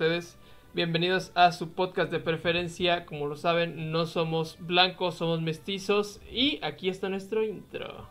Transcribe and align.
ustedes. 0.00 0.36
Bienvenidos 0.74 1.32
a 1.34 1.52
su 1.52 1.72
podcast 1.72 2.12
de 2.12 2.20
preferencia. 2.20 3.06
Como 3.06 3.26
lo 3.28 3.34
saben, 3.34 3.90
no 3.92 4.04
somos 4.04 4.58
blancos, 4.60 5.14
somos 5.14 5.40
mestizos. 5.40 6.20
Y 6.30 6.60
aquí 6.62 6.90
está 6.90 7.08
nuestro 7.08 7.42
intro. 7.42 8.06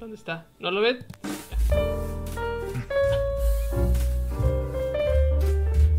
¿Dónde 0.00 0.16
está? 0.16 0.46
¿No 0.60 0.70
lo 0.70 0.80
ven? 0.80 1.04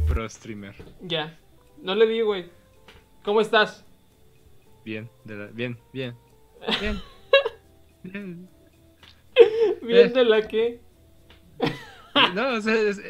Pro 0.07 0.27
streamer. 0.27 0.73
Ya. 1.01 1.37
No 1.83 1.93
le 1.93 2.07
di, 2.07 2.21
güey. 2.21 2.49
¿Cómo 3.23 3.41
estás? 3.41 3.85
Bien, 4.83 5.07
de 5.23 5.35
la- 5.35 5.45
bien, 5.51 5.77
bien. 5.93 6.15
Bien. 6.81 6.99
bien. 8.03 8.49
¿Bien 9.83 10.07
Eh. 10.07 10.09
de 10.09 10.25
la 10.25 10.47
que? 10.47 10.79
No, 12.33 12.55
o 12.55 12.61
sea, 12.61 12.73
es- 12.73 13.01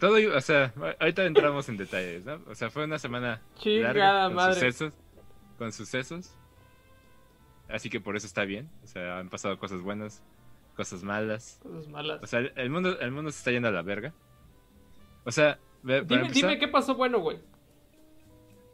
todo, 0.00 0.16
o 0.36 0.40
sea, 0.40 0.72
ahorita 0.98 1.24
entramos 1.24 1.68
en 1.68 1.76
detalles, 1.76 2.24
¿no? 2.24 2.40
O 2.48 2.54
sea, 2.56 2.70
fue 2.70 2.84
una 2.84 2.98
semana 2.98 3.40
Chingada 3.56 3.94
larga 3.94 4.24
con 4.26 4.34
madre. 4.34 4.54
sucesos, 4.54 4.94
con 5.58 5.72
sucesos. 5.72 6.34
Así 7.68 7.88
que 7.88 8.00
por 8.00 8.16
eso 8.16 8.26
está 8.26 8.44
bien. 8.44 8.68
O 8.82 8.86
sea, 8.88 9.18
han 9.18 9.28
pasado 9.28 9.56
cosas 9.58 9.80
buenas, 9.80 10.22
cosas 10.74 11.04
malas. 11.04 11.60
Cosas 11.62 11.86
malas. 11.88 12.20
O 12.22 12.26
sea, 12.26 12.40
el- 12.40 12.70
mundo, 12.70 12.98
el 12.98 13.12
mundo 13.12 13.30
se 13.30 13.38
está 13.38 13.52
yendo 13.52 13.68
a 13.68 13.70
la 13.70 13.82
verga. 13.82 14.12
O 15.24 15.30
sea, 15.30 15.58
dime, 15.82 15.98
empezar, 15.98 16.32
dime 16.32 16.58
qué 16.58 16.66
pasó 16.66 16.94
bueno, 16.96 17.20
güey. 17.20 17.38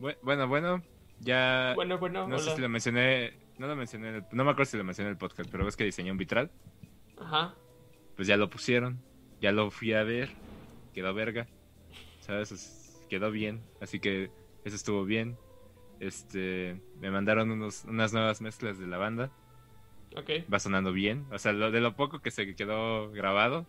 bue- 0.01 0.17
bueno, 0.23 0.49
bueno, 0.49 0.83
ya 1.21 1.73
Bueno, 1.75 1.99
bueno, 1.99 2.27
no 2.27 2.39
sé 2.39 2.55
si 2.55 2.61
lo 2.61 2.69
mencioné, 2.69 3.35
no 3.59 3.67
lo 3.67 3.77
mencioné, 3.77 4.09
en 4.11 4.15
el- 4.17 4.25
no 4.33 4.45
me 4.45 4.51
acuerdo 4.53 4.71
si 4.71 4.77
lo 4.79 4.85
mencioné 4.85 5.09
en 5.11 5.15
el 5.15 5.19
podcast, 5.19 5.51
pero 5.51 5.65
ves 5.65 5.77
que 5.77 5.85
diseñé 5.85 6.11
un 6.11 6.19
vitral. 6.19 6.51
Ajá. 7.21 7.55
pues 8.15 8.29
ya 8.29 8.37
lo 8.39 8.49
pusieron, 8.49 8.99
ya 9.43 9.53
lo 9.53 9.71
fui 9.71 9.93
a 9.93 10.03
ver, 10.03 10.31
quedó 10.97 11.13
verga, 11.15 11.47
¿sabes? 12.21 12.51
Es- 12.53 13.01
quedó 13.11 13.31
bien, 13.31 13.61
así 13.81 14.01
que 14.01 14.31
eso 14.65 14.75
estuvo 14.75 15.05
bien. 15.05 15.37
Este, 16.01 16.81
me 16.99 17.11
mandaron 17.11 17.51
unos, 17.51 17.85
unas 17.85 18.13
nuevas 18.13 18.41
mezclas 18.41 18.79
de 18.79 18.87
la 18.87 18.97
banda, 18.99 19.31
Ok. 20.17 20.31
va 20.53 20.59
sonando 20.59 20.93
bien, 20.93 21.27
o 21.31 21.39
sea, 21.39 21.53
lo, 21.53 21.71
de 21.71 21.81
lo 21.81 21.95
poco 21.95 22.21
que 22.21 22.31
se 22.31 22.55
quedó 22.55 23.11
grabado, 23.13 23.67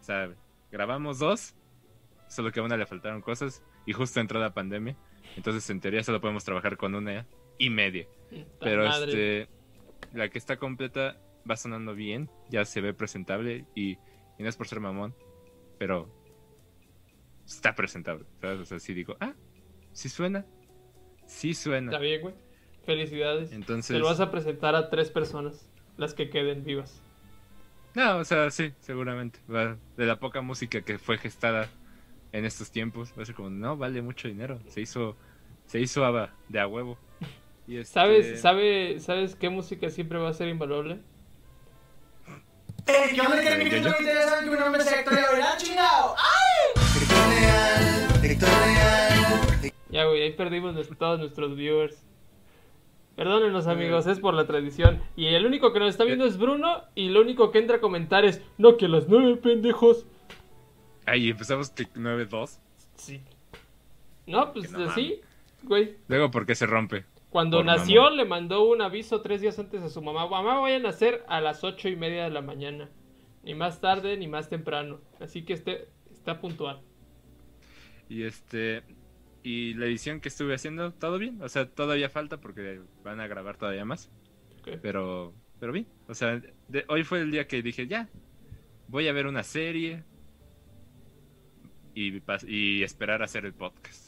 o 0.00 0.02
sea, 0.04 0.30
grabamos 0.70 1.18
dos, 1.18 1.54
solo 2.28 2.52
que 2.52 2.60
a 2.60 2.62
una 2.62 2.76
le 2.76 2.86
faltaron 2.86 3.20
cosas 3.22 3.62
y 3.86 3.92
justo 3.92 4.20
entró 4.20 4.38
la 4.40 4.54
pandemia, 4.54 4.96
entonces 5.36 5.68
en 5.70 5.80
teoría 5.80 6.02
solo 6.04 6.20
podemos 6.20 6.44
trabajar 6.44 6.76
con 6.76 6.94
una 6.94 7.26
y 7.58 7.70
media. 7.70 8.06
Pero 8.60 8.84
madre. 8.84 9.44
este, 9.44 9.48
la 10.12 10.28
que 10.28 10.38
está 10.38 10.56
completa 10.58 11.18
va 11.48 11.56
sonando 11.56 11.94
bien, 11.94 12.30
ya 12.48 12.64
se 12.64 12.80
ve 12.80 12.94
presentable 12.94 13.66
y, 13.74 13.92
y 14.38 14.42
no 14.42 14.48
es 14.48 14.56
por 14.56 14.68
ser 14.68 14.80
mamón, 14.80 15.14
pero 15.84 16.08
está 17.44 17.74
presentable, 17.74 18.24
¿sabes? 18.40 18.58
O 18.58 18.64
sea, 18.64 18.78
sí 18.78 18.94
digo, 18.94 19.18
ah, 19.20 19.34
sí 19.92 20.08
suena, 20.08 20.46
sí 21.26 21.50
Está 21.50 21.62
suena. 21.64 21.98
bien, 21.98 22.22
güey. 22.22 22.34
Felicidades. 22.86 23.52
Entonces, 23.52 23.92
Te 23.94 23.98
lo 23.98 24.06
vas 24.06 24.20
a 24.20 24.30
presentar 24.30 24.74
a 24.76 24.88
tres 24.88 25.10
personas. 25.10 25.68
Las 25.98 26.14
que 26.14 26.30
queden 26.30 26.64
vivas. 26.64 27.02
no, 27.94 28.16
o 28.16 28.24
sea, 28.24 28.50
sí, 28.50 28.72
seguramente. 28.80 29.40
de 29.46 30.06
la 30.06 30.18
poca 30.18 30.40
música 30.40 30.80
que 30.80 30.96
fue 30.96 31.18
gestada 31.18 31.68
en 32.32 32.46
estos 32.46 32.70
tiempos, 32.70 33.12
va 33.18 33.24
a 33.24 33.26
ser 33.26 33.34
como, 33.34 33.50
no, 33.50 33.76
vale 33.76 34.00
mucho 34.00 34.26
dinero, 34.26 34.58
se 34.68 34.80
hizo, 34.80 35.18
se 35.66 35.80
hizo 35.80 36.00
de 36.48 36.60
a 36.60 36.66
huevo. 36.66 36.96
Y 37.66 37.76
este, 37.76 37.92
¿Sabes, 37.92 38.40
sabe, 38.40 39.00
¿Sabes 39.00 39.34
qué 39.36 39.50
música 39.50 39.90
siempre 39.90 40.16
va 40.18 40.30
a 40.30 40.32
ser 40.32 40.48
invaluable? 40.48 41.02
Eh, 42.86 43.10
¿qué 43.14 43.20
onda? 43.20 43.40
¿Qué 43.40 43.50
¿La 43.50 43.56
de 43.56 43.64
me 43.64 43.70
Yoyo? 43.70 43.88
interesante 43.98 44.44
que 44.44 44.50
mi 44.50 44.56
nombre 44.58 44.82
sea 44.82 45.00
Héctor 45.00 45.16
Gabriel, 45.16 45.46
chingado? 45.56 46.14
¡Ay! 46.18 48.30
Héctor 48.30 48.48
Real. 48.48 49.72
Ya, 49.90 50.04
güey, 50.04 50.22
ahí 50.22 50.32
perdimos 50.32 50.74
todos 50.98 51.18
nuestros 51.18 51.56
viewers. 51.56 52.04
Perdónenos, 53.16 53.68
amigos, 53.68 54.06
es 54.06 54.18
por 54.18 54.34
la 54.34 54.46
tradición. 54.46 55.00
Y 55.16 55.26
el 55.26 55.46
único 55.46 55.72
que 55.72 55.78
nos 55.78 55.90
está 55.90 56.04
viendo 56.04 56.26
es 56.26 56.36
Bruno. 56.36 56.82
Y 56.94 57.10
lo 57.10 57.20
único 57.20 57.52
que 57.52 57.60
entra 57.60 57.76
a 57.76 57.80
comentar 57.80 58.24
es: 58.24 58.42
No, 58.58 58.76
que 58.76 58.88
las 58.88 59.08
nueve, 59.08 59.36
pendejos. 59.36 60.04
Ay, 61.06 61.30
empezamos 61.30 61.70
que 61.70 61.84
9-2. 61.84 62.58
Sí. 62.96 63.20
No, 64.26 64.52
pues 64.52 64.68
Que 64.68 64.78
no 64.78 64.90
así, 64.90 65.20
güey. 65.62 65.96
Luego, 66.08 66.30
¿por 66.30 66.44
qué 66.44 66.54
se 66.54 66.66
rompe? 66.66 67.04
Cuando 67.34 67.56
Por 67.58 67.66
nació, 67.66 68.10
le 68.10 68.24
mandó 68.24 68.62
un 68.70 68.80
aviso 68.80 69.20
tres 69.20 69.40
días 69.40 69.58
antes 69.58 69.82
a 69.82 69.88
su 69.88 70.00
mamá. 70.00 70.28
Mamá, 70.28 70.60
voy 70.60 70.70
a 70.70 70.78
nacer 70.78 71.24
a 71.26 71.40
las 71.40 71.64
ocho 71.64 71.88
y 71.88 71.96
media 71.96 72.22
de 72.22 72.30
la 72.30 72.42
mañana. 72.42 72.88
Ni 73.42 73.54
más 73.56 73.80
tarde, 73.80 74.16
ni 74.16 74.28
más 74.28 74.48
temprano. 74.48 75.00
Así 75.18 75.44
que 75.44 75.54
esté, 75.54 75.88
está 76.12 76.40
puntual. 76.40 76.80
Y 78.08 78.22
este 78.22 78.84
y 79.42 79.74
la 79.74 79.86
edición 79.86 80.20
que 80.20 80.28
estuve 80.28 80.54
haciendo, 80.54 80.92
todo 80.92 81.18
bien, 81.18 81.42
o 81.42 81.48
sea, 81.48 81.68
todavía 81.68 82.08
falta 82.08 82.40
porque 82.40 82.80
van 83.02 83.18
a 83.20 83.26
grabar 83.26 83.56
todavía 83.56 83.84
más, 83.84 84.12
pero 84.80 85.34
pero 85.58 85.72
bien, 85.72 85.86
o 86.08 86.14
sea, 86.14 86.40
de- 86.68 86.84
hoy 86.88 87.02
fue 87.04 87.20
el 87.20 87.30
día 87.32 87.46
que 87.48 87.62
dije, 87.62 87.86
ya, 87.88 88.08
voy 88.88 89.08
a 89.08 89.12
ver 89.12 89.26
una 89.26 89.42
serie 89.42 90.04
y, 91.94 92.22
y 92.46 92.82
esperar 92.82 93.22
a 93.22 93.24
hacer 93.26 93.44
el 93.46 93.54
podcast. 93.54 94.03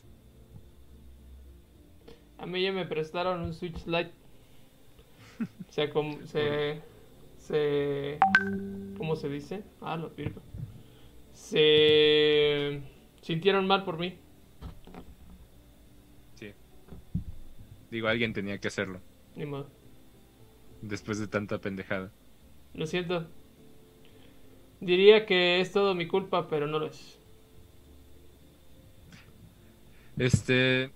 A 2.38 2.46
mí 2.46 2.62
ya 2.62 2.72
me 2.72 2.84
prestaron 2.86 3.40
un 3.42 3.54
Switch 3.54 3.86
Lite. 3.86 4.10
Se, 5.70 5.92
se, 6.26 6.80
se, 7.38 8.18
¿cómo 8.96 9.16
se 9.16 9.28
dice? 9.28 9.62
Ah, 9.80 9.96
lo 9.96 10.10
virgo. 10.10 10.40
Se 11.32 12.80
sintieron 13.20 13.66
mal 13.66 13.84
por 13.84 13.98
mí. 13.98 14.16
Sí. 16.34 16.52
Digo, 17.90 18.08
alguien 18.08 18.32
tenía 18.32 18.58
que 18.58 18.68
hacerlo 18.68 19.00
Ni 19.34 19.44
modo. 19.44 19.66
después 20.80 21.18
de 21.18 21.28
tanta 21.28 21.58
pendejada. 21.60 22.10
Lo 22.74 22.86
siento. 22.86 23.26
Diría 24.80 25.26
que 25.26 25.60
es 25.60 25.72
todo 25.72 25.94
mi 25.94 26.06
culpa, 26.06 26.48
pero 26.48 26.66
no 26.66 26.78
lo 26.78 26.86
es. 26.86 27.18
Este, 30.18 30.90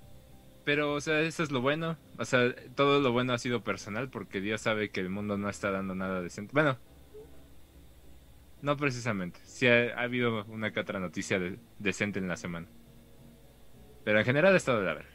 pero, 0.65 0.95
o 0.95 1.01
sea, 1.01 1.21
eso 1.21 1.43
es 1.43 1.51
lo 1.51 1.61
bueno. 1.61 1.97
O 2.19 2.25
sea, 2.25 2.55
todo 2.75 3.01
lo 3.01 3.13
bueno 3.13 3.33
ha 3.33 3.39
sido 3.39 3.63
personal 3.65 4.09
porque 4.11 4.41
Dios 4.41 4.61
sabe 4.61 4.91
que 4.91 5.01
el 5.01 5.09
mundo 5.11 5.37
no 5.39 5.49
está 5.49 5.71
dando 5.71 5.95
nada 5.95 6.21
decente. 6.21 6.53
Bueno, 6.53 6.77
no 8.63 8.77
precisamente. 8.77 9.41
Sí 9.45 9.67
ha, 9.67 9.95
ha 9.99 10.03
habido 10.03 10.45
una 10.47 10.73
que 10.73 10.81
otra 10.81 11.01
noticia 11.01 11.39
de- 11.39 11.59
decente 11.79 12.19
en 12.19 12.29
la 12.29 12.37
semana. 12.37 12.67
Pero 14.05 14.19
en 14.19 14.25
general 14.25 14.55
ha 14.55 14.57
estado 14.57 14.81
de 14.81 14.87
la 14.87 14.95
verga. 14.95 15.11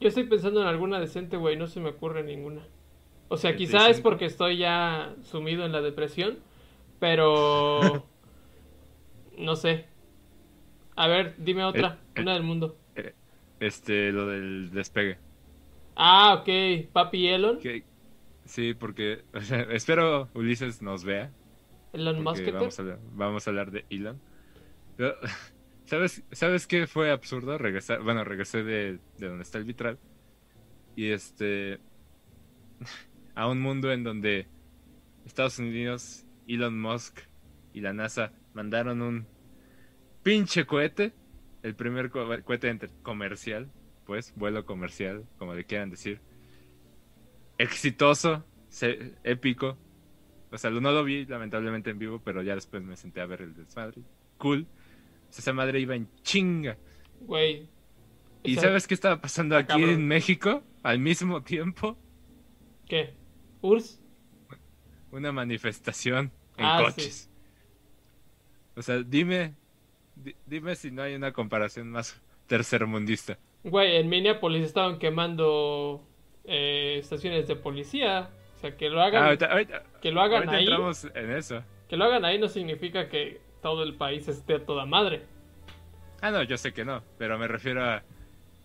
Yo 0.00 0.08
estoy 0.08 0.24
pensando 0.24 0.60
en 0.60 0.66
alguna 0.68 1.00
decente, 1.00 1.36
güey, 1.36 1.56
no 1.56 1.66
se 1.66 1.80
me 1.80 1.88
ocurre 1.90 2.22
ninguna. 2.22 2.62
O 3.28 3.36
sea, 3.36 3.50
¿El 3.50 3.56
quizá 3.56 3.88
es 3.88 3.96
5? 3.96 4.08
porque 4.08 4.26
estoy 4.26 4.58
ya 4.58 5.14
sumido 5.22 5.64
en 5.64 5.72
la 5.72 5.80
depresión, 5.80 6.38
pero 7.00 8.04
no 9.38 9.56
sé. 9.56 9.86
A 10.94 11.08
ver, 11.08 11.34
dime 11.38 11.64
otra, 11.64 11.98
Eh, 12.14 12.20
eh. 12.20 12.22
una 12.22 12.34
del 12.34 12.42
mundo. 12.42 12.76
Este, 13.60 14.12
lo 14.12 14.26
del 14.26 14.70
despegue. 14.70 15.18
Ah, 15.96 16.34
ok, 16.40 16.90
Papi 16.92 17.28
Elon, 17.28 17.58
Que, 17.58 17.84
sí, 18.44 18.74
porque, 18.74 19.24
o 19.32 19.40
sea, 19.40 19.62
espero 19.70 20.28
Ulises 20.34 20.82
nos 20.82 21.04
vea. 21.04 21.32
Elon 21.92 22.22
Musk. 22.22 22.44
vamos 22.52 22.78
a, 22.78 22.82
hablar, 22.82 22.98
vamos 23.14 23.46
a 23.46 23.50
hablar 23.50 23.70
de 23.70 23.86
Elon. 23.88 24.20
Pero, 24.96 25.14
¿sabes, 25.84 26.22
¿Sabes 26.32 26.66
qué 26.66 26.86
fue 26.86 27.10
absurdo? 27.10 27.56
Regresar, 27.56 28.02
bueno, 28.02 28.24
regresé 28.24 28.62
de, 28.62 28.98
de 29.18 29.28
donde 29.28 29.42
está 29.42 29.58
el 29.58 29.64
vitral. 29.64 29.98
Y 30.94 31.10
este. 31.10 31.80
A 33.34 33.48
un 33.48 33.60
mundo 33.60 33.92
en 33.92 34.02
donde 34.02 34.46
Estados 35.26 35.58
Unidos, 35.58 36.24
Elon 36.48 36.80
Musk 36.80 37.20
y 37.74 37.80
la 37.82 37.92
NASA 37.92 38.32
mandaron 38.54 39.02
un 39.02 39.26
pinche 40.22 40.64
cohete. 40.64 41.12
El 41.66 41.74
primer 41.74 42.10
co- 42.10 42.28
cohete 42.44 42.68
entre- 42.68 42.90
comercial, 43.02 43.68
pues, 44.04 44.32
vuelo 44.36 44.64
comercial, 44.64 45.24
como 45.38 45.54
le 45.54 45.64
quieran 45.64 45.90
decir. 45.90 46.20
Exitoso, 47.58 48.44
épico, 49.24 49.78
o 50.52 50.58
sea, 50.58 50.70
no 50.70 50.92
lo 50.92 51.02
vi 51.02 51.24
lamentablemente 51.26 51.90
en 51.90 51.98
vivo, 51.98 52.20
pero 52.22 52.42
ya 52.42 52.54
después 52.54 52.82
me 52.82 52.96
senté 52.96 53.20
a 53.20 53.26
ver 53.26 53.42
el 53.42 53.54
desmadre. 53.54 54.02
Cool. 54.38 54.66
O 55.28 55.32
sea, 55.32 55.40
esa 55.42 55.52
madre 55.52 55.80
iba 55.80 55.94
en 55.96 56.08
chinga. 56.22 56.76
Güey. 57.20 57.68
¿Y 58.44 58.54
sabes 58.56 58.86
qué 58.86 58.94
estaba 58.94 59.20
pasando 59.20 59.56
aquí 59.56 59.68
cabrón. 59.68 59.90
en 59.90 60.06
México? 60.06 60.62
Al 60.82 60.98
mismo 61.00 61.42
tiempo, 61.42 61.98
¿Qué? 62.86 63.14
¿URSS? 63.62 64.00
una 65.10 65.32
manifestación 65.32 66.30
en 66.58 66.64
Ah, 66.64 66.82
coches. 66.84 67.28
O 68.76 68.82
sea, 68.82 69.02
dime, 69.02 69.48
di- 69.48 69.54
dime 70.46 70.74
si 70.76 70.90
no 70.90 71.02
hay 71.02 71.14
una 71.14 71.32
comparación 71.32 71.90
más 71.90 72.20
tercermundista. 72.46 73.38
Güey, 73.64 73.96
en 73.96 74.08
Minneapolis 74.08 74.64
estaban 74.64 74.98
quemando 74.98 76.02
eh, 76.44 76.96
estaciones 76.98 77.46
de 77.48 77.56
policía. 77.56 78.30
O 78.56 78.58
sea, 78.60 78.76
que 78.76 78.88
lo 78.88 79.02
hagan, 79.02 79.22
Ah, 79.22 79.26
ahorita, 79.26 79.46
ahorita- 79.46 79.82
que 80.00 80.10
lo 80.12 80.20
hagan 80.22 80.48
ahí. 80.48 80.64
entramos 80.64 81.04
en 81.14 81.30
eso. 81.32 81.62
Que 81.88 81.96
lo 81.96 82.04
hagan 82.06 82.24
ahí 82.24 82.38
no 82.38 82.48
significa 82.48 83.08
que 83.08 83.40
todo 83.62 83.82
el 83.82 83.94
país 83.94 84.26
esté 84.28 84.54
a 84.54 84.64
toda 84.64 84.86
madre. 84.86 85.22
Ah, 86.20 86.30
no, 86.30 86.42
yo 86.42 86.56
sé 86.56 86.72
que 86.72 86.84
no, 86.84 87.02
pero 87.18 87.38
me 87.38 87.46
refiero 87.48 87.84
a... 87.84 88.02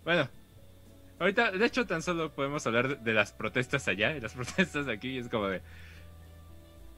Bueno, 0.05 0.29
ahorita, 1.19 1.51
de 1.51 1.65
hecho, 1.65 1.85
tan 1.85 2.01
solo 2.01 2.31
podemos 2.31 2.65
hablar 2.65 2.87
de, 2.87 2.95
de 2.95 3.13
las 3.13 3.33
protestas 3.33 3.87
allá 3.87 4.15
y 4.15 4.21
las 4.21 4.33
protestas 4.35 4.87
aquí, 4.87 5.09
y 5.09 5.17
es 5.17 5.27
como 5.29 5.47
de... 5.47 5.61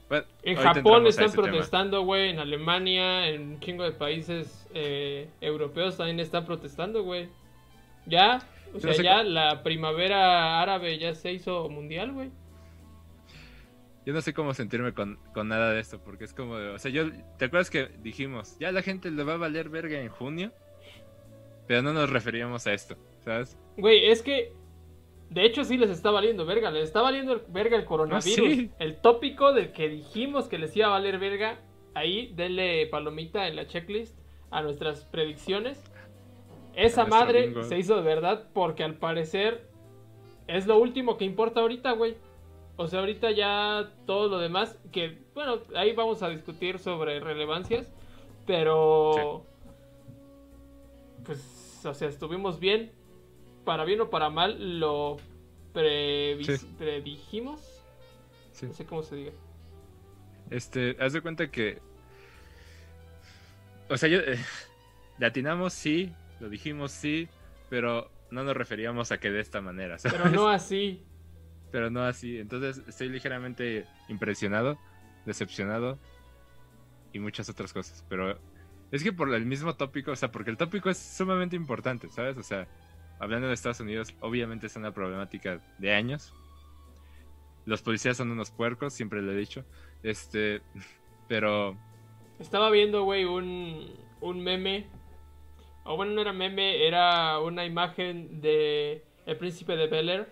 Bueno, 0.08 0.26
En 0.42 0.56
Japón 0.56 1.06
están 1.06 1.32
protestando, 1.32 2.02
güey. 2.02 2.30
En 2.30 2.38
Alemania, 2.38 3.28
en 3.28 3.42
un 3.42 3.60
chingo 3.60 3.84
de 3.84 3.92
países 3.92 4.68
eh, 4.74 5.28
europeos 5.40 5.96
también 5.96 6.20
están 6.20 6.44
protestando, 6.44 7.02
güey. 7.02 7.28
Ya, 8.06 8.46
o 8.74 8.80
sea, 8.80 8.90
no 8.90 8.96
sé 8.96 9.02
ya 9.02 9.22
la 9.22 9.62
primavera 9.62 10.60
árabe 10.60 10.98
ya 10.98 11.14
se 11.14 11.32
hizo 11.32 11.68
mundial, 11.68 12.12
güey. 12.12 12.30
Yo 14.04 14.12
no 14.12 14.20
sé 14.20 14.34
cómo 14.34 14.52
sentirme 14.52 14.92
con, 14.92 15.18
con 15.32 15.48
nada 15.48 15.70
de 15.72 15.80
esto, 15.80 15.98
porque 15.98 16.24
es 16.24 16.34
como 16.34 16.58
de... 16.58 16.68
O 16.68 16.78
sea, 16.78 16.90
yo... 16.90 17.10
¿Te 17.38 17.46
acuerdas 17.46 17.70
que 17.70 17.88
dijimos, 18.02 18.58
ya 18.58 18.70
la 18.70 18.82
gente 18.82 19.10
le 19.10 19.24
va 19.24 19.34
a 19.34 19.38
valer 19.38 19.70
verga 19.70 19.98
en 19.98 20.10
junio? 20.10 20.52
Pero 21.66 21.82
no 21.82 21.92
nos 21.92 22.10
referíamos 22.10 22.66
a 22.66 22.74
esto, 22.74 22.96
¿sabes? 23.24 23.56
Güey, 23.76 24.10
es 24.10 24.22
que. 24.22 24.52
De 25.30 25.44
hecho, 25.44 25.64
sí 25.64 25.76
les 25.78 25.90
está 25.90 26.10
valiendo 26.10 26.46
verga. 26.46 26.70
Les 26.70 26.84
está 26.84 27.02
valiendo 27.02 27.32
el- 27.32 27.42
verga 27.48 27.76
el 27.76 27.84
coronavirus. 27.84 28.38
Ah, 28.38 28.54
sí. 28.54 28.70
El 28.78 28.96
tópico 29.00 29.52
del 29.52 29.72
que 29.72 29.88
dijimos 29.88 30.48
que 30.48 30.58
les 30.58 30.76
iba 30.76 30.86
a 30.86 30.90
valer 30.90 31.18
verga. 31.18 31.58
Ahí, 31.94 32.32
denle 32.34 32.86
palomita 32.86 33.46
en 33.48 33.56
la 33.56 33.66
checklist 33.66 34.18
a 34.50 34.62
nuestras 34.62 35.04
predicciones. 35.04 35.82
Esa 36.74 37.04
madre 37.06 37.46
bingo. 37.48 37.62
se 37.64 37.78
hizo 37.78 37.96
de 37.96 38.02
verdad 38.02 38.48
porque 38.52 38.82
al 38.84 38.94
parecer 38.94 39.68
es 40.48 40.66
lo 40.66 40.78
último 40.78 41.16
que 41.16 41.24
importa 41.24 41.60
ahorita, 41.60 41.92
güey. 41.92 42.16
O 42.76 42.88
sea, 42.88 42.98
ahorita 43.00 43.30
ya 43.30 43.92
todo 44.06 44.28
lo 44.28 44.38
demás, 44.38 44.76
que 44.90 45.18
bueno, 45.34 45.58
ahí 45.76 45.92
vamos 45.92 46.22
a 46.24 46.28
discutir 46.28 46.80
sobre 46.80 47.20
relevancias, 47.20 47.92
pero 48.46 49.44
pues, 51.24 51.82
o 51.86 51.94
sea, 51.94 52.08
estuvimos 52.08 52.58
bien, 52.58 52.90
para 53.64 53.84
bien 53.84 54.00
o 54.00 54.10
para 54.10 54.30
mal, 54.30 54.78
lo 54.80 55.16
previs- 55.72 56.58
Sí. 56.58 56.74
predijimos, 56.78 57.82
Sí. 58.52 58.66
no 58.66 58.72
sé 58.74 58.84
cómo 58.84 59.02
se 59.02 59.16
diga. 59.16 59.32
Este, 60.50 60.96
haz 61.00 61.12
de 61.12 61.20
cuenta 61.20 61.50
que... 61.50 61.78
O 63.88 63.96
sea, 63.96 64.08
yo... 64.08 64.18
eh, 64.20 64.38
le 65.18 65.26
atinamos, 65.26 65.72
sí, 65.72 66.12
lo 66.40 66.48
dijimos, 66.48 66.90
sí, 66.92 67.28
pero 67.70 68.10
no 68.30 68.42
nos 68.44 68.56
referíamos 68.56 69.12
a 69.12 69.18
que 69.18 69.30
de 69.30 69.40
esta 69.40 69.60
manera, 69.60 69.98
¿sabes? 69.98 70.18
Pero 70.20 70.30
no 70.34 70.48
así. 70.48 71.04
pero 71.70 71.90
no 71.90 72.02
así. 72.02 72.38
Entonces 72.38 72.82
estoy 72.88 73.08
ligeramente 73.08 73.86
impresionado, 74.08 74.78
decepcionado 75.26 75.98
y 77.12 77.18
muchas 77.18 77.48
otras 77.48 77.72
cosas. 77.72 78.04
Pero 78.08 78.38
es 78.90 79.02
que 79.02 79.12
por 79.12 79.32
el 79.34 79.44
mismo 79.46 79.74
tópico, 79.76 80.12
o 80.12 80.16
sea, 80.16 80.30
porque 80.30 80.50
el 80.50 80.56
tópico 80.56 80.90
es 80.90 80.98
sumamente 80.98 81.56
importante, 81.56 82.08
¿sabes? 82.08 82.36
O 82.36 82.42
sea, 82.42 82.66
hablando 83.18 83.48
de 83.48 83.54
Estados 83.54 83.80
Unidos, 83.80 84.14
obviamente 84.20 84.66
es 84.66 84.76
una 84.76 84.92
problemática 84.92 85.60
de 85.78 85.92
años. 85.94 86.32
Los 87.66 87.82
policías 87.82 88.16
son 88.16 88.30
unos 88.30 88.50
puercos, 88.50 88.92
siempre 88.92 89.22
lo 89.22 89.32
he 89.32 89.36
dicho. 89.36 89.64
Este, 90.02 90.60
pero 91.28 91.76
Estaba 92.38 92.70
viendo, 92.70 93.04
güey, 93.04 93.24
un, 93.24 93.90
un 94.20 94.40
meme. 94.42 94.86
O 95.84 95.96
bueno, 95.96 96.12
no 96.12 96.20
era 96.22 96.32
meme, 96.32 96.86
era 96.86 97.38
una 97.40 97.64
imagen 97.64 98.40
de 98.40 99.04
El 99.26 99.36
Príncipe 99.36 99.76
de 99.76 99.86
Bel 99.86 100.08
Air. 100.08 100.28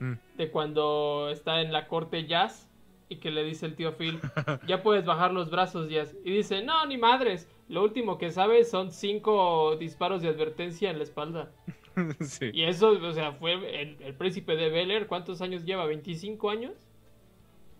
mm, 0.00 0.12
De 0.36 0.50
cuando 0.50 1.28
está 1.30 1.60
en 1.60 1.72
la 1.72 1.86
corte 1.88 2.26
Jazz. 2.26 2.68
Y 3.08 3.16
que 3.16 3.30
le 3.30 3.44
dice 3.44 3.66
el 3.66 3.76
tío 3.76 3.94
Phil, 3.98 4.18
ya 4.66 4.82
puedes 4.82 5.04
bajar 5.04 5.32
los 5.32 5.50
brazos, 5.50 5.90
Jazz. 5.90 6.16
Y 6.24 6.32
dice, 6.32 6.62
no, 6.62 6.86
ni 6.86 6.96
madres. 6.96 7.46
Lo 7.72 7.82
último 7.84 8.18
que 8.18 8.30
sabes 8.32 8.70
son 8.70 8.92
cinco 8.92 9.76
disparos 9.76 10.22
de 10.22 10.28
advertencia 10.28 10.90
en 10.90 10.98
la 10.98 11.04
espalda. 11.04 11.52
sí. 12.20 12.52
Y 12.52 12.64
eso, 12.64 12.90
o 12.90 13.12
sea, 13.12 13.32
fue 13.34 13.54
el, 13.54 14.00
el 14.02 14.14
príncipe 14.16 14.56
de 14.56 14.70
Bel 14.70 14.90
Air. 14.90 15.06
¿Cuántos 15.08 15.42
años 15.42 15.64
lleva? 15.64 15.86
¿25 15.86 16.50
años? 16.50 16.74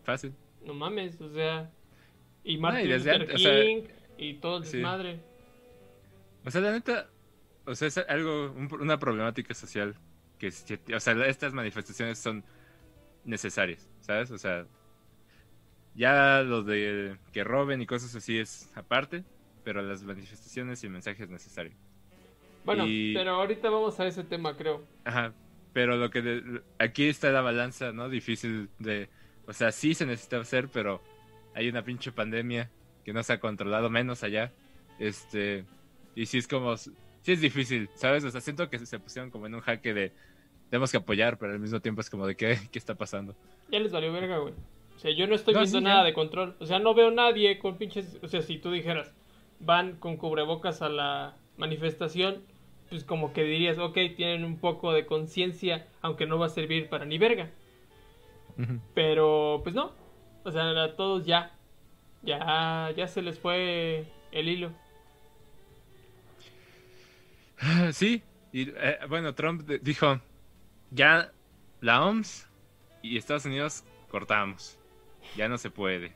Fácil. 0.04 0.34
No 0.60 0.74
mames, 0.74 1.20
o 1.20 1.28
sea. 1.30 1.70
Y 2.44 2.58
No, 2.66 2.80
y 2.80 2.84
Martin 2.84 2.88
desde 2.88 3.12
Luther 3.12 3.14
antes, 3.14 3.34
o 3.34 3.38
sea, 3.38 3.62
King 3.62 3.84
y 4.16 4.34
todo 4.40 4.58
el 4.58 4.64
sí. 4.64 4.78
desmadre. 4.78 5.20
O 6.44 6.50
sea, 6.50 6.60
la 6.60 6.72
neta, 6.72 7.10
o 7.66 7.74
sea, 7.74 7.88
es 7.88 7.98
algo, 7.98 8.52
un- 8.52 8.68
una 8.80 8.98
problemática 8.98 9.54
social 9.54 9.96
que, 10.38 10.48
o 10.94 11.00
sea, 11.00 11.26
estas 11.26 11.52
manifestaciones 11.54 12.18
son 12.18 12.44
necesarias, 13.24 13.90
¿sabes? 14.00 14.30
O 14.32 14.38
sea, 14.38 14.66
ya 15.94 16.42
lo 16.42 16.62
de 16.62 17.18
que 17.32 17.44
roben 17.44 17.82
y 17.82 17.86
cosas 17.86 18.14
así 18.14 18.38
es 18.38 18.70
aparte, 18.74 19.24
pero 19.64 19.82
las 19.82 20.02
manifestaciones 20.02 20.82
y 20.82 20.86
el 20.86 20.92
mensaje 20.92 21.22
es 21.24 21.30
necesario. 21.30 21.72
Bueno, 22.64 22.84
Y- 22.86 23.12
pero 23.14 23.32
ahorita 23.32 23.70
vamos 23.70 23.98
a 24.00 24.06
ese 24.06 24.24
tema, 24.24 24.56
creo. 24.56 24.84
Ajá, 25.04 25.32
pero 25.72 25.96
lo 25.96 26.10
que 26.10 26.22
de- 26.22 26.62
aquí 26.78 27.04
está 27.08 27.30
la 27.30 27.40
balanza, 27.40 27.92
¿no? 27.92 28.08
Difícil 28.08 28.68
de, 28.78 29.08
o 29.46 29.52
sea, 29.52 29.72
sí 29.72 29.94
se 29.94 30.06
necesita 30.06 30.38
hacer, 30.38 30.68
pero 30.68 31.02
hay 31.54 31.68
una 31.68 31.82
pinche 31.84 32.12
pandemia 32.12 32.70
que 33.04 33.12
no 33.12 33.22
se 33.22 33.32
ha 33.32 33.40
controlado 33.40 33.90
menos 33.90 34.22
allá, 34.22 34.52
este, 34.98 35.64
y 36.14 36.26
sí 36.26 36.38
es 36.38 36.46
como, 36.46 36.76
sí 36.76 36.92
es 37.26 37.40
difícil, 37.40 37.88
¿sabes? 37.94 38.24
O 38.24 38.30
sea, 38.30 38.40
siento 38.40 38.68
que 38.70 38.78
se 38.86 38.98
pusieron 39.00 39.30
como 39.30 39.46
en 39.46 39.54
un 39.56 39.60
jaque 39.60 39.92
de, 39.92 40.12
tenemos 40.70 40.90
que 40.92 40.98
apoyar, 40.98 41.38
pero 41.38 41.52
al 41.52 41.58
mismo 41.58 41.80
tiempo 41.80 42.00
es 42.00 42.08
como 42.10 42.26
de, 42.26 42.36
¿qué, 42.36 42.56
qué 42.70 42.78
está 42.78 42.94
pasando? 42.94 43.34
Ya 43.70 43.80
les 43.80 43.90
valió 43.90 44.12
verga, 44.12 44.38
güey. 44.38 44.54
O 44.94 44.98
sea, 44.98 45.10
yo 45.10 45.26
no 45.26 45.34
estoy 45.34 45.54
No, 45.54 45.60
viendo 45.60 45.78
sí, 45.78 45.84
nada 45.84 46.02
ya. 46.02 46.06
de 46.06 46.12
control. 46.12 46.54
O 46.60 46.66
sea, 46.66 46.78
no 46.78 46.94
veo 46.94 47.10
nadie 47.10 47.58
con 47.58 47.76
pinches. 47.76 48.18
O 48.22 48.28
sea, 48.28 48.40
si 48.42 48.58
tú 48.58 48.70
dijeras, 48.70 49.12
van 49.62 49.96
con 49.96 50.16
cubrebocas 50.16 50.82
a 50.82 50.88
la 50.88 51.36
manifestación, 51.56 52.42
pues 52.88 53.04
como 53.04 53.32
que 53.32 53.44
dirías, 53.44 53.78
ok, 53.78 53.96
tienen 54.16 54.44
un 54.44 54.58
poco 54.58 54.92
de 54.92 55.06
conciencia, 55.06 55.88
aunque 56.02 56.26
no 56.26 56.38
va 56.38 56.46
a 56.46 56.50
servir 56.50 56.88
para 56.88 57.04
ni 57.04 57.18
verga. 57.18 57.50
Pero, 58.94 59.60
pues 59.62 59.74
no. 59.74 59.92
O 60.44 60.50
sea, 60.50 60.68
a 60.70 60.96
todos 60.96 61.24
ya. 61.24 61.56
Ya, 62.22 62.92
ya 62.96 63.08
se 63.08 63.22
les 63.22 63.38
fue 63.38 64.06
el 64.30 64.48
hilo. 64.48 64.72
Sí, 67.92 68.22
y 68.52 68.70
eh, 68.70 68.98
bueno, 69.08 69.34
Trump 69.34 69.62
dijo, 69.62 70.20
ya 70.90 71.32
la 71.80 72.04
OMS 72.04 72.48
y 73.02 73.16
Estados 73.16 73.44
Unidos 73.44 73.84
cortamos, 74.10 74.78
ya 75.36 75.48
no 75.48 75.58
se 75.58 75.70
puede. 75.70 76.12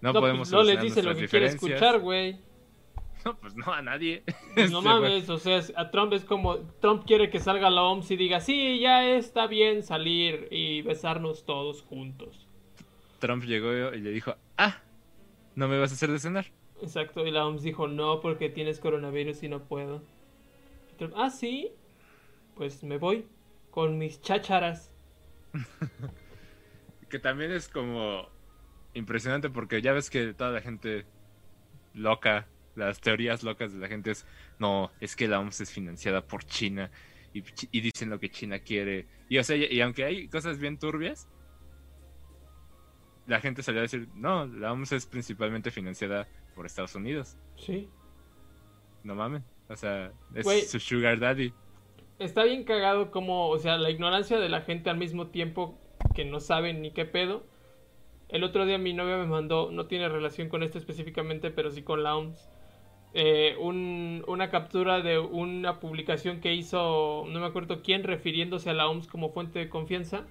No, 0.00 0.12
No, 0.12 0.20
podemos 0.20 0.50
pues, 0.50 0.52
no 0.52 0.62
les 0.62 0.80
dice 0.80 1.02
lo 1.02 1.10
que 1.10 1.26
quiere 1.28 1.50
diferencias". 1.50 1.62
escuchar, 1.62 2.00
güey. 2.00 2.38
No, 3.24 3.36
pues 3.36 3.54
no, 3.54 3.72
a 3.72 3.82
nadie. 3.82 4.22
Pues 4.54 4.70
no 4.70 4.78
Este, 4.80 4.88
mames, 4.88 5.28
o 5.28 5.38
sea, 5.38 5.60
a 5.76 5.90
Trump 5.90 6.12
es 6.14 6.24
como, 6.24 6.58
Trump 6.80 7.04
quiere 7.06 7.28
que 7.28 7.38
salga 7.38 7.68
la 7.68 7.82
OMS 7.82 8.10
y 8.10 8.16
diga, 8.16 8.40
sí, 8.40 8.80
ya 8.80 9.04
está 9.10 9.46
bien 9.46 9.82
salir 9.82 10.48
y 10.50 10.82
besarnos 10.82 11.44
todos 11.44 11.82
juntos. 11.82 12.46
Trump 13.18 13.44
llegó 13.44 13.92
y 13.94 14.00
le 14.00 14.10
dijo, 14.10 14.34
ah, 14.56 14.78
¿no 15.54 15.68
me 15.68 15.78
vas 15.78 15.90
a 15.90 15.94
hacer 15.94 16.10
de 16.10 16.18
cenar? 16.18 16.46
Exacto, 16.80 17.26
y 17.26 17.30
la 17.30 17.46
OMS 17.46 17.62
dijo, 17.62 17.88
no, 17.88 18.20
porque 18.20 18.48
tienes 18.48 18.80
coronavirus 18.80 19.42
y 19.42 19.48
no 19.48 19.64
puedo. 19.64 20.02
Y 20.90 20.96
Trump, 20.96 21.12
ah, 21.18 21.28
sí, 21.28 21.72
pues 22.56 22.82
me 22.82 22.96
voy 22.96 23.26
con 23.70 23.98
mis 23.98 24.22
chácharas. 24.22 24.90
Que 27.10 27.18
también 27.18 27.50
es 27.50 27.68
como 27.68 28.28
impresionante 28.94 29.50
porque 29.50 29.82
ya 29.82 29.92
ves 29.92 30.10
que 30.10 30.34
toda 30.34 30.50
la 30.50 30.60
gente 30.60 31.06
loca, 31.94 32.46
las 32.76 33.00
teorías 33.00 33.42
locas 33.42 33.72
de 33.72 33.78
la 33.78 33.88
gente 33.88 34.10
es, 34.10 34.26
no, 34.58 34.90
es 35.00 35.16
que 35.16 35.28
la 35.28 35.40
OMS 35.40 35.60
es 35.60 35.70
financiada 35.70 36.26
por 36.26 36.44
China 36.44 36.90
y, 37.32 37.42
dicen 37.80 38.10
lo 38.10 38.18
que 38.18 38.30
China 38.30 38.58
quiere. 38.58 39.06
Y 39.28 39.38
o 39.38 39.44
sea, 39.44 39.56
y, 39.56 39.64
y 39.64 39.80
aunque 39.80 40.04
hay 40.04 40.28
cosas 40.28 40.58
bien 40.58 40.78
turbias, 40.78 41.28
la 43.26 43.40
gente 43.40 43.62
salió 43.62 43.80
a 43.80 43.82
decir, 43.82 44.08
no, 44.14 44.46
la 44.46 44.72
OMS 44.72 44.92
es 44.92 45.06
principalmente 45.06 45.70
financiada 45.70 46.26
por 46.54 46.66
Estados 46.66 46.94
Unidos. 46.94 47.38
Sí. 47.56 47.88
No 49.04 49.14
mames. 49.14 49.42
O 49.68 49.76
sea, 49.76 50.12
es 50.34 50.70
su 50.70 50.80
sugar 50.80 51.20
daddy. 51.20 51.54
Está 52.18 52.44
bien 52.44 52.64
cagado 52.64 53.10
como, 53.12 53.48
o 53.48 53.58
sea, 53.58 53.78
la 53.78 53.88
ignorancia 53.88 54.38
de 54.38 54.48
la 54.48 54.62
gente 54.62 54.90
al 54.90 54.98
mismo 54.98 55.28
tiempo 55.28 55.78
que 56.14 56.24
no 56.24 56.40
saben 56.40 56.82
ni 56.82 56.90
qué 56.90 57.04
pedo. 57.04 57.46
El 58.32 58.44
otro 58.44 58.64
día 58.66 58.78
mi 58.78 58.92
novia 58.92 59.16
me 59.16 59.26
mandó, 59.26 59.70
no 59.70 59.86
tiene 59.86 60.08
relación 60.08 60.48
con 60.48 60.62
esto 60.62 60.78
específicamente, 60.78 61.50
pero 61.50 61.70
sí 61.70 61.82
con 61.82 62.02
la 62.02 62.16
OMS, 62.16 62.48
eh, 63.12 63.56
un- 63.58 64.22
una 64.28 64.50
captura 64.50 65.00
de 65.00 65.18
una 65.18 65.80
publicación 65.80 66.40
que 66.40 66.54
hizo, 66.54 67.24
no 67.28 67.40
me 67.40 67.46
acuerdo 67.46 67.82
quién, 67.82 68.04
refiriéndose 68.04 68.70
a 68.70 68.74
la 68.74 68.88
OMS 68.88 69.08
como 69.08 69.30
fuente 69.30 69.58
de 69.58 69.68
confianza. 69.68 70.26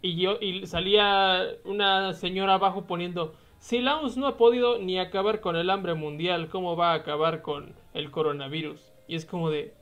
Y, 0.00 0.16
yo, 0.16 0.38
y 0.40 0.66
salía 0.66 1.44
una 1.64 2.12
señora 2.12 2.54
abajo 2.54 2.86
poniendo, 2.86 3.34
si 3.58 3.80
la 3.80 3.98
OMS 4.00 4.16
no 4.18 4.26
ha 4.26 4.36
podido 4.36 4.78
ni 4.78 4.98
acabar 4.98 5.40
con 5.40 5.56
el 5.56 5.70
hambre 5.70 5.94
mundial, 5.94 6.48
¿cómo 6.48 6.76
va 6.76 6.92
a 6.92 6.94
acabar 6.96 7.42
con 7.42 7.74
el 7.94 8.10
coronavirus? 8.10 8.92
Y 9.08 9.14
es 9.16 9.24
como 9.24 9.50
de, 9.50 9.74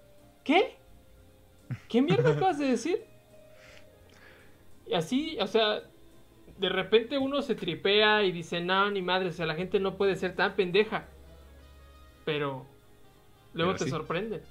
¿qué? 0.45 0.77
¿Qué 1.89 2.03
mierda 2.03 2.33
acabas 2.33 2.59
de 2.59 2.67
decir? 2.67 3.05
Y 4.87 4.95
así, 4.95 5.39
o 5.41 5.47
sea, 5.47 5.83
de 6.61 6.69
repente 6.69 7.17
uno 7.17 7.41
se 7.41 7.55
tripea 7.55 8.23
y 8.23 8.33
dice, 8.33 8.61
no, 8.61 8.91
ni 8.91 9.01
madre, 9.01 9.31
o 9.31 9.33
sea, 9.33 9.47
la 9.47 9.55
gente 9.55 9.81
no 9.81 9.97
puede 9.97 10.15
ser 10.15 10.37
tan 10.37 10.55
pendeja. 10.57 11.09
Pero, 12.27 12.67
luego 13.55 13.73
Pero 13.73 13.85
te 13.85 14.39
sí. 14.39 14.45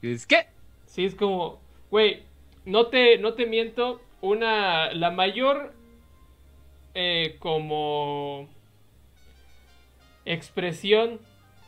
Y 0.00 0.06
dices, 0.06 0.26
¿qué? 0.26 0.46
Sí, 0.86 1.04
es 1.04 1.16
como, 1.16 1.60
güey, 1.90 2.22
no 2.64 2.86
te, 2.86 3.18
no 3.18 3.34
te 3.34 3.46
miento, 3.46 4.00
una, 4.20 4.92
la 4.94 5.10
mayor 5.10 5.74
eh, 6.94 7.36
como 7.40 8.48
expresión 10.24 11.18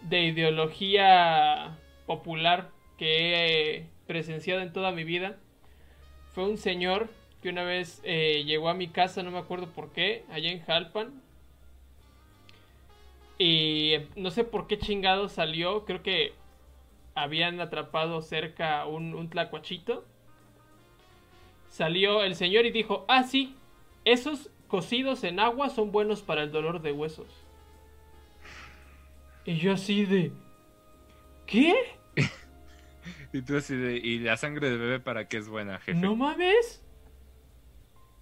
de 0.03 0.23
ideología 0.23 1.77
popular 2.07 2.71
que 2.97 3.35
he 3.35 3.87
presenciado 4.07 4.61
en 4.61 4.73
toda 4.73 4.93
mi 4.93 5.03
vida 5.03 5.37
fue 6.33 6.45
un 6.45 6.59
señor 6.59 7.09
que 7.41 7.49
una 7.49 7.65
vez 7.65 8.01
eh, 8.05 8.45
llegó 8.45 8.69
a 8.69 8.75
mi 8.75 8.89
casa, 8.89 9.23
no 9.23 9.31
me 9.31 9.39
acuerdo 9.39 9.69
por 9.69 9.91
qué, 9.93 10.25
allá 10.31 10.51
en 10.51 10.61
Jalpan. 10.61 11.23
Y 13.39 13.95
no 14.17 14.31
sé 14.31 14.45
por 14.45 14.67
qué 14.67 14.79
chingado 14.79 15.29
salió, 15.29 15.85
creo 15.87 16.03
que 16.03 16.35
habían 17.15 17.61
atrapado 17.61 18.21
cerca 18.21 18.87
un, 18.87 19.15
un 19.15 19.31
tlacuachito. 19.31 20.05
Salió 21.69 22.23
el 22.23 22.35
señor 22.35 22.67
y 22.67 22.71
dijo, 22.71 23.05
ah, 23.09 23.23
sí, 23.23 23.57
esos 24.05 24.51
cocidos 24.69 25.25
en 25.25 25.41
agua 25.41 25.71
son 25.71 25.93
buenos 25.93 26.23
para 26.23 26.43
el 26.43 26.53
dolor 26.53 26.83
de 26.83 26.93
huesos. 26.93 27.29
Y 29.45 29.57
yo 29.57 29.73
así 29.73 30.05
de... 30.05 30.33
¿Qué? 31.47 31.75
Y 33.33 33.43
tú 33.43 33.57
así 33.57 33.77
de, 33.77 33.97
¿y 33.97 34.19
la 34.19 34.37
sangre 34.37 34.71
de 34.71 34.77
bebé 34.77 34.99
para 34.99 35.29
qué 35.29 35.37
es 35.37 35.49
buena, 35.49 35.79
jefe? 35.79 35.99
¿No 35.99 36.17
mames? 36.17 36.80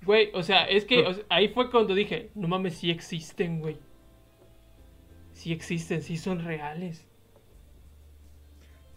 Güey, 0.03 0.31
o 0.33 0.43
sea, 0.43 0.65
es 0.65 0.85
que 0.85 1.01
o 1.01 1.13
sea, 1.13 1.25
ahí 1.29 1.49
fue 1.49 1.71
cuando 1.71 1.95
dije, 1.95 2.31
no 2.35 2.49
mames, 2.49 2.77
sí 2.77 2.91
existen, 2.91 3.61
güey. 3.61 3.79
Sí 5.33 5.53
existen, 5.53 6.03
sí 6.03 6.17
son 6.17 6.45
reales. 6.45 7.09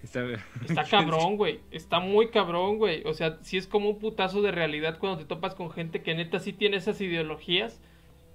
Está, 0.04 0.26
Está 0.68 0.84
cabrón, 0.90 1.38
güey. 1.38 1.60
Está 1.72 2.00
muy 2.00 2.30
cabrón, 2.30 2.78
güey. 2.78 3.04
O 3.06 3.14
sea, 3.14 3.38
sí 3.42 3.58
es 3.58 3.68
como 3.68 3.90
un 3.90 4.00
putazo 4.00 4.42
de 4.42 4.52
realidad 4.52 4.98
cuando 5.00 5.20
te 5.20 5.26
topas 5.26 5.56
con 5.56 5.72
gente 5.72 6.02
que 6.02 6.16
neta 6.16 6.40
sí 6.40 6.54
tiene 6.54 6.78
esas 6.78 7.00
ideologías. 7.02 7.82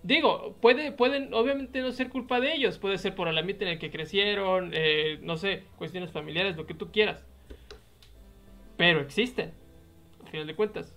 Digo, 0.02 0.56
puede, 0.60 0.92
pueden 0.92 1.34
obviamente 1.34 1.80
no 1.80 1.90
ser 1.90 2.08
culpa 2.08 2.38
de 2.40 2.54
ellos. 2.54 2.78
Puede 2.78 2.98
ser 2.98 3.14
por 3.14 3.28
el 3.28 3.38
ambiente 3.38 3.64
en 3.64 3.72
el 3.72 3.78
que 3.78 3.90
crecieron, 3.90 4.70
eh, 4.72 5.18
no 5.22 5.36
sé, 5.36 5.64
cuestiones 5.78 6.12
familiares, 6.12 6.56
lo 6.56 6.66
que 6.66 6.74
tú 6.74 6.92
quieras. 6.92 7.24
Pero 8.76 9.00
existen, 9.00 9.52
al 10.24 10.30
final 10.30 10.46
de 10.46 10.54
cuentas. 10.54 10.95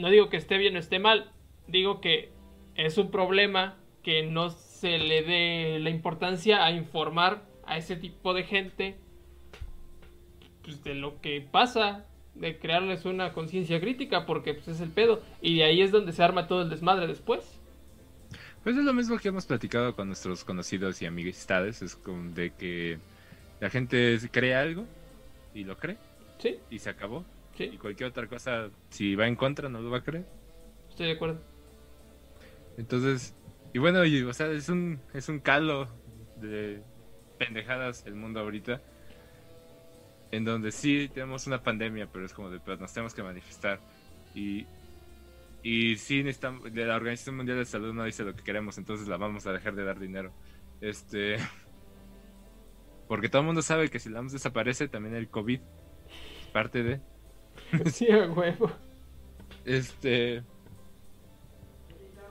No 0.00 0.08
digo 0.08 0.30
que 0.30 0.38
esté 0.38 0.56
bien 0.58 0.76
o 0.76 0.78
esté 0.78 0.98
mal. 0.98 1.30
Digo 1.66 2.00
que 2.00 2.30
es 2.74 2.96
un 2.98 3.10
problema 3.10 3.76
que 4.02 4.22
no 4.22 4.50
se 4.50 4.98
le 4.98 5.22
dé 5.22 5.78
la 5.78 5.90
importancia 5.90 6.64
a 6.64 6.72
informar 6.72 7.42
a 7.66 7.76
ese 7.76 7.96
tipo 7.96 8.32
de 8.32 8.44
gente 8.44 8.96
pues, 10.62 10.82
de 10.82 10.94
lo 10.94 11.20
que 11.20 11.40
pasa, 11.40 12.06
de 12.34 12.58
crearles 12.58 13.04
una 13.04 13.32
conciencia 13.32 13.78
crítica, 13.78 14.24
porque 14.24 14.54
pues, 14.54 14.68
es 14.68 14.80
el 14.80 14.90
pedo. 14.90 15.22
Y 15.42 15.58
de 15.58 15.64
ahí 15.64 15.82
es 15.82 15.92
donde 15.92 16.12
se 16.12 16.22
arma 16.22 16.46
todo 16.46 16.62
el 16.62 16.70
desmadre 16.70 17.06
después. 17.06 17.60
Pues 18.62 18.76
es 18.76 18.84
lo 18.84 18.92
mismo 18.92 19.18
que 19.18 19.28
hemos 19.28 19.46
platicado 19.46 19.94
con 19.94 20.06
nuestros 20.06 20.44
conocidos 20.44 21.00
y 21.02 21.06
amistades, 21.06 21.82
es 21.82 21.98
de 22.34 22.50
que 22.50 22.98
la 23.58 23.70
gente 23.70 24.18
cree 24.30 24.54
algo 24.54 24.86
y 25.54 25.64
lo 25.64 25.76
cree 25.78 25.96
Sí, 26.38 26.58
y 26.70 26.78
se 26.78 26.90
acabó. 26.90 27.24
Y 27.64 27.78
cualquier 27.78 28.10
otra 28.10 28.26
cosa, 28.26 28.70
si 28.88 29.14
va 29.14 29.26
en 29.26 29.36
contra, 29.36 29.68
no 29.68 29.80
lo 29.80 29.90
va 29.90 29.98
a 29.98 30.02
creer. 30.02 30.26
estoy 30.88 31.06
de 31.06 31.12
acuerdo. 31.12 31.40
Entonces, 32.78 33.34
y 33.72 33.78
bueno, 33.78 34.04
y, 34.04 34.22
o 34.22 34.32
sea, 34.32 34.50
es 34.50 34.68
un, 34.68 35.00
es 35.12 35.28
un 35.28 35.40
caldo 35.40 35.88
de 36.36 36.82
pendejadas 37.38 38.04
el 38.06 38.14
mundo 38.14 38.40
ahorita. 38.40 38.80
En 40.32 40.44
donde 40.44 40.70
sí 40.70 41.10
tenemos 41.12 41.46
una 41.46 41.62
pandemia, 41.62 42.08
pero 42.12 42.24
es 42.24 42.32
como 42.32 42.50
de, 42.50 42.60
pues 42.60 42.78
nos 42.78 42.92
tenemos 42.92 43.14
que 43.14 43.22
manifestar. 43.22 43.80
Y, 44.34 44.66
y 45.62 45.96
sí 45.96 46.22
necesitamos, 46.22 46.72
de 46.72 46.84
la 46.86 46.96
Organización 46.96 47.36
Mundial 47.36 47.58
de 47.58 47.64
Salud 47.64 47.92
no 47.92 48.04
dice 48.04 48.24
lo 48.24 48.34
que 48.34 48.44
queremos, 48.44 48.78
entonces 48.78 49.08
la 49.08 49.16
vamos 49.16 49.46
a 49.46 49.52
dejar 49.52 49.74
de 49.74 49.84
dar 49.84 49.98
dinero. 49.98 50.32
Este, 50.80 51.36
porque 53.08 53.28
todo 53.28 53.42
el 53.42 53.46
mundo 53.46 53.62
sabe 53.62 53.88
que 53.90 53.98
si 53.98 54.08
la 54.08 54.20
OMS 54.20 54.32
desaparece, 54.32 54.88
también 54.88 55.16
el 55.16 55.28
COVID 55.28 55.60
es 55.60 56.46
parte 56.52 56.82
de. 56.82 57.00
Sí, 57.92 58.10
a 58.10 58.26
huevo. 58.30 58.70
Este. 59.64 60.42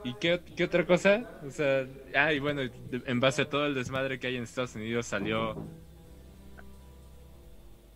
¿Y 0.02 0.14
qué, 0.14 0.40
qué 0.56 0.64
otra 0.64 0.86
cosa? 0.86 1.26
O 1.42 1.50
sea, 1.50 1.86
ah, 2.14 2.32
y 2.32 2.38
bueno, 2.38 2.62
en 2.90 3.20
base 3.20 3.42
a 3.42 3.48
todo 3.48 3.66
el 3.66 3.74
desmadre 3.74 4.18
que 4.18 4.28
hay 4.28 4.36
en 4.36 4.44
Estados 4.44 4.74
Unidos 4.74 5.06
salió. 5.06 5.58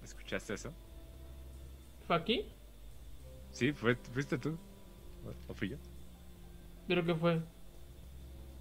¿Escuchaste 0.03 0.55
eso? 0.55 0.75
¿Fue 2.07 2.17
aquí? 2.17 2.55
Sí, 3.51 3.73
fue, 3.73 3.97
fuiste 4.13 4.39
tú. 4.39 4.59
¿O 5.49 5.55
fui 5.55 5.71
yo? 5.71 5.79
Creo 6.87 7.05
que 7.05 7.15
fue. 7.15 7.43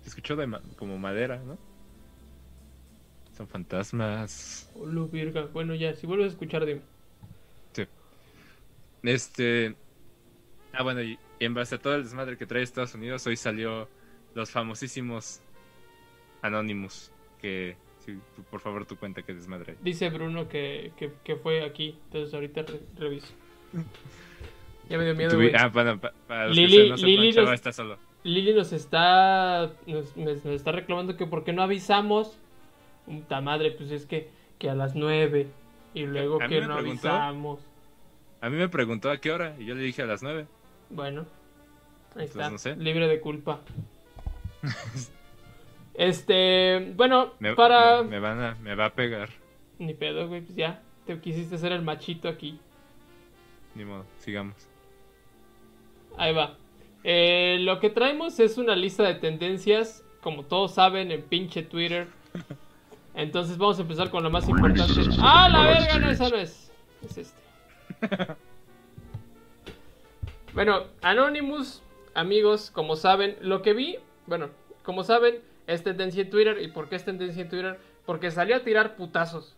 Se 0.02 0.10
escuchó 0.10 0.36
de 0.36 0.46
ma- 0.48 0.62
como 0.78 0.98
madera, 1.00 1.42
¿no? 1.44 1.58
Son 3.36 3.48
fantasmas. 3.48 4.70
Oh, 4.74 4.86
lo 4.86 5.08
virga. 5.08 5.46
Bueno, 5.46 5.74
ya, 5.76 5.94
si 5.96 6.06
vuelves 6.08 6.26
a 6.28 6.30
escuchar, 6.32 6.66
dime. 6.66 6.82
Este. 9.04 9.76
Ah, 10.74 10.84
bueno, 10.84 11.02
y 11.04 11.20
en 11.40 11.54
base 11.54 11.76
a 11.76 11.78
todo 11.80 11.96
el 11.96 12.04
desmadre 12.04 12.38
que 12.38 12.46
trae 12.46 12.64
Estados 12.64 12.96
Unidos, 12.96 13.26
hoy 13.28 13.36
salió 13.36 13.88
los 14.34 14.50
famosísimos 14.52 15.42
Anonymous. 16.42 17.12
Que, 17.42 17.76
sí, 18.06 18.18
tú, 18.36 18.44
por 18.44 18.60
favor, 18.62 18.86
tu 18.86 18.96
cuenta 18.98 19.22
que 19.22 19.34
desmadre. 19.34 19.76
Dice 19.82 20.10
Bruno 20.10 20.48
que, 20.48 20.92
que, 20.98 21.12
que 21.24 21.36
fue 21.36 21.64
aquí. 21.64 22.00
Entonces 22.06 22.34
ahorita 22.34 22.64
re- 22.64 22.82
reviso. 22.98 23.28
Ya 24.90 24.98
me 24.98 25.06
dio 25.06 25.16
miedo, 25.16 25.32
Tuvi- 25.32 25.54
ah, 25.58 25.70
bueno, 25.70 25.98
pa- 25.98 26.12
para 26.28 26.48
los 26.48 26.58
Lili- 26.58 26.76
que 26.76 26.84
se- 26.84 26.90
no 26.90 27.08
Lili 27.08 27.32
nos- 27.32 27.52
está 27.54 27.72
solo. 27.72 27.98
Lili 28.26 28.54
nos 28.54 28.74
está 28.74 29.72
nos, 29.88 30.18
está 30.46 30.74
reclamando 30.74 31.16
que 31.16 31.26
por 31.26 31.46
qué 31.46 31.54
no 31.54 31.64
avisamos. 31.64 32.38
Puta 33.06 33.40
madre, 33.40 33.72
pues 33.72 33.92
es 33.92 34.06
que, 34.06 34.30
que 34.60 34.70
a 34.70 34.76
las 34.76 34.94
9 34.94 35.48
y 35.94 36.06
luego 36.06 36.36
A 36.42 36.48
que 36.50 36.60
no 36.60 36.76
preguntó. 36.76 37.08
avisamos. 37.10 37.60
A 38.44 38.50
mí 38.50 38.58
me 38.58 38.68
preguntó 38.68 39.10
a 39.10 39.20
qué 39.20 39.32
hora 39.32 39.56
y 39.58 39.64
yo 39.64 39.74
le 39.74 39.84
dije 39.84 40.02
a 40.02 40.06
las 40.06 40.22
nueve. 40.22 40.48
Bueno, 40.90 41.26
ahí 42.14 42.26
está, 42.26 42.50
no 42.50 42.58
sé. 42.58 42.76
libre 42.76 43.08
de 43.08 43.22
culpa. 43.22 43.62
este, 45.94 46.92
bueno, 46.98 47.36
Me, 47.40 47.56
para 47.56 48.04
me, 48.04 48.10
me 48.10 48.20
van 48.20 48.42
a, 48.42 48.56
me 48.56 48.76
va 48.76 48.88
a 48.88 48.94
pegar. 48.94 49.30
ni 49.80 49.94
pedo, 49.94 50.28
güey, 50.28 50.42
pues 50.42 50.58
ya 50.58 50.82
te 51.06 51.18
quisiste 51.22 51.58
ser 51.58 51.72
el 51.72 51.84
machito 51.84 52.28
aquí. 52.28 52.60
Ni 53.76 53.86
modo, 53.86 54.06
sigamos. 54.18 54.58
Ahí 56.18 56.34
va. 56.34 56.58
Eh, 57.06 57.60
lo 57.62 57.80
que 57.80 57.90
traemos 57.92 58.42
es 58.42 58.58
una 58.58 58.76
lista 58.76 59.04
de 59.04 59.16
tendencias, 59.16 60.04
como 60.22 60.44
todos 60.44 60.74
saben, 60.74 61.12
en 61.14 61.22
pinche 61.22 61.64
Twitter. 61.64 62.10
Entonces 63.16 63.58
vamos 63.58 63.80
a 63.80 63.84
empezar 63.84 64.10
con 64.10 64.22
lo 64.22 64.30
más 64.30 64.50
importante. 64.50 65.00
¡Ah, 65.22 65.48
la 65.48 65.62
verga! 65.62 65.98
No, 65.98 66.12
esa 66.12 66.28
no 66.28 66.36
es. 66.36 66.70
Es 67.06 67.18
este. 67.18 67.43
Bueno, 70.54 70.84
Anonymous, 71.02 71.82
amigos, 72.14 72.70
como 72.70 72.96
saben, 72.96 73.38
lo 73.42 73.64
que 73.64 73.74
vi, 73.74 73.98
bueno, 74.28 74.52
como 74.84 75.04
saben, 75.04 75.42
es 75.66 75.84
tendencia 75.84 76.22
en 76.22 76.30
Twitter. 76.30 76.62
¿Y 76.62 76.68
por 76.68 76.90
qué 76.90 76.96
es 76.96 77.06
tendencia 77.06 77.42
en 77.42 77.50
Twitter? 77.50 77.80
Porque 78.06 78.30
salió 78.30 78.56
a 78.56 78.60
tirar 78.60 78.96
putazos. 78.96 79.56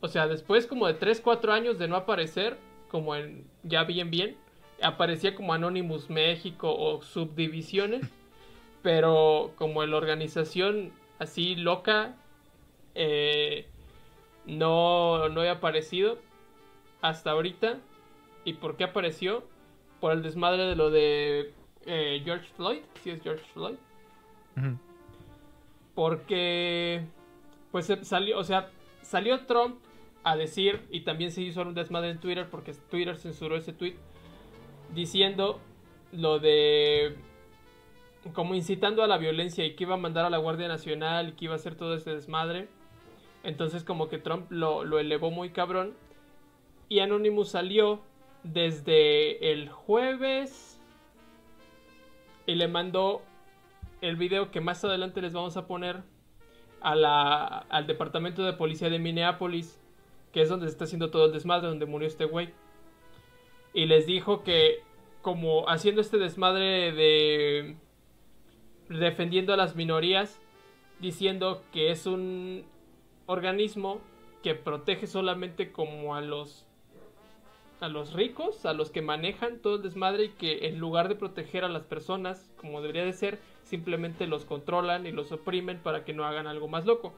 O 0.00 0.06
sea, 0.06 0.28
después 0.28 0.68
como 0.68 0.86
de 0.86 0.94
3, 0.94 1.20
4 1.20 1.52
años 1.52 1.78
de 1.78 1.88
no 1.88 1.96
aparecer, 1.96 2.56
como 2.88 3.16
en 3.16 3.44
ya 3.64 3.82
bien 3.82 4.10
bien, 4.10 4.36
aparecía 4.80 5.34
como 5.34 5.54
Anonymous 5.54 6.08
México 6.08 6.72
o 6.72 7.02
subdivisiones, 7.02 8.06
pero 8.82 9.52
como 9.56 9.84
la 9.84 9.96
organización 9.96 10.92
así 11.18 11.56
loca, 11.56 12.14
eh, 12.94 13.66
no, 14.46 15.28
no 15.30 15.42
he 15.42 15.48
aparecido 15.48 16.18
hasta 17.00 17.30
ahorita. 17.32 17.78
¿Y 18.44 18.54
por 18.54 18.76
qué 18.76 18.84
apareció? 18.84 19.44
Por 20.00 20.12
el 20.12 20.22
desmadre 20.22 20.64
de 20.64 20.76
lo 20.76 20.90
de 20.90 21.52
eh, 21.86 22.22
George 22.24 22.48
Floyd, 22.56 22.80
si 23.02 23.10
es 23.10 23.22
George 23.22 23.44
Floyd. 23.52 23.76
Porque, 25.94 27.04
pues 27.72 27.86
se- 27.86 28.04
salió, 28.04 28.38
o 28.38 28.44
sea, 28.44 28.70
salió 29.02 29.46
Trump 29.46 29.76
a 30.24 30.36
decir, 30.36 30.82
y 30.90 31.00
también 31.00 31.32
se 31.32 31.42
hizo 31.42 31.62
un 31.62 31.74
desmadre 31.74 32.10
en 32.10 32.18
Twitter 32.20 32.48
porque 32.50 32.72
Twitter 32.90 33.16
censuró 33.16 33.56
ese 33.56 33.72
tweet, 33.72 33.96
diciendo 34.94 35.58
lo 36.12 36.38
de 36.38 37.16
como 38.34 38.54
incitando 38.54 39.02
a 39.02 39.06
la 39.06 39.16
violencia 39.16 39.64
y 39.64 39.74
que 39.74 39.84
iba 39.84 39.94
a 39.94 39.98
mandar 39.98 40.24
a 40.24 40.30
la 40.30 40.38
Guardia 40.38 40.68
Nacional 40.68 41.30
y 41.30 41.32
que 41.32 41.44
iba 41.46 41.54
a 41.54 41.56
hacer 41.56 41.76
todo 41.76 41.94
ese 41.94 42.10
desmadre. 42.14 42.68
Entonces 43.42 43.84
como 43.84 44.08
que 44.08 44.18
Trump 44.18 44.50
lo, 44.50 44.84
lo 44.84 44.98
elevó 44.98 45.30
muy 45.30 45.50
cabrón. 45.50 45.94
Y 46.88 47.00
Anonymous 47.00 47.50
salió 47.50 48.00
desde 48.42 49.52
el 49.52 49.68
jueves 49.68 50.80
y 52.46 52.54
le 52.54 52.68
mandó 52.68 53.22
el 54.00 54.16
video 54.16 54.50
que 54.50 54.60
más 54.60 54.84
adelante 54.84 55.20
les 55.20 55.32
vamos 55.32 55.56
a 55.56 55.66
poner 55.66 56.02
a 56.80 56.94
la, 56.94 57.58
al 57.68 57.86
departamento 57.86 58.42
de 58.42 58.52
policía 58.52 58.88
de 58.88 58.98
Minneapolis, 58.98 59.80
que 60.32 60.42
es 60.42 60.48
donde 60.48 60.66
se 60.66 60.72
está 60.72 60.84
haciendo 60.84 61.10
todo 61.10 61.26
el 61.26 61.32
desmadre, 61.32 61.68
donde 61.68 61.86
murió 61.86 62.06
este 62.08 62.24
güey. 62.24 62.50
Y 63.74 63.86
les 63.86 64.06
dijo 64.06 64.42
que 64.42 64.82
como 65.20 65.68
haciendo 65.68 66.00
este 66.00 66.16
desmadre 66.16 66.92
de 66.92 67.76
defendiendo 68.88 69.52
a 69.52 69.56
las 69.56 69.76
minorías, 69.76 70.40
diciendo 71.00 71.62
que 71.72 71.90
es 71.90 72.06
un 72.06 72.64
organismo 73.26 74.00
que 74.42 74.54
protege 74.54 75.06
solamente 75.06 75.72
como 75.72 76.14
a 76.14 76.20
los 76.20 76.67
a 77.80 77.88
los 77.88 78.12
ricos, 78.12 78.66
a 78.66 78.72
los 78.72 78.90
que 78.90 79.02
manejan 79.02 79.58
todo 79.58 79.76
el 79.76 79.82
desmadre 79.82 80.24
y 80.24 80.28
que 80.30 80.68
en 80.68 80.78
lugar 80.78 81.08
de 81.08 81.14
proteger 81.14 81.64
a 81.64 81.68
las 81.68 81.84
personas 81.84 82.50
como 82.56 82.80
debería 82.80 83.04
de 83.04 83.12
ser, 83.12 83.38
simplemente 83.62 84.26
los 84.26 84.44
controlan 84.44 85.06
y 85.06 85.12
los 85.12 85.30
oprimen 85.32 85.78
para 85.78 86.04
que 86.04 86.12
no 86.12 86.24
hagan 86.24 86.46
algo 86.46 86.68
más 86.68 86.86
loco. 86.86 87.14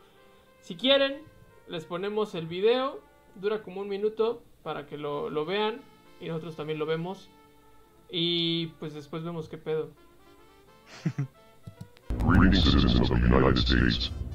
Si 0.60 0.76
quieren, 0.76 1.22
les 1.68 1.84
ponemos 1.84 2.34
el 2.34 2.46
video, 2.46 3.00
dura 3.36 3.62
como 3.62 3.80
un 3.80 3.88
minuto 3.88 4.42
para 4.62 4.86
que 4.86 4.98
lo, 4.98 5.30
lo 5.30 5.44
vean 5.44 5.80
y 6.20 6.28
nosotros 6.28 6.56
también 6.56 6.78
lo 6.78 6.86
vemos 6.86 7.30
y 8.10 8.66
pues 8.78 8.92
después 8.92 9.22
vemos 9.24 9.48
qué 9.48 9.58
pedo. 9.58 9.90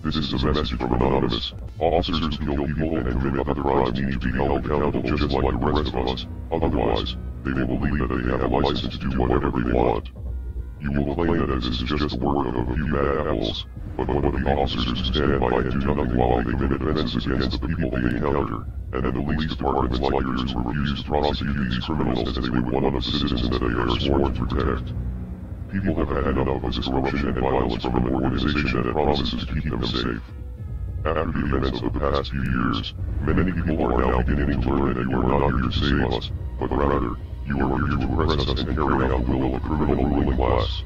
This 0.05 0.17
is 0.17 0.43
a 0.43 0.53
message 0.53 0.77
from 0.77 0.93
Anonymous. 0.93 1.51
Officers 1.79 2.38
kill 2.38 2.67
people 2.67 2.95
and 2.95 3.39
other 3.39 3.55
crimes 3.55 4.00
need 4.00 4.13
to 4.13 4.19
be 4.19 4.38
held 4.38 4.63
accountable 4.63 5.01
just 5.01 5.33
like 5.33 5.59
the 5.59 5.65
rest 5.65 5.95
of 5.95 6.07
us. 6.07 6.27
Otherwise, 6.51 7.17
they 7.43 7.53
will 7.53 7.65
believe 7.65 7.97
that 7.97 8.13
they 8.13 8.29
have 8.29 8.43
a 8.43 8.47
license 8.47 9.00
to 9.00 9.09
do 9.09 9.19
whatever 9.19 9.50
they 9.50 9.74
want. 9.74 10.09
You 10.79 10.91
will 10.91 11.15
claim 11.15 11.47
that 11.47 11.55
this 11.55 11.81
is 11.81 11.89
just 11.89 12.19
the 12.19 12.24
work 12.24 12.53
of 12.53 12.69
a 12.69 12.75
few 12.75 12.85
bad 12.93 13.17
apples, 13.25 13.65
but 13.97 14.07
of 14.12 14.21
the 14.21 14.53
officers 14.53 15.07
stand 15.09 15.41
by 15.41 15.57
and 15.57 15.71
do 15.74 15.95
nothing 15.95 16.15
while 16.15 16.38
they 16.38 16.53
commit 16.53 16.81
offenses 16.85 17.25
against 17.25 17.59
the 17.59 17.67
people 17.67 17.89
they 17.89 18.05
encounter, 18.05 18.62
and 18.93 19.03
the 19.05 19.12
police 19.12 19.55
departments 19.55 19.97
who 19.97 20.62
refuse 20.62 21.01
to 21.01 21.09
prosecute 21.09 21.57
these 21.57 21.83
criminals 21.83 22.29
as 22.29 22.43
they 22.43 22.50
would 22.51 22.69
one 22.69 22.85
of 22.85 22.93
the 22.93 23.01
citizens 23.01 23.50
that 23.50 23.57
they 23.57 23.74
are 23.74 24.00
sworn 24.00 24.35
to 24.35 24.45
protect. 24.45 24.93
People 25.75 25.96
have 25.96 26.08
had 26.08 26.38
enough 26.38 26.63
of 26.63 26.74
this 26.74 26.88
corruption 26.88 27.27
and 27.27 27.38
violence 27.38 27.84
from 27.84 27.96
an 27.98 28.15
organization 28.15 28.82
that 28.82 28.94
promises 28.94 29.46
to 29.46 29.53
keep 29.53 29.70
them 29.70 29.86
safe. 29.86 30.24
After 31.03 31.32
the 31.34 31.58
events 31.58 31.82
of 31.82 31.91
the 31.91 32.00
past 32.00 32.32
few 32.32 32.44
years, 32.44 32.94
many 33.20 33.51
people 33.51 33.84
are 33.84 34.00
now 34.00 34.22
beginning 34.22 34.62
to 34.62 34.70
learn 34.70 34.94
that 34.96 35.10
you 35.10 35.17
are 35.20 35.27
not 35.27 35.51
here 35.51 35.67
to 35.67 35.72
save 35.74 36.13
us, 36.13 36.32
but 36.62 36.72
rather, 36.72 37.12
you 37.46 37.60
are 37.60 37.75
here 37.75 37.98
to 37.98 38.08
oppress 38.08 38.48
us 38.48 38.60
and 38.62 38.74
carry 38.74 39.05
out 39.12 39.25
the 39.25 39.32
will 39.36 39.53
of 39.53 39.53
a 39.55 39.67
criminal 39.67 40.05
ruling 40.05 40.38
class. 40.38 40.84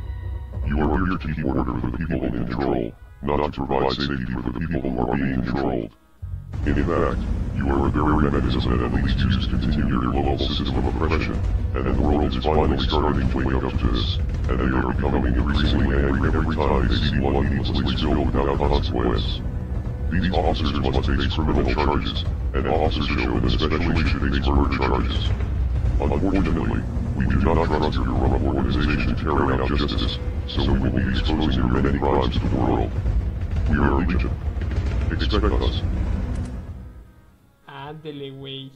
You 0.65 0.81
are 0.81 0.97
here 0.97 1.17
to 1.17 1.35
keep 1.35 1.45
order 1.45 1.79
for 1.79 1.91
the 1.91 1.97
people 1.99 2.25
in 2.25 2.47
control, 2.47 2.91
not 3.21 3.53
to 3.53 3.65
provide 3.65 3.91
safety 3.91 4.25
for 4.33 4.41
the 4.41 4.59
people 4.59 4.89
who 4.89 4.99
are 5.05 5.15
being 5.15 5.43
controlled. 5.43 5.93
In 6.69 6.75
fact, 6.75 7.17
you 7.57 7.67
are 7.67 7.87
a 7.87 7.89
very 7.89 8.29
mechanism 8.29 8.77
that 8.77 8.85
at 8.85 8.93
least 8.93 9.17
continue 9.49 9.89
your 9.89 10.11
global 10.11 10.37
system 10.37 10.77
of 10.77 11.01
oppression, 11.01 11.33
and 11.73 11.83
the 11.83 11.99
world 11.99 12.29
is 12.29 12.43
finally 12.45 12.77
starting 12.85 13.27
to 13.27 13.37
wake 13.37 13.63
up 13.63 13.73
to 13.79 13.87
this, 13.89 14.19
and 14.49 14.59
they 14.59 14.77
are 14.77 14.93
becoming 14.93 15.33
increasingly 15.33 15.97
angry 15.97 16.29
every 16.29 16.55
time 16.55 16.87
they 16.87 16.93
see 16.93 17.17
one 17.17 17.49
needlessly 17.49 17.95
killed 17.95 18.27
without 18.27 18.57
consequence. 18.59 19.41
These 20.11 20.31
officers 20.31 20.77
must 20.77 21.09
face 21.09 21.33
criminal 21.33 21.73
charges, 21.73 22.25
and 22.53 22.67
officers 22.67 23.07
show 23.17 23.39
that 23.39 23.45
especially 23.49 24.05
should 24.05 24.21
face 24.29 24.45
murder 24.45 24.77
charges. 24.77 25.25
Unfortunately, 25.97 26.81
we 27.17 27.25
do 27.33 27.39
not 27.49 27.65
trust 27.65 27.97
your 27.97 28.05
corrupt 28.05 28.45
organization 28.45 29.15
to 29.15 29.53
out 29.57 29.69
justice, 29.69 30.19
so 30.45 30.71
we 30.71 30.77
will 30.77 30.91
be 30.91 31.09
exposing 31.09 31.65
your 31.65 31.81
many 31.81 31.97
crimes 31.97 32.37
to 32.37 32.47
the 32.47 32.55
world. 32.55 32.91
We 33.69 33.77
are 33.79 34.05
Legion. 34.05 34.29
Expect 35.09 35.45
us. 35.45 35.81
Ándele, 37.89 38.29
güey. 38.29 38.71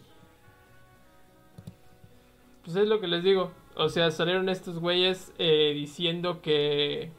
Pues 2.63 2.75
es 2.75 2.87
lo 2.87 2.99
que 2.99 3.05
les 3.05 3.23
digo. 3.23 3.51
O 3.75 3.87
sea, 3.89 4.09
salieron 4.09 4.49
estos 4.49 4.79
güeyes 4.79 5.31
eh, 5.37 5.71
diciendo 5.75 6.41
que. 6.41 7.11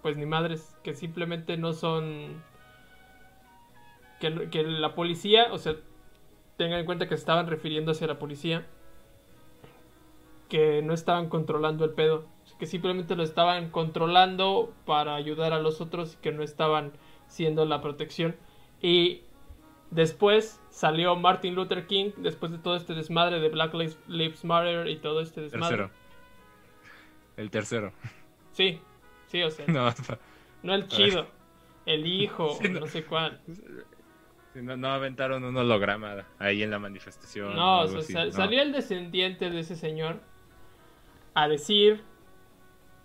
Pues 0.00 0.16
ni 0.16 0.24
madres, 0.24 0.74
que 0.82 0.94
simplemente 0.94 1.58
no 1.58 1.74
son. 1.74 2.42
Que, 4.20 4.30
la 4.62 4.94
policía, 4.94 5.48
o 5.52 5.58
sea, 5.58 5.76
tengan 6.56 6.80
en 6.80 6.86
cuenta 6.86 7.08
que 7.08 7.14
estaban 7.14 7.46
refiriendo 7.46 7.92
hacia 7.92 8.06
la 8.06 8.18
policía. 8.18 8.66
Que 10.48 10.80
no 10.80 10.94
estaban 10.94 11.28
controlando 11.28 11.84
el 11.84 11.90
pedo. 11.90 12.24
Que 12.58 12.64
simplemente 12.64 13.16
lo 13.16 13.22
estaban 13.22 13.68
controlando 13.68 14.72
para 14.86 15.14
ayudar 15.14 15.52
a 15.52 15.60
los 15.60 15.82
otros 15.82 16.14
y 16.14 16.16
que 16.22 16.32
no 16.32 16.42
estaban 16.42 16.92
siendo 17.26 17.66
la 17.66 17.82
protección. 17.82 18.34
Y 18.80 19.24
Después 19.90 20.60
salió 20.70 21.16
Martin 21.16 21.54
Luther 21.54 21.86
King, 21.86 22.10
después 22.18 22.52
de 22.52 22.58
todo 22.58 22.76
este 22.76 22.94
desmadre 22.94 23.40
de 23.40 23.48
Black 23.48 23.72
Lives- 23.74 24.44
Matter 24.44 24.86
y 24.88 24.96
todo 24.98 25.20
este 25.22 25.40
desmadre. 25.42 25.76
Tercero. 25.76 25.90
El 27.36 27.50
tercero. 27.50 27.92
Sí, 28.52 28.80
sí, 29.28 29.42
o 29.42 29.50
sea, 29.50 29.64
No, 29.68 29.92
no 30.62 30.74
el 30.74 30.88
chido, 30.88 31.26
el 31.86 32.06
hijo, 32.06 32.54
Sí, 32.60 32.68
no. 32.68 32.80
no 32.80 32.86
sé 32.86 33.04
cuál. 33.04 33.40
no, 34.54 34.62
no, 34.62 34.76
no 34.76 34.88
aventaron 34.88 35.42
un 35.44 35.56
holograma 35.56 36.26
ahí 36.38 36.62
en 36.62 36.70
la 36.70 36.78
manifestación. 36.78 37.54
No, 37.56 37.76
o 37.76 37.78
o 37.78 37.80
algo 37.82 37.90
sea, 37.92 38.00
así, 38.00 38.12
sal- 38.12 38.28
no. 38.28 38.32
salió 38.34 38.60
el 38.62 38.72
descendiente 38.72 39.48
de 39.50 39.60
ese 39.60 39.74
señor 39.76 40.20
a 41.34 41.48
decir 41.48 42.02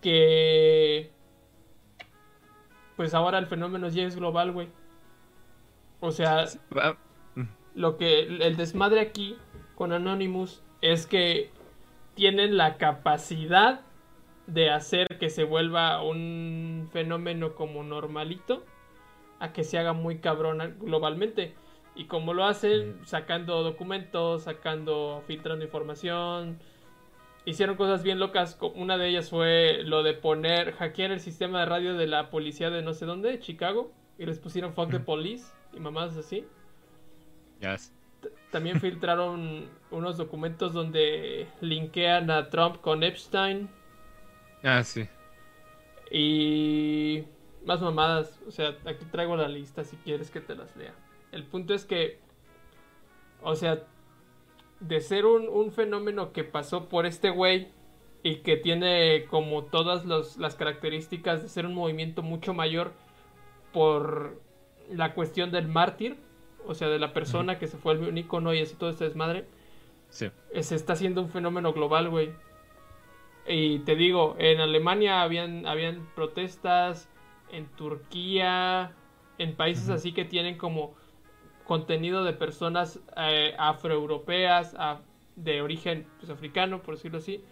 que 0.01 1.11
pues 2.95 3.13
ahora 3.13 3.37
el 3.39 3.47
fenómeno 3.47 3.87
ya 3.89 4.03
es 4.03 4.15
global, 4.15 4.51
güey. 4.51 4.67
O 6.03 6.11
sea, 6.11 6.43
lo 7.75 7.95
que 7.95 8.23
el 8.23 8.57
desmadre 8.57 8.99
aquí 8.99 9.37
con 9.73 9.93
Anonymous 9.93 10.61
es 10.81 11.07
que 11.07 11.49
tienen 12.13 12.57
la 12.57 12.75
capacidad 12.75 13.79
de 14.45 14.69
hacer 14.69 15.07
que 15.17 15.29
se 15.29 15.45
vuelva 15.45 16.03
un 16.03 16.89
fenómeno 16.91 17.55
como 17.55 17.85
normalito 17.85 18.65
a 19.39 19.53
que 19.53 19.63
se 19.63 19.77
haga 19.77 19.93
muy 19.93 20.17
cabrón 20.17 20.75
globalmente. 20.81 21.55
Y 21.95 22.03
como 22.07 22.33
lo 22.33 22.43
hacen 22.43 22.99
sacando 23.05 23.63
documentos 23.63 24.43
sacando 24.43 25.23
filtrando 25.25 25.63
información. 25.63 26.59
Hicieron 27.45 27.77
cosas 27.77 28.03
bien 28.03 28.19
locas 28.19 28.59
una 28.75 28.97
de 28.97 29.07
ellas 29.07 29.29
fue 29.29 29.83
lo 29.85 30.03
de 30.03 30.13
poner 30.13 30.73
hackear 30.73 31.11
el 31.11 31.21
sistema 31.21 31.61
de 31.61 31.65
radio 31.65 31.93
de 31.93 32.07
la 32.07 32.29
policía 32.29 32.69
de 32.69 32.81
no 32.81 32.93
sé 32.93 33.05
dónde 33.05 33.29
de 33.29 33.39
Chicago 33.39 33.93
y 34.17 34.25
les 34.25 34.39
pusieron 34.39 34.73
fuck 34.73 34.91
the 34.91 34.99
police 34.99 35.45
y 35.75 35.79
mamadas 35.79 36.17
así 36.17 36.45
también 38.51 38.79
filtraron 38.79 39.67
unos 39.91 40.17
documentos 40.17 40.73
donde 40.73 41.47
linkean 41.61 42.29
a 42.31 42.49
Trump 42.49 42.81
con 42.81 43.03
Epstein 43.03 43.69
Ah, 44.63 44.83
sí. 44.83 45.07
y 46.11 47.23
más 47.65 47.81
mamadas. 47.81 48.39
O 48.47 48.51
sea, 48.51 48.77
aquí 48.85 49.05
traigo 49.11 49.35
la 49.35 49.47
lista 49.47 49.83
si 49.83 49.97
quieres 49.97 50.29
que 50.29 50.39
te 50.41 50.55
las 50.55 50.75
lea. 50.75 50.93
El 51.31 51.43
punto 51.45 51.73
es 51.73 51.85
que, 51.85 52.19
o 53.41 53.55
sea, 53.55 53.83
de 54.79 55.01
ser 55.01 55.25
un, 55.25 55.47
un 55.49 55.71
fenómeno 55.71 56.31
que 56.33 56.43
pasó 56.43 56.87
por 56.89 57.05
este 57.05 57.29
güey 57.29 57.69
y 58.21 58.37
que 58.37 58.55
tiene 58.57 59.25
como 59.29 59.63
todas 59.65 60.05
los- 60.05 60.37
las 60.37 60.55
características 60.55 61.41
de 61.41 61.49
ser 61.49 61.65
un 61.65 61.73
movimiento 61.73 62.21
mucho 62.21 62.53
mayor 62.53 62.93
por 63.73 64.39
la 64.95 65.13
cuestión 65.13 65.51
del 65.51 65.67
mártir, 65.67 66.17
o 66.65 66.73
sea, 66.73 66.87
de 66.87 66.99
la 66.99 67.13
persona 67.13 67.59
que 67.59 67.67
se 67.67 67.77
fue 67.77 67.97
un 67.97 68.17
icono 68.17 68.53
y 68.53 68.61
así 68.61 68.75
todo 68.75 68.89
este 68.89 69.03
desmadre, 69.05 69.45
Sí. 70.09 70.29
eh, 70.53 70.63
se 70.63 70.75
está 70.75 70.93
haciendo 70.93 71.21
un 71.21 71.29
fenómeno 71.29 71.73
global, 71.73 72.09
güey. 72.09 72.31
Y 73.47 73.79
te 73.79 73.95
digo, 73.95 74.35
en 74.39 74.61
Alemania 74.61 75.21
habían, 75.21 75.65
habían 75.65 76.07
protestas, 76.15 77.09
en 77.51 77.65
Turquía, 77.75 78.93
en 79.37 79.55
países 79.55 79.89
así 79.89 80.13
que 80.13 80.23
tienen 80.25 80.57
como 80.57 80.93
contenido 81.65 82.23
de 82.23 82.33
personas 82.33 82.99
eh, 83.17 83.53
afroeuropeas, 83.57 84.75
af- 84.77 85.01
de 85.35 85.61
origen 85.61 86.05
pues, 86.19 86.29
africano, 86.29 86.81
por 86.81 86.95
decirlo 86.95 87.17
así, 87.17 87.43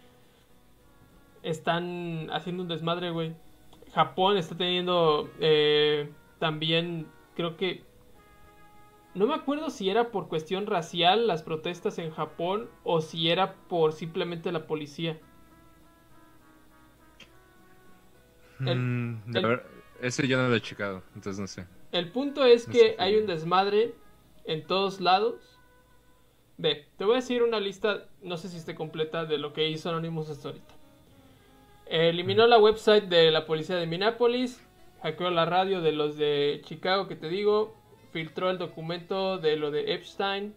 están 1.44 2.30
haciendo 2.32 2.64
un 2.64 2.70
desmadre, 2.70 3.10
güey. 3.12 3.34
Japón 3.94 4.38
está 4.38 4.56
teniendo 4.56 5.30
eh, 5.40 6.10
también, 6.40 7.08
creo 7.36 7.58
que 7.58 7.84
no 9.14 9.28
me 9.28 9.34
acuerdo 9.34 9.70
si 9.70 9.90
era 9.90 10.10
por 10.12 10.28
cuestión 10.30 10.66
racial 10.68 11.28
las 11.28 11.44
protestas 11.44 11.98
en 12.00 12.12
Japón 12.12 12.70
o 12.84 13.02
si 13.02 13.30
era 13.30 13.54
por 13.68 13.94
simplemente 13.94 14.52
la 14.52 14.68
policía. 14.68 15.20
El- 18.66 18.78
Mm, 18.80 19.36
el- 19.36 19.46
ver- 19.46 19.66
ese 20.02 20.28
yo 20.28 20.38
no 20.38 20.48
lo 20.48 20.56
he 20.56 20.62
checado, 20.62 21.04
entonces 21.16 21.40
no 21.40 21.48
sé. 21.48 21.66
El 21.92 22.12
punto 22.12 22.46
es 22.46 22.68
No 22.68 22.74
que 22.74 22.96
hay 23.00 23.16
un 23.18 23.26
desmadre 23.26 23.94
en 24.46 24.66
todos 24.66 25.02
lados. 25.02 25.60
Ve, 26.58 26.88
te 26.98 27.06
voy 27.06 27.14
a 27.14 27.18
decir 27.18 27.42
una 27.44 27.60
lista, 27.60 28.06
no 28.22 28.38
sé 28.38 28.50
si 28.50 28.58
esté 28.58 28.76
completa, 28.76 29.26
de 29.26 29.38
lo 29.40 29.52
que 29.54 29.68
hizo 29.70 29.90
Anonymous 29.90 30.30
hasta 30.30 30.50
ahorita. 30.50 30.74
Eliminó 31.88 32.48
la 32.48 32.60
website 32.60 33.06
de 33.06 33.32
la 33.32 33.46
policía 33.46 33.76
de 33.76 33.88
Minneapolis, 33.88 34.66
hackeó 35.02 35.30
la 35.30 35.46
radio 35.46 35.82
de 35.82 35.92
los 35.92 36.18
de 36.18 36.62
Chicago 36.66 37.08
que 37.08 37.16
te 37.16 37.30
digo, 37.30 37.76
filtró 38.12 38.50
el 38.50 38.58
documento 38.58 39.38
de 39.38 39.56
lo 39.58 39.72
de 39.72 39.94
Epstein 39.94 40.54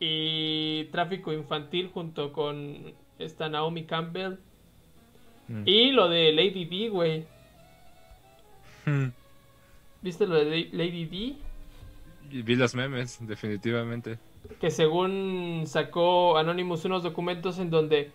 y 0.00 0.84
tráfico 0.92 1.32
infantil 1.32 1.90
junto 1.92 2.32
con 2.32 2.92
esta 3.18 3.48
Naomi 3.48 3.84
Campbell 3.84 4.36
Mm. 5.48 5.62
y 5.66 5.90
lo 5.90 6.08
de 6.08 6.32
Lady 6.32 6.64
D, 6.64 6.88
güey. 6.88 7.24
Mm. 8.86 9.08
¿Viste 10.00 10.26
lo 10.26 10.36
de 10.36 10.68
Lady 10.72 11.04
D? 11.06 11.36
Y 12.36 12.42
vi 12.42 12.54
los 12.56 12.74
memes, 12.74 13.18
definitivamente. 13.26 14.18
Que 14.60 14.70
según 14.70 15.64
sacó 15.66 16.38
Anonymous 16.38 16.84
unos 16.84 17.02
documentos 17.02 17.58
en 17.58 17.70
donde 17.70 18.10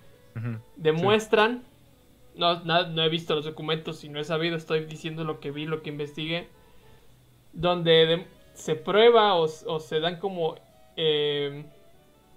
demuestran, 0.76 1.63
no, 2.38 2.63
na- 2.63 2.88
no 2.88 3.04
he 3.04 3.10
visto 3.10 3.36
los 3.36 3.45
documentos 3.45 4.04
y 4.04 4.10
no 4.10 4.19
he 4.19 4.23
sabido, 4.23 4.56
estoy 4.58 4.86
diciendo 4.86 5.23
lo 5.23 5.39
que 5.39 5.52
vi, 5.52 5.65
lo 5.65 5.82
que 5.82 5.89
investigué, 5.89 6.47
donde 7.54 7.91
de- 8.06 8.26
se 8.54 8.76
prueba 8.76 9.36
o, 9.36 9.47
se 9.47 10.00
dan 10.00 10.17
como 10.19 10.56
eh, 10.95 11.65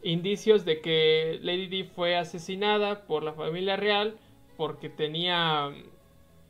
indicios 0.03 0.65
de 0.65 0.81
que 0.81 1.39
Lady 1.43 1.67
Di 1.67 1.85
fue 1.85 2.17
asesinada 2.17 3.07
por 3.07 3.23
la 3.23 3.33
familia 3.33 3.77
real 3.77 4.17
porque 4.57 4.89
tenía 4.91 5.71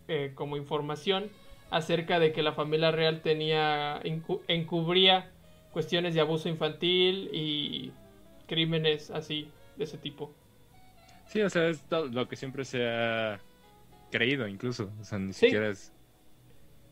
eh, 0.08 0.32
como 0.34 0.56
información 0.56 1.30
acerca 1.70 2.18
de 2.18 2.32
que 2.32 2.42
la 2.42 2.52
familia 2.52 2.90
real 2.90 3.22
tenía 3.22 4.00
encu- 4.02 4.40
encubría 4.48 5.30
cuestiones 5.72 6.14
de 6.14 6.20
abuso 6.20 6.48
infantil 6.48 7.30
y 7.32 7.92
crímenes 8.48 9.10
así 9.12 9.48
de 9.76 9.84
ese 9.84 9.98
tipo. 9.98 10.32
Sí, 11.30 11.40
o 11.42 11.48
sea, 11.48 11.68
es 11.68 11.80
todo 11.88 12.06
lo 12.06 12.26
que 12.26 12.34
siempre 12.34 12.64
se 12.64 12.88
ha 12.88 13.38
creído, 14.10 14.48
incluso. 14.48 14.90
O 15.00 15.04
sea, 15.04 15.16
ni 15.20 15.32
Sí. 15.32 15.46
siquiera 15.46 15.68
es. 15.68 15.92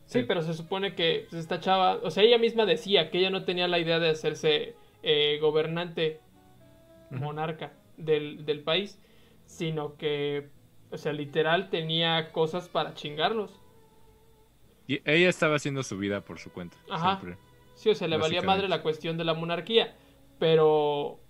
Sí, 0.07 0.20
Sí. 0.20 0.24
pero 0.29 0.42
se 0.42 0.55
supone 0.55 0.94
que 0.94 1.27
pues, 1.29 1.40
esta 1.42 1.59
chava, 1.59 1.96
o 2.05 2.11
sea, 2.12 2.22
ella 2.22 2.38
misma 2.38 2.64
decía 2.64 3.11
que 3.11 3.18
ella 3.18 3.31
no 3.31 3.44
tenía 3.44 3.66
la 3.66 3.81
idea 3.81 3.98
de 3.98 4.11
hacerse 4.11 4.77
eh, 5.03 5.38
gobernante, 5.40 6.20
monarca 7.11 7.72
del, 7.96 8.44
del 8.44 8.61
país, 8.62 9.01
sino 9.46 9.96
que, 9.96 10.48
o 10.90 10.98
sea, 10.98 11.12
literal 11.12 11.68
tenía 11.70 12.31
cosas 12.33 12.68
para 12.68 12.94
chingarlos. 12.94 13.61
Y 14.87 15.01
ella 15.05 15.29
estaba 15.29 15.57
haciendo 15.57 15.83
su 15.83 15.98
vida 15.98 16.20
por 16.20 16.38
su 16.38 16.53
cuenta. 16.53 16.77
Ajá. 16.90 17.18
Siempre. 17.20 17.38
Sí, 17.74 17.90
o 17.90 17.94
sea, 17.94 18.07
le 18.09 18.16
valía 18.18 18.42
madre 18.42 18.68
la 18.68 18.83
cuestión 18.83 19.16
de 19.16 19.24
la 19.24 19.35
monarquía, 19.35 19.96
pero 20.38 21.20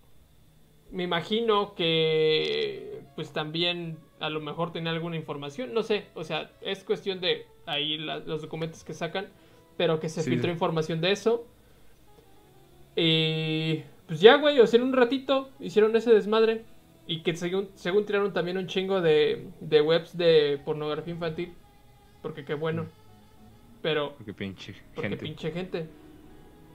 me 0.91 1.03
imagino 1.05 1.75
que 1.75 2.88
pues 3.19 3.33
también 3.33 3.99
a 4.21 4.31
lo 4.31 4.39
mejor 4.39 4.71
tenía 4.73 4.93
alguna 4.93 5.17
información, 5.17 5.75
no 5.75 5.83
sé, 5.83 6.05
o 6.15 6.23
sea, 6.23 6.53
es 6.61 6.85
cuestión 6.85 7.21
de 7.21 7.47
ahí 7.67 7.99
la- 7.99 8.21
los 8.21 8.43
documentos 8.43 8.85
que 8.85 8.95
sacan, 8.95 9.27
pero 9.77 9.99
que 9.99 10.09
se 10.09 10.23
Sí. 10.23 10.31
filtró 10.31 10.53
información 10.53 11.01
de 11.01 11.11
eso. 11.11 11.45
Y 12.95 13.83
pues 14.07 14.21
ya, 14.21 14.37
güey, 14.37 14.61
o 14.61 14.67
sea, 14.69 14.79
en 14.79 14.87
un 14.87 14.93
ratito 14.93 15.51
hicieron 15.59 15.97
ese 15.97 16.15
desmadre 16.15 16.63
y 17.09 17.23
que 17.23 17.35
según, 17.35 17.71
según 17.75 18.07
tiraron 18.07 18.33
también 18.33 18.57
un 18.57 18.69
chingo 18.69 19.01
de, 19.01 19.49
de 19.61 19.81
webs 19.81 20.17
de 20.17 20.61
pornografía 20.65 21.15
infantil, 21.15 21.55
porque 22.23 22.45
qué 22.45 22.55
bueno. 22.55 22.87
Pero 23.83 24.15
Porque 24.17 24.33
pinche 24.33 24.75
porque 24.95 25.09
gente. 25.09 25.25
pinche 25.25 25.51
gente. 25.51 25.89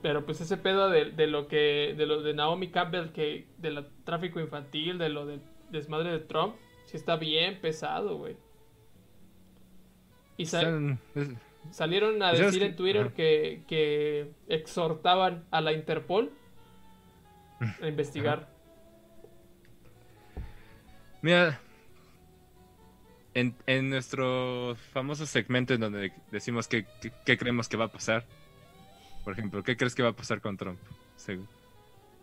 Pero 0.01 0.25
pues 0.25 0.41
ese 0.41 0.57
pedo 0.57 0.89
de, 0.89 1.11
de 1.11 1.27
lo 1.27 1.47
que. 1.47 1.93
de 1.97 2.05
lo 2.05 2.21
de 2.21 2.33
Naomi 2.33 2.67
Campbell, 2.67 3.11
que. 3.13 3.45
del 3.59 3.85
tráfico 4.03 4.41
infantil, 4.41 4.97
de 4.97 5.07
lo 5.07 5.25
del 5.25 5.39
desmadre 5.73 6.11
de 6.11 6.19
Trump, 6.19 6.55
sí 6.85 6.95
está 6.97 7.17
bien 7.17 7.59
pesado, 7.59 8.17
güey. 8.17 8.37
Y 10.37 10.43
Están- 10.43 10.99
salieron 11.71 12.21
a 12.23 12.33
¿Y 12.33 12.37
sabes 12.37 12.53
decir 12.53 12.63
en 12.63 12.75
Twitter 12.75 13.11
que, 13.13 13.63
que 13.67 14.31
exhortaban 14.47 15.43
a 15.51 15.61
la 15.61 15.73
Interpol 15.73 16.31
a 17.81 17.87
investigar. 17.87 18.49
Mira, 21.21 21.59
en, 23.33 23.55
en 23.65 23.89
nuestro 23.89 24.75
famoso 24.91 25.25
segmento 25.25 25.73
en 25.73 25.79
donde 25.81 26.11
decimos 26.31 26.67
qué 26.67 26.85
qué- 27.01 27.13
qué 27.25 27.37
creemos 27.37 27.69
que 27.69 27.77
va 27.77 27.85
a 27.85 27.91
pasar. 27.91 28.25
Por 29.23 29.33
ejemplo, 29.33 29.63
¿qué 29.63 29.77
crees 29.77 29.95
que 29.95 30.03
va 30.03 30.09
a 30.09 30.13
pasar 30.15 30.41
con 30.41 30.57
Trump? 30.57 30.79
Según- 31.15 31.47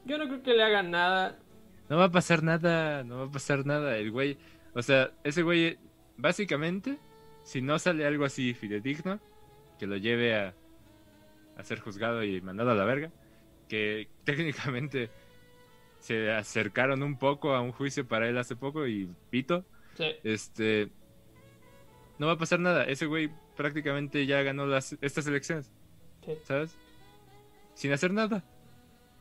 Yo 0.05 0.19
no 0.19 0.27
creo 0.27 0.43
que 0.43 0.53
le 0.53 0.63
hagan 0.63 0.91
nada. 0.91 1.39
No 1.91 1.97
va 1.99 2.05
a 2.05 2.11
pasar 2.11 2.45
nada, 2.45 3.03
no 3.03 3.19
va 3.19 3.25
a 3.25 3.31
pasar 3.31 3.67
nada. 3.67 3.99
El 3.99 4.13
güey, 4.13 4.39
o 4.75 4.81
sea, 4.81 5.11
ese 5.25 5.43
güey, 5.43 5.77
básicamente, 6.17 6.99
si 7.43 7.61
no 7.61 7.81
sale 7.81 8.07
algo 8.07 8.25
así 8.25 8.55
fidedigno, 8.55 9.21
que 9.77 9.89
lo 9.89 9.97
lleve 9.97 10.37
a, 10.37 10.55
a 11.57 11.65
ser 11.65 11.81
juzgado 11.81 12.23
y 12.23 12.41
mandado 12.41 12.71
a 12.71 12.75
la 12.77 12.85
verga, 12.85 13.11
que 13.69 14.09
técnicamente 14.25 15.11
se 15.99 16.31
acercaron 16.31 17.03
un 17.03 17.19
poco 17.19 17.55
a 17.55 17.61
un 17.61 17.73
juicio 17.73 18.07
para 18.07 18.29
él 18.29 18.39
hace 18.39 18.55
poco 18.55 18.87
y 18.87 19.09
pito, 19.29 19.67
Sí, 19.97 20.15
este, 20.23 20.91
no 22.19 22.29
va 22.29 22.35
a 22.35 22.39
pasar 22.39 22.61
nada. 22.61 22.85
Ese 22.85 23.07
güey 23.07 23.31
prácticamente 23.57 24.25
ya 24.27 24.43
ganó 24.43 24.65
las, 24.65 24.97
estas 25.01 25.27
elecciones, 25.27 25.73
sí. 26.25 26.35
¿sabes? 26.45 26.77
Sin 27.75 27.93
hacer 27.93 28.13
nada. 28.13 28.45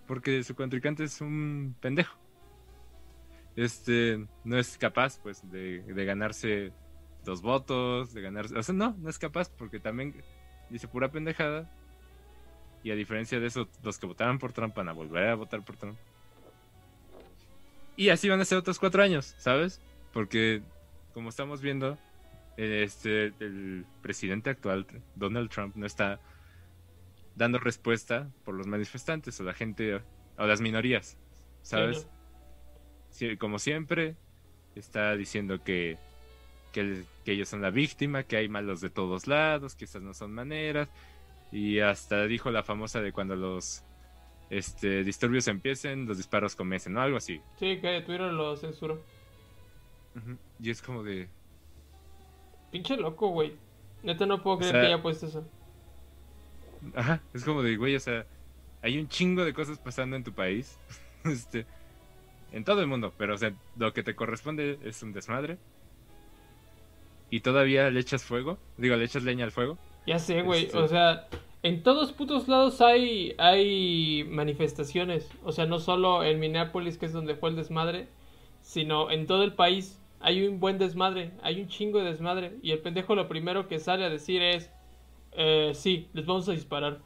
Porque 0.06 0.44
su 0.44 0.54
contrincante 0.54 1.04
es 1.04 1.20
un 1.20 1.76
pendejo. 1.80 2.18
Este, 3.60 4.26
no 4.46 4.58
es 4.58 4.78
capaz, 4.78 5.20
pues, 5.22 5.42
de, 5.52 5.84
ganarse 6.06 6.72
los 7.26 7.42
votos, 7.42 8.14
de 8.14 8.22
ganarse... 8.22 8.58
O 8.58 8.64
sea, 8.64 8.74
no, 8.74 8.96
no 8.98 9.10
es 9.10 9.20
capaz 9.20 9.50
porque 9.50 9.82
también 9.82 10.16
dice 10.70 10.88
pura 10.88 11.12
pendejada. 11.12 11.70
Y 12.86 12.92
a 12.92 12.96
diferencia 12.96 13.38
de 13.38 13.48
eso, 13.48 13.68
los 13.84 14.00
que 14.00 14.06
votaron 14.06 14.40
por 14.40 14.54
Trump 14.54 14.74
van 14.76 14.88
a 14.88 14.94
volver 14.94 15.28
a 15.28 15.36
votar 15.36 15.66
por 15.66 15.76
Trump. 15.76 15.98
Y 17.98 18.08
así 18.08 18.30
van 18.30 18.40
a 18.40 18.46
ser 18.46 18.58
otros 18.58 18.80
cuatro 18.80 19.04
años, 19.04 19.36
¿sabes? 19.38 19.82
Porque, 20.14 20.62
como 21.14 21.28
estamos 21.28 21.60
viendo, 21.60 21.98
este, 22.56 23.34
el 23.42 23.86
presidente 24.02 24.52
actual, 24.52 24.88
Donald 25.16 25.50
Trump, 25.50 25.76
no 25.76 25.86
está 25.86 26.22
dando 27.36 27.60
respuesta 27.60 28.32
por 28.46 28.56
los 28.56 28.68
manifestantes 28.68 29.38
o 29.42 29.44
la 29.44 29.54
gente 29.54 29.96
o 30.38 30.48
las 30.48 30.62
minorías, 30.62 31.18
¿sabes? 31.62 32.08
Como 33.40 33.60
siempre, 33.60 34.16
está 34.76 35.16
diciendo 35.16 35.64
que, 35.64 35.98
que, 36.72 36.80
el- 36.82 37.06
que 37.26 37.34
ellos 37.34 37.50
son 37.50 37.62
la 37.62 37.70
víctima, 37.70 38.24
que 38.24 38.38
hay 38.38 38.50
malos 38.50 38.82
de 38.82 38.90
todos 38.90 39.28
lados, 39.28 39.76
que 39.76 39.86
estas 39.86 40.02
no 40.02 40.14
son 40.14 40.34
maneras. 40.34 40.90
Y 41.52 41.80
hasta 41.80 42.26
dijo 42.28 42.52
la 42.52 42.64
famosa 42.64 43.02
de 43.02 43.12
cuando 43.12 43.36
los 43.36 43.84
este, 44.50 45.04
disturbios 45.04 45.48
empiecen, 45.48 46.06
los 46.06 46.18
disparos 46.18 46.56
comiencen, 46.56 46.94
¿no? 46.94 47.02
Algo 47.02 47.18
así. 47.18 47.42
Sí, 47.60 47.80
que 47.82 48.02
Twitter 48.02 48.32
lo 48.32 48.56
censuró. 48.56 49.02
Y 50.60 50.70
es 50.70 50.82
como 50.82 51.04
de... 51.04 51.28
Pinche 52.72 52.98
loco, 52.98 53.30
güey. 53.30 53.56
Neta 54.04 54.26
no 54.26 54.42
puedo 54.44 54.58
O 54.58 54.60
creer 54.60 54.74
sea- 54.74 54.82
que 54.82 54.88
haya 54.88 55.02
puesto 55.02 55.26
eso. 55.28 55.48
Ajá, 56.96 57.22
es 57.34 57.44
como 57.44 57.62
de, 57.62 57.76
güey, 57.76 57.96
o 57.96 58.00
sea, 58.00 58.26
hay 58.82 58.98
un 59.00 59.08
chingo 59.10 59.44
de 59.44 59.54
cosas 59.54 59.78
pasando 59.80 60.16
en 60.16 60.24
tu 60.24 60.32
país. 60.34 60.78
este, 61.26 61.66
en 62.52 62.64
todo 62.64 62.82
el 62.82 62.88
mundo, 62.88 63.14
pero 63.18 63.36
o 63.36 63.38
sea, 63.38 63.54
lo 63.78 63.94
que 63.94 64.04
te 64.04 64.16
corresponde 64.16 64.80
es 64.84 65.02
un 65.04 65.14
desmadre. 65.14 65.58
Y 67.30 67.42
todavía 67.42 67.90
le 67.92 68.00
echas 68.00 68.24
fuego, 68.24 68.58
digo, 68.78 68.96
le 68.96 69.06
echas 69.06 69.24
leña 69.24 69.46
al 69.46 69.52
fuego. 69.52 69.78
Ya 70.08 70.18
sé, 70.18 70.42
güey. 70.42 70.66
Este- 70.66 70.78
O 70.78 70.88
sea, 70.88 71.28
en 71.62 71.84
todos 71.84 72.12
putos 72.12 72.48
lados 72.48 72.82
hay, 72.82 73.36
hay 73.38 74.24
manifestaciones. 74.30 75.30
O 75.44 75.52
sea, 75.52 75.66
no 75.68 75.80
solo 75.80 76.24
en 76.24 76.40
Minneapolis, 76.40 76.98
que 76.98 77.06
es 77.06 77.14
donde 77.14 77.36
fue 77.36 77.50
el 77.52 77.56
desmadre, 77.56 78.08
sino 78.62 79.12
en 79.12 79.28
todo 79.28 79.44
el 79.44 79.54
país 79.54 80.02
hay 80.22 80.48
un 80.48 80.60
buen 80.60 80.80
desmadre. 80.80 81.32
Hay 81.44 81.62
un 81.62 81.68
chingo 81.68 82.00
de 82.00 82.06
desmadre. 82.06 82.54
Y 82.64 82.72
el 82.72 82.80
pendejo 82.80 83.14
lo 83.14 83.28
primero 83.28 83.68
que 83.68 83.78
sale 83.78 84.06
a 84.06 84.10
decir 84.10 84.42
es: 84.42 84.72
eh, 85.34 85.72
Sí, 85.76 86.08
les 86.14 86.26
vamos 86.26 86.50
a 86.50 86.54
disparar. 86.54 87.00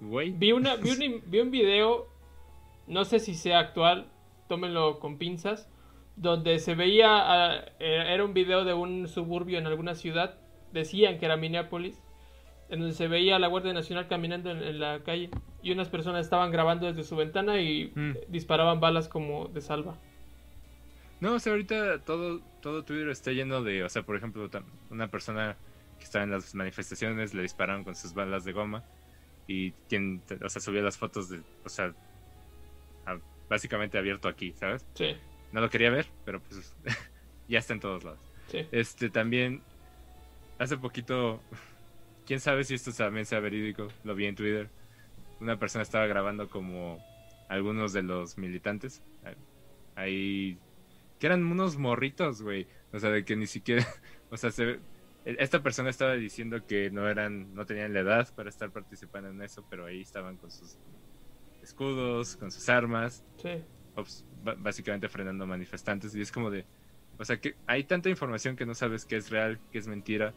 Güey, 0.00 0.30
Vi, 0.30 0.52
una, 0.52 0.76
vi, 0.76 0.90
un, 0.90 1.22
vi 1.26 1.40
un 1.40 1.50
video, 1.50 2.06
no 2.86 3.04
sé 3.04 3.18
si 3.20 3.34
sea 3.34 3.58
actual, 3.58 4.06
tómenlo 4.48 4.98
con 5.00 5.18
pinzas, 5.18 5.68
donde 6.16 6.58
se 6.58 6.74
veía, 6.74 7.08
ah, 7.10 7.64
eh, 7.78 8.04
era 8.08 8.24
un 8.24 8.32
video 8.34 8.64
de 8.64 8.74
un 8.74 9.06
suburbio 9.08 9.58
en 9.58 9.66
alguna 9.66 9.94
ciudad, 9.94 10.38
decían 10.72 11.18
que 11.18 11.26
era 11.26 11.36
Minneapolis, 11.36 12.00
en 12.68 12.80
donde 12.80 12.94
se 12.94 13.06
veía 13.06 13.36
a 13.36 13.38
la 13.38 13.46
Guardia 13.48 13.72
Nacional 13.72 14.08
caminando 14.08 14.50
en, 14.50 14.62
en 14.62 14.80
la 14.80 15.00
calle 15.04 15.30
y 15.62 15.72
unas 15.72 15.88
personas 15.88 16.24
estaban 16.24 16.50
grabando 16.50 16.86
desde 16.86 17.04
su 17.04 17.16
ventana 17.16 17.60
y 17.60 17.92
Mm. 17.94 18.16
disparaban 18.28 18.80
balas 18.80 19.08
como 19.08 19.46
de 19.48 19.60
salva. 19.60 19.94
No, 21.20 21.34
o 21.34 21.38
sea, 21.38 21.52
ahorita 21.52 22.00
todo, 22.04 22.40
todo 22.60 22.84
Twitter 22.84 23.08
está 23.08 23.32
lleno 23.32 23.62
de, 23.62 23.84
o 23.84 23.88
sea, 23.88 24.02
por 24.02 24.16
ejemplo, 24.16 24.48
una 24.90 25.08
persona 25.08 25.56
que 25.98 26.04
estaba 26.04 26.24
en 26.24 26.30
las 26.30 26.54
manifestaciones 26.54 27.32
le 27.34 27.42
dispararon 27.42 27.84
con 27.84 27.94
sus 27.94 28.12
balas 28.12 28.44
de 28.44 28.52
goma 28.52 28.82
y 29.46 29.70
quien, 29.88 30.22
o 30.44 30.48
sea, 30.48 30.60
subía 30.60 30.82
las 30.82 30.98
fotos 30.98 31.30
de, 31.30 31.40
o 31.64 31.68
sea, 31.68 31.94
básicamente 33.48 33.98
abierto 33.98 34.28
aquí, 34.28 34.52
¿sabes? 34.52 34.86
Sí, 34.94 35.16
No 35.52 35.60
lo 35.60 35.70
quería 35.70 35.90
ver, 35.90 36.06
pero 36.24 36.40
pues 36.40 36.74
ya 37.48 37.58
está 37.58 37.74
en 37.74 37.80
todos 37.80 38.04
lados. 38.04 38.20
sí. 38.48 38.66
Este 38.72 39.10
también 39.10 39.62
hace 40.58 40.76
poquito, 40.76 41.42
quién 42.26 42.40
sabe 42.40 42.64
si 42.64 42.74
esto 42.74 42.92
también 42.92 43.26
sea 43.26 43.40
verídico, 43.40 43.88
lo 44.04 44.14
vi 44.14 44.26
en 44.26 44.34
Twitter. 44.34 44.70
Una 45.40 45.58
persona 45.58 45.82
estaba 45.82 46.06
grabando 46.06 46.48
como 46.48 46.98
algunos 47.48 47.92
de 47.92 48.02
los 48.02 48.38
militantes. 48.38 49.02
Ahí, 49.94 50.58
que 51.18 51.26
eran 51.26 51.44
unos 51.44 51.76
morritos, 51.76 52.42
güey. 52.42 52.66
O 52.92 52.98
sea, 52.98 53.10
de 53.10 53.24
que 53.24 53.36
ni 53.36 53.46
siquiera, 53.46 53.86
o 54.30 54.36
sea, 54.36 54.50
se, 54.50 54.78
esta 55.24 55.62
persona 55.62 55.90
estaba 55.90 56.14
diciendo 56.14 56.66
que 56.66 56.90
no 56.90 57.08
eran, 57.08 57.54
no 57.54 57.66
tenían 57.66 57.92
la 57.92 58.00
edad 58.00 58.34
para 58.34 58.48
estar 58.48 58.70
participando 58.70 59.28
en 59.30 59.42
eso, 59.42 59.66
pero 59.68 59.86
ahí 59.86 60.00
estaban 60.00 60.36
con 60.36 60.50
sus 60.50 60.78
escudos, 61.66 62.36
con 62.36 62.50
sus 62.50 62.68
armas. 62.68 63.24
Sí. 63.42 63.50
Pues, 63.94 64.24
básicamente 64.58 65.08
frenando 65.08 65.46
manifestantes. 65.46 66.14
Y 66.14 66.20
es 66.20 66.32
como 66.32 66.50
de, 66.50 66.64
o 67.18 67.24
sea, 67.24 67.40
que 67.40 67.54
hay 67.66 67.84
tanta 67.84 68.08
información 68.08 68.56
que 68.56 68.66
no 68.66 68.74
sabes 68.74 69.04
qué 69.04 69.16
es 69.16 69.30
real, 69.30 69.58
qué 69.72 69.78
es 69.78 69.86
mentira. 69.86 70.34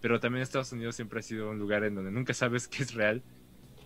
Pero 0.00 0.18
también 0.18 0.42
Estados 0.42 0.72
Unidos 0.72 0.96
siempre 0.96 1.20
ha 1.20 1.22
sido 1.22 1.50
un 1.50 1.58
lugar 1.58 1.84
en 1.84 1.94
donde 1.94 2.10
nunca 2.10 2.34
sabes 2.34 2.66
qué 2.66 2.82
es 2.82 2.94
real. 2.94 3.22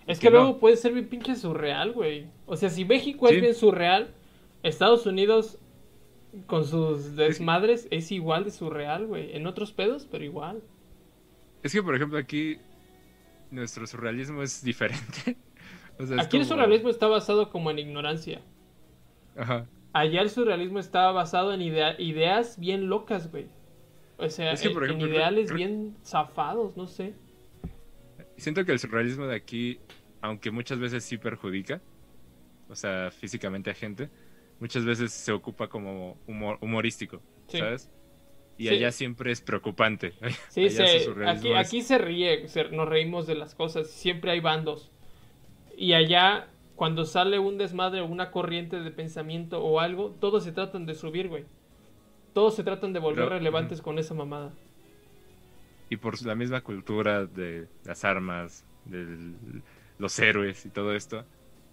Es 0.07 0.19
que, 0.19 0.31
luego 0.31 0.59
puede 0.59 0.77
ser 0.77 0.93
bien 0.93 1.09
pinche 1.09 1.35
surreal, 1.35 1.93
güey. 1.93 2.29
O 2.47 2.57
sea, 2.57 2.71
si 2.71 2.85
México 2.85 3.29
es 3.29 3.41
bien 3.41 3.55
surreal, 3.55 4.15
Estados 4.63 5.05
Unidos 5.05 5.59
con 6.47 6.65
sus 6.65 7.17
desmadres 7.17 7.89
es 7.91 8.13
igual 8.13 8.45
de 8.45 8.51
surreal, 8.51 9.07
güey. 9.07 9.37
En 9.37 9.47
otros 9.47 9.73
pedos, 9.73 10.07
pero 10.11 10.25
igual. 10.25 10.63
Es 11.63 11.73
que, 11.73 11.83
por 11.83 11.97
ejemplo, 11.97 12.19
aquí 12.19 12.59
nuestro 13.51 13.87
surrealismo 13.87 14.43
es 14.43 14.63
diferente. 14.63 15.37
Aquí 16.19 16.37
el 16.37 16.45
surrealismo 16.45 16.89
está 16.89 17.07
basado 17.07 17.51
como 17.51 17.71
en 17.71 17.79
ignorancia. 17.79 18.43
Ajá. 19.37 19.67
Allá 19.93 20.21
el 20.21 20.31
surrealismo 20.31 20.79
estaba 20.79 21.13
basado 21.13 21.55
en 21.55 21.63
ideas 21.63 22.59
bien 22.59 22.89
locas, 22.89 23.31
güey. 23.31 23.49
O 24.19 24.29
sea, 24.29 24.53
en 24.53 25.01
ideales 25.01 25.53
bien 25.53 25.97
zafados, 26.05 26.77
no 26.77 26.87
sé. 26.87 27.15
Siento 28.37 28.65
que 28.65 28.73
el 28.73 28.79
surrealismo 28.79 29.27
de 29.27 29.37
aquí, 29.37 29.79
aunque 30.21 30.51
muchas 30.51 30.79
veces 30.79 31.05
sí 31.05 31.19
perjudica, 31.19 31.81
o 32.69 32.75
sea, 32.75 33.11
físicamente 33.11 33.71
a 33.71 33.75
gente, 33.75 34.11
muchas 34.59 34.85
veces 34.85 35.13
se 35.13 35.33
ocupa 35.33 35.69
como 35.69 36.19
humor, 36.27 36.59
humorístico, 36.61 37.21
¿sabes? 37.49 37.91
Y 38.59 38.69
allá 38.69 38.91
siempre 38.91 39.33
es 39.33 39.41
preocupante. 39.41 40.15
Sí, 40.49 40.67
aquí, 41.27 41.53
aquí 41.53 41.83
se 41.83 41.99
ríe, 41.99 42.47
nos 42.73 42.89
reímos 42.89 43.27
de 43.27 43.35
las 43.35 43.55
cosas, 43.55 43.91
siempre 43.91 44.31
hay 44.31 44.41
bandos. 44.41 44.91
Y 45.77 45.93
allá 45.93 46.49
cuando 46.77 47.05
sale 47.05 47.39
un 47.39 47.59
desmadre 47.59 48.01
o 48.01 48.07
una 48.07 48.31
corriente 48.31 48.81
de 48.81 48.91
pensamiento 48.91 49.63
o 49.65 49.81
algo, 49.81 50.15
todos 50.21 50.45
se 50.45 50.53
tratan 50.53 50.87
de 50.87 50.95
subir, 50.95 51.29
güey. 51.29 51.45
Todos 52.35 52.55
se 52.55 52.63
tratan 52.63 52.93
de 52.93 53.01
volver 53.01 53.31
relevantes 53.31 53.81
con 53.81 53.99
esa 53.99 54.13
mamada. 54.13 54.53
Y 55.89 55.97
por 55.97 56.21
la 56.25 56.35
misma 56.35 56.61
cultura 56.61 57.25
de 57.27 57.67
las 57.85 58.05
armas, 58.05 58.65
de 58.85 59.33
los 59.99 60.19
héroes 60.19 60.67
y 60.67 60.71
todo 60.71 60.95
esto, 60.95 61.25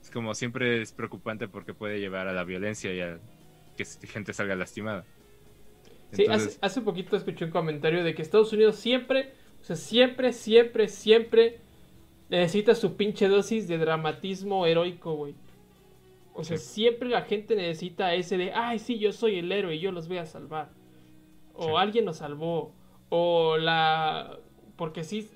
es 0.01 0.09
como 0.09 0.33
siempre 0.35 0.81
es 0.81 0.93
preocupante 0.93 1.47
porque 1.47 1.73
puede 1.73 1.99
llevar 1.99 2.27
a 2.27 2.33
la 2.33 2.45
violencia 2.45 2.93
y 2.93 3.01
a 3.01 3.19
que 3.75 3.85
gente 4.07 4.33
salga 4.33 4.55
lastimada. 4.55 5.03
Sí, 6.11 6.27
hace, 6.29 6.57
hace 6.61 6.81
poquito 6.81 7.17
escuché 7.17 7.45
un 7.45 7.51
comentario 7.51 8.03
de 8.03 8.13
que 8.13 8.21
Estados 8.21 8.53
Unidos 8.53 8.75
siempre, 8.77 9.33
o 9.61 9.63
sea, 9.65 9.75
siempre, 9.75 10.31
siempre, 10.31 10.87
siempre 10.87 11.59
necesita 12.29 12.75
su 12.75 12.95
pinche 12.95 13.27
dosis 13.27 13.67
de 13.67 13.77
dramatismo 13.77 14.65
heroico, 14.65 15.13
güey. 15.15 15.35
O 16.33 16.43
sea, 16.43 16.57
siempre 16.57 17.09
la 17.09 17.21
gente 17.21 17.55
necesita 17.55 18.13
ese 18.15 18.37
de, 18.37 18.53
ay, 18.53 18.79
sí, 18.79 18.97
yo 18.97 19.11
soy 19.11 19.37
el 19.37 19.51
héroe 19.51 19.75
y 19.75 19.79
yo 19.79 19.91
los 19.91 20.07
voy 20.07 20.17
a 20.17 20.25
salvar. 20.25 20.71
O 21.53 21.77
alguien 21.77 22.05
nos 22.05 22.17
salvó. 22.17 22.73
O 23.09 23.57
la... 23.57 24.39
Porque 24.75 25.03
sí, 25.03 25.29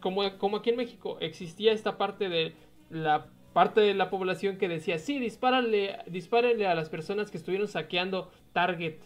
como, 0.00 0.22
como 0.38 0.58
aquí 0.58 0.70
en 0.70 0.76
México 0.76 1.18
existía 1.20 1.72
esta 1.72 1.98
parte 1.98 2.28
de 2.30 2.54
la 2.88 3.26
parte 3.56 3.80
de 3.80 3.94
la 3.94 4.10
población 4.10 4.58
que 4.58 4.68
decía, 4.68 4.98
sí, 4.98 5.18
dispárenle, 5.18 5.98
dispárenle 6.08 6.66
a 6.66 6.74
las 6.74 6.90
personas 6.90 7.30
que 7.30 7.38
estuvieron 7.38 7.68
saqueando 7.68 8.30
Target. 8.52 8.96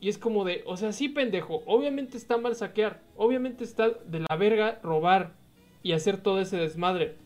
Y 0.00 0.08
es 0.08 0.16
como 0.16 0.44
de, 0.44 0.62
o 0.66 0.76
sea, 0.76 0.92
sí, 0.92 1.08
pendejo, 1.08 1.62
obviamente 1.66 2.16
está 2.16 2.38
mal 2.38 2.56
saquear, 2.56 3.02
obviamente 3.16 3.64
está 3.64 3.90
de 3.90 4.20
la 4.20 4.36
verga 4.36 4.80
robar 4.82 5.34
y 5.82 5.92
hacer 5.92 6.22
todo 6.22 6.40
ese 6.40 6.56
desmadre. 6.56 7.16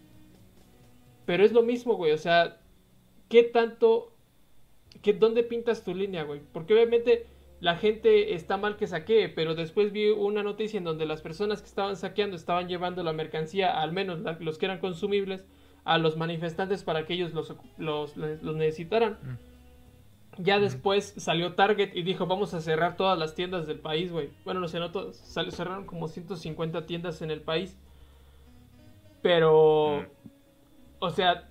Pero 1.24 1.44
es 1.44 1.52
lo 1.52 1.62
mismo, 1.62 1.94
güey, 1.94 2.12
o 2.12 2.18
sea, 2.18 2.60
¿qué 3.28 3.44
tanto, 3.44 4.12
qué, 5.02 5.12
dónde 5.12 5.44
pintas 5.44 5.84
tu 5.84 5.94
línea, 5.94 6.24
güey? 6.24 6.40
Porque 6.52 6.74
obviamente 6.74 7.26
la 7.60 7.76
gente 7.76 8.34
está 8.34 8.56
mal 8.56 8.76
que 8.76 8.86
saquee, 8.86 9.28
pero 9.28 9.54
después 9.54 9.92
vi 9.92 10.10
una 10.10 10.42
noticia 10.42 10.76
en 10.76 10.84
donde 10.84 11.06
las 11.06 11.22
personas 11.22 11.62
que 11.62 11.68
estaban 11.68 11.96
saqueando 11.96 12.36
estaban 12.36 12.68
llevando 12.68 13.02
la 13.02 13.12
mercancía, 13.12 13.80
al 13.80 13.92
menos 13.92 14.20
los 14.40 14.58
que 14.58 14.66
eran 14.66 14.80
consumibles, 14.80 15.44
a 15.84 15.98
los 15.98 16.16
manifestantes 16.16 16.82
para 16.82 17.06
que 17.06 17.14
ellos 17.14 17.32
los, 17.32 17.54
los, 17.78 18.16
necesitaran. 18.16 19.18
Mm. 19.22 19.53
Ya 20.38 20.58
después 20.58 21.14
salió 21.16 21.54
Target 21.54 21.94
y 21.94 22.02
dijo, 22.02 22.26
vamos 22.26 22.54
a 22.54 22.60
cerrar 22.60 22.96
todas 22.96 23.18
las 23.18 23.34
tiendas 23.34 23.66
del 23.66 23.78
país, 23.78 24.10
güey. 24.10 24.30
Bueno, 24.44 24.60
no 24.60 24.68
sé, 24.68 24.80
no 24.80 24.90
todas. 24.90 25.16
Cerraron 25.16 25.86
como 25.86 26.08
150 26.08 26.86
tiendas 26.86 27.22
en 27.22 27.30
el 27.30 27.40
país. 27.40 27.76
Pero... 29.22 30.06
O 30.98 31.10
sea, 31.10 31.48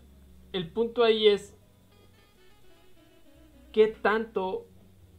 el 0.52 0.70
punto 0.70 1.04
ahí 1.04 1.28
es... 1.28 1.56
¿Qué 3.72 3.88
tanto 3.88 4.68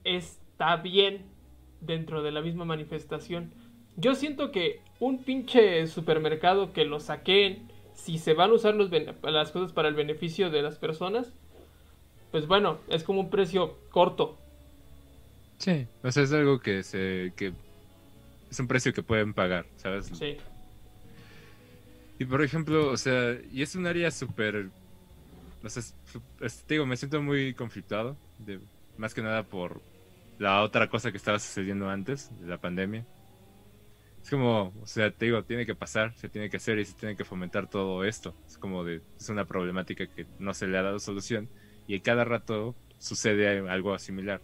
está 0.05 0.77
bien 0.77 1.25
dentro 1.81 2.23
de 2.23 2.33
la 2.33 2.41
misma 2.41 2.65
manifestación? 2.65 3.53
Yo 3.97 4.15
siento 4.15 4.51
que 4.51 4.81
un 5.01 5.25
pinche 5.25 5.87
supermercado 5.87 6.73
que 6.73 6.85
lo 6.85 7.01
saquen, 7.01 7.69
si 7.95 8.19
se 8.19 8.35
van 8.35 8.51
a 8.51 8.55
usar 8.55 8.75
los 8.75 8.91
las 8.91 9.51
cosas 9.53 9.73
para 9.73 9.89
el 9.89 9.95
beneficio 9.95 10.51
de 10.51 10.63
las 10.63 10.79
personas, 10.79 11.33
pues 12.35 12.49
bueno, 12.49 12.81
es 12.89 13.05
como 13.05 13.21
un 13.21 13.31
precio 13.31 13.79
corto. 13.91 14.37
Sí, 15.59 15.87
o 16.03 16.11
sea, 16.11 16.25
es 16.25 16.33
algo 16.33 16.59
que 16.59 16.83
se 16.83 17.33
que 17.37 17.53
es 18.51 18.59
un 18.59 18.67
precio 18.67 18.93
que 18.93 19.05
pueden 19.05 19.33
pagar, 19.33 19.67
¿sabes? 19.77 20.11
Sí. 20.13 20.37
Y 22.19 22.25
por 22.25 22.43
ejemplo, 22.43 22.91
o 22.91 22.97
sea, 22.97 23.39
y 23.53 23.63
es 23.63 23.77
un 23.77 23.87
área 23.87 24.11
súper, 24.11 24.69
o 25.63 25.69
sea, 25.69 25.81
te 26.67 26.75
digo, 26.75 26.87
me 26.87 26.97
siento 26.97 27.23
muy 27.23 27.55
conflictado, 27.55 28.17
de, 28.41 28.59
más 28.97 29.15
que 29.15 29.23
nada 29.23 29.45
por 29.45 29.81
la 30.41 30.63
otra 30.63 30.91
cosa 30.91 31.13
que 31.13 31.19
estaba 31.19 31.39
sucediendo 31.39 31.89
antes 31.89 32.37
de 32.41 32.49
la 32.49 32.59
pandemia. 32.59 33.07
Es 34.21 34.29
como, 34.29 34.73
o 34.83 34.87
sea, 34.89 35.09
te 35.13 35.27
digo, 35.27 35.45
tiene 35.45 35.67
que 35.67 35.77
pasar, 35.77 36.13
se 36.17 36.29
tiene 36.29 36.51
que 36.51 36.57
hacer 36.57 36.81
y 36.81 36.85
se 36.85 36.95
tiene 36.95 37.15
que 37.15 37.25
fomentar 37.25 37.71
todo 37.71 38.03
esto. 38.03 38.35
Es 38.45 38.59
como 38.59 38.83
de, 38.83 39.03
es 39.21 39.29
una 39.29 39.45
problemática 39.45 40.09
que 40.09 40.27
no 40.41 40.53
se 40.53 40.67
le 40.67 40.79
ha 40.79 40.83
dado 40.83 40.99
solución 40.99 41.49
y 41.87 42.01
cada 42.01 42.25
rato 42.25 42.75
sucede 42.99 43.69
algo 43.69 43.99
similar. 43.99 44.41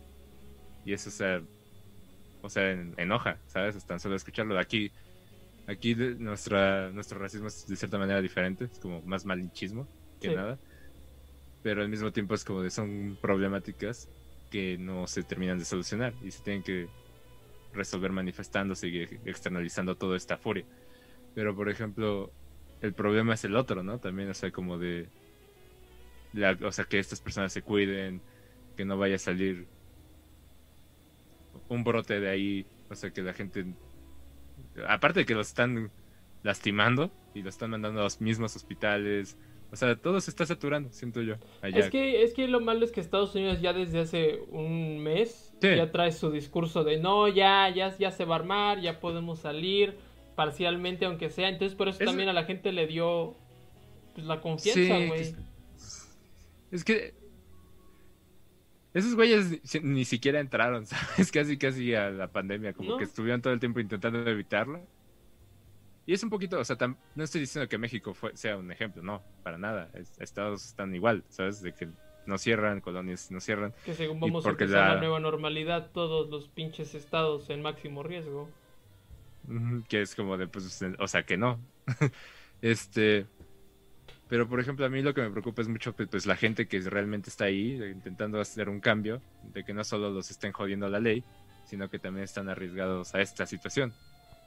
Y 0.84 0.92
eso, 0.92 1.08
o 1.08 1.12
sea, 1.12 1.42
o 2.42 2.48
sea, 2.48 2.70
enoja, 2.96 3.38
¿sabes? 3.46 3.84
Tan 3.86 4.00
solo 4.00 4.16
escucharlo. 4.16 4.58
Aquí, 4.58 4.90
aquí 5.66 5.94
nuestra, 5.94 6.90
nuestro 6.90 7.18
racismo 7.18 7.48
es 7.48 7.66
de 7.66 7.76
cierta 7.76 7.98
manera 7.98 8.20
diferente, 8.20 8.64
es 8.64 8.78
como 8.78 9.02
más 9.02 9.24
malinchismo 9.24 9.86
que 10.20 10.34
nada. 10.34 10.58
Pero 11.62 11.82
al 11.82 11.88
mismo 11.88 12.12
tiempo 12.12 12.34
es 12.34 12.44
como 12.44 12.62
de 12.62 12.70
son 12.70 13.18
problemáticas 13.20 14.08
que 14.50 14.78
no 14.78 15.06
se 15.06 15.22
terminan 15.22 15.58
de 15.58 15.64
solucionar 15.64 16.14
y 16.22 16.30
se 16.30 16.42
tienen 16.42 16.62
que 16.62 16.88
resolver 17.72 18.10
manifestándose 18.10 18.88
y 18.88 19.02
externalizando 19.24 19.96
toda 19.96 20.16
esta 20.16 20.36
furia. 20.38 20.64
Pero, 21.34 21.54
por 21.54 21.68
ejemplo, 21.68 22.32
el 22.80 22.92
problema 22.94 23.34
es 23.34 23.44
el 23.44 23.56
otro, 23.56 23.82
¿no? 23.82 23.98
También, 23.98 24.30
o 24.30 24.34
sea, 24.34 24.50
como 24.50 24.78
de 24.78 25.08
o 26.64 26.72
sea, 26.72 26.84
que 26.84 26.98
estas 26.98 27.20
personas 27.20 27.52
se 27.52 27.62
cuiden, 27.62 28.20
que 28.76 28.84
no 28.84 28.96
vaya 28.96 29.16
a 29.16 29.18
salir 29.18 29.66
un 31.68 31.84
brote 31.84 32.20
de 32.20 32.28
ahí, 32.28 32.66
o 32.88 32.94
sea, 32.94 33.10
que 33.10 33.22
la 33.22 33.32
gente, 33.32 33.64
aparte 34.88 35.20
de 35.20 35.26
que 35.26 35.34
los 35.34 35.48
están 35.48 35.90
lastimando 36.42 37.10
y 37.34 37.42
lo 37.42 37.48
están 37.48 37.70
mandando 37.70 38.00
a 38.00 38.04
los 38.04 38.20
mismos 38.20 38.56
hospitales, 38.56 39.36
o 39.72 39.76
sea, 39.76 39.94
todo 39.94 40.20
se 40.20 40.30
está 40.30 40.44
saturando, 40.44 40.90
siento 40.92 41.22
yo. 41.22 41.34
Es 41.62 41.90
que 41.90 42.24
es 42.24 42.34
que 42.34 42.48
lo 42.48 42.60
malo 42.60 42.84
es 42.84 42.90
que 42.90 43.00
Estados 43.00 43.34
Unidos 43.36 43.60
ya 43.60 43.72
desde 43.72 44.00
hace 44.00 44.40
un 44.50 44.98
mes 44.98 45.54
ya 45.60 45.92
trae 45.92 46.10
su 46.10 46.30
discurso 46.32 46.82
de 46.82 46.98
no, 46.98 47.28
ya, 47.28 47.68
ya, 47.68 47.96
ya 47.96 48.10
se 48.10 48.24
va 48.24 48.34
a 48.36 48.38
armar, 48.40 48.80
ya 48.80 48.98
podemos 48.98 49.38
salir 49.38 49.96
parcialmente 50.34 51.04
aunque 51.04 51.30
sea. 51.30 51.48
Entonces 51.48 51.76
por 51.76 51.88
eso 51.88 52.04
también 52.04 52.28
a 52.28 52.32
la 52.32 52.44
gente 52.44 52.72
le 52.72 52.88
dio 52.88 53.36
pues, 54.14 54.26
la 54.26 54.40
confianza, 54.40 55.06
güey. 55.06 55.34
Es 56.70 56.84
que 56.84 57.14
esos 58.92 59.14
güeyes 59.14 59.60
ni 59.82 60.04
siquiera 60.04 60.40
entraron, 60.40 60.86
¿sabes? 60.86 61.30
Casi, 61.30 61.56
casi 61.56 61.94
a 61.94 62.10
la 62.10 62.32
pandemia, 62.32 62.72
como 62.72 62.96
que 62.96 63.04
estuvieron 63.04 63.40
todo 63.40 63.52
el 63.52 63.60
tiempo 63.60 63.80
intentando 63.80 64.28
evitarla. 64.28 64.80
Y 66.06 66.12
es 66.12 66.22
un 66.24 66.30
poquito, 66.30 66.58
o 66.58 66.64
sea, 66.64 66.76
no 67.14 67.22
estoy 67.24 67.42
diciendo 67.42 67.68
que 67.68 67.78
México 67.78 68.16
sea 68.34 68.56
un 68.56 68.72
ejemplo, 68.72 69.02
no, 69.02 69.22
para 69.44 69.58
nada. 69.58 69.90
estados 70.18 70.66
están 70.66 70.92
igual, 70.94 71.22
¿sabes? 71.28 71.62
De 71.62 71.72
que 71.72 71.88
no 72.26 72.36
cierran, 72.38 72.80
colonias 72.80 73.30
no 73.30 73.40
cierran. 73.40 73.72
Que 73.84 73.94
según 73.94 74.18
vamos 74.18 74.44
a 74.44 74.50
empezar 74.50 74.94
la... 74.94 75.00
nueva 75.00 75.20
normalidad, 75.20 75.90
todos 75.92 76.28
los 76.28 76.48
pinches 76.48 76.94
estados 76.94 77.48
en 77.50 77.62
máximo 77.62 78.02
riesgo. 78.02 78.48
Que 79.88 80.02
es 80.02 80.14
como 80.14 80.36
de, 80.36 80.48
pues, 80.48 80.82
o 80.98 81.06
sea, 81.06 81.22
que 81.24 81.36
no. 81.36 81.60
este. 82.62 83.26
Pero, 84.30 84.48
por 84.48 84.60
ejemplo, 84.60 84.86
a 84.86 84.88
mí 84.88 85.02
lo 85.02 85.12
que 85.12 85.20
me 85.22 85.30
preocupa 85.30 85.60
es 85.60 85.68
mucho, 85.68 85.92
pues, 85.92 86.24
la 86.24 86.36
gente 86.36 86.68
que 86.68 86.80
realmente 86.80 87.28
está 87.28 87.46
ahí 87.46 87.72
eh, 87.82 87.90
intentando 87.90 88.40
hacer 88.40 88.68
un 88.68 88.80
cambio, 88.80 89.20
de 89.52 89.64
que 89.64 89.74
no 89.74 89.82
solo 89.84 90.08
los 90.10 90.30
estén 90.30 90.52
jodiendo 90.52 90.88
la 90.88 91.00
ley, 91.00 91.24
sino 91.66 91.90
que 91.90 91.98
también 91.98 92.24
están 92.24 92.48
arriesgados 92.48 93.12
a 93.14 93.20
esta 93.20 93.44
situación. 93.44 93.92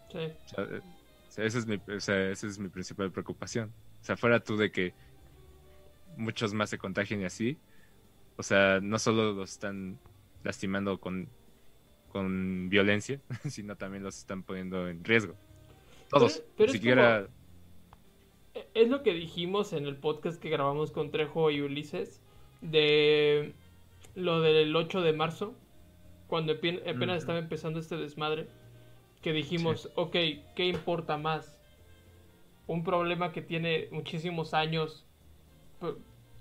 Sí. 0.09 0.17
O 0.19 0.49
sea, 0.49 0.63
eh, 0.63 0.81
o 1.27 1.31
sea, 1.31 1.45
esa 1.45 1.57
es 1.59 1.67
mi, 1.67 1.75
o 1.93 1.99
sea, 1.99 2.29
esa 2.29 2.47
es 2.47 2.57
mi 2.59 2.69
principal 2.69 3.11
preocupación. 3.11 3.73
O 4.01 4.05
sea, 4.05 4.15
fuera 4.15 4.39
tú 4.39 4.55
de 4.55 4.71
que 4.71 4.93
muchos 6.15 6.53
más 6.53 6.69
se 6.69 6.77
contagien 6.77 7.21
y 7.21 7.25
así, 7.25 7.57
o 8.37 8.43
sea, 8.43 8.79
no 8.81 8.99
solo 8.99 9.33
los 9.33 9.51
están 9.51 9.99
lastimando 10.43 10.99
con, 10.99 11.27
con 12.09 12.69
violencia, 12.69 13.19
sino 13.49 13.75
también 13.75 14.03
los 14.03 14.17
están 14.17 14.43
poniendo 14.43 14.87
en 14.87 15.03
riesgo. 15.03 15.35
Todos. 16.09 16.37
Pero- 16.37 16.47
pero 16.57 16.67
Ni 16.67 16.73
siquiera... 16.73 17.27
Es 18.73 18.87
lo 18.89 19.01
que 19.03 19.13
dijimos 19.13 19.73
en 19.73 19.85
el 19.87 19.95
podcast 19.95 20.39
que 20.41 20.49
grabamos 20.49 20.91
con 20.91 21.09
Trejo 21.11 21.49
y 21.49 21.61
Ulises 21.61 22.21
de 22.61 23.53
lo 24.15 24.41
del 24.41 24.75
8 24.75 25.01
de 25.01 25.13
marzo, 25.13 25.55
cuando 26.27 26.53
apen- 26.53 26.81
apenas 26.87 27.17
estaba 27.19 27.39
empezando 27.39 27.79
este 27.79 27.97
desmadre, 27.97 28.47
que 29.21 29.33
dijimos, 29.33 29.89
ok, 29.95 30.11
¿qué 30.55 30.65
importa 30.67 31.17
más? 31.17 31.57
Un 32.67 32.83
problema 32.83 33.31
que 33.31 33.41
tiene 33.41 33.87
muchísimos 33.91 34.53
años 34.53 35.05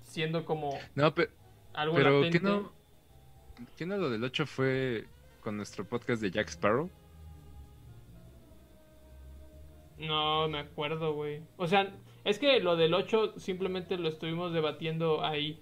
siendo 0.03 0.45
como 0.45 0.77
No, 0.95 1.13
pe- 1.13 1.29
algo 1.73 1.95
pero 1.95 2.11
latente. 2.21 2.39
¿qué 2.39 2.43
no, 2.45 2.71
¿qué 3.77 3.85
no 3.85 3.97
lo 3.97 4.09
del 4.09 4.23
8 4.23 4.45
fue 4.45 5.05
con 5.41 5.57
nuestro 5.57 5.83
podcast 5.85 6.21
de 6.21 6.31
Jack 6.31 6.49
Sparrow? 6.49 6.89
No 10.07 10.47
me 10.49 10.59
acuerdo, 10.59 11.13
güey. 11.13 11.41
O 11.57 11.67
sea, 11.67 11.91
es 12.23 12.39
que 12.39 12.59
lo 12.59 12.75
del 12.75 12.93
8 12.93 13.35
simplemente 13.37 13.97
lo 13.97 14.09
estuvimos 14.09 14.53
debatiendo 14.53 15.23
ahí. 15.23 15.59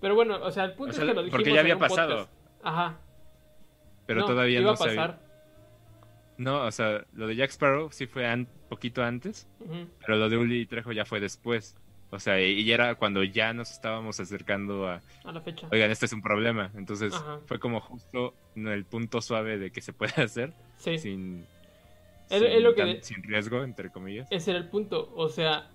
Pero 0.00 0.14
bueno, 0.14 0.38
o 0.42 0.50
sea, 0.50 0.64
el 0.64 0.74
punto 0.74 0.90
O 0.90 0.94
sea, 0.94 1.04
es 1.04 1.10
que 1.10 1.14
lo 1.14 1.22
dijimos 1.22 1.38
porque 1.38 1.50
ya 1.50 1.60
en 1.60 1.60
había 1.60 1.74
un 1.74 1.80
pasado. 1.80 2.16
podcast. 2.16 2.32
Ajá. 2.62 3.00
Pero 4.06 4.20
No, 4.20 4.26
todavía 4.26 4.60
iba 4.60 4.66
no 4.68 4.72
a 4.72 4.76
sabía. 4.76 4.94
pasar. 4.96 5.26
No, 6.38 6.64
o 6.66 6.70
sea, 6.70 7.04
lo 7.14 7.26
de 7.26 7.36
Jack 7.36 7.50
Sparrow 7.50 7.90
sí 7.90 8.06
fue 8.06 8.30
un 8.32 8.46
poquito 8.68 9.02
antes, 9.02 9.48
pero 10.00 10.16
lo 10.16 10.28
de 10.28 10.36
Uli 10.36 10.66
Trejo 10.66 10.92
ya 10.92 11.04
fue 11.06 11.18
después. 11.18 11.76
O 12.10 12.20
sea, 12.20 12.40
y 12.40 12.60
y 12.60 12.70
era 12.72 12.94
cuando 12.94 13.24
ya 13.24 13.52
nos 13.52 13.70
estábamos 13.72 14.20
acercando 14.20 14.86
a, 14.86 15.00
A 15.24 15.32
la 15.32 15.40
fecha. 15.40 15.66
oigan, 15.72 15.90
este 15.90 16.06
es 16.06 16.12
un 16.12 16.22
problema. 16.22 16.70
Entonces 16.76 17.14
Ajá. 17.14 17.40
fue 17.46 17.58
como 17.58 17.80
justo 17.80 18.34
en 18.54 18.68
el 18.68 18.84
punto 18.84 19.20
suave 19.22 19.58
de 19.58 19.72
que 19.72 19.80
se 19.80 19.92
puede 19.92 20.12
hacer 20.22 20.52
Sí, 20.76 20.98
sin, 20.98 21.46
Es- 22.30 22.40
sin, 22.42 22.50
es 22.50 22.62
lo 22.62 22.74
que 22.74 22.82
tan- 22.82 22.92
de- 22.94 23.02
sin 23.02 23.22
riesgo, 23.22 23.62
entre 23.62 23.90
comillas. 23.90 24.26
ese 24.30 24.50
era 24.50 24.60
el 24.60 24.68
punto. 24.68 25.12
O 25.16 25.28
sea, 25.28 25.70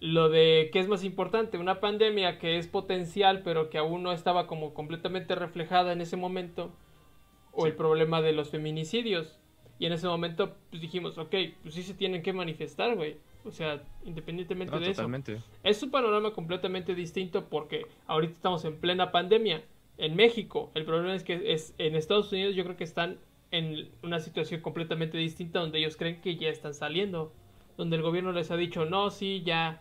lo 0.00 0.28
de 0.28 0.70
qué 0.72 0.80
es 0.80 0.88
más 0.88 1.04
importante, 1.04 1.56
una 1.58 1.80
pandemia 1.80 2.38
que 2.38 2.58
es 2.58 2.66
potencial, 2.66 3.42
pero 3.42 3.70
que 3.70 3.78
aún 3.78 4.02
no 4.02 4.12
estaba 4.12 4.46
como 4.46 4.74
completamente 4.74 5.34
reflejada 5.34 5.92
en 5.92 6.00
ese 6.00 6.16
momento, 6.16 6.72
o 7.52 7.62
Sí. 7.62 7.68
el 7.68 7.76
problema 7.76 8.20
de 8.20 8.32
los 8.32 8.50
feminicidios. 8.50 9.38
Y 9.78 9.86
en 9.86 9.92
ese 9.92 10.06
momento, 10.06 10.54
pues 10.70 10.82
dijimos, 10.82 11.18
ok, 11.18 11.34
pues 11.62 11.74
sí 11.74 11.82
se 11.82 11.94
tienen 11.94 12.22
que 12.22 12.32
manifestar, 12.32 12.94
güey. 12.96 13.16
O 13.44 13.50
sea, 13.50 13.82
independientemente 14.04 14.74
No, 14.74 14.80
de 14.80 14.90
eso. 14.90 15.06
Es 15.62 15.82
un 15.82 15.90
panorama 15.90 16.32
completamente 16.32 16.94
distinto 16.94 17.48
porque 17.48 17.86
ahorita 18.06 18.32
estamos 18.32 18.64
en 18.64 18.76
plena 18.78 19.10
pandemia. 19.12 19.62
En 19.98 20.16
México, 20.16 20.70
el 20.74 20.84
problema 20.84 21.14
es 21.14 21.22
que 21.24 21.52
es 21.52 21.74
en 21.78 21.94
Estados 21.94 22.32
Unidos 22.32 22.54
yo 22.56 22.64
creo 22.64 22.76
que 22.76 22.84
están 22.84 23.18
en 23.56 23.88
una 24.02 24.20
situación 24.20 24.60
completamente 24.60 25.16
distinta 25.18 25.60
donde 25.60 25.78
ellos 25.78 25.96
creen 25.96 26.20
que 26.20 26.36
ya 26.36 26.48
están 26.48 26.74
saliendo, 26.74 27.32
donde 27.76 27.96
el 27.96 28.02
gobierno 28.02 28.32
les 28.32 28.50
ha 28.50 28.56
dicho, 28.56 28.84
"No, 28.84 29.10
sí, 29.10 29.42
ya 29.44 29.80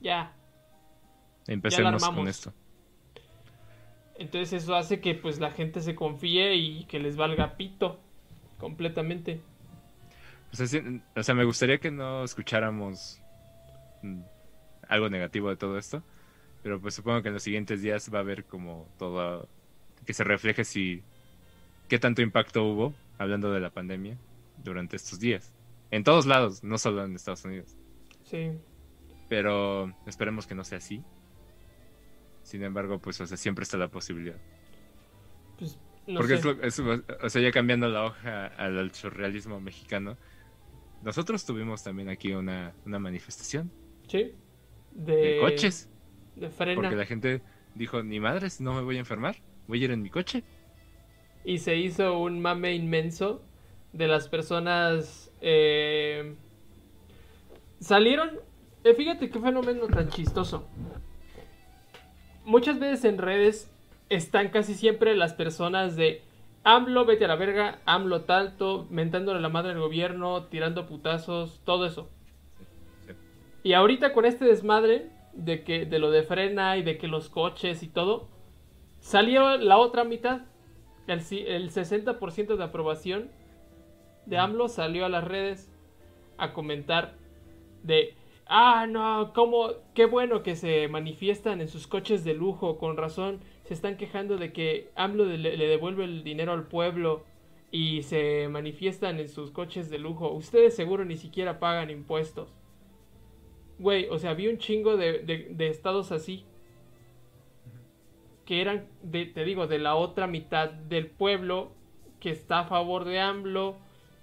ya." 0.00 0.32
Empecemos 1.46 2.08
con 2.08 2.28
esto. 2.28 2.52
Entonces 4.16 4.62
eso 4.62 4.76
hace 4.76 5.00
que 5.00 5.14
pues 5.14 5.40
la 5.40 5.50
gente 5.50 5.80
se 5.80 5.94
confíe 5.94 6.54
y 6.54 6.84
que 6.84 7.00
les 7.00 7.16
valga 7.16 7.56
pito 7.56 7.98
completamente. 8.58 9.40
O 10.52 10.56
sea, 10.56 10.66
sí- 10.68 11.00
o 11.16 11.22
sea, 11.22 11.34
me 11.34 11.44
gustaría 11.44 11.78
que 11.78 11.90
no 11.90 12.22
escucháramos 12.22 13.20
mm, 14.02 14.20
algo 14.88 15.08
negativo 15.08 15.48
de 15.48 15.56
todo 15.56 15.78
esto, 15.78 16.02
pero 16.62 16.80
pues 16.80 16.94
supongo 16.94 17.22
que 17.22 17.28
en 17.28 17.34
los 17.34 17.42
siguientes 17.42 17.82
días 17.82 18.12
va 18.12 18.18
a 18.18 18.20
haber 18.20 18.44
como 18.44 18.86
todo 18.98 19.48
que 20.06 20.12
se 20.12 20.22
refleje 20.24 20.64
si 20.64 21.02
qué 21.88 21.98
tanto 21.98 22.22
impacto 22.22 22.64
hubo 22.64 22.94
hablando 23.18 23.52
de 23.52 23.60
la 23.60 23.70
pandemia 23.70 24.18
durante 24.62 24.96
estos 24.96 25.18
días. 25.20 25.52
En 25.90 26.02
todos 26.04 26.26
lados, 26.26 26.64
no 26.64 26.78
solo 26.78 27.04
en 27.04 27.14
Estados 27.14 27.44
Unidos. 27.44 27.76
Sí. 28.24 28.50
Pero 29.28 29.94
esperemos 30.06 30.46
que 30.46 30.54
no 30.54 30.64
sea 30.64 30.78
así. 30.78 31.02
Sin 32.42 32.62
embargo, 32.62 32.98
pues 32.98 33.20
o 33.20 33.26
sea, 33.26 33.36
siempre 33.36 33.62
está 33.62 33.76
la 33.78 33.88
posibilidad. 33.88 34.36
Pues 35.58 35.78
no 36.06 36.18
Porque 36.20 36.36
sé. 36.38 36.50
es 36.62 36.78
lo- 36.78 36.94
es- 36.96 37.04
o 37.22 37.28
sea, 37.30 37.42
ya 37.42 37.50
cambiando 37.52 37.88
la 37.88 38.04
hoja 38.04 38.46
al, 38.46 38.78
al 38.78 38.92
surrealismo 38.94 39.60
mexicano, 39.60 40.16
nosotros 41.02 41.44
tuvimos 41.46 41.82
también 41.82 42.08
aquí 42.08 42.32
una, 42.32 42.74
una 42.84 42.98
manifestación 42.98 43.70
Sí. 44.08 44.32
De, 44.92 45.16
de 45.16 45.38
coches, 45.40 45.88
De 46.36 46.50
frena. 46.50 46.74
porque 46.80 46.96
la 46.96 47.06
gente 47.06 47.42
dijo, 47.74 48.02
ni 48.02 48.20
madres, 48.20 48.60
no 48.60 48.74
me 48.74 48.82
voy 48.82 48.96
a 48.96 49.00
enfermar, 49.00 49.36
voy 49.66 49.80
a 49.80 49.84
ir 49.86 49.90
en 49.90 50.02
mi 50.02 50.10
coche. 50.10 50.44
Y 51.44 51.58
se 51.58 51.76
hizo 51.76 52.18
un 52.18 52.40
mame 52.40 52.74
inmenso 52.74 53.42
de 53.92 54.08
las 54.08 54.28
personas 54.28 55.30
eh, 55.40 56.34
salieron 57.80 58.30
eh, 58.84 58.92
fíjate 58.92 59.30
qué 59.30 59.40
fenómeno 59.40 59.86
tan 59.86 60.10
chistoso. 60.10 60.66
Muchas 62.44 62.78
veces 62.78 63.06
en 63.06 63.16
redes 63.16 63.70
están 64.10 64.50
casi 64.50 64.74
siempre 64.74 65.16
las 65.16 65.32
personas 65.32 65.96
de 65.96 66.20
AMLO 66.64 67.06
vete 67.06 67.24
a 67.24 67.28
la 67.28 67.36
verga 67.36 67.78
AMLO 67.86 68.20
talto 68.22 68.86
mentándole 68.90 69.40
la 69.40 69.48
madre 69.48 69.72
al 69.72 69.80
gobierno 69.80 70.44
tirando 70.44 70.86
putazos 70.86 71.62
todo 71.64 71.86
eso. 71.86 72.10
Sí. 73.06 73.14
y 73.62 73.72
ahorita 73.72 74.12
con 74.12 74.26
este 74.26 74.44
desmadre 74.44 75.08
de 75.32 75.64
que 75.64 75.86
de 75.86 75.98
lo 75.98 76.10
de 76.10 76.22
frena 76.22 76.76
y 76.76 76.82
de 76.82 76.98
que 76.98 77.08
los 77.08 77.30
coches 77.30 77.82
y 77.82 77.88
todo 77.88 78.28
salió 79.00 79.56
la 79.56 79.78
otra 79.78 80.04
mitad 80.04 80.42
el, 81.06 81.18
el 81.46 81.70
60% 81.70 82.56
de 82.56 82.64
aprobación 82.64 83.30
de 84.26 84.38
AMLO 84.38 84.68
salió 84.68 85.04
a 85.04 85.08
las 85.08 85.24
redes 85.24 85.70
a 86.38 86.52
comentar 86.52 87.14
de, 87.82 88.14
ah, 88.46 88.86
no, 88.88 89.32
cómo, 89.34 89.68
qué 89.94 90.06
bueno 90.06 90.42
que 90.42 90.56
se 90.56 90.88
manifiestan 90.88 91.60
en 91.60 91.68
sus 91.68 91.86
coches 91.86 92.24
de 92.24 92.34
lujo, 92.34 92.78
con 92.78 92.96
razón, 92.96 93.40
se 93.64 93.74
están 93.74 93.96
quejando 93.96 94.36
de 94.36 94.52
que 94.52 94.90
AMLO 94.94 95.24
le, 95.26 95.38
le 95.56 95.66
devuelve 95.66 96.04
el 96.04 96.24
dinero 96.24 96.52
al 96.52 96.66
pueblo 96.66 97.24
y 97.70 98.02
se 98.02 98.48
manifiestan 98.48 99.18
en 99.20 99.28
sus 99.28 99.50
coches 99.50 99.90
de 99.90 99.98
lujo. 99.98 100.30
Ustedes 100.32 100.74
seguro 100.76 101.04
ni 101.04 101.16
siquiera 101.16 101.58
pagan 101.58 101.90
impuestos. 101.90 102.52
Güey, 103.78 104.08
o 104.08 104.18
sea, 104.18 104.34
vi 104.34 104.48
un 104.48 104.58
chingo 104.58 104.96
de, 104.96 105.18
de- 105.20 105.48
de 105.50 105.68
estados 105.68 106.12
así 106.12 106.44
que 108.44 108.60
eran, 108.60 108.86
de, 109.02 109.26
te 109.26 109.44
digo, 109.44 109.66
de 109.66 109.78
la 109.78 109.96
otra 109.96 110.26
mitad 110.26 110.70
del 110.70 111.06
pueblo 111.06 111.72
que 112.20 112.30
está 112.30 112.60
a 112.60 112.64
favor 112.64 113.04
de 113.04 113.20
AMLO 113.20 113.76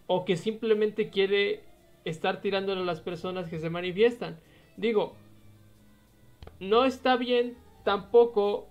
o 0.07 0.25
que 0.25 0.36
simplemente 0.36 1.10
quiere 1.10 1.63
estar 2.05 2.41
tirándole 2.41 2.81
a 2.81 2.86
las 2.86 3.01
personas 3.01 3.49
que 3.49 3.60
se 3.60 3.69
manifiestan. 3.69 4.39
Digo, 4.77 5.15
no 6.60 6.86
está 6.86 7.15
bien 7.15 7.57
tampoco 7.84 8.67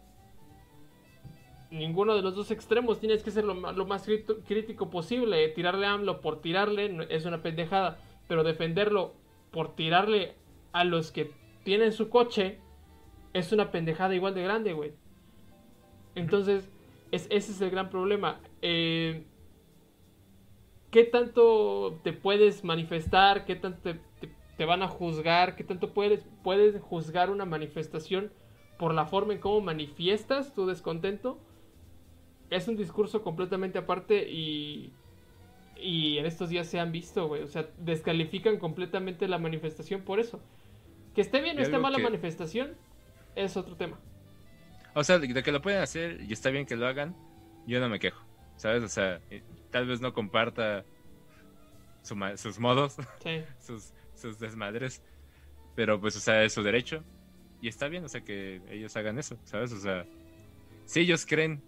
ninguno 1.71 2.15
de 2.15 2.23
los 2.23 2.35
dos 2.35 2.51
extremos. 2.51 3.01
Tienes 3.01 3.23
que 3.23 3.31
ser 3.31 3.45
lo, 3.45 3.55
lo 3.55 3.87
más 3.87 4.07
crítico 4.47 4.91
posible. 4.91 5.49
Tirarle 5.49 5.87
a 5.87 5.93
AMLO 5.93 6.21
por 6.21 6.41
tirarle 6.41 7.07
es 7.11 7.25
una 7.25 7.43
pendejada, 7.43 7.99
pero 8.29 8.45
defenderlo 8.45 9.15
por 9.51 9.75
tirarle 9.75 10.35
a 10.73 10.85
los 10.85 11.11
que 11.11 11.33
tienen 11.65 11.93
su 11.93 12.09
coche 12.09 12.59
es 13.33 13.53
una 13.53 13.71
pendejada 13.71 14.15
igual 14.15 14.35
de 14.35 14.43
grande, 14.43 14.73
güey. 14.73 14.93
Entonces, 16.15 16.69
es, 17.13 17.27
ese 17.31 17.53
es 17.53 17.61
el 17.61 17.71
gran 17.71 17.91
problema. 17.91 18.41
Eh, 18.63 19.25
¿Qué 20.91 21.05
tanto 21.05 22.01
te 22.03 22.13
puedes 22.13 22.65
manifestar? 22.65 23.45
¿Qué 23.45 23.55
tanto 23.57 23.81
te, 23.81 23.95
te- 24.21 24.35
te 24.57 24.65
van 24.65 24.83
a 24.83 24.89
juzgar? 24.89 25.55
¿Qué 25.57 25.63
tanto 25.65 25.93
puedes, 25.95 26.27
puedes 26.43 26.81
juzgar 26.83 27.31
una 27.31 27.45
manifestación 27.45 28.33
por 28.79 28.93
la 28.95 29.07
forma 29.07 29.33
en 29.33 29.39
cómo 29.41 29.61
manifiestas 29.61 30.53
tu 30.55 30.67
descontento? 30.67 31.39
Es 32.51 32.67
un 32.67 32.77
discurso 32.77 33.23
completamente 33.23 33.79
aparte 33.79 34.29
y, 34.29 34.91
y 35.81 36.19
en 36.19 36.27
estos 36.27 36.49
días 36.49 36.67
se 36.67 36.81
han 36.81 36.91
visto, 36.91 37.29
güey. 37.29 37.43
O 37.43 37.47
sea, 37.47 37.69
descalifican 37.79 38.59
completamente 38.59 39.29
la 39.29 39.39
manifestación 39.39 40.03
por 40.03 40.19
eso. 40.19 40.41
Que 41.15 41.21
esté 41.21 41.41
bien 41.41 41.57
o 41.59 41.63
esté 41.63 41.77
algo 41.77 41.85
mal 41.85 41.93
la 41.93 41.99
que- 41.99 42.05
manifestación 42.05 42.73
es 43.37 43.57
otro 43.57 43.77
tema. 43.77 44.01
O 44.95 45.05
sea, 45.05 45.19
de, 45.19 45.43
que 45.43 45.53
lo 45.53 45.63
pueden 45.63 45.81
hacer 45.83 46.21
y 46.23 46.33
está 46.33 46.51
bien 46.51 46.67
que 46.67 46.77
lo 46.77 46.87
hagan, 46.87 47.15
yo 47.67 47.81
no 47.81 47.89
me 47.89 47.99
quejo, 47.99 48.25
¿sabes? 48.57 48.83
O 48.83 48.89
sea, 48.89 49.21
tal 49.71 49.87
vez 49.87 50.01
no 50.01 50.13
comparta 50.13 50.85
su 52.03 52.17
sus 52.37 52.59
modos, 52.59 52.97
Sí. 53.23 53.43
sus, 53.61 53.93
sus 54.15 54.39
desmadres. 54.39 55.03
Pero 55.77 56.01
pues, 56.01 56.17
o 56.17 56.21
sea, 56.21 56.43
es 56.43 56.53
su 56.53 56.63
derecho. 56.63 57.05
Y 57.63 57.69
está 57.69 57.89
bien, 57.89 58.05
o 58.05 58.09
sea, 58.09 58.23
que 58.23 58.61
ellos 58.71 58.97
hagan 58.97 59.19
eso, 59.19 59.37
¿sabes? 59.45 59.73
O 59.73 59.79
sea, 59.79 60.05
si 60.87 61.01
ellos 61.01 61.27
creen, 61.27 61.63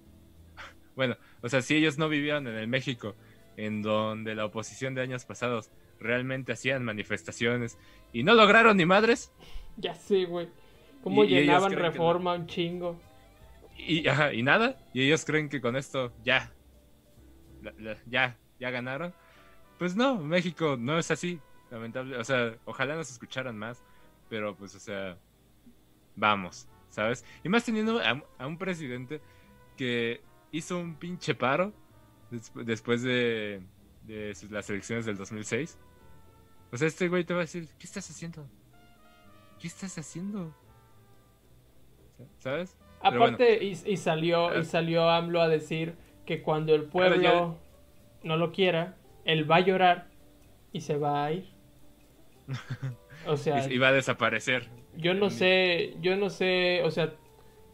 bueno, 0.96 1.16
o 1.42 1.48
sea, 1.48 1.62
si 1.62 1.76
ellos 1.76 1.98
no 1.98 2.08
vivieron 2.08 2.46
en 2.48 2.54
el 2.56 2.66
México, 2.66 3.14
en 3.56 3.82
donde 3.82 4.34
la 4.34 4.46
oposición 4.46 4.94
de 4.94 5.02
años 5.02 5.24
pasados 5.26 5.70
realmente 6.00 6.52
hacían 6.52 6.82
manifestaciones 6.84 7.78
y 8.12 8.22
no 8.24 8.34
lograron 8.34 8.76
ni 8.76 8.86
madres, 8.86 9.32
Ya 9.78 9.94
sé, 9.94 10.24
güey. 10.26 10.48
Cómo 11.02 11.24
Y- 11.24 11.28
llenaban 11.28 11.72
no. 11.72 11.78
reforma 11.78 12.34
un 12.34 12.46
chingo. 12.46 13.00
Y, 13.86 14.08
ajá, 14.08 14.32
y 14.32 14.42
nada, 14.42 14.78
y 14.92 15.02
ellos 15.02 15.24
creen 15.24 15.48
que 15.48 15.60
con 15.60 15.76
esto 15.76 16.12
ya, 16.24 16.52
ya, 18.06 18.38
ya 18.58 18.70
ganaron. 18.70 19.14
Pues 19.78 19.96
no, 19.96 20.18
México 20.18 20.76
no 20.78 20.98
es 20.98 21.10
así, 21.10 21.40
lamentable, 21.70 22.16
o 22.16 22.24
sea, 22.24 22.56
ojalá 22.64 22.94
nos 22.96 23.10
escucharan 23.10 23.56
más, 23.58 23.82
pero 24.28 24.56
pues, 24.56 24.74
o 24.74 24.80
sea, 24.80 25.18
vamos, 26.16 26.68
¿sabes? 26.90 27.24
Y 27.42 27.48
más 27.48 27.64
teniendo 27.64 28.00
a, 28.00 28.46
un 28.46 28.58
presidente 28.58 29.20
que 29.76 30.22
hizo 30.52 30.78
un 30.78 30.96
pinche 30.96 31.34
paro 31.34 31.72
des- 32.30 32.52
después 32.54 33.02
de, 33.02 33.62
de 34.04 34.34
las 34.50 34.70
elecciones 34.70 35.06
del 35.06 35.16
2006. 35.16 35.78
O 36.72 36.76
sea, 36.76 36.88
este 36.88 37.08
güey 37.08 37.24
te 37.24 37.34
va 37.34 37.40
a 37.40 37.42
decir, 37.42 37.68
¿qué 37.78 37.86
estás 37.86 38.08
haciendo? 38.10 38.48
¿Qué 39.58 39.66
estás 39.68 39.96
haciendo? 39.98 40.54
¿Sabes? 42.38 42.76
Bueno. 43.02 43.24
Aparte, 43.24 43.64
y, 43.64 43.70
y 43.86 43.96
salió, 43.96 44.54
y 44.54 44.60
Ah. 44.60 44.64
salió 44.64 45.08
AMLO 45.10 45.40
a 45.42 45.48
decir 45.48 45.94
que 46.26 46.42
cuando 46.42 46.74
el 46.74 46.84
pueblo 46.84 47.58
no 48.22 48.36
lo 48.36 48.52
quiera, 48.52 48.96
él 49.24 49.50
va 49.50 49.56
a 49.56 49.60
llorar 49.60 50.06
y 50.72 50.80
se 50.82 50.96
va 50.98 51.24
a 51.24 51.32
ir. 51.32 51.48
O 53.26 53.36
sea, 53.36 53.68
Y- 53.68 53.74
y 53.74 53.78
va 53.78 53.88
a 53.88 53.92
desaparecer. 53.92 54.68
yo 54.96 55.14
no 55.14 55.30
sé, 55.30 55.94
yo 56.00 56.16
no 56.16 56.28
sé, 56.28 56.82
o 56.84 56.90
sea, 56.90 57.14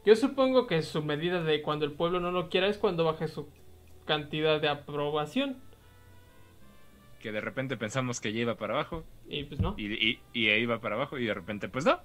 yo 0.05 0.15
supongo 0.15 0.67
que 0.67 0.83
su 0.83 1.03
medida 1.03 1.43
de 1.43 1.63
cuando 1.63 1.87
el 1.87 1.93
pueblo 1.93 2.21
no 2.21 2.31
lo 2.31 2.51
quiera 2.51 2.67
es 2.69 2.77
cuando 2.77 3.05
baje 3.05 3.29
su 3.29 3.49
cantidad 4.05 4.61
de 4.61 4.69
aprobación. 4.69 5.57
Que 7.21 7.33
de 7.33 7.41
repente 7.41 7.77
pensamos 7.79 8.21
que 8.21 8.33
ya 8.35 8.41
iba 8.41 8.57
para 8.57 8.75
abajo 8.75 9.05
Y 9.27 9.45
pues 9.45 9.59
no. 9.61 9.75
y, 9.79 9.87
y, 9.93 10.21
y 10.35 10.51
iba 10.51 10.81
para 10.81 10.97
abajo 10.97 11.19
y 11.19 11.25
de 11.25 11.35
repente 11.35 11.69
pues 11.71 11.85
no. 11.87 11.99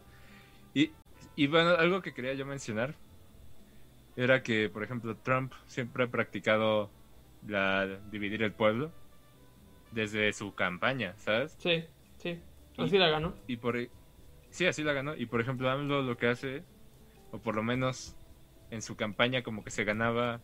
Y, 0.74 0.92
y 1.36 1.48
bueno, 1.48 1.72
algo 1.72 2.02
que 2.02 2.14
quería 2.14 2.34
yo 2.34 2.46
mencionar 2.46 2.96
era 4.16 4.43
que, 4.43 4.70
por 4.70 4.84
ejemplo, 4.84 5.16
Trump 5.18 5.53
siempre 5.68 6.03
ha 6.03 6.07
practicado 6.07 6.91
la 7.47 7.86
dividir 8.11 8.43
el 8.43 8.53
pueblo 8.53 8.91
desde 9.91 10.32
su 10.34 10.53
campaña, 10.55 11.14
¿sabes? 11.18 11.55
Sí, 11.59 11.84
sí. 12.18 12.41
Y- 12.78 12.84
Así 12.84 12.97
la 12.97 13.09
ganó. 13.09 13.36
Y 13.47 13.57
por 13.57 13.78
e, 13.78 13.89
sí, 14.49 14.66
así 14.66 14.84
la 14.84 14.93
ganó. 14.93 15.16
Y 15.16 15.26
por 15.26 15.41
ejemplo, 15.41 15.70
AMLO 15.70 16.01
lo 16.01 16.18
que 16.18 16.28
hace, 16.28 16.64
o 17.32 17.39
por 17.39 17.55
lo 17.55 17.64
menos 17.64 18.16
en 18.72 18.82
su 18.82 18.95
campaña 18.95 19.43
como 19.43 19.64
que 19.64 19.72
se 19.72 19.84
ganaba 19.84 20.41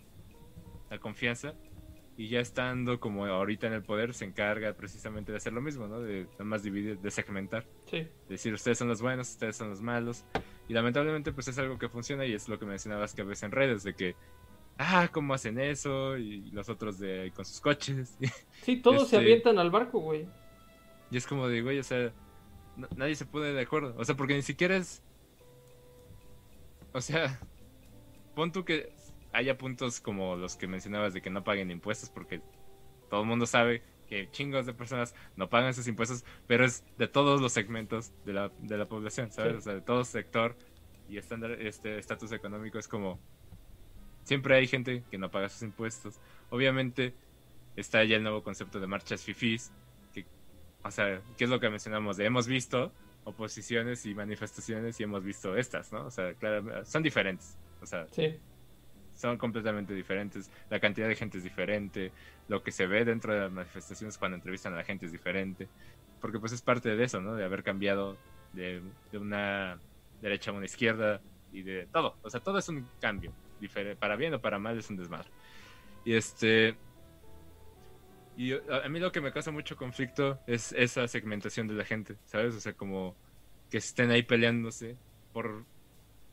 la 0.89 0.99
confianza. 0.99 1.53
Y 2.20 2.28
ya 2.28 2.41
estando 2.41 2.99
como 2.99 3.26
ahorita 3.26 3.67
en 3.67 3.72
el 3.74 3.82
poder, 3.82 4.13
se 4.13 4.26
encarga 4.26 4.74
precisamente 4.74 5.32
de 5.32 5.38
hacer 5.38 5.53
lo 5.53 5.61
mismo, 5.61 5.88
¿no? 5.88 6.01
De 6.01 6.26
nada 6.34 6.43
más 6.43 6.63
dividir, 6.63 6.99
de 6.99 7.11
segmentar. 7.11 7.65
Sí. 7.86 8.09
Decir, 8.28 8.53
ustedes 8.53 8.78
son 8.78 8.89
los 8.89 9.01
buenos, 9.01 9.30
ustedes 9.30 9.55
son 9.55 9.70
los 9.70 9.80
malos. 9.80 10.26
Y 10.67 10.74
lamentablemente 10.74 11.32
pues 11.32 11.47
es 11.47 11.57
algo 11.59 11.80
que 11.80 11.88
funciona 11.88 12.26
y 12.26 12.34
es 12.34 12.49
lo 12.49 12.59
que 12.59 12.65
mencionabas 12.65 13.13
que 13.15 13.24
ves 13.24 13.41
en 13.43 13.51
redes, 13.51 13.84
de 13.84 13.93
que, 13.93 14.15
ah, 14.78 15.07
¿cómo 15.13 15.34
hacen 15.34 15.61
eso? 15.61 16.17
Y 16.17 16.51
los 16.51 16.67
otros 16.67 16.99
de 16.99 17.32
con 17.34 17.45
sus 17.45 17.61
coches. 17.61 18.17
Sí, 18.63 18.82
todos 18.82 19.07
se 19.07 19.15
Este- 19.15 19.17
avientan 19.26 19.57
al 19.57 19.72
barco, 19.72 19.99
güey. 20.01 20.28
Y 21.11 21.15
es 21.15 21.26
como 21.26 21.47
de, 21.47 21.61
güey, 21.61 21.80
o 21.80 21.84
sea, 21.84 22.11
no- 22.76 22.89
nadie 22.97 23.15
se 23.15 23.26
pone 23.28 23.53
de 23.53 23.61
acuerdo. 23.61 23.95
O 23.97 24.03
sea, 24.03 24.15
porque 24.17 24.36
ni 24.36 24.41
siquiera 24.41 24.76
es. 24.76 25.01
O 26.91 26.99
sea, 26.99 27.39
pon 28.36 28.51
tú 28.51 28.65
que 28.65 28.91
haya 29.32 29.58
puntos 29.58 30.00
como 30.02 30.36
los 30.36 30.56
que 30.56 30.68
mencionabas 30.68 31.14
de 31.14 31.22
que 31.22 31.30
no 31.30 31.44
paguen 31.44 31.72
impuestos, 31.72 32.10
porque 32.10 32.42
todo 33.10 33.22
el 33.22 33.28
mundo 33.28 33.46
sabe 33.46 33.82
que 34.08 34.30
chingos 34.32 34.66
de 34.66 34.74
personas 34.74 35.14
no 35.36 35.50
pagan 35.50 35.70
esos 35.70 35.88
impuestos, 35.88 36.26
pero 36.48 36.66
es 36.66 36.84
de 36.98 37.08
todos 37.08 37.42
los 37.42 37.54
segmentos 37.54 38.12
de 38.26 38.34
la, 38.34 38.50
de 38.60 38.78
la 38.78 38.88
población, 38.88 39.32
¿sabes? 39.32 39.52
Sí. 39.54 39.58
O 39.58 39.62
sea, 39.62 39.74
de 39.76 39.82
todo 39.82 40.04
sector 40.04 40.56
y 41.08 41.18
estándar, 41.18 41.52
este 41.52 41.98
estatus 41.98 42.32
económico 42.32 42.80
es 42.80 42.88
como. 42.88 43.20
Siempre 44.24 44.56
hay 44.56 44.68
gente 44.68 45.04
que 45.10 45.18
no 45.18 45.32
paga 45.32 45.50
sus 45.50 45.64
impuestos. 45.64 46.20
Obviamente 46.50 47.14
está 47.76 48.04
ya 48.04 48.18
el 48.18 48.24
nuevo 48.24 48.44
concepto 48.44 48.80
de 48.80 48.88
marchas 48.88 49.24
fifís, 49.24 49.72
que 50.14 50.26
o 50.84 50.92
sea, 50.92 51.22
¿qué 51.38 51.44
es 51.46 51.50
lo 51.50 51.60
que 51.60 51.70
mencionamos? 51.70 52.18
De 52.18 52.26
hemos 52.26 52.48
visto 52.48 52.92
oposiciones 53.24 54.06
y 54.06 54.16
manifestaciones 54.16 55.00
y 55.00 55.04
hemos 55.04 55.24
visto 55.24 55.56
estas, 55.56 55.92
¿no? 55.92 56.06
O 56.06 56.12
sea, 56.12 56.34
claro, 56.34 56.86
son 56.86 57.04
diferentes. 57.04 57.58
O 57.82 57.86
sea, 57.86 58.08
Sí. 58.12 58.40
Son 59.20 59.38
completamente 59.38 59.93
diferentes. 59.93 60.49
La 60.70 60.80
cantidad 60.80 61.07
de 61.07 61.15
gente 61.15 61.38
es 61.38 61.43
diferente. 61.43 62.11
Lo 62.47 62.63
que 62.63 62.72
se 62.72 62.88
ve 62.88 63.03
dentro 63.03 63.34
de 63.34 63.41
las 63.41 63.51
manifestaciones 63.51 64.17
cuando 64.17 64.36
entrevistan 64.36 64.74
a 64.74 64.78
la 64.78 64.84
gente 64.84 65.05
es 65.05 65.11
diferente. 65.11 65.67
Porque 66.22 66.39
pues 66.39 66.53
es 66.53 66.61
parte 66.61 66.95
de 66.95 67.03
eso, 67.03 67.20
¿no? 67.20 67.36
De 67.36 67.43
haber 67.43 67.63
cambiado 67.63 68.17
de, 68.53 68.82
de 69.11 69.17
una 69.17 69.78
derecha 70.22 70.51
a 70.51 70.53
una 70.53 70.65
izquierda 70.65 71.20
y 71.51 71.63
de 71.63 71.86
todo. 71.88 72.15
O 72.22 72.30
sea, 72.30 72.39
todo 72.39 72.59
es 72.59 72.70
un 72.70 72.88
cambio. 73.01 73.34
Para 73.99 74.15
bien 74.15 74.34
o 74.34 74.39
para 74.39 74.57
mal 74.57 74.78
es 74.78 74.89
un 74.89 74.95
desmadre. 74.95 75.30
Y 76.05 76.13
este... 76.13 76.78
Y 78.38 78.53
a 78.53 78.88
mí 78.88 79.01
lo 79.01 79.11
que 79.11 79.20
me 79.20 79.34
causa 79.34 79.51
mucho 79.51 79.76
conflicto 79.76 80.39
es 80.47 80.72
esa 80.72 81.05
segmentación 81.09 81.67
de 81.67 81.74
la 81.74 81.84
gente, 81.84 82.15
¿sabes? 82.24 82.55
O 82.55 82.61
sea, 82.61 82.72
como 82.72 83.13
que 83.70 83.80
estén 83.80 84.11
ahí 84.11 84.24
peleándose 84.24 84.95
por 85.34 85.65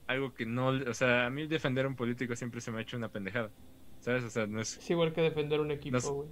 algo 0.06 0.34
que 0.34 0.46
no, 0.46 0.68
o 0.68 0.94
sea, 0.94 1.26
a 1.26 1.30
mí 1.30 1.46
defender 1.46 1.84
a 1.86 1.88
un 1.88 1.96
político 1.96 2.36
siempre 2.36 2.60
se 2.60 2.70
me 2.72 2.78
ha 2.78 2.82
hecho 2.82 2.96
una 2.96 3.10
pendejada, 3.10 3.52
¿sabes? 4.00 4.24
O 4.24 4.30
sea, 4.30 4.46
no 4.46 4.60
es, 4.60 4.80
Es 4.80 4.88
igual 4.90 5.12
que 5.12 5.20
defender 5.20 5.60
un 5.60 5.70
equipo, 5.70 6.12
No 6.12 6.14
güey. 6.14 6.30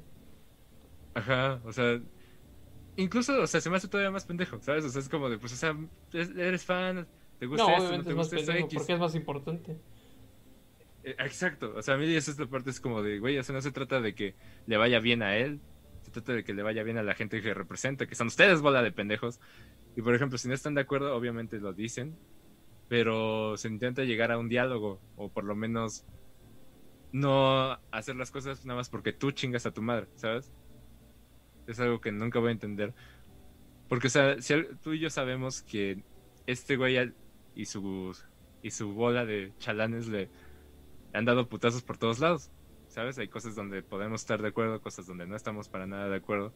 ajá, 1.14 1.60
o 1.64 1.72
sea, 1.72 2.00
incluso, 2.96 3.40
o 3.42 3.46
sea, 3.46 3.60
se 3.60 3.70
me 3.70 3.76
hace 3.76 3.88
todavía 3.88 4.10
más 4.10 4.26
pendejo, 4.26 4.60
¿sabes? 4.62 4.84
O 4.84 4.88
sea, 4.90 5.00
es 5.02 5.08
como 5.08 5.30
de, 5.30 5.38
pues, 5.38 5.52
o 5.54 5.56
sea, 5.56 5.76
es- 6.12 6.30
eres 6.36 6.64
fan, 6.64 7.10
te 7.38 7.46
gusta 7.46 7.72
No, 7.72 7.76
esto, 7.76 7.96
no 7.96 8.04
te 8.04 8.12
es 8.12 8.16
más 8.16 8.32
gusta 8.32 8.40
esto, 8.40 8.52
X. 8.58 8.72
porque 8.72 8.92
es 8.94 8.98
más 9.00 9.14
importante. 9.14 9.80
Eh, 11.02 11.14
Exacto, 11.18 11.74
o 11.76 11.82
sea, 11.82 11.94
a 11.94 11.96
mí 11.98 12.14
esa 12.14 12.30
es 12.30 12.38
la 12.38 12.46
parte, 12.48 12.70
es 12.70 12.80
como 12.80 13.02
de, 13.02 13.18
güey, 13.18 13.38
o 13.38 13.42
sea, 13.42 13.54
no 13.54 13.60
se 13.62 13.72
trata 13.72 14.00
de 14.00 14.14
que 14.14 14.36
le 14.66 14.76
vaya 14.76 15.00
bien 15.00 15.22
a 15.22 15.36
él, 15.36 15.62
se 16.02 16.10
trata 16.10 16.32
de 16.32 16.44
que 16.44 16.54
le 16.54 16.62
vaya 16.62 16.82
bien 16.82 16.98
a 16.98 17.02
la 17.02 17.14
gente 17.14 17.42
que 17.42 17.54
representa, 17.54 18.06
que 18.06 18.14
son 18.14 18.28
ustedes 18.28 18.60
bola 18.60 18.82
de 18.82 18.92
pendejos. 18.92 19.38
Y 19.94 20.02
por 20.02 20.14
ejemplo, 20.14 20.38
si 20.38 20.48
no 20.48 20.54
están 20.54 20.74
de 20.74 20.82
acuerdo, 20.82 21.14
obviamente 21.16 21.58
lo 21.60 21.72
dicen, 21.74 22.20
pero 22.88 23.56
se 23.56 23.68
intenta 23.68 24.04
llegar 24.04 24.30
a 24.32 24.38
un 24.38 24.48
diálogo, 24.48 25.00
o 25.16 25.28
por 25.28 25.44
lo 25.44 25.54
menos 25.54 26.04
no 27.12 27.78
hacer 27.92 28.16
las 28.16 28.30
cosas 28.30 28.66
nada 28.66 28.78
más 28.78 28.88
porque 28.88 29.12
tú 29.12 29.30
chingas 29.30 29.66
a 29.66 29.72
tu 29.72 29.82
madre, 29.82 30.08
¿sabes? 30.16 30.52
Es 31.66 31.78
algo 31.80 32.00
que 32.00 32.12
nunca 32.12 32.40
voy 32.40 32.48
a 32.48 32.52
entender. 32.52 32.94
Porque, 33.88 34.08
sea, 34.08 34.40
si 34.40 34.54
tú 34.82 34.92
y 34.94 34.98
yo 34.98 35.10
sabemos 35.10 35.62
que 35.62 36.02
este 36.46 36.76
güey 36.76 37.14
y 37.54 37.66
su, 37.66 38.16
y 38.62 38.70
su 38.70 38.92
bola 38.92 39.24
de 39.24 39.52
chalanes 39.58 40.08
le 40.08 40.28
han 41.12 41.24
dado 41.24 41.48
putazos 41.48 41.82
por 41.82 41.98
todos 41.98 42.18
lados, 42.18 42.50
¿sabes? 42.88 43.18
Hay 43.18 43.28
cosas 43.28 43.54
donde 43.54 43.82
podemos 43.82 44.22
estar 44.22 44.42
de 44.42 44.48
acuerdo, 44.48 44.80
cosas 44.80 45.06
donde 45.06 45.26
no 45.26 45.36
estamos 45.36 45.68
para 45.68 45.86
nada 45.86 46.08
de 46.08 46.16
acuerdo. 46.16 46.52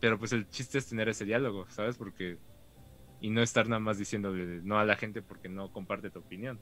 Pero 0.00 0.18
pues 0.18 0.32
el 0.32 0.48
chiste 0.48 0.78
es 0.78 0.88
tener 0.88 1.08
ese 1.08 1.24
diálogo, 1.24 1.66
¿sabes? 1.70 1.98
Porque... 1.98 2.38
Y 3.20 3.30
no 3.30 3.42
estar 3.42 3.68
nada 3.68 3.80
más 3.80 3.98
diciéndole 3.98 4.60
no 4.62 4.78
a 4.78 4.84
la 4.84 4.96
gente 4.96 5.20
porque 5.22 5.48
no 5.48 5.70
comparte 5.72 6.10
tu 6.10 6.20
opinión. 6.20 6.58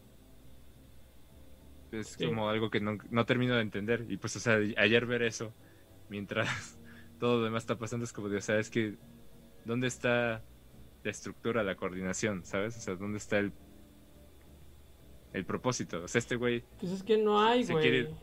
Es 1.92 2.08
Sí. 2.08 2.26
como 2.26 2.48
algo 2.48 2.68
que 2.70 2.80
no, 2.80 2.98
no 3.10 3.24
termino 3.26 3.54
de 3.54 3.62
entender. 3.62 4.06
Y 4.08 4.16
pues, 4.18 4.36
o 4.36 4.40
sea, 4.40 4.58
ayer 4.76 5.06
ver 5.06 5.22
eso, 5.22 5.52
mientras 6.08 6.48
todo 7.20 7.38
lo 7.38 7.44
demás 7.44 7.62
está 7.62 7.78
pasando, 7.78 8.04
es 8.04 8.12
como 8.12 8.28
de, 8.28 8.38
o 8.38 8.40
sea, 8.40 8.58
es 8.58 8.70
que, 8.70 8.96
¿dónde 9.64 9.86
está 9.86 10.42
la 11.04 11.10
estructura, 11.10 11.62
la 11.62 11.76
coordinación, 11.76 12.44
¿sabes? 12.44 12.76
O 12.76 12.80
sea, 12.80 12.96
¿dónde 12.96 13.18
está 13.18 13.38
el, 13.38 13.52
el 15.32 15.44
propósito? 15.46 16.02
O 16.02 16.08
sea, 16.08 16.18
este 16.18 16.36
güey, 16.36 16.64
Pues 16.80 16.92
es 16.92 17.02
que 17.02 17.16
no 17.18 17.40
hay, 17.40 17.64
Se 17.64 17.72
güey. 17.72 17.82
quiere 17.82 17.98
ir- 18.00 18.14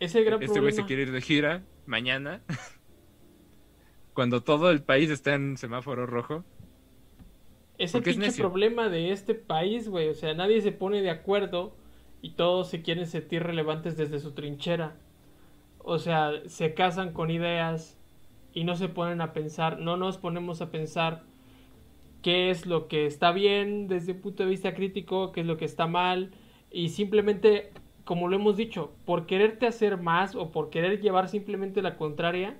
Es 0.00 0.14
el 0.14 0.24
gran 0.24 0.42
este 0.42 0.60
güey 0.60 0.72
se 0.72 0.84
quiere 0.86 1.02
ir 1.02 1.12
de 1.12 1.20
gira 1.20 1.62
mañana, 1.86 2.42
cuando 4.14 4.42
todo 4.42 4.70
el 4.70 4.82
país 4.82 5.10
está 5.10 5.34
en 5.34 5.56
semáforo 5.56 6.06
rojo. 6.06 6.44
Es 7.80 7.94
el 7.94 8.06
es 8.06 8.36
problema 8.36 8.90
de 8.90 9.10
este 9.10 9.34
país, 9.34 9.88
güey. 9.88 10.10
O 10.10 10.14
sea, 10.14 10.34
nadie 10.34 10.60
se 10.60 10.70
pone 10.70 11.00
de 11.00 11.08
acuerdo 11.08 11.74
y 12.20 12.32
todos 12.32 12.68
se 12.68 12.82
quieren 12.82 13.06
sentir 13.06 13.42
relevantes 13.42 13.96
desde 13.96 14.20
su 14.20 14.32
trinchera. 14.32 14.98
O 15.78 15.98
sea, 15.98 16.30
se 16.44 16.74
casan 16.74 17.14
con 17.14 17.30
ideas 17.30 17.98
y 18.52 18.64
no 18.64 18.76
se 18.76 18.88
ponen 18.88 19.22
a 19.22 19.32
pensar, 19.32 19.80
no 19.80 19.96
nos 19.96 20.18
ponemos 20.18 20.60
a 20.60 20.70
pensar 20.70 21.22
qué 22.20 22.50
es 22.50 22.66
lo 22.66 22.86
que 22.86 23.06
está 23.06 23.32
bien 23.32 23.88
desde 23.88 24.12
un 24.12 24.20
punto 24.20 24.42
de 24.42 24.50
vista 24.50 24.74
crítico, 24.74 25.32
qué 25.32 25.40
es 25.40 25.46
lo 25.46 25.56
que 25.56 25.64
está 25.64 25.86
mal 25.86 26.32
y 26.70 26.90
simplemente, 26.90 27.72
como 28.04 28.28
lo 28.28 28.36
hemos 28.36 28.58
dicho, 28.58 28.92
por 29.06 29.24
quererte 29.24 29.66
hacer 29.66 29.96
más 29.96 30.34
o 30.34 30.50
por 30.50 30.68
querer 30.68 31.00
llevar 31.00 31.30
simplemente 31.30 31.80
la 31.80 31.96
contraria, 31.96 32.58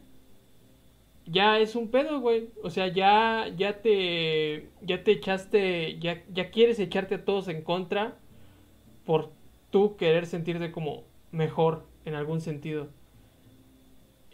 ya 1.30 1.58
es 1.58 1.76
un 1.76 1.90
pedo, 1.90 2.20
güey. 2.20 2.50
O 2.62 2.70
sea, 2.70 2.88
ya, 2.88 3.48
ya 3.56 3.80
te, 3.82 4.68
ya 4.82 5.04
te 5.04 5.12
echaste, 5.12 5.98
ya, 5.98 6.22
ya 6.32 6.50
quieres 6.50 6.78
echarte 6.78 7.16
a 7.16 7.24
todos 7.24 7.48
en 7.48 7.62
contra 7.62 8.18
por 9.04 9.30
tú 9.70 9.96
querer 9.96 10.26
sentirte 10.26 10.72
como 10.72 11.04
mejor 11.32 11.84
en 12.04 12.14
algún 12.14 12.40
sentido. 12.40 12.88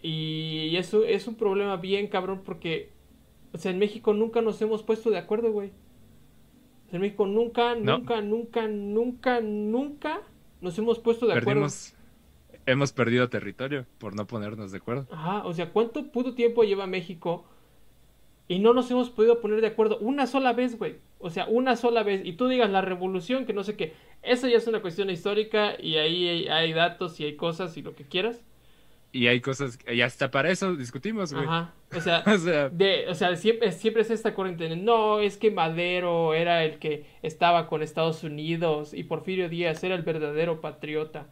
Y 0.03 0.77
eso 0.77 1.05
es 1.05 1.27
un 1.27 1.35
problema 1.37 1.77
bien 1.77 2.07
cabrón 2.07 2.43
porque, 2.45 2.93
o 3.53 3.59
sea, 3.59 3.73
en 3.73 3.79
México 3.79 4.13
nunca 4.15 4.41
nos 4.43 4.61
hemos 4.63 4.83
puesto 4.83 5.11
de 5.11 5.19
acuerdo, 5.19 5.51
güey. 5.53 5.71
O 6.87 6.91
sea, 6.91 6.97
en 6.97 7.03
México 7.03 7.27
nunca, 7.27 7.75
No. 7.75 7.99
nunca, 7.99 8.21
nunca, 8.21 8.69
nunca, 8.69 9.41
nunca 9.41 10.23
nos 10.61 10.79
hemos 10.79 10.99
puesto 10.99 11.27
de 11.27 11.35
acuerdo. 11.35 11.67
Hemos 12.67 12.93
perdido 12.93 13.29
territorio 13.29 13.87
por 13.99 14.14
no 14.14 14.27
ponernos 14.27 14.73
de 14.73 14.79
acuerdo. 14.79 15.07
Ajá, 15.11 15.45
o 15.47 15.53
sea, 15.55 15.71
¿cuánto 15.73 16.11
puto 16.11 16.35
tiempo 16.35 16.64
lleva 16.64 16.87
México? 16.87 17.47
Y 18.49 18.59
no 18.59 18.75
nos 18.75 18.91
hemos 18.91 19.11
podido 19.11 19.41
poner 19.41 19.61
de 19.61 19.69
acuerdo 19.69 19.99
una 19.99 20.27
sola 20.27 20.53
vez, 20.53 20.79
güey. 20.79 20.97
O 21.19 21.31
sea, 21.31 21.47
una 21.47 21.77
sola 21.77 22.03
vez. 22.03 22.23
Y 22.25 22.35
tú 22.35 22.49
digas 22.49 22.71
la 22.71 22.81
revolución, 22.81 23.45
que 23.47 23.53
no 23.53 23.64
sé 23.64 23.77
qué. 23.77 23.95
Eso 24.23 24.49
ya 24.49 24.59
es 24.59 24.67
una 24.67 24.83
cuestión 24.83 25.11
histórica 25.11 25.75
y 25.81 25.97
ahí 25.97 26.29
hay, 26.29 26.49
hay 26.49 26.73
datos 26.73 27.19
y 27.21 27.25
hay 27.25 27.37
cosas 27.37 27.77
y 27.77 27.83
lo 27.83 27.95
que 27.95 28.05
quieras. 28.05 28.45
Y 29.12 29.29
hay 29.29 29.41
cosas, 29.41 29.79
y 29.91 30.03
hasta 30.03 30.31
para 30.31 30.51
eso 30.51 30.77
discutimos, 30.77 31.33
güey. 31.33 31.47
Ajá. 31.47 31.75
O 31.95 32.01
sea, 32.01 32.23
O 32.27 32.37
sea, 32.39 32.69
de, 32.69 33.07
o 33.09 33.14
sea 33.14 33.35
siempre, 33.37 33.73
siempre 33.73 34.03
es 34.03 34.11
esta 34.11 34.35
corriente 34.35 34.69
de, 34.69 34.77
no, 34.77 35.21
es 35.21 35.39
que 35.39 35.51
Madero 35.51 36.35
era 36.35 36.64
el 36.64 36.79
que 36.79 37.07
estaba 37.23 37.67
con 37.67 37.83
Estados 37.83 38.25
Unidos 38.25 38.93
y 38.93 39.05
Porfirio 39.05 39.49
Díaz 39.49 39.83
era 39.85 39.95
el 39.95 40.03
verdadero 40.03 40.61
patriota. 40.61 41.29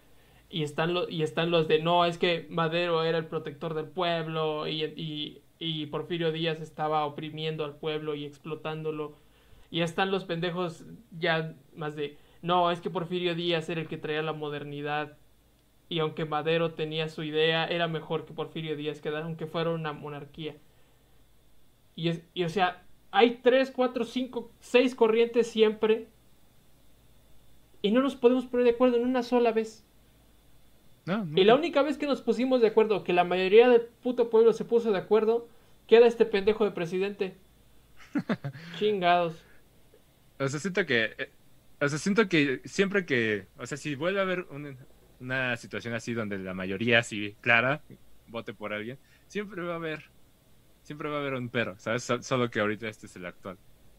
Y 0.51 0.62
están, 0.62 0.95
los 0.95 1.11
y 1.11 1.22
están 1.22 1.51
los 1.51 1.68
de, 1.68 1.80
no, 1.80 2.05
es 2.05 2.18
que 2.18 2.47
Madero 2.51 3.03
era 3.03 3.18
el 3.18 3.26
protector 3.26 3.74
del 3.74 3.86
pueblo 3.86 4.68
y, 4.68 4.84
y, 4.84 5.42
y 5.59 5.86
Porfirio 5.86 6.30
Díaz 6.32 6.61
estaba 6.61 7.05
oprimiendo 7.07 7.64
al 7.64 7.76
pueblo 7.76 8.14
y 8.14 8.24
explotándolo. 8.24 9.16
Y 9.70 9.80
están 9.80 10.11
los 10.12 10.24
pendejos 10.24 10.84
ya 11.18 11.57
más 11.74 11.97
de, 11.97 12.16
no, 12.42 12.70
es 12.70 12.80
que 12.80 12.90
Porfirio 12.90 13.34
Díaz 13.34 13.68
era 13.68 13.80
el 13.80 13.88
que 13.88 13.97
traía 13.97 14.22
la 14.22 14.32
modernidad. 14.32 15.16
Y 15.88 15.99
aunque 16.01 16.24
Madero 16.24 16.72
tenía 16.74 17.09
su 17.09 17.22
idea, 17.22 17.66
era 17.66 17.88
mejor 17.88 18.26
que 18.26 18.34
Porfirio 18.34 18.76
Díaz 18.76 19.01
quedara, 19.01 19.24
aunque 19.24 19.47
fuera 19.47 19.70
una 19.70 19.92
monarquía. 19.92 20.57
Y, 21.97 22.09
es, 22.09 22.22
y 22.34 22.45
o 22.45 22.49
sea, 22.49 22.82
hay 23.11 23.40
tres, 23.42 23.70
cuatro, 23.70 24.05
cinco, 24.05 24.51
seis 24.61 24.95
corrientes 24.95 25.47
siempre. 25.47 26.09
Y 27.82 27.90
no 27.90 28.03
nos 28.03 28.16
podemos 28.16 28.47
poner 28.47 28.64
de 28.64 28.72
acuerdo 28.72 28.97
en 28.97 29.05
una 29.05 29.22
sola 29.22 29.53
vez. 29.53 29.84
No, 31.07 31.24
no. 31.24 31.38
Y 31.40 31.44
la 31.44 31.55
única 31.55 31.82
vez 31.82 31.98
que 31.98 32.07
nos 32.07 32.22
pusimos 32.22 32.61
de 32.61 32.68
acuerdo, 32.68 33.05
que 33.05 33.12
la 33.12 33.24
mayoría 33.24 33.68
del 33.68 33.82
puto 34.02 34.30
pueblo 34.30 34.52
se 34.52 34.64
puso 34.64 34.90
de 34.92 34.98
acuerdo, 34.98 35.48
queda 35.86 36.07
este 36.07 36.24
pendejo 36.24 36.64
de 36.64 36.70
presidente. 36.70 37.34
Chingados. 38.78 39.34
O 40.38 40.48
sea, 40.48 40.61
siento 40.61 40.86
que. 40.86 41.14
eh, 41.18 41.30
O 41.80 41.88
sea, 41.88 41.98
siento 41.98 42.28
que 42.28 42.61
siempre 42.64 43.05
que. 43.07 43.46
O 43.59 43.66
sea, 43.66 43.76
si 43.76 43.94
vuelve 43.94 44.20
a 44.20 44.22
haber 44.22 44.46
un- 44.50 44.76
una 45.20 45.57
situación 45.57 45.94
así 45.94 46.12
donde 46.14 46.38
la 46.38 46.55
mayoría 46.55 46.98
así 46.98 47.36
clara 47.40 47.82
vote 48.28 48.52
por 48.55 48.72
alguien, 48.72 48.98
siempre 49.28 49.62
va 49.62 49.74
a 49.74 49.76
haber. 49.76 50.05
Siempre 50.82 51.09
va 51.09 51.16
a 51.16 51.20
haber 51.20 51.34
un 51.34 51.48
pero, 51.48 51.78
¿sabes? 51.78 52.02
So- 52.05 52.22
Solo 52.22 52.50
que 52.50 52.61
ahorita 52.61 52.88
este 52.88 53.07
es 53.07 53.16
el 53.16 53.26
actual. 53.26 53.57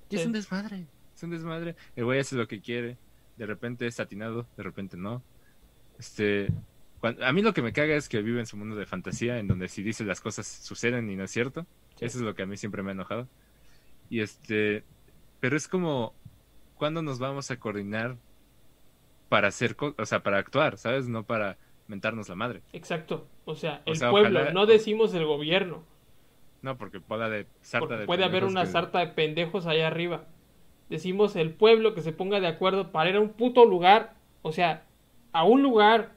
Y 0.09 0.17
es 0.17 0.25
un 0.25 0.31
desmadre. 0.33 0.85
Es 1.15 1.23
un 1.23 1.31
desmadre. 1.31 1.75
El 1.95 2.05
güey 2.05 2.19
hace 2.19 2.35
lo 2.35 2.47
que 2.47 2.61
quiere. 2.61 2.97
De 3.37 3.45
repente 3.45 3.87
es 3.87 3.99
atinado, 3.99 4.45
de 4.55 4.63
repente 4.63 4.95
no. 4.97 5.23
Este. 5.99 6.47
A 7.07 7.31
mí 7.33 7.41
lo 7.41 7.53
que 7.53 7.61
me 7.61 7.73
caga 7.73 7.95
es 7.95 8.07
que 8.09 8.21
vive 8.21 8.39
en 8.39 8.45
su 8.45 8.57
mundo 8.57 8.75
de 8.75 8.85
fantasía, 8.85 9.37
en 9.39 9.47
donde 9.47 9.67
si 9.67 9.83
dice 9.83 10.03
las 10.05 10.21
cosas 10.21 10.47
suceden 10.47 11.09
y 11.09 11.15
no 11.15 11.23
es 11.25 11.31
cierto. 11.31 11.65
Sí. 11.97 12.05
Eso 12.05 12.17
es 12.19 12.23
lo 12.23 12.35
que 12.35 12.43
a 12.43 12.45
mí 12.45 12.57
siempre 12.57 12.83
me 12.83 12.91
ha 12.91 12.93
enojado. 12.93 13.27
Y 14.09 14.19
este, 14.21 14.83
pero 15.39 15.55
es 15.57 15.67
como, 15.67 16.13
¿cuándo 16.75 17.01
nos 17.01 17.19
vamos 17.19 17.51
a 17.51 17.59
coordinar 17.59 18.17
para 19.29 19.47
hacer, 19.47 19.75
o 19.79 20.05
sea, 20.05 20.21
para 20.23 20.37
actuar, 20.37 20.77
¿sabes? 20.77 21.07
No 21.07 21.23
para 21.23 21.57
mentarnos 21.87 22.29
la 22.29 22.35
madre. 22.35 22.61
Exacto. 22.73 23.27
O 23.45 23.55
sea, 23.55 23.81
O 23.85 23.91
el 23.91 23.97
sea, 23.97 24.09
pueblo, 24.11 24.39
ojalá- 24.39 24.53
no 24.53 24.65
decimos 24.65 25.13
el 25.13 25.25
gobierno. 25.25 25.83
No, 26.61 26.77
porque 26.77 26.99
pueda 26.99 27.29
de 27.29 27.45
sarta 27.61 27.87
Porque 27.87 27.99
de 28.01 28.05
puede 28.07 28.23
haber 28.23 28.43
una 28.43 28.61
que- 28.63 28.71
sarta 28.71 28.99
de 28.99 29.07
pendejos 29.07 29.65
allá 29.67 29.87
arriba. 29.87 30.25
Decimos 30.89 31.35
el 31.35 31.51
pueblo 31.53 31.93
que 31.93 32.01
se 32.01 32.11
ponga 32.11 32.39
de 32.39 32.47
acuerdo 32.47 32.91
para 32.91 33.09
ir 33.09 33.15
a 33.15 33.19
un 33.21 33.29
puto 33.33 33.65
lugar. 33.65 34.15
O 34.41 34.51
sea, 34.51 34.85
a 35.31 35.43
un 35.43 35.61
lugar. 35.61 36.14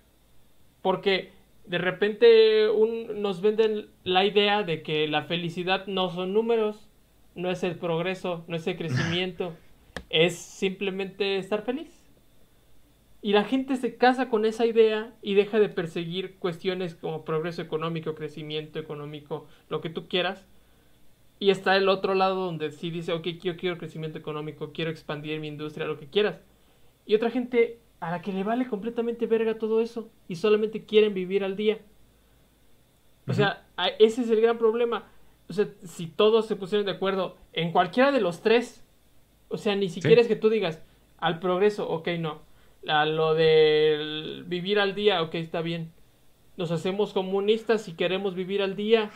Porque 0.83 1.33
de 1.67 1.79
repente 1.79 2.69
un- 2.71 3.23
nos 3.23 3.41
venden 3.43 3.89
la 4.05 4.25
idea 4.25 4.63
de 4.63 4.83
que 4.83 5.07
la 5.09 5.25
felicidad 5.25 5.87
no 5.87 6.11
son 6.11 6.33
números, 6.33 6.89
no 7.35 7.51
es 7.51 7.63
el 7.63 7.77
progreso, 7.77 8.45
no 8.49 8.57
es 8.57 8.67
el 8.67 8.77
crecimiento, 8.77 9.55
es 10.11 10.37
simplemente 10.37 11.39
estar 11.39 11.63
feliz. 11.63 11.91
Y 13.21 13.33
la 13.33 13.45
gente 13.45 13.77
se 13.77 13.97
casa 13.97 14.29
con 14.29 14.45
esa 14.45 14.65
idea 14.65 15.13
y 15.23 15.35
deja 15.35 15.59
de 15.59 15.69
perseguir 15.69 16.37
cuestiones 16.39 16.95
como 16.95 17.25
progreso 17.25 17.63
económico, 17.63 18.15
crecimiento 18.15 18.79
económico, 18.79 19.47
lo 19.69 19.81
que 19.81 19.91
tú 19.91 20.07
quieras. 20.09 20.47
Y 21.41 21.51
está 21.51 21.77
el 21.77 21.89
otro 21.89 22.15
lado 22.15 22.47
donde 22.47 22.73
sí 22.73 22.91
dice, 22.91 23.13
ok, 23.13 23.27
yo 23.43 23.57
quiero 23.57 23.79
crecimiento 23.79 24.19
económico, 24.19 24.73
quiero 24.73 24.91
expandir 24.91 25.41
mi 25.41 25.49
industria, 25.49 25.87
lo 25.87 25.99
que 25.99 26.09
quieras. 26.09 26.41
Y 27.07 27.15
otra 27.15 27.31
gente 27.31 27.79
a 28.01 28.11
la 28.11 28.23
que 28.23 28.33
le 28.33 28.45
vale 28.45 28.67
completamente 28.69 29.27
verga 29.27 29.59
todo 29.59 29.81
eso 29.81 30.09
y 30.29 30.37
solamente 30.37 30.85
quieren 30.85 31.15
vivir 31.15 31.45
al 31.45 31.57
día. 31.57 31.79
O 33.27 33.35
sea, 33.35 33.67
ese 33.99 34.23
es 34.23 34.31
el 34.31 34.41
gran 34.41 34.57
problema. 34.59 35.07
O 35.49 35.53
sea, 35.53 35.69
si 35.85 36.07
todos 36.07 36.47
se 36.47 36.57
pusieran 36.57 36.87
de 36.87 36.93
acuerdo 36.93 37.37
en 37.53 37.73
cualquiera 37.73 38.13
de 38.13 38.21
los 38.21 38.41
tres, 38.41 38.85
o 39.49 39.59
sea, 39.59 39.77
ni 39.77 39.89
siquiera 39.89 40.17
Sí. 40.17 40.21
es 40.23 40.29
que 40.29 40.37
tú 40.37 40.49
digas 40.49 40.83
al 41.19 41.39
progreso, 41.41 41.89
ok, 41.89 42.09
no. 42.19 42.41
A 42.87 43.05
lo 43.05 43.35
de 43.35 44.43
vivir 44.47 44.79
al 44.79 44.95
día, 44.95 45.23
ok, 45.23 45.35
está 45.35 45.61
bien. 45.61 45.93
Nos 46.57 46.71
hacemos 46.71 47.13
comunistas 47.13 47.83
si 47.83 47.93
queremos 47.95 48.35
vivir 48.35 48.63
al 48.63 48.77
día. 48.77 49.11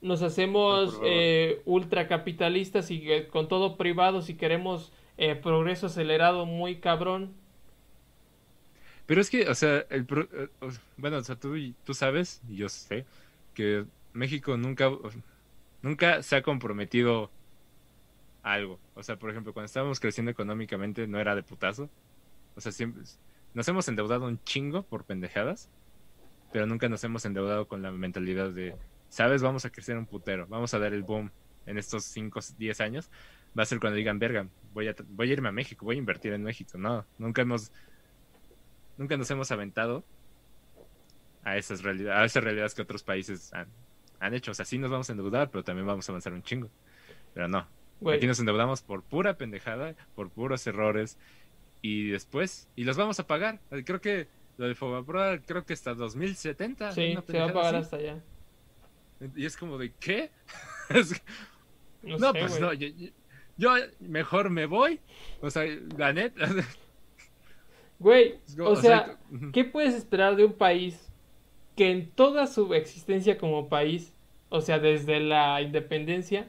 Nos 0.00 0.22
hacemos 0.22 1.00
eh, 1.04 1.62
ultracapitalistas 1.64 2.90
y 2.90 3.10
eh, 3.10 3.28
con 3.28 3.48
todo 3.48 3.76
privado 3.76 4.20
si 4.22 4.36
queremos 4.36 4.92
eh, 5.16 5.34
progreso 5.36 5.86
acelerado 5.86 6.46
muy 6.46 6.80
cabrón. 6.80 7.34
Pero 9.06 9.20
es 9.20 9.30
que, 9.30 9.48
o 9.48 9.54
sea, 9.54 9.84
el 9.90 10.06
pro- 10.06 10.28
eh, 10.32 10.48
bueno, 10.96 11.18
o 11.18 11.22
sea, 11.24 11.36
tú, 11.36 11.54
tú 11.84 11.94
sabes, 11.94 12.40
y 12.48 12.56
yo 12.56 12.68
sé, 12.68 13.06
que 13.54 13.84
México 14.12 14.56
nunca, 14.56 14.90
nunca 15.82 16.22
se 16.22 16.36
ha 16.36 16.42
comprometido 16.42 17.30
a 18.42 18.52
algo. 18.54 18.78
O 18.94 19.02
sea, 19.02 19.18
por 19.18 19.30
ejemplo, 19.30 19.52
cuando 19.52 19.66
estábamos 19.66 20.00
creciendo 20.00 20.30
económicamente 20.30 21.06
no 21.06 21.20
era 21.20 21.34
de 21.34 21.42
putazo. 21.42 21.90
O 22.56 22.60
sea, 22.60 22.72
siempre 22.72 23.02
nos 23.54 23.68
hemos 23.68 23.88
endeudado 23.88 24.26
un 24.26 24.42
chingo 24.44 24.82
por 24.82 25.04
pendejadas, 25.04 25.70
pero 26.52 26.66
nunca 26.66 26.88
nos 26.88 27.04
hemos 27.04 27.24
endeudado 27.24 27.68
con 27.68 27.82
la 27.82 27.90
mentalidad 27.92 28.50
de, 28.50 28.76
sabes, 29.08 29.42
vamos 29.42 29.64
a 29.64 29.70
crecer 29.70 29.96
un 29.96 30.06
putero, 30.06 30.46
vamos 30.48 30.74
a 30.74 30.78
dar 30.78 30.92
el 30.94 31.02
boom 31.02 31.30
en 31.66 31.78
estos 31.78 32.04
5, 32.04 32.40
10 32.58 32.80
años. 32.80 33.10
Va 33.56 33.62
a 33.62 33.66
ser 33.66 33.78
cuando 33.80 33.96
digan, 33.96 34.18
verga, 34.18 34.46
voy 34.72 34.88
a, 34.88 34.94
voy 35.08 35.30
a 35.30 35.32
irme 35.32 35.48
a 35.48 35.52
México, 35.52 35.84
voy 35.84 35.96
a 35.96 35.98
invertir 35.98 36.32
en 36.32 36.42
México. 36.42 36.76
No, 36.78 37.06
nunca 37.18 37.42
hemos 37.42 37.70
nunca 38.96 39.16
nos 39.16 39.30
hemos 39.30 39.50
aventado 39.50 40.04
a 41.42 41.56
esas 41.56 41.82
realidades, 41.82 42.20
a 42.20 42.24
esas 42.24 42.42
realidades 42.44 42.74
que 42.74 42.82
otros 42.82 43.02
países 43.02 43.52
han, 43.52 43.68
han 44.20 44.34
hecho. 44.34 44.50
O 44.52 44.54
sea, 44.54 44.64
sí 44.64 44.78
nos 44.78 44.90
vamos 44.90 45.08
a 45.08 45.12
endeudar, 45.12 45.50
pero 45.50 45.62
también 45.62 45.86
vamos 45.86 46.08
a 46.08 46.12
avanzar 46.12 46.32
un 46.32 46.42
chingo. 46.42 46.70
Pero 47.34 47.48
no. 47.48 47.66
Aquí 48.16 48.26
nos 48.26 48.38
endeudamos 48.40 48.82
por 48.82 49.02
pura 49.02 49.36
pendejada, 49.36 49.94
por 50.14 50.30
puros 50.30 50.66
errores. 50.66 51.18
Y 51.82 52.08
después, 52.08 52.68
y 52.76 52.84
los 52.84 52.96
vamos 52.96 53.20
a 53.20 53.26
pagar. 53.26 53.60
Creo 53.84 54.00
que 54.00 54.26
lo 54.56 54.66
de 54.66 54.74
Fobaproa, 54.74 55.38
creo 55.46 55.64
que 55.64 55.74
hasta 55.74 55.94
2070. 55.94 56.92
sí, 56.92 57.14
se 57.26 57.38
va 57.38 57.44
a 57.46 57.52
pagar 57.52 57.74
así. 57.76 57.84
hasta 57.84 57.96
allá. 57.96 58.22
Y 59.36 59.44
es 59.44 59.56
como 59.56 59.78
de, 59.78 59.92
¿qué? 60.00 60.30
No, 62.02 62.18
no, 62.18 62.32
sé, 62.32 62.40
pues 62.40 62.60
no, 62.60 62.72
yo, 62.74 62.88
yo- 62.88 63.08
yo 63.56 63.74
mejor 64.00 64.50
me 64.50 64.66
voy. 64.66 65.00
O 65.40 65.50
sea, 65.50 65.64
la 65.96 66.12
neta. 66.12 66.48
Güey, 67.98 68.38
o 68.58 68.70
o 68.70 68.76
sea. 68.76 69.18
¿qué 69.52 69.64
puedes 69.64 69.94
esperar 69.94 70.36
de 70.36 70.44
un 70.44 70.52
país 70.52 71.10
que 71.76 71.90
en 71.90 72.10
toda 72.10 72.46
su 72.46 72.72
existencia 72.74 73.38
como 73.38 73.68
país, 73.68 74.12
o 74.48 74.60
sea, 74.60 74.78
desde 74.78 75.20
la 75.20 75.60
independencia, 75.62 76.48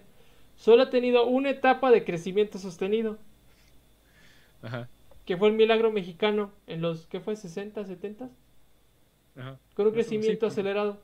solo 0.56 0.84
ha 0.84 0.90
tenido 0.90 1.26
una 1.26 1.50
etapa 1.50 1.92
de 1.92 2.04
crecimiento 2.04 2.60
sostenido, 2.60 3.18
Ajá, 4.62 4.90
que 5.26 5.38
fue 5.38 5.50
el 5.50 5.56
milagro 5.56 5.92
mexicano 5.92 6.52
en 6.68 6.82
los, 6.82 7.08
¿qué 7.08 7.20
fue? 7.20 7.34
¿60, 7.34 7.86
70? 7.86 8.30
ajá. 9.38 9.60
Con 9.74 9.88
un 9.88 9.94
crecimiento 9.94 10.48
acelerado. 10.48 11.02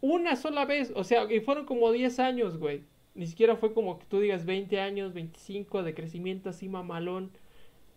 Una 0.00 0.36
sola 0.36 0.64
vez, 0.64 0.92
o 0.94 1.04
sea, 1.04 1.30
y 1.32 1.40
fueron 1.40 1.66
como 1.66 1.90
10 1.92 2.18
años, 2.20 2.58
güey. 2.58 2.82
Ni 3.14 3.26
siquiera 3.26 3.56
fue 3.56 3.72
como 3.72 3.98
que 3.98 4.06
tú 4.06 4.20
digas 4.20 4.44
20 4.44 4.80
años, 4.80 5.14
25 5.14 5.82
de 5.82 5.94
crecimiento 5.94 6.48
así 6.50 6.68
mamalón. 6.68 7.30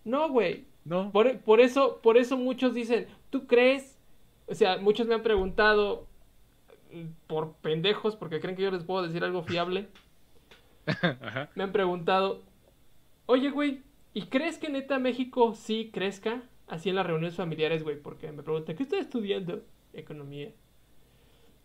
No, 0.04 0.30
güey. 0.30 0.66
No. 0.86 1.12
Por, 1.12 1.40
por 1.40 1.60
eso, 1.60 2.00
por 2.02 2.18
eso 2.18 2.38
muchos 2.38 2.74
dicen, 2.74 3.08
¿tú 3.30 3.48
crees? 3.48 4.00
O 4.48 4.56
sea, 4.56 4.78
muchos 4.78 5.08
me 5.08 5.16
han 5.16 5.24
preguntado, 5.24 6.08
por 7.28 7.54
pendejos, 7.56 8.16
porque 8.16 8.40
creen 8.40 8.56
que 8.56 8.64
yo 8.64 8.72
les 8.72 8.84
puedo 8.84 9.04
decir 9.04 9.24
algo 9.24 9.44
fiable, 9.44 9.88
Ajá. 10.86 11.50
me 11.56 11.64
han 11.64 11.72
preguntado, 11.72 12.44
oye, 13.26 13.50
güey, 13.50 13.82
¿y 14.14 14.24
crees 14.28 14.58
que 14.58 14.70
neta 14.70 15.00
México 15.00 15.54
sí 15.54 15.90
crezca? 15.94 16.44
Así 16.68 16.90
en 16.90 16.96
las 16.96 17.06
reuniones 17.06 17.36
familiares, 17.36 17.84
güey, 17.84 18.02
porque 18.02 18.32
me 18.32 18.44
preguntan, 18.44 18.76
¿qué 18.76 18.84
estás 18.84 19.00
estudiando? 19.00 19.64
Economía. 19.94 20.52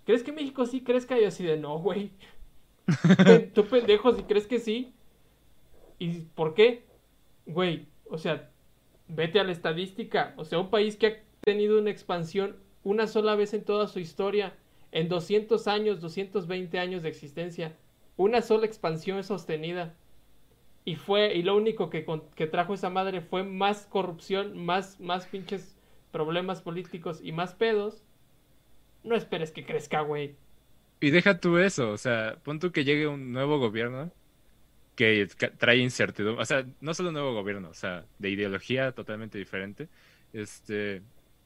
¿Crees 0.05 0.23
que 0.23 0.33
México 0.33 0.67
sí 0.67 0.83
crezca? 0.83 1.17
Y 1.19 1.23
yo 1.23 1.29
así 1.29 1.45
de, 1.45 1.57
no, 1.57 1.79
güey. 1.79 2.11
Tú 3.55 3.67
pendejo, 3.67 4.15
si 4.15 4.23
crees 4.23 4.47
que 4.47 4.59
sí. 4.59 4.93
¿Y 5.99 6.21
por 6.35 6.55
qué? 6.55 6.85
Güey, 7.47 7.87
o 8.09 8.19
sea, 8.19 8.51
vete 9.09 9.41
a 9.41 9.45
la 9.45 9.53
estadística. 9.53 10.35
O 10.37 10.45
sea, 10.45 10.59
un 10.59 10.71
país 10.71 10.97
que 10.97 11.07
ha 11.07 11.17
tenido 11.43 11.79
una 11.79 11.91
expansión 11.91 12.57
una 12.85 13.07
sola 13.07 13.37
vez 13.37 13.55
en 13.55 13.65
toda 13.65 13.87
su 13.87 14.01
historia, 14.01 14.55
en 14.91 15.09
200 15.09 15.69
años, 15.69 16.01
220 16.01 16.79
años 16.79 17.03
de 17.03 17.09
existencia, 17.09 17.77
una 18.17 18.43
sola 18.43 18.67
expansión 18.67 19.23
sostenida. 19.23 19.95
Y 20.85 20.97
fue, 20.97 21.35
y 21.35 21.43
lo 21.43 21.57
único 21.57 21.91
que, 21.91 22.05
que 22.35 22.47
trajo 22.47 22.75
esa 22.75 22.91
madre 22.91 23.21
fue 23.21 23.45
más 23.45 23.87
corrupción, 23.87 24.65
más, 24.65 24.99
más 25.01 25.27
pinches 25.27 25.77
problemas 26.11 26.61
políticos 26.61 27.21
y 27.23 27.33
más 27.33 27.55
pedos. 27.55 28.03
No 29.05 29.15
esperes 29.15 29.53
que 29.53 29.65
crezca, 29.65 30.01
güey. 30.01 30.37
Y 31.03 31.11
deja 31.11 31.39
tú 31.39 31.59
eso, 31.59 31.91
o 31.91 31.99
sea, 31.99 32.37
pon 32.43 32.59
tú 32.61 32.73
que 32.73 32.85
llegue 32.85 33.07
un 33.09 33.33
nuevo 33.33 33.59
gobierno 33.59 34.11
que 34.95 35.27
trae 35.59 35.79
incertidumbre, 35.79 36.43
o 36.43 36.47
sea, 36.47 36.65
no 36.81 36.95
solo 36.95 37.09
un 37.11 37.15
nuevo 37.15 37.35
gobierno, 37.35 37.69
o 37.71 37.75
sea, 37.75 38.05
de 38.19 38.31
ideología 38.31 38.93
totalmente 38.93 39.37
diferente, 39.39 39.89
este, 40.33 41.03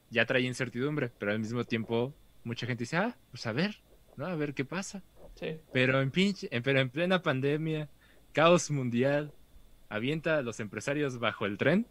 ya 0.09 0.25
trae 0.25 0.41
incertidumbre, 0.41 1.09
pero 1.17 1.31
al 1.31 1.39
mismo 1.39 1.63
tiempo 1.63 2.13
mucha 2.43 2.67
gente 2.67 2.83
dice, 2.83 2.97
ah, 2.97 3.17
pues 3.31 3.45
a 3.47 3.51
ver, 3.51 3.81
¿no? 4.15 4.25
A 4.27 4.35
ver 4.35 4.53
qué 4.53 4.63
pasa. 4.63 5.01
Sí. 5.35 5.57
Pero 5.73 6.01
en 6.01 6.11
pinche, 6.11 6.47
en- 6.51 6.61
pero 6.63 6.79
en 6.79 6.89
plena 6.89 7.21
pandemia, 7.21 7.89
caos 8.33 8.69
mundial, 8.69 9.33
avienta 9.89 10.37
a 10.37 10.41
los 10.41 10.59
empresarios 10.59 11.19
bajo 11.19 11.45
el 11.45 11.57
tren. 11.57 11.87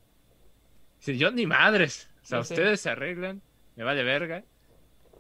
Dice, 0.98 1.16
yo 1.18 1.30
ni 1.32 1.46
madres, 1.46 2.10
o 2.22 2.26
sea, 2.26 2.44
sé. 2.44 2.54
ustedes 2.54 2.80
se 2.80 2.90
arreglan, 2.90 3.42
me 3.76 3.84
vale 3.84 4.02
verga. 4.04 4.44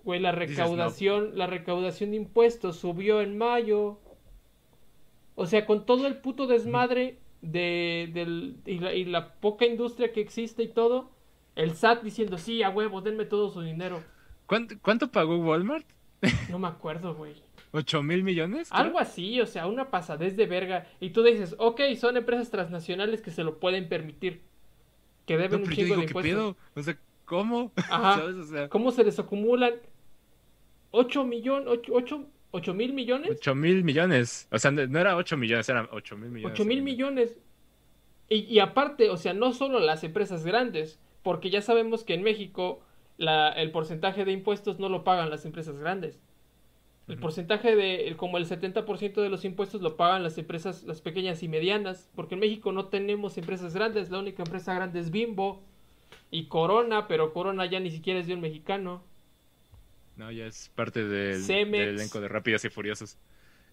Güey, 0.06 0.20
la 0.20 0.32
no. 0.32 0.38
recaudación, 0.38 1.36
la 1.36 1.46
recaudación 1.48 2.12
de 2.12 2.16
impuestos 2.16 2.78
subió 2.78 3.20
en 3.20 3.36
mayo. 3.36 4.00
O 5.34 5.46
sea, 5.46 5.66
con 5.66 5.84
todo 5.86 6.06
el 6.06 6.16
puto 6.18 6.46
desmadre 6.46 7.20
de, 7.42 8.10
del, 8.14 8.56
y, 8.66 8.78
la, 8.78 8.94
y 8.94 9.04
la 9.04 9.34
poca 9.34 9.66
industria 9.66 10.12
que 10.12 10.20
existe 10.20 10.62
y 10.62 10.68
todo, 10.68 11.10
el 11.56 11.74
SAT 11.76 12.02
diciendo, 12.02 12.38
sí, 12.38 12.62
a 12.62 12.70
huevo, 12.70 13.02
denme 13.02 13.26
todo 13.26 13.50
su 13.50 13.60
dinero. 13.62 14.02
¿Cuánto, 14.46 14.76
cuánto 14.80 15.10
pagó 15.12 15.36
Walmart? 15.38 15.86
No 16.48 16.58
me 16.58 16.68
acuerdo, 16.68 17.14
güey. 17.14 17.34
¿Ocho 17.72 18.02
mil 18.02 18.22
millones? 18.24 18.74
creo? 18.74 18.86
Algo 18.86 18.98
así, 18.98 19.40
o 19.40 19.46
sea, 19.46 19.66
una 19.66 19.90
pasadez 19.90 20.36
de 20.36 20.46
verga. 20.46 20.86
Y 21.00 21.10
tú 21.10 21.22
dices, 21.22 21.54
ok, 21.58 21.80
son 21.98 22.16
empresas 22.16 22.50
transnacionales 22.50 23.22
que 23.22 23.30
se 23.30 23.44
lo 23.44 23.60
pueden 23.60 23.88
permitir. 23.88 24.42
Que 25.26 25.36
No, 25.36 25.38
deben 25.38 25.62
un 25.62 25.70
yo 25.70 25.72
chingo 25.72 25.96
digo, 25.96 25.96
de 25.96 26.06
¿qué 26.06 26.14
impuestos. 26.14 26.44
pedo? 26.44 26.56
O 26.74 26.82
sea, 26.82 26.98
¿cómo? 27.24 27.72
Ajá. 27.88 28.14
¿Sabes? 28.14 28.36
O 28.36 28.44
sea, 28.44 28.68
¿Cómo 28.68 28.92
se 28.92 29.04
les 29.04 29.18
acumulan 29.18 29.74
8 30.90 31.24
millones, 31.24 31.68
8, 31.88 32.24
8, 32.52 32.74
mil 32.74 32.92
millones? 32.92 33.30
ocho 33.32 33.54
mil 33.54 33.84
millones. 33.84 34.48
O 34.50 34.58
sea, 34.58 34.70
no 34.70 34.98
era 34.98 35.16
ocho 35.16 35.36
millones, 35.36 35.68
eran 35.68 35.88
ocho 35.92 36.16
mil 36.16 36.30
millones. 36.30 36.54
8 36.54 36.64
mil 36.64 36.82
millones. 36.82 37.36
Y, 38.28 38.38
y 38.44 38.58
aparte, 38.60 39.10
o 39.10 39.16
sea, 39.16 39.34
no 39.34 39.52
solo 39.52 39.78
las 39.78 40.02
empresas 40.04 40.44
grandes, 40.44 40.98
porque 41.22 41.50
ya 41.50 41.60
sabemos 41.62 42.02
que 42.04 42.14
en 42.14 42.22
México 42.22 42.80
la, 43.18 43.50
el 43.52 43.70
porcentaje 43.72 44.24
de 44.24 44.32
impuestos 44.32 44.78
no 44.78 44.88
lo 44.88 45.04
pagan 45.04 45.30
las 45.30 45.44
empresas 45.44 45.78
grandes. 45.78 46.20
El 47.08 47.18
porcentaje 47.18 47.76
de, 47.76 48.08
el- 48.08 48.16
como 48.16 48.36
el 48.36 48.46
70% 48.48 49.22
de 49.22 49.28
los 49.28 49.44
impuestos 49.44 49.80
lo 49.80 49.96
pagan 49.96 50.24
las 50.24 50.38
empresas, 50.38 50.82
las 50.82 51.00
pequeñas 51.00 51.40
y 51.44 51.48
medianas, 51.48 52.10
porque 52.16 52.34
en 52.34 52.40
México 52.40 52.72
no 52.72 52.86
tenemos 52.86 53.38
empresas 53.38 53.74
grandes, 53.74 54.10
la 54.10 54.18
única 54.18 54.42
empresa 54.42 54.74
grande 54.74 54.98
es 54.98 55.12
Bimbo 55.12 55.62
y 56.32 56.46
Corona, 56.46 57.06
pero 57.06 57.32
Corona 57.32 57.64
ya 57.66 57.78
ni 57.78 57.92
siquiera 57.92 58.18
es 58.18 58.26
de 58.26 58.34
un 58.34 58.40
mexicano. 58.40 59.04
No, 60.16 60.30
ya 60.32 60.46
es 60.46 60.70
parte 60.74 61.04
del, 61.04 61.48
elenco 61.50 62.20
de 62.20 62.28
Rápidos 62.28 62.64
y 62.64 62.70
Furiosos. 62.70 63.18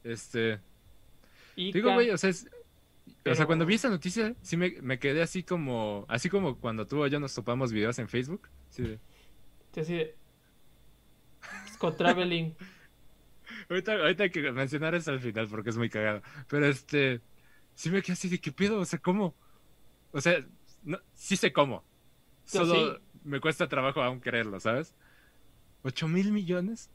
Este. 0.04 0.60
Ica, 1.56 1.78
Digo, 1.78 1.94
güey, 1.94 2.10
o 2.10 2.18
sea, 2.18 2.30
es- 2.30 2.50
o 3.26 3.36
sea, 3.36 3.46
cuando 3.46 3.66
vi 3.66 3.76
esa 3.76 3.90
noticia, 3.90 4.36
sí 4.42 4.58
me, 4.58 4.82
me 4.82 5.00
quedé 5.00 5.22
así 5.22 5.44
como, 5.44 6.06
así 6.10 6.30
como 6.30 6.58
cuando 6.60 6.88
tú 6.88 7.04
o 7.04 7.08
yo 7.08 7.20
nos 7.20 7.34
topamos 7.34 7.72
videos 7.72 7.98
en 8.00 8.10
Facebook. 8.10 8.50
Sí, 8.70 8.84
de- 8.84 9.00
sí, 9.74 9.80
así 9.80 9.94
de... 9.96 10.16
Traveling. 11.98 12.56
ahorita, 13.70 13.94
ahorita 13.94 14.24
hay 14.24 14.30
que 14.30 14.52
mencionar 14.52 14.96
eso 14.96 15.12
al 15.12 15.20
final 15.20 15.48
porque 15.50 15.70
es 15.70 15.78
muy 15.78 15.90
cagado. 15.90 16.22
Pero 16.48 16.66
este, 16.66 17.22
sí 17.76 17.90
me 17.90 18.02
quedé 18.02 18.14
así 18.14 18.30
de 18.30 18.40
qué 18.40 18.52
pedo, 18.52 18.80
o 18.80 18.86
sea, 18.86 19.00
¿cómo? 19.00 19.36
O 20.12 20.22
sea, 20.22 20.46
no, 20.84 21.00
sí 21.14 21.36
sé 21.36 21.52
cómo. 21.52 21.84
Solo 22.46 22.96
sí. 22.96 23.04
me 23.24 23.40
cuesta 23.40 23.68
trabajo 23.68 24.02
aún 24.02 24.20
creerlo, 24.20 24.60
¿sabes? 24.60 24.96
¿Ocho 25.84 26.08
mil 26.08 26.32
millones? 26.32 26.90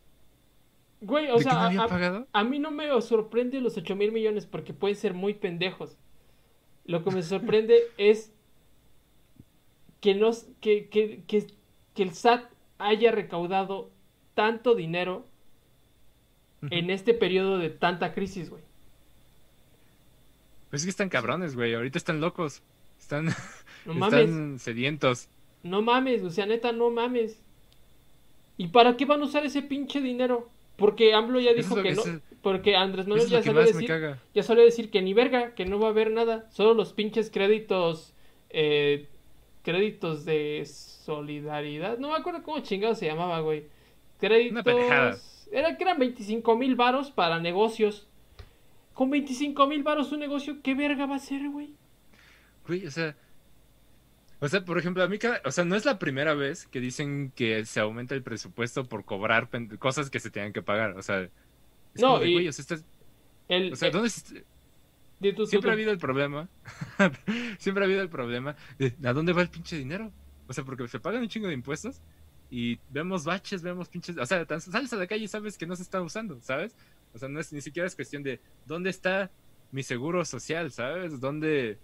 Güey, 1.00 1.30
o 1.30 1.36
¿De 1.36 1.44
sea, 1.44 1.70
no 1.70 1.82
a- 1.82 2.26
a- 2.32 2.44
mí 2.44 2.58
no 2.58 2.70
me 2.72 2.88
sorprende 3.00 3.60
los 3.60 3.76
8 3.76 3.94
mil 3.94 4.10
millones 4.10 4.46
porque 4.46 4.72
pueden 4.74 4.96
ser 4.96 5.14
muy 5.14 5.34
pendejos. 5.34 5.96
Lo 6.86 7.04
que 7.04 7.10
me 7.12 7.22
sorprende 7.22 7.78
es 7.98 8.32
que, 10.00 10.14
nos, 10.14 10.46
que, 10.60 10.88
que, 10.88 11.22
que, 11.26 11.46
que 11.94 12.02
el 12.02 12.14
SAT 12.14 12.50
haya 12.78 13.12
recaudado 13.12 13.90
tanto 14.34 14.74
dinero 14.74 15.24
en 16.70 16.90
este 16.90 17.14
periodo 17.14 17.58
de 17.58 17.70
tanta 17.70 18.12
crisis, 18.14 18.50
güey. 18.50 18.62
Pues 20.70 20.82
es 20.82 20.86
que 20.86 20.90
están 20.90 21.08
cabrones, 21.08 21.54
güey. 21.54 21.74
Ahorita 21.74 21.98
están 21.98 22.20
locos. 22.20 22.62
Están, 22.98 23.26
No 23.86 23.94
mames, 23.94 24.28
están 24.28 24.58
sedientos. 24.58 25.28
no 25.62 25.82
mames, 25.82 26.22
o 26.24 26.30
sea, 26.30 26.46
neta, 26.46 26.72
no 26.72 26.90
mames. 26.90 27.40
¿Y 28.58 28.68
para 28.68 28.96
qué 28.96 29.06
van 29.06 29.22
a 29.22 29.24
usar 29.24 29.46
ese 29.46 29.62
pinche 29.62 30.00
dinero? 30.00 30.50
Porque 30.76 31.14
AMLO 31.14 31.40
ya 31.40 31.54
dijo 31.54 31.76
que 31.76 31.82
que 31.82 31.94
no. 31.94 32.02
Porque 32.42 32.76
Andrés 32.76 33.06
Manuel 33.06 33.28
ya 33.28 33.42
salió 33.42 33.62
decir. 33.62 33.90
ya 34.34 34.42
salió 34.42 34.62
a 34.62 34.66
decir 34.66 34.90
que 34.90 35.00
ni 35.00 35.14
verga, 35.14 35.54
que 35.54 35.64
no 35.64 35.78
va 35.78 35.88
a 35.88 35.90
haber 35.90 36.10
nada, 36.10 36.46
solo 36.50 36.74
los 36.74 36.92
pinches 36.92 37.30
créditos, 37.30 38.14
eh, 38.50 39.08
créditos 39.62 40.24
de 40.24 40.64
solidaridad, 40.66 41.98
no 41.98 42.10
me 42.10 42.16
acuerdo 42.16 42.42
cómo 42.42 42.60
chingado 42.60 42.94
se 42.94 43.06
llamaba, 43.06 43.40
güey. 43.40 43.64
Una. 44.22 44.62
Créditos, 44.62 45.48
era 45.50 45.76
que 45.76 45.84
eran 45.84 45.98
25 45.98 46.56
mil 46.56 46.76
varos 46.76 47.10
para 47.10 47.40
negocios. 47.40 48.06
Con 48.92 49.10
25 49.10 49.66
mil 49.66 49.82
varos 49.82 50.10
un 50.12 50.20
negocio, 50.20 50.58
¿qué 50.62 50.74
verga 50.74 51.06
va 51.06 51.16
a 51.16 51.20
ser, 51.20 51.48
güey? 51.48 51.74
Güey, 52.66 52.86
o 52.86 52.90
sea. 52.90 53.16
O 54.40 54.48
sea, 54.48 54.64
por 54.64 54.78
ejemplo, 54.78 55.02
a 55.02 55.08
mí 55.08 55.18
cada- 55.18 55.40
O 55.44 55.50
sea, 55.50 55.64
no 55.64 55.74
es 55.74 55.84
la 55.84 55.98
primera 55.98 56.34
vez 56.34 56.66
que 56.68 56.80
dicen 56.80 57.32
que 57.34 57.64
se 57.64 57.80
aumenta 57.80 58.14
el 58.14 58.22
presupuesto 58.22 58.84
por 58.88 59.04
cobrar 59.04 59.48
cosas 59.78 60.10
que 60.10 60.20
se 60.20 60.30
tenían 60.30 60.52
que 60.52 60.62
pagar. 60.62 60.96
O 60.96 61.02
sea. 61.02 61.22
Es 61.22 61.30
No, 62.02 62.08
como 62.08 62.20
de, 62.20 62.28
y- 62.28 62.32
güey, 62.34 62.48
o 62.48 62.52
sea, 62.52 62.62
estás- 62.62 62.84
El, 63.48 63.72
o 63.72 63.76
sea, 63.76 63.88
eh, 63.88 63.90
¿dónde 63.90 64.08
es- 64.08 64.32
di 65.20 65.32
tú, 65.32 65.42
tú, 65.42 65.46
Siempre 65.46 65.70
ha 65.70 65.74
habido 65.74 65.90
el 65.90 65.98
problema. 65.98 66.48
Siempre 67.58 67.82
ha 67.82 67.86
habido 67.86 68.02
el 68.02 68.08
problema 68.08 68.54
de 68.78 68.94
¿a 69.04 69.12
dónde 69.12 69.32
va 69.32 69.42
el 69.42 69.48
pinche 69.50 69.76
dinero? 69.76 70.12
O 70.46 70.52
sea, 70.52 70.64
porque 70.64 70.86
se 70.88 71.00
pagan 71.00 71.22
un 71.22 71.28
chingo 71.28 71.48
de 71.48 71.54
impuestos 71.54 72.00
y 72.50 72.78
vemos 72.90 73.24
baches, 73.24 73.62
vemos 73.62 73.88
pinches. 73.88 74.16
O 74.18 74.24
sea, 74.26 74.44
tan- 74.46 74.60
sales 74.60 74.92
a 74.92 74.96
la 74.96 75.06
calle 75.06 75.24
y 75.24 75.28
sabes 75.28 75.58
que 75.58 75.66
no 75.66 75.74
se 75.74 75.82
está 75.82 76.00
usando, 76.00 76.40
¿sabes? 76.42 76.76
O 77.12 77.18
sea, 77.18 77.28
no 77.28 77.40
es 77.40 77.52
ni 77.52 77.60
siquiera 77.60 77.86
es 77.88 77.96
cuestión 77.96 78.22
de 78.22 78.40
¿dónde 78.66 78.90
está 78.90 79.30
mi 79.72 79.82
seguro 79.82 80.24
social, 80.24 80.70
¿sabes? 80.70 81.18
¿Dónde. 81.20 81.78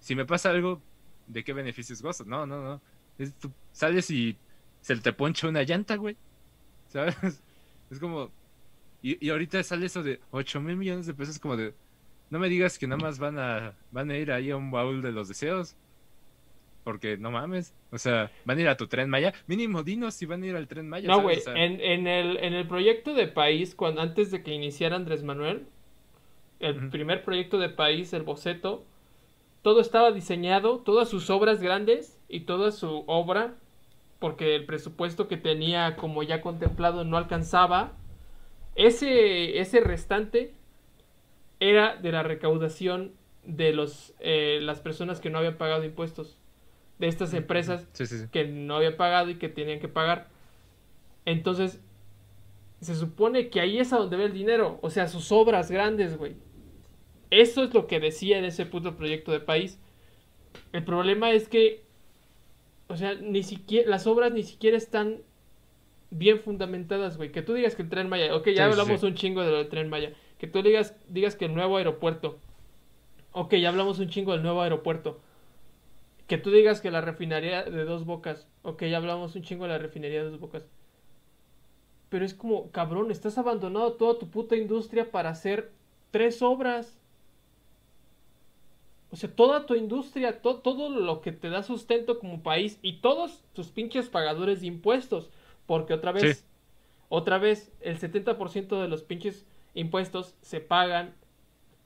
Si 0.00 0.14
me 0.14 0.24
pasa 0.24 0.50
algo, 0.50 0.80
¿de 1.26 1.44
qué 1.44 1.52
beneficios 1.52 2.02
gozo? 2.02 2.24
No, 2.24 2.46
no, 2.46 2.62
no. 2.62 2.80
Es, 3.18 3.34
tú 3.34 3.50
sales 3.72 4.10
y 4.10 4.36
se 4.80 4.96
te 4.96 5.12
poncha 5.12 5.48
una 5.48 5.62
llanta, 5.62 5.96
güey. 5.96 6.16
¿Sabes? 6.88 7.16
Es 7.90 8.00
como. 8.00 8.30
Y, 9.02 9.24
y 9.24 9.30
ahorita 9.30 9.62
sale 9.62 9.86
eso 9.86 10.02
de 10.02 10.18
8 10.30 10.58
mil 10.60 10.76
millones 10.76 11.06
de 11.06 11.14
pesos, 11.14 11.38
como 11.38 11.56
de. 11.56 11.74
No 12.30 12.38
me 12.38 12.48
digas 12.48 12.78
que 12.78 12.86
nada 12.86 13.00
más 13.00 13.18
van 13.18 13.38
a, 13.38 13.74
van 13.92 14.10
a 14.10 14.16
ir 14.16 14.32
ahí 14.32 14.50
a 14.50 14.56
un 14.56 14.70
baúl 14.70 15.02
de 15.02 15.12
los 15.12 15.28
deseos. 15.28 15.76
Porque 16.82 17.16
no 17.16 17.30
mames. 17.30 17.74
O 17.90 17.98
sea, 17.98 18.30
van 18.44 18.58
a 18.58 18.60
ir 18.62 18.68
a 18.68 18.76
tu 18.76 18.86
tren 18.86 19.08
Maya. 19.08 19.32
Mínimo 19.46 19.82
dinos 19.82 20.14
si 20.14 20.26
van 20.26 20.42
a 20.42 20.46
ir 20.46 20.56
al 20.56 20.66
tren 20.66 20.88
Maya. 20.88 21.08
No, 21.08 21.20
güey, 21.20 21.38
O 21.38 21.40
sea, 21.40 21.54
en, 21.54 21.80
en 21.80 22.06
el, 22.06 22.38
en 22.38 22.54
el 22.54 22.66
proyecto 22.66 23.14
de 23.14 23.28
país, 23.28 23.74
cuando, 23.74 24.00
antes 24.00 24.30
de 24.30 24.42
que 24.42 24.52
iniciara 24.52 24.96
Andrés 24.96 25.22
Manuel, 25.22 25.66
el 26.60 26.88
primer 26.90 27.24
proyecto 27.24 27.58
de 27.58 27.68
país, 27.68 28.12
el 28.12 28.22
boceto, 28.22 28.84
todo 29.64 29.80
estaba 29.80 30.12
diseñado, 30.12 30.80
todas 30.80 31.08
sus 31.08 31.30
obras 31.30 31.62
grandes 31.62 32.20
y 32.28 32.40
toda 32.40 32.70
su 32.70 33.02
obra, 33.06 33.54
porque 34.18 34.54
el 34.54 34.66
presupuesto 34.66 35.26
que 35.26 35.38
tenía 35.38 35.96
como 35.96 36.22
ya 36.22 36.42
contemplado 36.42 37.02
no 37.04 37.16
alcanzaba, 37.16 37.92
ese, 38.76 39.58
ese 39.58 39.80
restante 39.80 40.52
era 41.60 41.96
de 41.96 42.12
la 42.12 42.22
recaudación 42.22 43.12
de 43.44 43.72
los, 43.72 44.12
eh, 44.20 44.58
las 44.60 44.80
personas 44.80 45.20
que 45.20 45.30
no 45.30 45.38
habían 45.38 45.56
pagado 45.56 45.84
impuestos, 45.84 46.38
de 46.98 47.08
estas 47.08 47.32
empresas 47.32 47.88
Sí, 47.92 48.04
sí, 48.06 48.18
sí. 48.18 48.26
que 48.30 48.44
no 48.44 48.76
había 48.76 48.96
pagado 48.98 49.30
y 49.30 49.36
que 49.36 49.48
tenían 49.48 49.80
que 49.80 49.88
pagar. 49.88 50.28
Entonces, 51.24 51.80
Se 52.80 52.94
supone 52.94 53.48
que 53.48 53.60
ahí 53.62 53.78
es 53.78 53.94
a 53.94 53.96
donde 53.96 54.16
ve 54.18 54.24
el 54.26 54.34
dinero. 54.34 54.78
O 54.82 54.90
sea, 54.90 55.08
sus 55.08 55.32
obras 55.32 55.70
grandes, 55.70 56.18
güey. 56.18 56.36
Eso 57.34 57.64
es 57.64 57.74
lo 57.74 57.88
que 57.88 57.98
decía 57.98 58.38
en 58.38 58.44
ese 58.44 58.64
puto 58.64 58.96
proyecto 58.96 59.32
de 59.32 59.40
país. 59.40 59.80
El 60.72 60.84
problema 60.84 61.32
es 61.32 61.48
que, 61.48 61.82
o 62.88 62.96
sea, 62.96 63.14
ni 63.14 63.42
siquiera, 63.42 63.90
las 63.90 64.06
obras 64.06 64.32
ni 64.32 64.44
siquiera 64.44 64.76
están 64.76 65.22
bien 66.10 66.38
fundamentadas, 66.38 67.16
güey. 67.16 67.32
Que 67.32 67.42
tú 67.42 67.54
digas 67.54 67.74
que 67.74 67.82
el 67.82 67.88
tren 67.88 68.08
Maya, 68.08 68.36
ok, 68.36 68.46
ya 68.50 68.66
Sí, 68.66 68.70
hablamos 68.70 69.00
sí. 69.00 69.06
un 69.06 69.14
chingo 69.14 69.42
de 69.42 69.50
lo 69.50 69.56
del 69.58 69.68
tren 69.68 69.88
Maya. 69.90 70.12
Que 70.38 70.46
tú 70.46 70.62
digas, 70.62 70.94
digas 71.08 71.34
que 71.34 71.46
el 71.46 71.54
nuevo 71.54 71.76
aeropuerto, 71.76 72.38
ok, 73.32 73.54
ya 73.56 73.70
hablamos 73.70 73.98
un 73.98 74.08
chingo 74.08 74.32
del 74.32 74.42
nuevo 74.42 74.62
aeropuerto. 74.62 75.20
Que 76.28 76.38
tú 76.38 76.50
digas 76.52 76.80
que 76.80 76.90
la 76.92 77.00
refinería 77.00 77.64
de 77.64 77.84
dos 77.84 78.04
bocas, 78.06 78.46
ok, 78.62 78.84
ya 78.84 78.98
hablamos 78.98 79.34
un 79.34 79.42
chingo 79.42 79.64
de 79.64 79.70
la 79.70 79.78
refinería 79.78 80.22
de 80.22 80.30
dos 80.30 80.38
bocas. 80.40 80.66
Pero 82.10 82.24
es 82.24 82.32
como, 82.34 82.70
cabrón, 82.70 83.10
estás 83.10 83.38
abandonado 83.38 83.94
toda 83.94 84.18
tu 84.20 84.28
puta 84.30 84.54
industria 84.56 85.10
para 85.10 85.30
hacer 85.30 85.72
tres 86.12 86.42
obras. 86.42 87.00
O 89.14 89.16
sea, 89.16 89.30
toda 89.32 89.64
tu 89.64 89.76
industria, 89.76 90.42
to- 90.42 90.56
todo 90.56 90.88
lo 90.90 91.20
que 91.20 91.30
te 91.30 91.48
da 91.48 91.62
sustento 91.62 92.18
como 92.18 92.42
país 92.42 92.80
y 92.82 92.94
todos 92.94 93.44
tus 93.52 93.68
pinches 93.68 94.08
pagadores 94.08 94.60
de 94.60 94.66
impuestos. 94.66 95.30
Porque 95.66 95.94
otra 95.94 96.10
vez, 96.10 96.38
Sí. 96.38 96.44
otra 97.10 97.38
vez, 97.38 97.72
el 97.80 97.96
70% 98.00 98.82
de 98.82 98.88
los 98.88 99.04
pinches 99.04 99.46
impuestos 99.72 100.34
se 100.42 100.58
pagan 100.58 101.14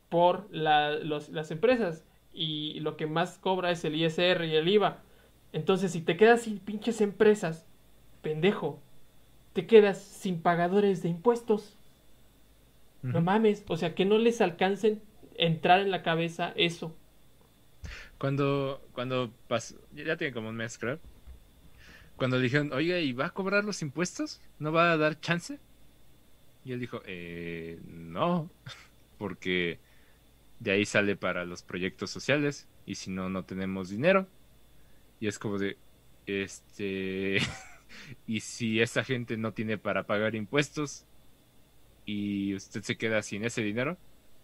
por 0.09 0.49
la- 0.51 0.93
los- 0.95 1.29
las 1.29 1.51
empresas. 1.51 2.03
Y 2.33 2.81
lo 2.81 2.97
que 2.97 3.07
más 3.07 3.37
cobra 3.37 3.71
es 3.73 3.85
el 3.85 3.95
ISR 3.97 4.47
y 4.47 4.57
el 4.57 4.67
IVA. 4.67 5.03
Entonces, 5.53 5.93
si 5.93 6.01
te 6.01 6.17
quedas 6.17 6.41
sin 6.41 6.59
pinches 6.59 7.03
empresas, 7.03 7.67
pendejo, 8.23 8.81
te 9.53 9.67
quedas 9.67 9.99
sin 9.99 10.41
pagadores 10.41 11.03
de 11.03 11.11
impuestos. 11.11 11.77
No 13.03 13.21
mames, 13.21 13.65
o 13.69 13.77
sea, 13.77 13.95
que 13.95 14.07
no 14.07 14.17
les 14.17 14.41
alcancen 14.41 15.03
entrar 15.37 15.81
en 15.81 15.91
la 15.91 16.03
cabeza 16.03 16.55
eso. 16.57 16.97
Cuando, 18.19 18.83
cuando 18.93 19.31
pasó, 19.47 19.77
ya 19.95 20.17
tiene 20.17 20.33
como 20.35 20.49
un 20.49 20.57
mes, 20.57 20.79
creo. 20.79 20.99
Cuando 22.17 22.37
le 22.37 22.45
dijeron, 22.45 22.73
oiga, 22.73 22.99
¿y 22.99 23.13
va 23.13 23.27
a 23.27 23.31
cobrar 23.35 23.65
los 23.65 23.81
impuestos? 23.83 24.41
¿No 24.59 24.73
va 24.73 24.93
a 24.93 24.97
dar 24.97 25.21
chance? 25.21 25.59
Y 26.65 26.73
él 26.73 26.81
dijo, 26.81 27.01
eh, 27.07 27.79
no, 27.87 28.51
porque 29.19 29.79
de 30.61 30.73
ahí 30.73 30.85
sale 30.85 31.17
para 31.17 31.45
los 31.45 31.63
proyectos 31.63 32.11
sociales 32.11 32.69
y 32.87 32.97
si 32.97 33.11
no, 33.11 33.29
no 33.29 33.45
tenemos 33.45 33.89
dinero. 33.89 34.27
Y 35.21 35.29
es 35.29 35.39
como 35.39 35.59
de, 35.59 35.77
este, 36.27 37.39
y 38.27 38.41
si 38.41 38.81
esa 38.81 39.05
gente 39.05 39.37
no 39.37 39.53
tiene 39.53 39.79
para 39.79 40.05
pagar 40.07 40.35
impuestos 40.35 41.05
y 42.05 42.55
usted 42.55 42.83
se 42.83 42.97
queda 42.97 43.23
sin 43.23 43.45
ese 43.45 43.63
dinero, 43.63 43.97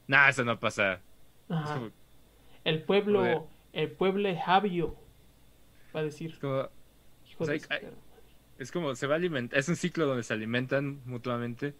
nada, 0.06 0.28
eso 0.28 0.44
no 0.44 0.58
pasa. 0.60 0.94
Es 0.94 1.00
Ajá. 1.50 1.74
como- 1.74 1.90
El 2.64 2.82
pueblo, 2.82 3.20
Joder. 3.20 3.38
El 3.74 3.90
pueblo 3.90 4.28
es 4.28 4.40
Javio, 4.42 4.96
va 5.94 6.00
a 6.00 6.04
decir. 6.04 6.38
como- 6.40 6.68
Hijo 7.30 7.42
o 7.44 7.46
sea, 7.46 7.54
de 7.54 7.60
su 7.60 7.66
hay- 7.70 7.80
perra. 7.80 7.96
Es 8.58 8.70
como 8.70 8.94
se 8.94 9.06
va 9.08 9.14
a 9.14 9.16
alimentar, 9.16 9.58
es 9.58 9.68
un 9.68 9.74
ciclo 9.76 10.06
donde 10.06 10.22
se 10.22 10.32
alimentan 10.32 11.00
mutuamente. 11.06 11.74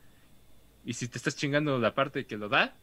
Y 0.84 0.94
si 0.94 1.06
te 1.08 1.18
estás 1.18 1.36
chingando 1.36 1.78
la 1.78 1.94
parte 1.94 2.26
que 2.26 2.36
lo 2.36 2.48
da, 2.48 2.74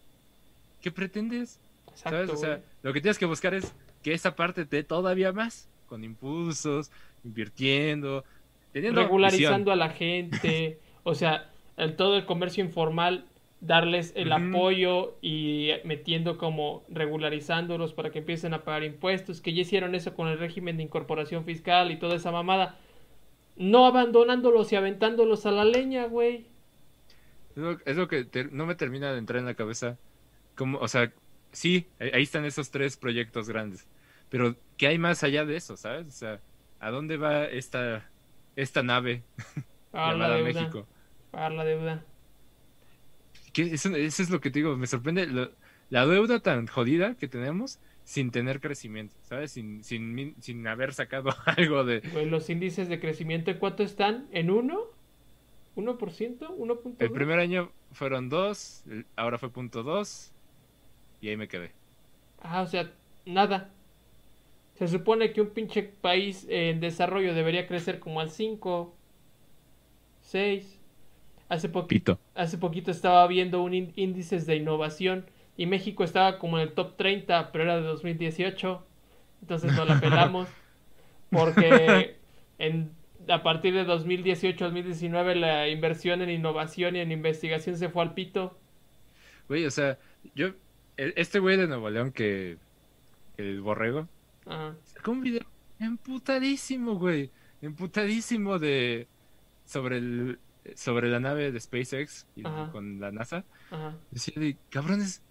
¿qué 0.82 0.92
pretendes? 0.92 1.60
¿Sabes? 1.94 2.30
O 2.30 2.38
sea, 2.38 2.62
lo 2.84 2.94
que 2.94 3.02
tienes 3.02 3.18
que 3.20 3.26
buscar 3.26 3.54
es 3.54 3.74
que 4.02 4.14
esa 4.14 4.36
parte 4.36 4.66
te 4.66 4.78
dé 4.78 4.84
todavía 4.84 5.34
más, 5.34 5.70
con 5.88 6.04
impulsos, 6.06 6.90
invirtiendo, 7.26 8.24
teniendo 8.72 9.02
regularizando 9.02 9.72
visión. 9.72 9.72
a 9.72 9.76
la 9.76 9.90
gente, 9.90 10.80
o 11.04 11.14
sea, 11.14 11.50
el, 11.76 11.96
todo 11.98 12.16
el 12.16 12.26
comercio 12.26 12.64
informal, 12.64 13.26
darles 13.62 14.14
el 14.16 14.32
apoyo 14.34 15.18
y 15.22 15.72
metiendo 15.86 16.38
como 16.38 16.84
regularizándolos 16.90 17.94
para 17.94 18.12
que 18.12 18.20
empiecen 18.20 18.54
a 18.54 18.64
pagar 18.66 18.84
impuestos, 18.84 19.42
que 19.42 19.54
ya 19.54 19.62
hicieron 19.62 19.96
eso 19.96 20.16
con 20.16 20.28
el 20.28 20.40
régimen 20.40 20.78
de 20.78 20.84
incorporación 20.84 21.46
fiscal 21.46 21.92
y 21.92 21.98
toda 22.00 22.16
esa 22.16 22.32
mamada, 22.32 22.80
no 23.58 23.86
abandonándolos 23.88 24.72
y 24.74 24.78
aventándolos 24.78 25.46
a 25.46 25.52
la 25.52 25.66
leña, 25.66 26.06
güey. 26.08 26.48
Es 27.56 27.58
lo, 27.58 27.72
es 27.86 27.98
lo 27.98 28.08
que 28.08 28.24
te- 28.26 28.46
no 28.46 28.66
me 28.66 28.76
termina 28.76 29.12
de 29.12 29.18
entrar 29.20 29.40
en 29.40 29.46
la 29.46 29.56
cabeza. 29.56 29.98
Como, 30.56 30.80
o 30.80 30.88
sea, 30.88 31.14
sí, 31.52 31.88
ahí 32.00 32.24
están 32.24 32.46
esos 32.46 32.72
tres 32.72 32.98
proyectos 32.98 33.50
grandes. 33.50 33.88
Pero, 34.30 34.58
¿qué 34.78 34.88
hay 34.88 34.98
más 35.00 35.24
allá 35.24 35.46
de 35.46 35.58
eso, 35.58 35.78
sabes? 35.78 36.08
O 36.08 36.12
sea, 36.12 36.42
¿a 36.80 36.92
dónde 36.92 37.18
va 37.18 37.46
esta, 37.46 38.10
esta 38.56 38.84
nave 38.84 39.24
la 39.94 40.16
llamada 40.16 40.30
deuda, 40.30 40.44
México? 40.44 40.88
pagar 41.32 41.52
la 41.54 41.64
deuda. 41.66 42.06
Eso, 43.56 43.96
eso 43.96 44.24
es 44.24 44.30
lo 44.30 44.40
que 44.42 44.52
te 44.52 44.60
digo, 44.60 44.78
me 44.78 44.88
sorprende 44.88 45.28
lo- 45.28 45.52
la 45.90 46.06
deuda 46.06 46.40
tan 46.42 46.68
jodida 46.68 47.16
que 47.16 47.28
tenemos 47.28 47.80
sin 48.04 48.32
tener 48.32 48.62
crecimiento, 48.62 49.16
¿sabes? 49.24 49.52
Sin, 49.52 49.84
sin, 49.84 50.36
sin 50.42 50.66
haber 50.68 50.94
sacado 50.94 51.30
algo 51.46 51.84
de... 51.84 52.02
Güey, 52.04 52.26
los 52.28 52.50
índices 52.50 52.90
de 52.90 53.00
crecimiento, 53.00 53.50
¿en 53.52 53.58
cuánto 53.60 53.84
están? 53.84 54.28
¿En 54.32 54.52
uno? 54.52 54.80
¿1%? 55.76 56.50
¿1.2? 56.58 56.98
El 57.00 57.12
primer 57.12 57.40
año 57.40 57.74
fueron 57.92 58.30
dos, 58.30 58.84
el- 58.88 59.06
ahora 59.18 59.38
fue 59.38 59.52
punto 59.52 59.84
dos, 59.84 60.34
y 61.22 61.30
ahí 61.30 61.38
me 61.38 61.48
quedé. 61.50 61.76
Ah, 62.40 62.62
o 62.64 62.68
sea, 62.68 62.92
nada. 63.26 63.74
Se 64.74 64.88
supone 64.90 65.32
que 65.32 65.42
un 65.42 65.52
pinche 65.52 65.82
país 65.84 66.46
en 66.50 66.80
desarrollo 66.82 67.34
debería 67.34 67.68
crecer 67.68 68.00
como 68.00 68.20
al 68.20 68.30
5, 68.32 68.98
6. 70.22 70.81
Hace, 71.52 71.70
Pito. 71.70 72.20
hace 72.36 72.58
poquito 72.58 72.92
estaba 72.92 73.28
viendo 73.28 73.62
un 73.62 73.74
ín- 73.74 73.92
índices 73.96 74.46
de 74.46 74.56
innovación 74.56 75.26
y 75.58 75.66
México 75.66 76.04
estaba 76.04 76.40
como 76.40 76.58
en 76.58 76.64
el 76.70 76.74
top 76.74 76.96
30, 76.96 77.52
pero 77.52 77.66
era 77.66 77.76
de 77.76 77.84
2018. 77.84 78.86
Entonces 79.42 79.74
no 79.74 79.86
la 79.86 80.00
pelamos. 80.00 80.48
Porque 81.30 82.16
en, 82.58 82.92
a 83.28 83.44
partir 83.44 83.74
de 83.74 83.86
2018-2019 83.86 85.36
la 85.36 85.68
inversión 85.70 86.22
en 86.22 86.30
innovación 86.30 86.96
y 86.96 87.00
en 87.00 87.12
investigación 87.12 87.78
se 87.78 87.90
fue 87.90 88.04
al 88.04 88.14
pito. 88.14 88.58
Güey, 89.48 89.66
o 89.66 89.72
sea, 89.72 89.98
yo... 90.36 90.48
e- 90.98 91.14
Este 91.16 91.40
güey 91.40 91.58
de 91.58 91.68
Nuevo 91.68 91.90
León 91.90 92.12
que... 92.12 92.58
El 93.38 93.62
borrego, 93.62 94.08
Ajá. 94.46 94.76
sacó 94.84 95.12
un 95.12 95.22
video 95.22 95.42
emputadísimo, 95.80 96.96
güey. 96.96 97.32
Emputadísimo 97.62 98.60
de... 98.60 99.08
Sobre 99.66 99.98
el... 99.98 100.40
Sobre 100.76 101.10
la 101.10 101.20
nave 101.20 101.52
de 101.52 101.60
SpaceX 101.60 102.28
y 102.36 102.46
Ajá. 102.46 102.72
con 102.72 103.00
la 103.00 103.12
NASA. 103.12 103.44
Ajá. 103.72 103.96
Decía 104.12 104.36
de, 104.38 104.58
cabrones, 104.70 105.22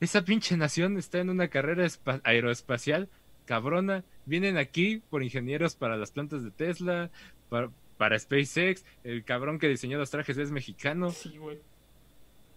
esa 0.00 0.22
pinche 0.24 0.56
nación 0.56 0.98
está 0.98 1.18
en 1.18 1.30
una 1.30 1.48
carrera 1.48 1.84
espa- 1.86 2.20
aeroespacial, 2.24 3.08
cabrona. 3.46 4.04
Vienen 4.26 4.58
aquí 4.58 5.02
por 5.08 5.22
ingenieros 5.22 5.76
para 5.76 5.96
las 5.96 6.10
plantas 6.10 6.42
de 6.44 6.50
Tesla, 6.50 7.10
para, 7.48 7.70
para 7.96 8.18
SpaceX. 8.18 8.84
El 9.02 9.24
cabrón 9.24 9.58
que 9.58 9.68
diseñó 9.68 9.96
los 9.98 10.10
trajes 10.10 10.36
es 10.36 10.50
mexicano. 10.50 11.10
Sí, 11.10 11.38
güey. 11.38 11.58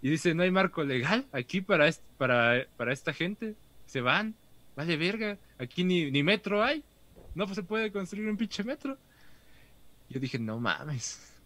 Y 0.01 0.09
dice, 0.09 0.33
no 0.33 0.43
hay 0.43 0.51
marco 0.51 0.83
legal 0.83 1.25
aquí 1.31 1.61
para, 1.61 1.89
para, 2.17 2.65
para 2.75 2.91
esta 2.93 3.13
gente. 3.13 3.55
Se 3.85 4.01
van, 4.01 4.35
vale 4.75 4.97
verga. 4.97 5.37
Aquí 5.57 5.83
ni, 5.85 6.11
ni 6.11 6.21
metro 6.23 6.61
hay. 6.63 6.83
No 7.35 7.47
se 7.53 7.63
puede 7.63 7.91
construir 7.91 8.27
un 8.29 8.35
pinche 8.37 8.63
metro. 8.63 8.97
Yo 10.09 10.19
dije, 10.19 10.37
no 10.39 10.59
mames. 10.59 11.38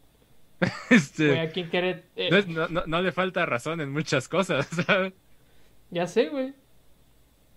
este, 0.89 1.27
Güey, 1.27 1.39
aquí 1.39 1.61
en 1.61 1.69
Queret- 1.69 2.03
eh, 2.15 2.39
no, 2.47 2.67
no- 2.67 2.83
no- 2.85 3.01
le 3.01 3.11
falta 3.11 3.45
razón 3.45 3.81
en 3.81 3.91
muchas 3.91 4.27
cosas, 4.27 4.67
¿sabes? 4.87 5.13
Ya 5.91 6.07
sé, 6.07 6.29
güey. 6.29 6.53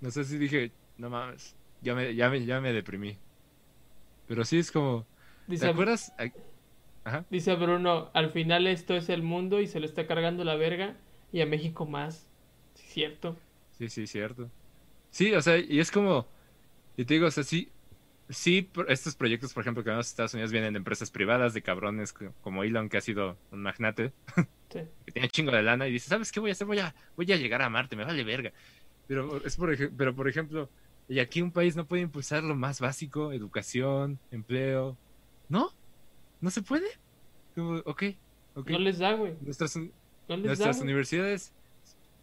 No 0.01 0.11
sé 0.11 0.25
si 0.25 0.39
dije, 0.39 0.73
no 0.97 1.11
mames, 1.11 1.55
ya 1.83 1.95
me, 1.95 2.15
ya 2.15 2.31
me, 2.31 2.45
ya 2.45 2.61
me 2.61 2.73
deprimí. 2.73 3.19
Pero 4.27 4.45
sí 4.45 4.59
es 4.59 4.71
como, 4.73 5.07
¿te 5.59 5.67
Dice, 5.67 5.67
acuerdas? 5.67 6.13
Ay, 6.19 6.33
Ajá. 7.05 7.27
dice 7.31 7.55
Bruno, 7.55 8.11
al 8.15 8.31
final 8.33 8.67
esto 8.67 8.97
es 8.97 9.09
el 9.09 9.23
mundo 9.23 9.61
y 9.61 9.67
se 9.69 9.81
lo 9.81 9.87
está 9.87 10.07
cargando 10.07 10.45
la 10.45 10.57
verga 10.57 10.97
y 11.33 11.41
a 11.41 11.47
México 11.47 11.87
más. 11.87 12.29
Sí, 12.75 12.87
cierto. 12.89 13.37
Sí, 13.71 13.89
sí, 13.89 14.07
cierto. 14.07 14.51
Sí, 15.11 15.35
o 15.35 15.43
sea, 15.43 15.59
y 15.59 15.81
es 15.81 15.91
como, 15.91 16.29
y 16.97 17.05
te 17.07 17.15
digo, 17.15 17.27
o 17.29 17.31
sea, 17.31 17.45
sí, 17.45 17.73
sí, 18.29 18.70
estos 18.89 19.14
proyectos, 19.16 19.53
por 19.55 19.62
ejemplo, 19.62 19.83
que 19.85 19.91
vemos 19.91 20.07
en 20.07 20.11
Estados 20.11 20.35
Unidos 20.35 20.53
vienen 20.53 20.72
de 20.74 20.79
empresas 20.79 21.11
privadas, 21.11 21.55
de 21.55 21.62
cabrones 21.62 22.12
co- 22.12 22.33
como 22.43 22.62
Elon, 22.64 22.89
que 22.89 22.97
ha 22.99 23.01
sido 23.01 23.37
un 23.53 23.62
magnate, 23.62 24.12
Sí. 24.70 24.81
que 25.07 25.12
tiene 25.12 25.29
chingo 25.29 25.53
de 25.53 25.62
lana 25.62 25.87
y 25.87 25.93
dice, 25.93 26.09
¿sabes 26.09 26.33
qué 26.33 26.41
voy 26.41 26.51
a 26.51 26.53
hacer? 26.53 26.66
Voy 26.66 26.81
a, 26.81 26.95
voy 27.16 27.31
a 27.33 27.37
llegar 27.37 27.62
a 27.62 27.68
Marte, 27.70 27.95
me 27.97 28.05
vale 28.05 28.24
verga. 28.24 28.53
Pero 29.07 29.45
es 29.45 29.57
por, 29.57 29.77
pero 29.97 30.14
por 30.14 30.29
ejemplo, 30.29 30.68
y 31.09 31.20
aquí 31.20 31.41
un 31.41 31.53
país 31.53 31.77
no 31.77 31.87
puede 31.87 32.03
impulsar 32.03 32.43
lo 32.43 32.57
más 32.57 32.81
básico, 32.81 33.33
educación, 33.33 34.18
empleo. 34.33 34.97
¿No? 35.49 35.70
¿No 36.41 36.51
se 36.51 36.62
puede? 36.62 36.87
Como, 37.55 37.77
ok, 37.85 38.03
ok. 38.57 38.70
No 38.70 38.79
les 38.81 38.99
da, 38.99 39.12
güey. 39.12 39.35
Nuestras, 39.41 39.77
No 39.77 39.83
les 39.85 40.29
da, 40.29 40.37
nuestras 40.47 40.77
güey. 40.79 40.85
universidades 40.85 41.53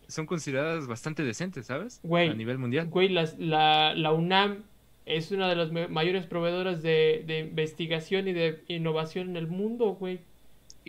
son 0.07 0.25
consideradas 0.25 0.85
bastante 0.85 1.23
decentes, 1.23 1.67
¿sabes? 1.67 2.01
Güey. 2.03 2.29
A 2.29 2.33
nivel 2.33 2.57
mundial. 2.57 2.87
Güey, 2.89 3.07
las- 3.07 3.39
la, 3.39 3.95
la 3.95 4.11
UNAM 4.11 4.63
es 5.05 5.31
una 5.31 5.49
de 5.49 5.55
las 5.55 5.71
mayores 5.89 6.25
proveedoras 6.25 6.81
de, 6.81 7.23
de 7.27 7.39
investigación 7.39 8.27
y 8.27 8.33
de 8.33 8.63
innovación 8.67 9.29
en 9.31 9.37
el 9.37 9.47
mundo, 9.47 9.95
güey. 9.99 10.19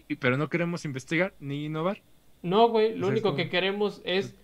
y- 0.09 0.15
pero 0.17 0.37
no 0.37 0.49
queremos 0.49 0.85
investigar 0.85 1.35
ni 1.41 1.65
innovar. 1.67 2.01
No, 2.43 2.69
güey, 2.69 2.91
lo 2.97 3.07
O 3.07 3.09
sea, 3.11 3.17
es 3.17 3.23
único 3.25 3.37
que 3.37 3.49
queremos 3.49 4.03
es 4.05 4.35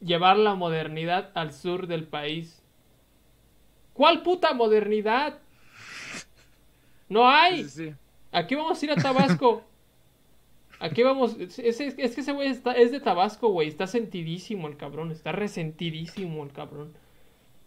llevar 0.00 0.36
la 0.36 0.54
modernidad 0.54 1.30
al 1.34 1.52
sur 1.52 1.86
del 1.86 2.04
país. 2.04 2.60
¿Cuál 3.94 4.22
puta 4.22 4.52
modernidad? 4.52 5.38
No 7.08 7.28
hay. 7.28 7.64
Sí, 7.64 7.70
sí, 7.70 7.88
sí. 7.90 7.94
Aquí 8.32 8.54
vamos 8.56 8.82
a 8.82 8.84
ir 8.84 8.90
a 8.92 8.96
Tabasco. 8.96 9.62
Aquí 10.80 11.02
vamos. 11.02 11.36
Es, 11.38 11.58
es- 11.58 11.80
es 11.80 12.14
que 12.14 12.20
ese 12.20 12.32
güey 12.32 12.48
está, 12.48 12.72
es 12.72 12.90
de 12.90 13.00
Tabasco, 13.00 13.48
güey. 13.48 13.68
Está 13.68 13.86
sentidísimo 13.86 14.66
el 14.66 14.76
cabrón. 14.76 15.10
Está 15.12 15.30
resentidísimo 15.32 16.42
el 16.42 16.52
cabrón. 16.52 16.92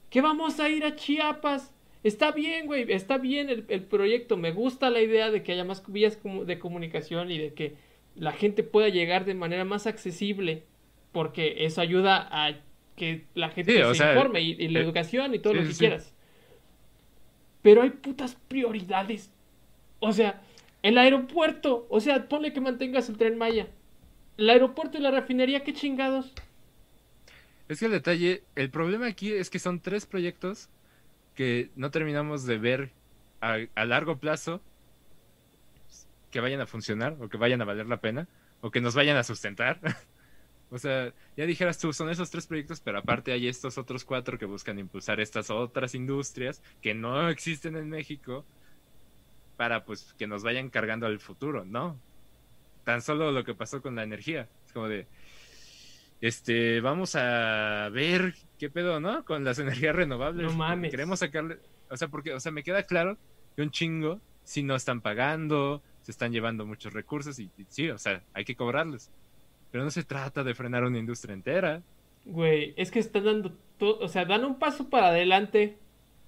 ¿Qué 0.10 0.22
vamos 0.22 0.60
a 0.60 0.70
ir 0.70 0.86
a 0.86 0.96
Chiapas? 0.96 1.74
Está 2.04 2.32
bien, 2.32 2.66
güey. 2.68 2.92
Está 2.92 3.18
bien 3.18 3.50
el, 3.50 3.66
el 3.70 3.84
proyecto. 3.84 4.38
Me 4.38 4.52
gusta 4.52 4.90
la 4.90 5.02
idea 5.02 5.32
de 5.32 5.44
que 5.44 5.54
haya 5.54 5.66
más 5.66 5.84
vías 5.92 6.20
de 6.24 6.60
comunicación 6.60 7.32
y 7.32 7.38
de 7.38 7.54
que 7.54 7.76
la 8.16 8.32
gente 8.32 8.64
pueda 8.64 8.90
llegar 8.90 9.26
de 9.26 9.34
manera 9.34 9.66
más 9.66 9.88
accesible. 9.88 10.64
Porque 11.12 11.66
eso 11.66 11.82
ayuda 11.82 12.28
a 12.32 12.62
que 12.96 13.26
la 13.34 13.50
gente 13.50 13.74
Sí, 13.74 13.78
se 13.78 13.96
sea, 13.96 14.14
informe 14.14 14.42
y, 14.42 14.52
y 14.52 14.68
la 14.70 14.80
eh, 14.80 14.84
educación 14.84 15.34
y 15.36 15.40
todo 15.40 15.54
sí, 15.54 15.60
lo 15.60 15.66
que 15.66 15.74
sí. 15.74 15.80
quieras. 15.80 16.14
Pero 17.62 17.82
hay 17.82 17.90
putas 17.92 18.36
prioridades. 18.48 19.32
O 20.00 20.12
sea, 20.12 20.42
el 20.84 20.98
aeropuerto. 20.98 21.88
O 21.90 22.00
sea, 22.00 22.28
ponle 22.30 22.54
que 22.54 22.62
mantengas 22.62 23.10
el 23.10 23.18
tren 23.18 23.38
Maya. 23.38 23.68
El 24.38 24.50
aeropuerto 24.50 24.98
y 24.98 25.02
la 25.02 25.12
refinería, 25.12 25.64
qué 25.64 25.74
chingados. 25.74 26.38
Es 27.68 27.80
que 27.80 27.86
el 27.86 27.92
detalle, 27.92 28.44
el 28.56 28.70
problema 28.70 29.08
aquí 29.08 29.34
es 29.34 29.50
que 29.50 29.60
son 29.60 29.82
tres 29.82 30.06
proyectos 30.06 30.70
que 31.36 31.70
no 31.76 31.92
terminamos 31.92 32.46
de 32.46 32.58
ver 32.58 32.92
a, 33.42 33.58
a 33.76 33.86
largo 33.86 34.18
plazo 34.20 34.62
que 36.32 36.40
vayan 36.40 36.62
a 36.62 36.68
funcionar 36.68 37.18
o 37.20 37.30
que 37.30 37.38
vayan 37.38 37.62
a 37.62 37.66
valer 37.66 37.88
la 37.88 38.02
pena 38.02 38.28
o 38.62 38.72
que 38.72 38.82
nos 38.82 38.96
vayan 38.96 39.18
a 39.18 39.24
sustentar. 39.24 39.80
o 40.72 40.78
sea, 40.78 41.14
ya 41.36 41.46
dijeras 41.46 41.78
tú, 41.78 41.94
son 41.94 42.10
esos 42.10 42.30
tres 42.32 42.48
proyectos, 42.48 42.80
pero 42.82 43.00
aparte 43.00 43.32
hay 43.32 43.48
estos 43.48 43.78
otros 43.78 44.06
cuatro 44.06 44.38
que 44.38 44.46
buscan 44.46 44.80
impulsar 44.80 45.20
estas 45.20 45.50
otras 45.50 45.96
industrias 45.96 46.62
que 46.82 46.94
no 46.94 47.30
existen 47.30 47.76
en 47.76 47.90
México 47.90 48.46
para 49.58 49.86
pues 49.86 50.14
que 50.18 50.28
nos 50.28 50.44
vayan 50.44 50.70
cargando 50.70 51.08
al 51.08 51.20
futuro, 51.20 51.66
¿no? 51.66 52.00
Tan 52.84 53.02
solo 53.02 53.32
lo 53.32 53.44
que 53.44 53.54
pasó 53.54 53.82
con 53.82 53.96
la 53.96 54.04
energía. 54.04 54.48
Es 54.66 54.72
como 54.72 54.88
de, 54.88 55.08
este, 56.22 56.82
vamos 56.82 57.16
a 57.16 57.90
ver 57.92 58.34
qué 58.58 58.70
pedo, 58.70 59.00
¿no? 59.00 59.24
Con 59.26 59.44
las 59.44 59.60
energías 59.60 59.96
renovables. 59.96 60.46
No 60.52 60.58
mames. 60.58 60.92
Queremos 60.92 61.20
sacarle, 61.20 61.58
o 61.90 61.98
sea, 61.98 62.08
porque, 62.08 62.34
o 62.34 62.40
sea, 62.40 62.52
me 62.52 62.64
queda 62.64 62.84
claro 62.84 63.18
que 63.56 63.62
un 63.62 63.72
chingo, 63.72 64.20
si 64.44 64.64
no 64.64 64.76
están 64.76 65.02
pagando, 65.02 65.82
se 66.02 66.12
están 66.12 66.32
llevando 66.32 66.66
muchos 66.66 66.94
recursos 66.94 67.38
y, 67.40 67.50
y 67.58 67.66
sí, 67.70 67.90
o 67.90 67.98
sea, 67.98 68.24
hay 68.34 68.46
que 68.46 68.56
cobrarles. 68.56 69.12
Pero 69.72 69.84
no 69.84 69.92
se 69.92 70.04
trata 70.04 70.44
de 70.44 70.56
frenar 70.56 70.84
una 70.86 70.98
industria 70.98 71.34
entera. 71.34 71.82
Güey, 72.26 72.74
es 72.78 72.90
que 72.92 73.00
están 73.00 73.26
dando 73.26 73.52
todo, 73.78 74.00
o 74.00 74.08
sea, 74.08 74.26
dan 74.26 74.46
un 74.46 74.58
paso 74.60 74.90
para 74.90 75.08
adelante 75.08 75.78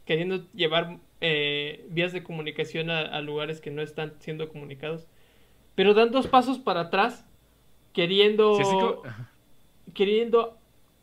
queriendo 0.06 0.46
llevar 0.54 0.98
eh, 1.22 1.86
vías 1.90 2.12
de 2.14 2.24
comunicación 2.24 2.90
a, 2.90 3.02
a 3.02 3.22
lugares 3.22 3.62
que 3.62 3.72
no 3.72 3.82
están 3.82 4.14
siendo 4.20 4.50
comunicados. 4.50 5.08
Pero 5.76 5.94
dan 5.94 6.12
dos 6.12 6.28
pasos 6.28 6.60
para 6.60 6.82
atrás 6.82 7.26
queriendo 7.94 8.56
Sí, 8.56 8.64
como- 8.64 9.04
queriendo, 9.94 10.58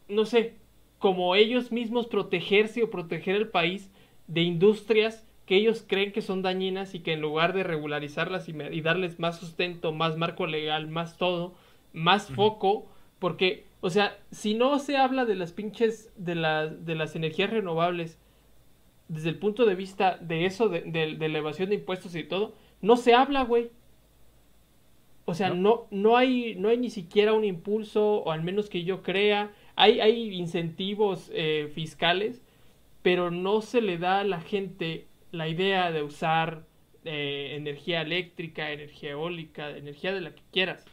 no 0.08 0.24
sé, 0.24 0.54
como 0.98 1.34
ellos 1.34 1.72
mismos 1.72 2.06
protegerse 2.06 2.82
o 2.82 2.90
proteger 2.90 3.36
el 3.36 3.48
país 3.48 3.90
de 4.26 4.42
industrias 4.42 5.26
que 5.46 5.56
ellos 5.56 5.84
creen 5.86 6.12
que 6.12 6.22
son 6.22 6.42
dañinas 6.42 6.94
y 6.94 7.00
que 7.00 7.12
en 7.12 7.20
lugar 7.20 7.52
de 7.54 7.62
regularizarlas 7.62 8.48
y, 8.48 8.80
darles 8.80 9.18
más 9.20 9.38
sustento, 9.38 9.92
más 9.92 10.16
marco 10.16 10.46
legal, 10.46 10.88
más 10.88 11.18
todo, 11.18 11.54
más 11.92 12.30
foco, 12.32 12.86
porque, 13.20 13.64
o 13.80 13.90
sea, 13.90 14.18
si 14.32 14.54
no 14.54 14.78
se 14.80 14.96
habla 14.96 15.24
de 15.24 15.36
las 15.36 15.52
pinches, 15.52 16.12
de, 16.16 16.34
la- 16.34 16.66
de 16.66 16.94
las 16.96 17.14
energías 17.16 17.50
renovables 17.50 18.18
desde 19.08 19.28
el 19.30 19.38
punto 19.38 19.64
de 19.66 19.74
vista 19.74 20.18
de 20.20 20.46
eso, 20.46 20.68
de, 20.68 20.82
de- 20.82 21.16
de 21.16 21.28
la 21.28 21.38
evasión 21.38 21.68
de 21.68 21.76
impuestos 21.76 22.14
y 22.14 22.24
todo, 22.24 22.54
no 22.80 22.96
se 22.96 23.14
habla, 23.14 23.44
güey. 23.44 23.70
O 25.28 25.34
sea, 25.34 25.50
no, 25.50 25.88
no 25.90 26.16
hay, 26.16 26.54
no 26.54 26.68
hay 26.68 26.78
ni 26.78 26.88
siquiera 26.88 27.32
un 27.32 27.44
impulso, 27.44 28.22
o 28.22 28.30
al 28.30 28.42
menos 28.42 28.70
que 28.70 28.84
yo 28.84 29.02
crea. 29.02 29.50
Hay, 29.74 30.00
hay 30.00 30.32
incentivos 30.32 31.30
eh, 31.34 31.70
fiscales, 31.74 32.42
pero 33.02 33.32
no 33.32 33.60
se 33.60 33.82
le 33.82 33.98
da 33.98 34.20
a 34.20 34.24
la 34.24 34.40
gente 34.40 35.06
la 35.32 35.48
idea 35.48 35.90
de 35.90 36.02
usar 36.02 36.64
eh, 37.04 37.56
energía 37.56 38.02
eléctrica, 38.02 38.70
energía 38.70 39.10
eólica, 39.10 39.70
energía 39.70 40.14
de 40.14 40.20
la 40.20 40.32
que 40.32 40.42
quieras. 40.52 40.86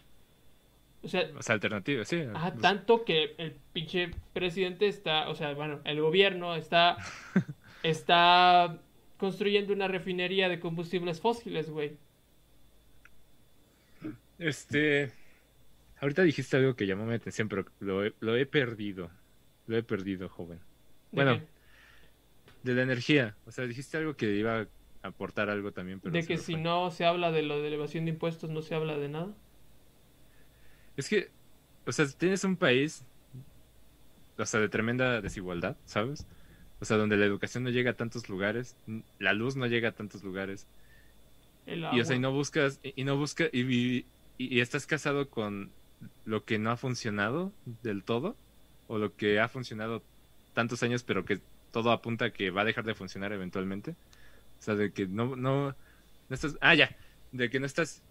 O 1.03 1.07
sea, 1.07 1.29
O 1.37 1.43
sea, 1.43 1.53
alternativa, 1.53 2.03
sí. 2.03 2.23
Pues, 2.31 2.61
tanto 2.61 3.05
que 3.05 3.35
el 3.37 3.55
pinche 3.71 4.11
presidente 4.33 4.87
está, 4.87 5.29
o 5.29 5.35
sea, 5.35 5.53
bueno, 5.53 5.79
el 5.83 6.01
gobierno 6.01 6.55
está, 6.55 6.97
está 7.83 8.79
construyendo 9.17 9.73
una 9.73 9.87
refinería 9.87 10.49
de 10.49 10.59
combustibles 10.59 11.21
fósiles, 11.21 11.69
güey. 11.69 11.97
Este. 14.39 15.11
Ahorita 15.99 16.21
dijiste 16.23 16.57
algo 16.57 16.75
que 16.75 16.85
llamó 16.85 17.05
mi 17.05 17.13
atención, 17.13 17.47
pero 17.47 17.65
lo 17.79 18.03
he, 18.05 18.13
lo 18.19 18.35
he 18.35 18.45
perdido. 18.45 19.09
Lo 19.67 19.77
he 19.77 19.83
perdido, 19.83 20.27
joven. 20.29 20.59
¿De 21.11 21.23
Bueno? 21.23 21.41
De 22.63 22.73
la 22.73 22.81
energía. 22.83 23.35
O 23.45 23.51
sea, 23.51 23.65
dijiste 23.65 23.97
algo 23.97 24.15
que 24.15 24.35
iba 24.35 24.61
a 24.61 24.67
aportar 25.07 25.49
algo 25.49 25.71
también, 25.71 25.99
pero 25.99 26.11
de 26.13 26.25
que 26.25 26.37
si 26.37 26.53
fue. 26.53 26.61
no 26.61 26.91
se 26.91 27.05
habla 27.05 27.31
de 27.31 27.43
lo 27.43 27.61
de 27.61 27.67
elevación 27.67 28.05
de 28.05 28.11
impuestos, 28.11 28.49
no 28.49 28.61
se 28.61 28.75
habla 28.75 28.97
de 28.97 29.09
nada. 29.09 29.33
Es 30.97 31.09
que, 31.09 31.29
o 31.85 31.91
sea, 31.91 32.05
tienes 32.07 32.43
un 32.43 32.55
país, 32.55 33.03
o 34.37 34.45
sea, 34.45 34.59
de 34.59 34.69
tremenda 34.69 35.21
desigualdad, 35.21 35.75
¿sabes? 35.85 36.25
O 36.79 36.85
sea, 36.85 36.97
donde 36.97 37.17
la 37.17 37.25
educación 37.25 37.63
no 37.63 37.69
llega 37.69 37.91
a 37.91 37.95
tantos 37.95 38.29
lugares, 38.29 38.75
la 39.19 39.33
luz 39.33 39.55
no 39.55 39.65
llega 39.67 39.89
a 39.89 39.91
tantos 39.93 40.23
lugares, 40.23 40.67
El 41.65 41.85
y 41.93 42.01
o 42.01 42.05
sea, 42.05 42.15
y 42.15 42.19
no 42.19 42.31
buscas, 42.31 42.79
y, 42.83 42.93
y 43.01 43.03
no 43.05 43.17
buscas, 43.17 43.49
y, 43.53 43.61
y- 43.61 44.05
y 44.51 44.61
estás 44.61 44.85
casado 44.87 45.29
con 45.29 45.71
lo 46.25 46.45
que 46.45 46.59
no 46.59 46.71
ha 46.71 46.77
funcionado 46.77 47.51
del 47.83 48.03
todo, 48.03 48.35
o 48.87 48.97
lo 48.97 49.15
que 49.15 49.39
ha 49.39 49.47
funcionado 49.47 50.03
tantos 50.53 50.83
años, 50.83 51.03
pero 51.03 51.25
que 51.25 51.39
todo 51.71 51.91
apunta 51.91 52.25
a 52.25 52.29
que 52.31 52.51
va 52.51 52.61
a 52.61 52.65
dejar 52.65 52.85
de 52.85 52.95
funcionar 52.95 53.33
eventualmente. 53.33 53.91
O 54.59 54.61
sea, 54.63 54.75
de 54.75 54.91
que 54.91 55.07
no, 55.07 55.35
no, 55.35 55.75
estás, 56.29 56.57
ah, 56.61 56.75
ya, 56.75 56.95
de 57.31 57.49
que 57.49 57.59
no 57.59 57.65
estás, 57.65 58.01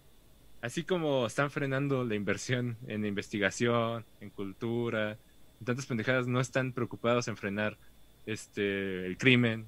así 0.61 0.83
como 0.83 1.25
están 1.25 1.49
frenando 1.49 2.03
la 2.03 2.15
inversión 2.15 2.77
en 2.87 3.05
investigación, 3.05 4.05
en 4.21 4.29
cultura, 4.29 5.17
en 5.59 5.65
tantas 5.65 5.85
pendejadas, 5.85 6.27
no 6.27 6.39
están 6.39 6.73
preocupados 6.73 7.27
en 7.27 7.37
frenar 7.37 7.77
este 8.25 9.05
el 9.05 9.17
crimen, 9.17 9.65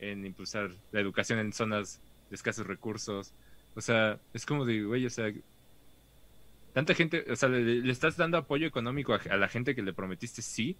en 0.00 0.24
impulsar 0.24 0.70
la 0.92 1.00
educación 1.00 1.38
en 1.38 1.52
zonas 1.52 2.00
de 2.30 2.36
escasos 2.36 2.66
recursos. 2.66 3.32
O 3.74 3.80
sea, 3.80 4.18
es 4.32 4.46
como 4.46 4.64
de, 4.64 4.82
güey, 4.82 5.06
o 5.06 5.10
sea, 5.10 5.32
tanta 6.74 6.94
gente, 6.94 7.24
o 7.30 7.36
sea, 7.36 7.48
le, 7.48 7.62
le 7.62 7.90
estás 7.92 8.16
dando 8.18 8.36
apoyo 8.36 8.66
económico 8.66 9.14
a, 9.14 9.20
a 9.30 9.36
la 9.38 9.48
gente 9.48 9.74
que 9.74 9.82
le 9.82 9.94
prometiste 9.94 10.42
sí, 10.42 10.76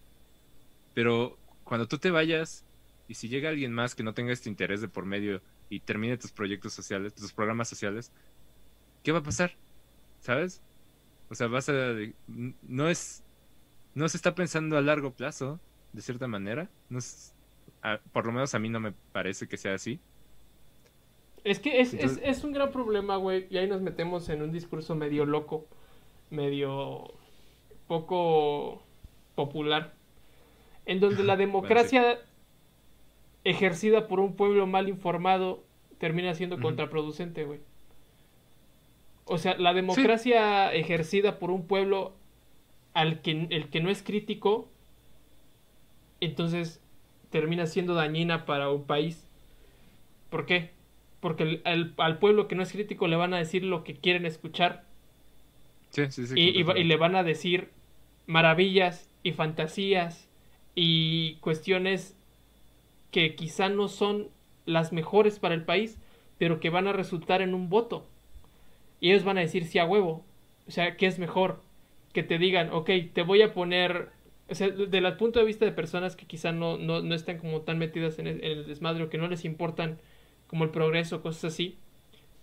pero 0.93 1.39
cuando 1.65 1.89
tú 1.89 1.97
te 1.99 2.11
vayas 2.11 2.67
y 3.09 3.15
si 3.15 3.29
llega 3.29 3.49
alguien 3.49 3.73
más 3.73 3.95
que 3.95 4.03
no 4.03 4.13
tenga 4.13 4.33
este 4.33 4.51
interés 4.51 4.81
de 4.83 4.89
por 4.89 5.07
medio 5.07 5.41
y 5.71 5.81
termine 5.81 6.19
tus 6.19 6.33
proyectos 6.33 6.73
sociales, 6.75 7.15
tus 7.15 7.33
programas 7.33 7.69
sociales, 7.69 8.13
¿qué 9.03 9.13
va 9.13 9.21
a 9.21 9.23
pasar? 9.23 9.53
¿Sabes? 10.21 10.63
O 11.31 11.35
sea, 11.35 11.47
vas 11.47 11.69
a 11.71 11.95
no 12.29 12.89
es 12.89 13.23
no 13.95 14.09
se 14.09 14.17
está 14.17 14.35
pensando 14.35 14.77
a 14.77 14.83
largo 14.83 15.13
plazo, 15.13 15.61
de 15.93 16.03
cierta 16.03 16.27
manera. 16.27 16.69
No 16.91 16.99
es- 16.99 17.33
a- 17.83 18.01
por 18.13 18.27
lo 18.27 18.33
menos 18.33 18.55
a 18.55 18.59
mí 18.59 18.69
no 18.69 18.81
me 18.81 18.93
parece 19.13 19.47
que 19.47 19.57
sea 19.57 19.75
así. 19.75 20.01
Es 21.45 21.59
que 21.59 21.81
es, 21.81 21.93
Entonces- 21.93 22.19
es, 22.25 22.39
es 22.39 22.45
un 22.45 22.53
gran 22.53 22.71
problema, 22.73 23.17
güey, 23.17 23.47
y 23.51 23.59
ahí 23.59 23.69
nos 23.69 23.83
metemos 23.83 24.29
en 24.31 24.43
un 24.43 24.51
discurso 24.53 24.95
medio 24.95 25.27
loco, 25.27 25.69
medio 26.31 27.13
poco 27.87 28.83
popular, 29.35 29.93
en 30.87 31.01
donde 31.01 31.23
la 31.25 31.37
democracia 31.45 32.19
ejercida 33.45 34.09
por 34.09 34.21
un 34.21 34.37
pueblo 34.37 34.67
mal 34.67 34.89
informado 34.89 35.63
termina 35.99 36.35
siendo 36.35 36.59
contraproducente, 36.61 37.45
güey. 37.45 37.61
O 39.27 39.39
sea, 39.39 39.57
la 39.57 39.73
democracia 39.73 40.73
ejercida 40.73 41.39
por 41.39 41.51
un 41.51 41.67
pueblo 41.67 42.15
al 42.93 43.23
que 43.23 43.47
el 43.51 43.69
que 43.71 43.81
no 43.81 43.91
es 43.91 44.03
crítico, 44.03 44.69
entonces 46.21 46.81
termina 47.31 47.67
siendo 47.67 47.95
dañina 47.95 48.45
para 48.47 48.71
un 48.71 48.85
país. 48.85 49.27
¿Por 50.31 50.47
qué? 50.47 50.71
Porque 51.21 51.43
el- 51.43 51.63
el- 51.65 51.95
al 51.97 52.19
pueblo 52.19 52.49
que 52.49 52.55
no 52.55 52.63
es 52.63 52.73
crítico 52.73 53.09
le 53.09 53.17
van 53.17 53.35
a 53.35 53.39
decir 53.39 53.65
lo 53.65 53.83
que 53.85 53.95
quieren 53.97 54.27
escuchar 54.27 54.85
Sí, 55.95 56.11
sí, 56.11 56.27
sí. 56.27 56.35
y, 56.37 56.61
y 56.61 56.85
le 56.85 56.97
van 56.97 57.15
a 57.15 57.23
decir 57.23 57.71
maravillas 58.27 59.09
y 59.23 59.33
fantasías 59.33 60.29
y 60.75 61.37
cuestiones 61.37 62.17
que 63.11 63.37
quizá 63.37 63.69
no 63.69 63.89
son 63.89 64.29
las 64.67 64.93
mejores 64.93 65.39
para 65.39 65.55
el 65.55 65.65
país, 65.65 65.99
pero 66.39 66.61
que 66.61 66.71
van 66.71 66.89
a 66.89 66.93
resultar 66.93 67.43
en 67.43 67.55
un 67.55 67.69
voto. 67.69 68.07
Y 69.01 69.11
ellos 69.11 69.25
van 69.25 69.39
a 69.39 69.43
decir 69.43 69.67
sí 69.67 69.79
a 69.79 69.85
huevo. 69.87 70.25
O 70.67 70.71
sea, 70.71 70.97
¿qué 70.97 71.07
es 71.07 71.19
mejor? 71.19 71.61
Que 72.13 72.23
te 72.23 72.39
digan, 72.39 72.71
ok, 72.73 72.91
te 73.13 73.23
voy 73.23 73.43
a 73.43 73.53
poner... 73.55 74.11
O 74.49 74.55
sea, 74.55 74.69
desde 74.69 74.99
el 74.99 75.17
punto 75.17 75.39
de 75.39 75.47
vista 75.47 75.65
de 75.65 75.73
personas 75.73 76.17
que 76.17 76.27
quizá 76.27 76.53
no, 76.53 76.77
no, 76.77 77.01
no 77.03 77.15
están 77.15 77.39
como 77.39 77.63
tan 77.63 77.79
metidas 77.79 78.19
en 78.19 78.27
el, 78.27 78.45
en 78.45 78.59
el 78.59 78.67
desmadre 78.67 79.05
o 79.05 79.11
que 79.11 79.19
no 79.19 79.29
les 79.29 79.45
importan 79.45 79.99
como 80.49 80.65
el 80.65 80.71
progreso, 80.71 81.23
cosas 81.23 81.55
así, 81.55 81.79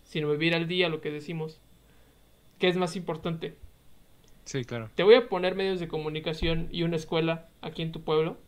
sino 0.03 0.31
vivir 0.31 0.55
al 0.55 0.67
día, 0.67 0.89
lo 0.89 1.01
que 1.01 1.11
decimos. 1.11 1.61
¿Qué 2.61 2.69
es 2.69 2.77
más 2.77 2.95
importante? 2.95 3.61
Sí, 4.45 4.65
claro. 4.65 4.91
¿Te 4.95 5.03
voy 5.03 5.15
a 5.15 5.27
poner 5.27 5.55
medios 5.55 5.81
de 5.81 5.89
comunicación 5.89 6.69
y 6.71 6.83
una 6.83 6.95
escuela 6.95 7.51
aquí 7.61 7.81
en 7.81 7.91
tu 7.91 8.05
pueblo? 8.05 8.47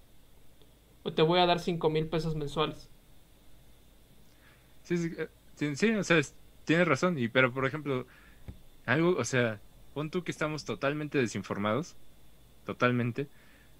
¿O 1.03 1.13
te 1.13 1.21
voy 1.21 1.39
a 1.39 1.45
dar 1.45 1.59
cinco 1.59 1.89
mil 1.89 2.09
pesos 2.09 2.35
mensuales? 2.35 2.91
Sí, 4.83 4.97
sí, 4.97 5.11
eh, 5.17 5.75
sí, 5.75 5.91
o 5.95 6.03
sea, 6.03 6.17
es- 6.17 6.37
tienes 6.63 6.87
razón. 6.87 7.17
Y, 7.17 7.29
pero, 7.29 7.53
por 7.53 7.65
ejemplo, 7.65 8.07
algo, 8.85 9.17
o 9.17 9.25
sea, 9.25 9.63
pon 9.93 10.11
tú 10.11 10.23
que 10.25 10.31
estamos 10.31 10.65
totalmente 10.65 11.19
desinformados, 11.19 11.97
totalmente, 12.63 13.31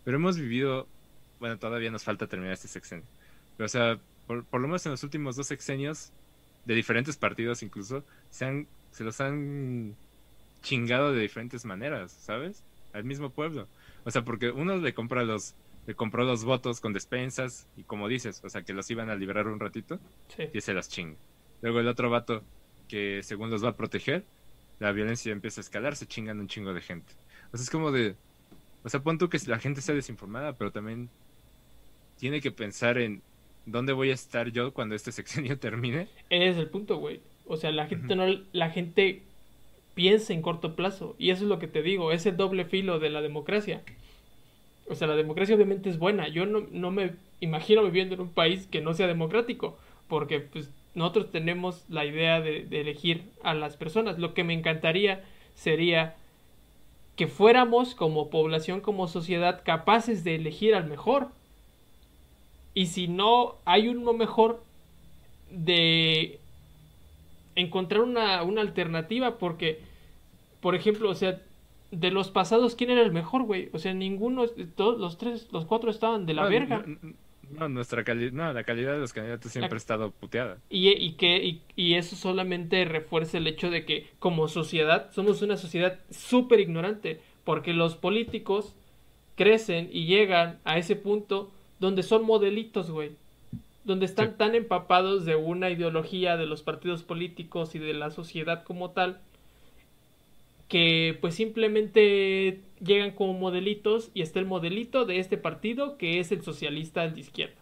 pero 0.03 0.17
hemos 0.17 0.37
vivido, 0.39 0.91
bueno, 1.39 1.59
todavía 1.59 1.91
nos 1.91 2.03
falta 2.05 2.27
terminar 2.29 2.53
este 2.53 2.69
sexenio, 2.69 3.09
pero, 3.57 3.65
o 3.67 3.69
sea, 3.69 4.03
por, 4.25 4.47
por 4.47 4.61
lo 4.61 4.67
menos 4.67 4.85
en 4.85 4.91
los 4.93 5.03
últimos 5.03 5.35
dos 5.35 5.47
sexenios, 5.47 6.13
de 6.65 6.75
diferentes 6.75 7.17
partidos 7.17 7.63
incluso, 7.63 8.05
se 8.29 8.45
han, 8.45 8.71
se 8.91 9.03
los 9.05 9.21
han 9.21 9.99
chingado 10.63 11.13
de 11.13 11.21
diferentes 11.21 11.63
maneras, 11.65 12.11
¿sabes? 12.11 12.63
Al 12.93 13.03
mismo 13.03 13.29
pueblo. 13.29 13.67
O 14.03 14.09
sea, 14.09 14.23
porque 14.23 14.49
uno 14.49 14.77
le 14.77 14.93
compra 14.95 15.23
los, 15.23 15.53
le 15.85 15.93
compró 15.93 16.23
los 16.23 16.43
votos 16.43 16.79
con 16.81 16.93
despensas 16.93 17.67
y 17.77 17.83
como 17.83 18.07
dices, 18.07 18.41
o 18.43 18.49
sea, 18.49 18.63
que 18.63 18.73
los 18.73 18.89
iban 18.89 19.11
a 19.11 19.15
liberar 19.15 19.47
un 19.47 19.59
ratito 19.59 19.99
Sí. 20.35 20.45
y 20.51 20.61
se 20.61 20.73
las 20.73 20.89
chinga. 20.89 21.17
Luego 21.61 21.79
el 21.79 21.87
otro 21.87 22.09
vato 22.09 22.43
que 22.87 23.21
según 23.23 23.51
los 23.51 23.63
va 23.63 23.69
a 23.69 23.77
proteger, 23.77 24.23
la 24.79 24.91
violencia 24.91 25.31
empieza 25.31 25.61
a 25.61 25.63
escalar, 25.63 25.95
se 25.95 26.07
chingan 26.07 26.39
un 26.39 26.47
chingo 26.47 26.73
de 26.73 26.81
gente. 26.81 27.13
O 27.51 27.57
sea, 27.57 27.63
es 27.63 27.69
como 27.69 27.91
de... 27.91 28.15
O 28.83 28.89
sea, 28.89 29.01
pon 29.01 29.17
tú 29.17 29.29
que 29.29 29.37
la 29.47 29.59
gente 29.59 29.81
sea 29.81 29.95
desinformada, 29.95 30.57
pero 30.57 30.71
también 30.71 31.09
tiene 32.17 32.41
que 32.41 32.51
pensar 32.51 32.97
en 32.97 33.21
dónde 33.65 33.93
voy 33.93 34.11
a 34.11 34.13
estar 34.13 34.49
yo 34.51 34.73
cuando 34.73 34.95
este 34.95 35.11
sexenio 35.19 35.57
termine. 35.57 36.09
Ese 36.29 36.49
es 36.49 36.57
el 36.57 36.69
punto, 36.69 36.97
güey. 36.97 37.21
O 37.45 37.57
sea, 37.57 37.71
la 37.71 37.87
gente 37.87 38.15
no, 38.15 38.25
la 38.51 38.69
gente 38.69 39.23
piensa 39.95 40.33
en 40.33 40.41
corto 40.41 40.75
plazo. 40.75 41.15
Y 41.17 41.29
eso 41.29 41.43
es 41.43 41.49
lo 41.49 41.59
que 41.59 41.67
te 41.67 41.81
digo, 41.81 42.11
es 42.11 42.25
el 42.25 42.37
doble 42.37 42.65
filo 42.65 42.99
de 42.99 43.09
la 43.09 43.21
democracia. 43.21 43.81
O 44.89 44.95
sea, 44.95 45.07
la 45.07 45.15
democracia 45.15 45.55
obviamente 45.55 45.89
es 45.89 45.99
buena. 45.99 46.27
Yo 46.27 46.45
no, 46.45 46.65
no 46.71 46.91
me 46.91 47.13
imagino 47.39 47.83
viviendo 47.83 48.15
en 48.15 48.21
un 48.21 48.29
país 48.29 48.67
que 48.67 48.81
no 48.81 48.93
sea 48.93 49.07
democrático. 49.07 49.77
Porque 50.07 50.39
pues 50.39 50.69
nosotros 50.95 51.31
tenemos 51.31 51.85
la 51.89 52.05
idea 52.05 52.41
de, 52.41 52.65
de 52.65 52.81
elegir 52.81 53.23
a 53.43 53.53
las 53.53 53.77
personas. 53.77 54.19
Lo 54.19 54.33
que 54.33 54.43
me 54.43 54.53
encantaría 54.53 55.23
sería 55.55 56.15
que 57.15 57.27
fuéramos 57.27 57.95
como 57.95 58.29
población, 58.29 58.81
como 58.81 59.07
sociedad, 59.07 59.61
capaces 59.63 60.23
de 60.23 60.35
elegir 60.35 60.75
al 60.75 60.85
mejor. 60.85 61.29
Y 62.73 62.87
si 62.87 63.07
no 63.07 63.55
hay 63.65 63.87
uno 63.87 64.13
mejor, 64.13 64.61
de 65.53 66.39
encontrar 67.55 68.01
una, 68.01 68.43
una 68.43 68.61
alternativa 68.61 69.37
porque, 69.37 69.79
por 70.61 70.75
ejemplo, 70.75 71.09
o 71.09 71.15
sea, 71.15 71.41
de 71.91 72.11
los 72.11 72.29
pasados, 72.31 72.75
¿quién 72.75 72.89
era 72.91 73.01
el 73.01 73.11
mejor, 73.11 73.43
güey? 73.43 73.69
O 73.73 73.79
sea, 73.79 73.93
ninguno, 73.93 74.47
todos 74.75 74.99
los 74.99 75.17
tres, 75.17 75.47
los 75.51 75.65
cuatro 75.65 75.91
estaban 75.91 76.25
de 76.25 76.33
la 76.33 76.43
no, 76.43 76.49
verga. 76.49 76.85
No, 76.85 77.13
no, 77.51 77.69
nuestra 77.69 78.03
calidad, 78.03 78.31
no, 78.31 78.51
la 78.53 78.63
calidad 78.63 78.93
de 78.93 78.99
los 78.99 79.13
candidatos 79.13 79.51
siempre 79.51 79.71
La- 79.71 79.75
ha 79.75 79.77
estado 79.77 80.11
puteada. 80.11 80.57
Y, 80.69 80.89
y 80.91 81.13
que, 81.13 81.37
y, 81.43 81.61
y 81.75 81.95
eso 81.95 82.15
solamente 82.15 82.83
refuerza 82.85 83.37
el 83.37 83.47
hecho 83.47 83.69
de 83.69 83.85
que 83.85 84.07
como 84.19 84.47
sociedad 84.47 85.11
somos 85.11 85.41
una 85.41 85.57
sociedad 85.57 85.99
súper 86.09 86.59
ignorante, 86.61 87.21
porque 87.43 87.73
los 87.73 87.95
políticos 87.95 88.73
crecen 89.35 89.89
y 89.91 90.05
llegan 90.05 90.59
a 90.63 90.77
ese 90.77 90.95
punto 90.95 91.51
donde 91.79 92.03
son 92.03 92.23
modelitos, 92.25 92.89
güey. 92.91 93.11
Donde 93.83 94.05
están 94.05 94.31
Sí. 94.31 94.37
tan 94.37 94.55
empapados 94.55 95.25
de 95.25 95.35
una 95.35 95.69
ideología 95.69 96.37
de 96.37 96.45
los 96.45 96.63
partidos 96.63 97.03
políticos 97.03 97.75
y 97.75 97.79
de 97.79 97.93
la 97.93 98.11
sociedad 98.11 98.63
como 98.63 98.91
tal, 98.91 99.21
que 100.67 101.17
pues 101.21 101.35
simplemente 101.35 102.61
llegan 102.83 103.11
como 103.11 103.33
modelitos 103.33 104.09
y 104.13 104.21
está 104.21 104.39
el 104.39 104.45
modelito 104.45 105.05
de 105.05 105.19
este 105.19 105.37
partido 105.37 105.97
que 105.97 106.19
es 106.19 106.31
el 106.31 106.41
socialista 106.41 107.07
de 107.07 107.19
izquierda 107.19 107.55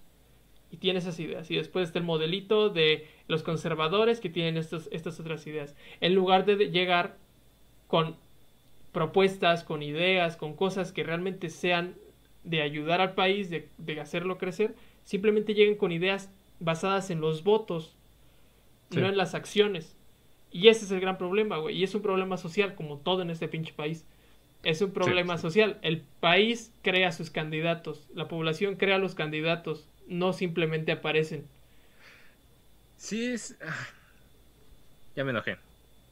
y 0.71 0.77
tiene 0.77 0.99
esas 0.99 1.19
ideas. 1.19 1.51
Y 1.51 1.55
después 1.57 1.87
está 1.89 1.99
el 1.99 2.05
modelito 2.05 2.69
de 2.69 3.07
los 3.27 3.43
conservadores 3.43 4.21
que 4.21 4.29
tienen 4.29 4.57
estos, 4.57 4.89
estas 4.91 5.19
otras 5.19 5.45
ideas. 5.47 5.75
En 6.01 6.15
lugar 6.15 6.45
de 6.45 6.55
de 6.57 6.71
llegar 6.71 7.17
con 7.87 8.15
propuestas, 8.93 9.63
con 9.63 9.83
ideas, 9.83 10.37
con 10.37 10.55
cosas 10.55 10.91
que 10.91 11.03
realmente 11.03 11.49
sean 11.49 11.95
de 12.43 12.61
ayudar 12.61 13.01
al 13.01 13.13
país, 13.15 13.49
de, 13.49 13.69
de 13.77 13.99
hacerlo 14.01 14.37
crecer, 14.37 14.75
simplemente 15.05 15.53
lleguen 15.53 15.75
con 15.75 15.91
ideas 15.91 16.29
basadas 16.59 17.09
en 17.09 17.21
los 17.21 17.43
votos, 17.43 17.95
Sí. 18.91 18.99
no 18.99 19.07
en 19.07 19.17
las 19.17 19.35
acciones. 19.35 19.95
Y 20.51 20.67
ese 20.67 20.85
es 20.85 20.91
el 20.91 20.99
gran 20.99 21.17
problema, 21.17 21.57
güey. 21.57 21.77
Y 21.77 21.83
es 21.83 21.95
un 21.95 22.01
problema 22.01 22.37
social, 22.37 22.75
como 22.75 22.97
todo 22.97 23.21
en 23.21 23.29
este 23.29 23.47
pinche 23.47 23.73
país. 23.73 24.05
Es 24.63 24.81
un 24.81 24.91
problema 24.91 25.37
sí. 25.37 25.43
social. 25.43 25.79
El 25.81 26.01
país 26.19 26.73
crea 26.83 27.11
sus 27.13 27.29
candidatos. 27.31 28.07
La 28.13 28.27
población 28.27 28.75
crea 28.75 28.97
los 28.97 29.15
candidatos. 29.15 29.87
No 30.07 30.33
simplemente 30.33 30.91
aparecen. 30.91 31.45
Sí, 32.97 33.25
es... 33.33 33.57
ah, 33.65 33.87
Ya 35.15 35.23
me 35.23 35.31
enojé. 35.31 35.57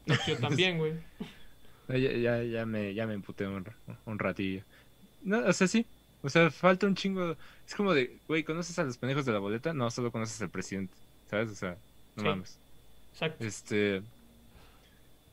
Yo 0.27 0.37
también, 0.37 0.77
güey. 0.77 0.93
Ya, 1.89 1.97
ya, 1.97 2.43
ya 2.43 2.65
me, 2.67 2.93
ya 2.93 3.07
me 3.07 3.15
emputé 3.15 3.47
un, 3.47 3.65
un 4.05 4.19
ratillo. 4.19 4.61
No, 5.23 5.39
o 5.39 5.53
sea, 5.53 5.67
sí. 5.67 5.87
O 6.21 6.29
sea, 6.29 6.51
falta 6.51 6.87
un 6.87 6.95
chingo. 6.95 7.37
Es 7.67 7.75
como 7.75 7.93
de, 7.93 8.19
güey, 8.27 8.43
¿conoces 8.43 8.77
a 8.79 8.83
los 8.83 8.97
pendejos 8.97 9.25
de 9.25 9.31
la 9.33 9.39
boleta? 9.39 9.73
No, 9.73 9.89
solo 9.91 10.11
conoces 10.11 10.41
al 10.41 10.49
presidente. 10.49 10.95
¿Sabes? 11.29 11.51
O 11.51 11.55
sea, 11.55 11.77
no 12.15 12.23
Sí. 12.23 12.27
mames. 12.27 12.59
Exacto. 13.13 13.45
Este. 13.45 14.03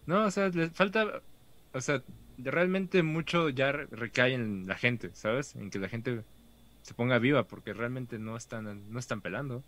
No, 0.06 0.24
o 0.26 0.30
sea, 0.30 0.48
le 0.48 0.70
falta. 0.70 1.22
O 1.72 1.80
sea, 1.80 2.02
realmente 2.38 3.02
mucho 3.02 3.48
ya 3.50 3.72
re- 3.72 3.86
recae 3.90 4.34
en 4.34 4.66
la 4.66 4.76
gente, 4.76 5.10
¿sabes? 5.14 5.54
En 5.56 5.70
que 5.70 5.78
la 5.78 5.88
gente 5.88 6.24
se 6.82 6.94
ponga 6.94 7.18
viva, 7.18 7.44
porque 7.48 7.74
realmente 7.74 8.18
no 8.18 8.36
están, 8.36 8.90
no 8.92 8.98
están 8.98 9.20
pelando. 9.20 9.64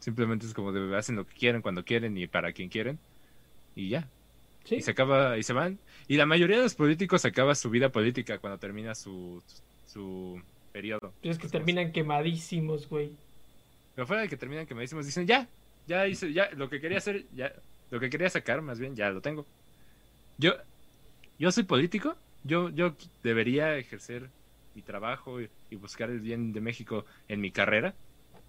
Simplemente 0.00 0.46
es 0.46 0.54
como 0.54 0.72
de 0.72 0.96
hacen 0.96 1.16
lo 1.16 1.26
que 1.26 1.34
quieren, 1.34 1.62
cuando 1.62 1.84
quieren 1.84 2.16
y 2.18 2.26
para 2.26 2.52
quien 2.52 2.68
quieren. 2.68 2.98
Y 3.74 3.88
ya. 3.90 4.08
Sí. 4.64 4.76
Y 4.76 4.82
se 4.82 4.90
acaba, 4.92 5.38
y 5.38 5.42
se 5.42 5.52
van. 5.52 5.78
Y 6.08 6.16
la 6.16 6.26
mayoría 6.26 6.56
de 6.56 6.62
los 6.64 6.74
políticos 6.74 7.24
acaba 7.24 7.54
su 7.54 7.70
vida 7.70 7.90
política 7.90 8.38
cuando 8.38 8.58
termina 8.58 8.94
su, 8.94 9.42
su 9.86 10.40
periodo. 10.72 11.12
Pues 11.22 11.36
es 11.36 11.38
que 11.38 11.48
terminan 11.48 11.92
quemadísimos, 11.92 12.88
güey. 12.88 13.12
Pero 13.94 14.06
fuera 14.06 14.22
de 14.22 14.28
que 14.28 14.36
terminan 14.36 14.66
que 14.66 14.74
me 14.74 14.82
decimos, 14.82 15.04
dicen, 15.06 15.26
ya, 15.26 15.48
ya 15.86 16.06
hice, 16.06 16.32
ya, 16.32 16.50
lo 16.52 16.70
que 16.70 16.80
quería 16.80 16.98
hacer, 16.98 17.26
ya, 17.34 17.52
lo 17.90 18.00
que 18.00 18.08
quería 18.08 18.30
sacar, 18.30 18.62
más 18.62 18.78
bien, 18.78 18.96
ya 18.96 19.10
lo 19.10 19.20
tengo. 19.20 19.44
Yo, 20.38 20.54
yo 21.38 21.52
soy 21.52 21.64
político, 21.64 22.16
yo, 22.44 22.70
yo 22.70 22.94
debería 23.22 23.76
ejercer 23.76 24.30
mi 24.74 24.82
trabajo 24.82 25.40
y, 25.40 25.50
y 25.70 25.76
buscar 25.76 26.08
el 26.10 26.20
bien 26.20 26.52
de 26.52 26.60
México 26.60 27.04
en 27.28 27.40
mi 27.40 27.50
carrera. 27.50 27.94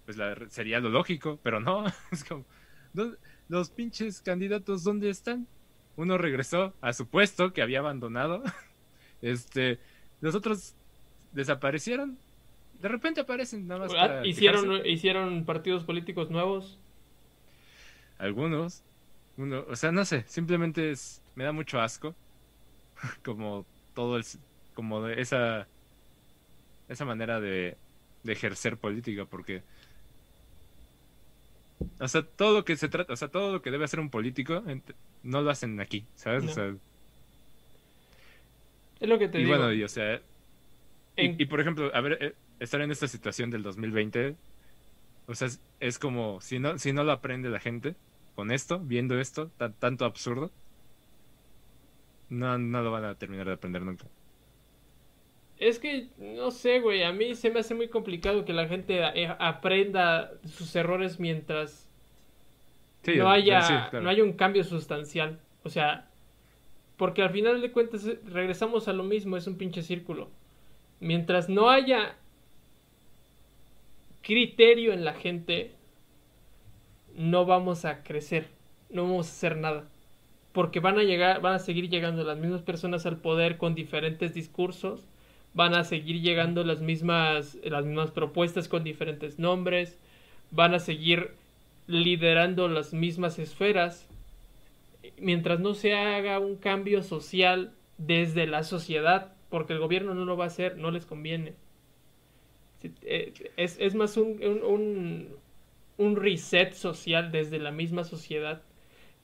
Pues 0.06 0.16
la, 0.16 0.36
sería 0.48 0.80
lo 0.80 0.88
lógico, 0.90 1.38
pero 1.42 1.60
no, 1.60 1.84
es 2.12 2.24
como, 2.24 2.44
¿dónde- 2.92 3.18
los 3.48 3.68
pinches 3.68 4.22
candidatos, 4.22 4.84
¿dónde 4.84 5.10
están? 5.10 5.46
Uno 5.96 6.18
regresó 6.18 6.74
a 6.80 6.92
su 6.92 7.08
puesto 7.08 7.52
que 7.52 7.62
había 7.62 7.80
abandonado. 7.80 8.42
Este, 9.22 9.80
los 10.20 10.34
otros 10.34 10.74
desaparecieron. 11.32 12.18
De 12.80 12.88
repente 12.88 13.22
aparecen 13.22 13.66
nada 13.66 13.80
más. 13.80 13.92
Ah, 13.94 14.00
para 14.08 14.26
Hicieron, 14.26 14.64
fijarse. 14.66 14.88
hicieron 14.90 15.44
partidos 15.46 15.84
políticos 15.84 16.30
nuevos. 16.30 16.78
algunos. 18.18 18.82
Uno, 19.36 19.64
o 19.68 19.76
sea, 19.76 19.90
no 19.92 20.04
sé, 20.04 20.24
simplemente 20.28 20.90
es, 20.90 21.22
me 21.34 21.44
da 21.44 21.52
mucho 21.52 21.80
asco. 21.80 22.14
como 23.24 23.66
todo 23.94 24.16
el, 24.16 24.24
como 24.74 25.02
de 25.02 25.20
esa, 25.20 25.68
esa 26.88 27.04
manera 27.04 27.40
de, 27.40 27.76
de 28.22 28.32
ejercer 28.32 28.76
política, 28.78 29.24
porque, 29.26 29.62
o 32.00 32.08
sea, 32.08 32.22
todo 32.24 32.54
lo 32.54 32.64
que 32.64 32.76
se 32.76 32.88
trata, 32.88 33.12
o 33.12 33.16
sea, 33.16 33.28
todo 33.30 33.52
lo 33.52 33.62
que 33.62 33.70
debe 33.70 33.84
hacer 33.84 34.00
un 34.00 34.10
político, 34.10 34.62
no 35.22 35.42
lo 35.42 35.50
hacen 35.50 35.80
aquí, 35.80 36.10
¿sabes? 36.14 36.44
No. 36.44 36.46
O 36.46 36.48
sea, 36.48 36.74
Es 39.00 39.08
lo 39.08 39.18
que 39.18 39.28
te 39.28 39.38
y 39.38 39.44
digo. 39.44 39.46
bueno, 39.46 39.72
y, 39.72 39.82
o 39.84 39.88
sea, 39.88 40.22
y, 41.18 41.34
En- 41.36 41.42
y, 41.42 41.46
por 41.46 41.60
ejemplo, 41.60 41.90
a 41.94 42.00
ver, 42.00 42.18
eh, 42.22 42.38
estar 42.60 42.80
en 42.82 42.90
esta 42.92 43.08
situación 43.08 43.50
del 43.50 43.62
2020, 43.62 44.38
o 45.26 45.34
sea, 45.34 45.48
es, 45.48 45.64
es 45.80 45.98
como 45.98 46.40
si 46.42 46.58
no, 46.60 46.78
si 46.78 46.92
no 46.92 47.04
lo 47.04 47.12
aprende 47.12 47.50
la 47.50 47.60
gente 47.60 47.98
con 48.34 48.52
esto, 48.52 48.80
viendo 48.80 49.20
esto, 49.20 49.52
tan- 49.52 49.78
tanto 49.78 50.04
absurdo, 50.06 50.54
no, 52.28 52.58
no 52.58 52.82
lo 52.82 52.90
van 52.92 53.04
a 53.04 53.16
terminar 53.18 53.46
de 53.46 53.52
aprender 53.54 53.82
nunca. 53.82 54.10
Es 55.58 55.78
que, 55.78 56.08
no 56.18 56.50
sé, 56.50 56.80
güey, 56.80 57.02
a 57.04 57.12
mí 57.12 57.34
se 57.34 57.50
me 57.50 57.60
hace 57.60 57.74
muy 57.74 57.88
complicado 57.88 58.44
que 58.44 58.52
la 58.52 58.66
gente 58.68 59.00
eh, 59.14 59.34
aprenda 59.38 60.32
sus 60.46 60.74
errores 60.76 61.20
mientras 61.20 61.88
Sí, 63.04 63.16
no 63.16 63.30
haya, 63.30 63.62
sí, 63.62 63.74
claro. 63.90 64.00
no 64.00 64.08
haya 64.08 64.24
un 64.24 64.32
cambio 64.32 64.64
sustancial. 64.64 65.38
O 65.62 65.68
sea, 65.68 66.08
porque 66.96 67.22
al 67.22 67.30
final 67.30 67.60
de 67.60 67.72
cuentas 67.72 68.06
eh, 68.06 68.20
regresamos 68.26 68.88
a 68.88 68.92
lo 68.92 69.04
mismo, 69.04 69.36
es 69.36 69.46
un 69.46 69.56
pinche 69.58 69.82
círculo. 69.82 70.30
Mientras 71.00 71.48
no 71.48 71.70
haya 71.70 72.16
criterio 74.22 74.92
en 74.92 75.04
la 75.04 75.14
gente, 75.14 75.72
no 77.16 77.44
vamos 77.46 77.84
a 77.84 78.02
crecer, 78.02 78.48
no 78.90 79.04
vamos 79.04 79.28
a 79.28 79.30
hacer 79.30 79.56
nada. 79.56 79.84
Porque 80.52 80.80
van 80.80 80.98
a 80.98 81.02
llegar, 81.04 81.40
van 81.40 81.54
a 81.54 81.58
seguir 81.58 81.88
llegando 81.90 82.24
las 82.24 82.38
mismas 82.38 82.62
personas 82.62 83.06
al 83.06 83.18
poder 83.18 83.58
con 83.58 83.74
diferentes 83.74 84.34
discursos, 84.34 85.06
van 85.54 85.74
a 85.74 85.84
seguir 85.84 86.20
llegando 86.22 86.64
las 86.64 86.80
mismas, 86.80 87.58
las 87.64 87.84
mismas 87.84 88.10
propuestas 88.10 88.68
con 88.68 88.84
diferentes 88.84 89.38
nombres, 89.38 89.98
van 90.50 90.74
a 90.74 90.80
seguir 90.80 91.32
liderando 91.86 92.68
las 92.68 92.92
mismas 92.94 93.38
esferas. 93.38 94.08
Mientras 95.18 95.60
no 95.60 95.74
se 95.74 95.94
haga 95.94 96.38
un 96.40 96.56
cambio 96.56 97.02
social 97.04 97.72
desde 97.98 98.46
la 98.48 98.64
sociedad, 98.64 99.32
porque 99.48 99.72
el 99.72 99.78
gobierno 99.78 100.14
no 100.14 100.24
lo 100.24 100.36
va 100.36 100.44
a 100.44 100.46
hacer, 100.48 100.76
no 100.78 100.90
les 100.90 101.06
conviene. 101.06 101.54
Eh, 103.02 103.32
Es, 103.56 103.78
es 103.80 103.94
más 103.94 104.16
un, 104.16 104.42
un, 104.44 104.62
un- 104.64 105.28
un 105.98 106.16
reset 106.16 106.74
social 106.74 107.30
desde 107.32 107.58
la 107.60 107.70
misma 107.70 108.04
sociedad 108.04 108.62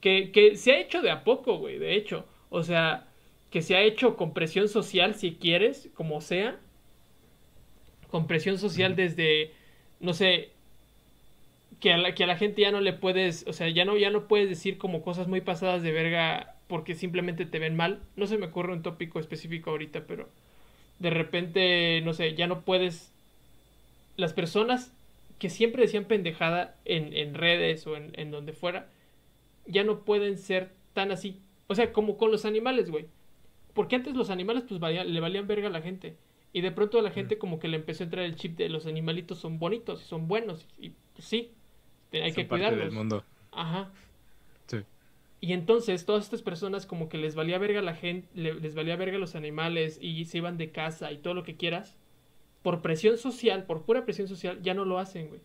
que, 0.00 0.32
que 0.32 0.56
se 0.56 0.72
ha 0.72 0.80
hecho 0.80 1.02
de 1.02 1.10
a 1.12 1.24
poco, 1.24 1.58
güey, 1.58 1.78
de 1.78 1.96
hecho. 1.96 2.26
O 2.50 2.62
sea, 2.64 3.08
que 3.50 3.62
se 3.62 3.76
ha 3.76 3.82
hecho 3.82 4.16
con 4.16 4.32
presión 4.32 4.68
social, 4.68 5.14
si 5.14 5.34
quieres, 5.34 5.90
como 5.94 6.20
sea. 6.20 6.58
Con 8.08 8.26
presión 8.26 8.58
social 8.58 8.96
desde, 8.96 9.52
no 10.00 10.14
sé, 10.14 10.50
que 11.80 11.92
a 11.92 11.98
la, 11.98 12.14
que 12.14 12.24
a 12.24 12.26
la 12.26 12.36
gente 12.36 12.62
ya 12.62 12.72
no 12.72 12.80
le 12.80 12.92
puedes, 12.92 13.44
o 13.46 13.52
sea, 13.52 13.68
ya 13.68 13.84
no, 13.84 13.96
ya 13.96 14.10
no 14.10 14.28
puedes 14.28 14.48
decir 14.48 14.78
como 14.78 15.02
cosas 15.02 15.28
muy 15.28 15.40
pasadas 15.40 15.82
de 15.82 15.92
verga 15.92 16.56
porque 16.68 16.94
simplemente 16.94 17.46
te 17.46 17.58
ven 17.58 17.76
mal. 17.76 18.00
No 18.16 18.26
se 18.26 18.38
me 18.38 18.46
ocurre 18.46 18.72
un 18.72 18.82
tópico 18.82 19.18
específico 19.18 19.70
ahorita, 19.70 20.06
pero 20.06 20.28
de 20.98 21.10
repente, 21.10 22.00
no 22.02 22.14
sé, 22.14 22.34
ya 22.34 22.46
no 22.46 22.62
puedes... 22.62 23.12
Las 24.16 24.32
personas 24.32 24.92
que 25.38 25.50
siempre 25.50 25.82
decían 25.82 26.04
pendejada 26.04 26.76
en, 26.84 27.16
en 27.16 27.34
redes 27.34 27.86
o 27.86 27.96
en, 27.96 28.12
en 28.14 28.30
donde 28.30 28.52
fuera, 28.52 28.88
ya 29.66 29.82
no 29.82 30.00
pueden 30.00 30.36
ser 30.38 30.70
tan 30.92 31.10
así. 31.10 31.40
O 31.68 31.74
sea, 31.74 31.92
como 31.92 32.18
con 32.18 32.30
los 32.30 32.44
animales, 32.44 32.90
güey. 32.90 33.06
Porque 33.74 33.96
antes 33.96 34.14
los 34.14 34.30
animales 34.30 34.64
pues 34.68 34.80
le 34.80 35.20
valían 35.20 35.46
verga 35.46 35.68
a 35.68 35.70
la 35.70 35.82
gente. 35.82 36.16
Y 36.52 36.62
de 36.62 36.72
pronto 36.72 36.98
a 36.98 37.02
la 37.02 37.10
gente 37.10 37.38
como 37.38 37.58
que 37.60 37.68
le 37.68 37.76
empezó 37.76 38.02
a 38.02 38.06
entrar 38.06 38.24
el 38.24 38.34
chip 38.34 38.56
de 38.56 38.68
los 38.68 38.86
animalitos 38.86 39.38
son 39.38 39.58
bonitos 39.60 40.02
y 40.02 40.04
son 40.04 40.26
buenos. 40.26 40.66
Y 40.78 40.90
pues, 41.14 41.24
sí, 41.28 41.52
hay 42.12 42.32
Son 42.32 42.34
que 42.34 42.44
parte 42.44 42.48
cuidarlos. 42.64 42.84
del 42.86 42.92
mundo. 42.92 43.24
Ajá. 43.52 43.90
Sí. 44.66 44.78
Y 45.40 45.52
entonces 45.52 46.04
todas 46.06 46.24
estas 46.24 46.42
personas 46.42 46.86
como 46.86 47.08
que 47.08 47.18
les 47.18 47.34
valía 47.36 47.58
verga 47.58 47.78
a 47.78 47.82
la 47.82 47.94
gente, 47.94 48.28
les 48.34 48.74
valía 48.74 48.96
verga 48.96 49.16
a 49.16 49.20
los 49.20 49.36
animales 49.36 49.98
y 50.02 50.24
se 50.24 50.38
iban 50.38 50.58
de 50.58 50.70
casa 50.72 51.12
y 51.12 51.18
todo 51.18 51.34
lo 51.34 51.44
que 51.44 51.56
quieras. 51.56 51.96
Por 52.62 52.82
presión 52.82 53.16
social, 53.16 53.64
por 53.64 53.82
pura 53.84 54.04
presión 54.04 54.26
social, 54.26 54.60
ya 54.60 54.74
no 54.74 54.84
lo 54.84 54.98
hacen, 54.98 55.28
güey. 55.28 55.40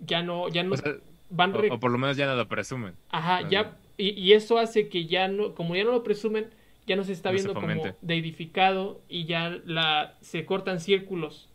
Ya 0.00 0.22
no, 0.22 0.48
ya 0.48 0.64
no 0.64 0.74
O, 0.74 0.76
sea, 0.76 0.92
van 1.30 1.54
o- 1.54 1.74
o 1.74 1.80
por 1.80 1.90
lo 1.92 1.98
menos 1.98 2.16
ya 2.16 2.26
no 2.26 2.34
lo 2.34 2.48
presumen. 2.48 2.94
Ajá, 3.08 3.48
ya, 3.48 3.78
y, 3.96 4.10
y 4.10 4.32
eso 4.34 4.58
hace 4.58 4.88
que 4.88 5.06
ya 5.06 5.28
no, 5.28 5.54
como 5.54 5.74
ya 5.76 5.84
no 5.84 5.92
lo 5.92 6.02
presumen, 6.02 6.50
ya 6.86 6.96
no 6.96 7.04
se 7.04 7.12
está 7.12 7.30
No 7.30 7.34
viendo 7.34 7.54
como 7.54 7.66
deidificado 8.02 9.00
y 9.08 9.24
ya 9.26 9.50
la, 9.64 10.16
se 10.20 10.44
cortan 10.46 10.80
círculos. 10.80 11.48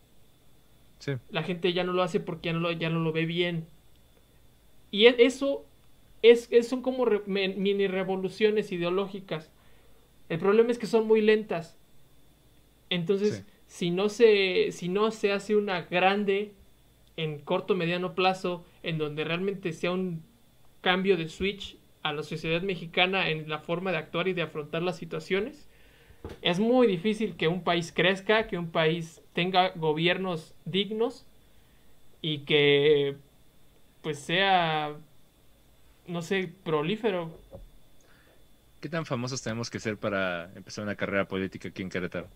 Sí. 1.00 1.14
La 1.30 1.44
gente 1.44 1.74
ya 1.74 1.84
no 1.84 1.94
lo 1.94 2.04
hace 2.04 2.20
porque 2.20 2.48
ya 2.50 2.54
no 2.54 2.60
lo, 2.60 2.72
ya 2.72 2.90
no 2.90 3.00
lo 3.00 3.12
ve 3.12 3.26
bien. 3.26 3.66
Y 4.92 5.06
e- 5.08 5.16
eso 5.26 5.66
es, 6.22 6.48
es- 6.52 6.68
son 6.68 6.82
como 6.82 7.06
re- 7.06 7.24
mini 7.28 7.88
revoluciones 7.88 8.72
ideológicas. 8.72 9.52
El 10.30 10.40
problema 10.40 10.72
es 10.72 10.78
que 10.80 10.86
son 10.88 11.08
muy 11.08 11.22
lentas. 11.22 11.78
Entonces, 12.90 13.38
Sí. 13.38 13.44
si 13.68 13.92
no 13.92 14.10
se, 14.10 14.72
si 14.72 14.90
no 14.90 15.12
se 15.12 15.32
hace 15.32 15.56
una 15.56 15.84
grande 15.84 16.54
en 17.18 17.40
corto 17.40 17.76
mediano 17.76 18.16
plazo, 18.16 18.66
en 18.84 18.98
donde 18.98 19.24
realmente 19.24 19.74
sea 19.74 19.92
un 19.92 20.24
cambio 20.82 21.18
de 21.18 21.30
switch 21.30 21.78
a 22.04 22.14
la 22.14 22.24
sociedad 22.24 22.62
mexicana 22.62 23.30
en 23.30 23.50
la 23.50 23.60
forma 23.60 23.92
de 23.92 23.98
actuar 23.98 24.28
y 24.28 24.34
de 24.34 24.42
afrontar 24.44 24.82
las 24.84 24.98
situaciones, 24.98 25.70
es 26.42 26.60
muy 26.60 26.88
difícil 26.88 27.36
que 27.38 27.48
un 27.50 27.64
país 27.64 27.92
crezca, 27.94 28.48
que 28.48 28.58
un 28.58 28.72
país 28.72 29.22
tenga 29.34 29.70
gobiernos 29.72 30.56
dignos 30.66 31.26
y 32.22 32.40
que 32.40 33.18
pues 34.04 34.20
sea 34.20 34.96
no 36.08 36.22
sé, 36.22 36.54
prolífero. 36.64 37.32
¿Qué 38.80 38.90
tan 38.90 39.06
famosos 39.06 39.42
tenemos 39.42 39.70
que 39.70 39.80
ser 39.80 39.98
para 40.00 40.52
empezar 40.56 40.84
una 40.84 40.96
carrera 40.96 41.28
política 41.28 41.70
aquí 41.70 41.82
en 41.84 41.90
Querétaro? 41.90 42.30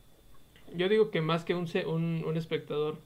Yo 0.75 0.89
digo 0.89 1.09
que 1.09 1.21
más 1.21 1.43
que 1.43 1.55
un, 1.55 1.67
se- 1.67 1.87
un, 1.87 2.23
un 2.23 2.37
espectador. 2.37 2.99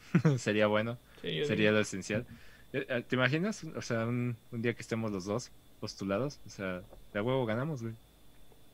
Sería 0.38 0.66
bueno, 0.66 0.98
Sí, 1.20 1.28
sería 1.40 1.70
digo. 1.70 1.72
lo 1.72 1.80
esencial. 1.80 2.26
Eh, 2.72 2.86
eh, 2.88 3.04
¿Te 3.06 3.16
imaginas? 3.16 3.64
O 3.76 3.82
sea, 3.82 4.06
un, 4.06 4.36
un 4.50 4.62
día 4.62 4.74
que 4.74 4.82
estemos 4.82 5.10
los 5.12 5.24
dos 5.24 5.50
postulados, 5.80 6.40
o 6.46 6.48
sea, 6.50 6.82
de 7.12 7.18
a 7.18 7.22
huevo 7.22 7.44
ganamos, 7.44 7.82
güey. 7.82 7.94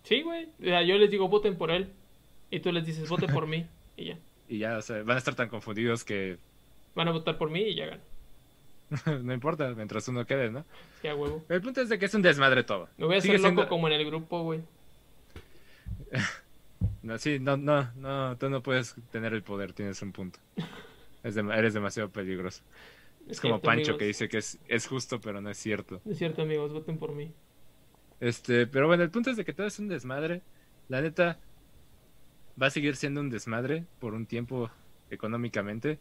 Sí, 0.04 0.22
güey. 0.22 0.48
O 0.60 0.64
sea, 0.64 0.82
yo 0.82 0.96
les 0.96 1.10
digo 1.10 1.28
voten 1.28 1.56
por 1.56 1.70
él 1.70 1.90
y 2.50 2.60
tú 2.60 2.70
les 2.72 2.84
dices 2.86 3.08
voten 3.08 3.32
por 3.32 3.46
mí 3.46 3.66
y 3.96 4.06
ya. 4.06 4.18
Y 4.48 4.58
ya, 4.58 4.78
o 4.78 4.82
sea, 4.82 5.02
van 5.02 5.16
a 5.16 5.18
estar 5.18 5.34
tan 5.34 5.48
confundidos 5.48 6.04
que 6.04 6.38
Van 6.94 7.08
a 7.08 7.12
votar 7.12 7.38
por 7.38 7.50
mí 7.50 7.60
y 7.60 7.74
ya 7.74 7.86
ganan. 7.86 8.00
no 9.26 9.34
importa, 9.34 9.72
mientras 9.74 10.08
uno 10.08 10.26
quede, 10.26 10.50
¿no? 10.50 10.64
Sí, 11.02 11.08
a 11.08 11.14
huevo. 11.14 11.44
El 11.48 11.60
punto 11.60 11.82
es 11.82 11.88
de 11.88 11.98
que 11.98 12.06
es 12.06 12.14
un 12.14 12.22
desmadre 12.22 12.64
todo. 12.64 12.88
Me 12.96 13.06
voy 13.06 13.16
a 13.16 13.18
hacer 13.18 13.32
loco 13.34 13.42
siendo- 13.42 13.68
como 13.68 13.86
en 13.88 13.94
el 13.94 14.06
grupo, 14.06 14.42
güey. 14.42 14.60
No, 17.02 17.18
sí, 17.18 17.38
no, 17.40 17.56
no, 17.56 17.90
no, 17.96 18.36
tú 18.36 18.50
no 18.50 18.62
puedes 18.62 18.94
tener 19.10 19.32
el 19.32 19.42
poder, 19.42 19.72
tienes 19.72 20.00
un 20.02 20.12
punto. 20.12 20.38
Es 21.22 21.36
eres 21.36 21.74
demasiado 21.74 22.08
peligroso. 22.10 22.62
Es 23.28 23.40
como 23.40 23.54
cierto, 23.54 23.66
Pancho 23.66 23.82
amigos. 23.82 23.98
que 23.98 24.04
dice 24.06 24.28
que 24.28 24.38
es, 24.38 24.58
es 24.68 24.86
justo, 24.86 25.20
pero 25.20 25.40
no 25.40 25.50
es 25.50 25.58
cierto. 25.58 26.00
Es 26.04 26.18
cierto, 26.18 26.42
amigos, 26.42 26.72
voten 26.72 26.98
por 26.98 27.12
mí. 27.14 27.32
Este, 28.20 28.66
pero 28.66 28.86
bueno, 28.86 29.02
el 29.04 29.10
punto 29.10 29.30
es 29.30 29.36
de 29.36 29.44
que 29.44 29.52
todo 29.52 29.66
es 29.66 29.78
un 29.78 29.88
desmadre. 29.88 30.42
La 30.88 31.00
neta 31.00 31.38
va 32.60 32.66
a 32.66 32.70
seguir 32.70 32.96
siendo 32.96 33.20
un 33.20 33.30
desmadre 33.30 33.84
por 34.00 34.14
un 34.14 34.26
tiempo 34.26 34.70
económicamente, 35.10 35.98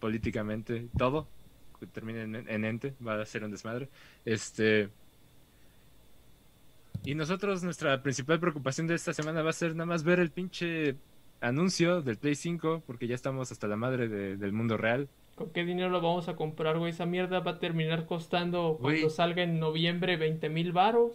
políticamente, 0.00 0.88
todo. 0.96 1.28
Que 1.80 1.86
termine 1.86 2.22
en, 2.22 2.34
en 2.34 2.64
ente, 2.64 2.94
va 3.06 3.20
a 3.20 3.24
ser 3.26 3.44
un 3.44 3.50
desmadre. 3.52 3.88
Este. 4.24 4.90
Y 7.04 7.14
nosotros, 7.14 7.62
nuestra 7.62 8.02
principal 8.02 8.40
preocupación 8.40 8.86
de 8.88 8.94
esta 8.94 9.12
semana 9.12 9.42
va 9.42 9.50
a 9.50 9.54
ser 9.54 9.74
nada 9.76 9.86
más 9.86 10.02
ver 10.02 10.18
el 10.18 10.30
pinche 10.30 10.96
anuncio 11.40 12.02
del 12.02 12.18
Play 12.18 12.34
5, 12.34 12.82
porque 12.86 13.06
ya 13.06 13.14
estamos 13.14 13.52
hasta 13.52 13.68
la 13.68 13.76
madre 13.76 14.08
de- 14.08 14.36
del 14.36 14.52
mundo 14.52 14.76
real. 14.76 15.08
¿Con 15.38 15.50
qué 15.50 15.64
dinero 15.64 15.88
lo 15.88 16.00
vamos 16.00 16.28
a 16.28 16.34
comprar, 16.36 16.78
güey? 16.78 16.90
Esa 16.90 17.06
mierda 17.06 17.38
va 17.40 17.52
a 17.52 17.58
terminar 17.60 18.06
costando 18.06 18.76
cuando 18.80 19.00
Güey. 19.02 19.10
salga 19.10 19.42
en 19.44 19.60
noviembre 19.60 20.16
20 20.16 20.48
mil 20.48 20.72
varos. 20.72 21.12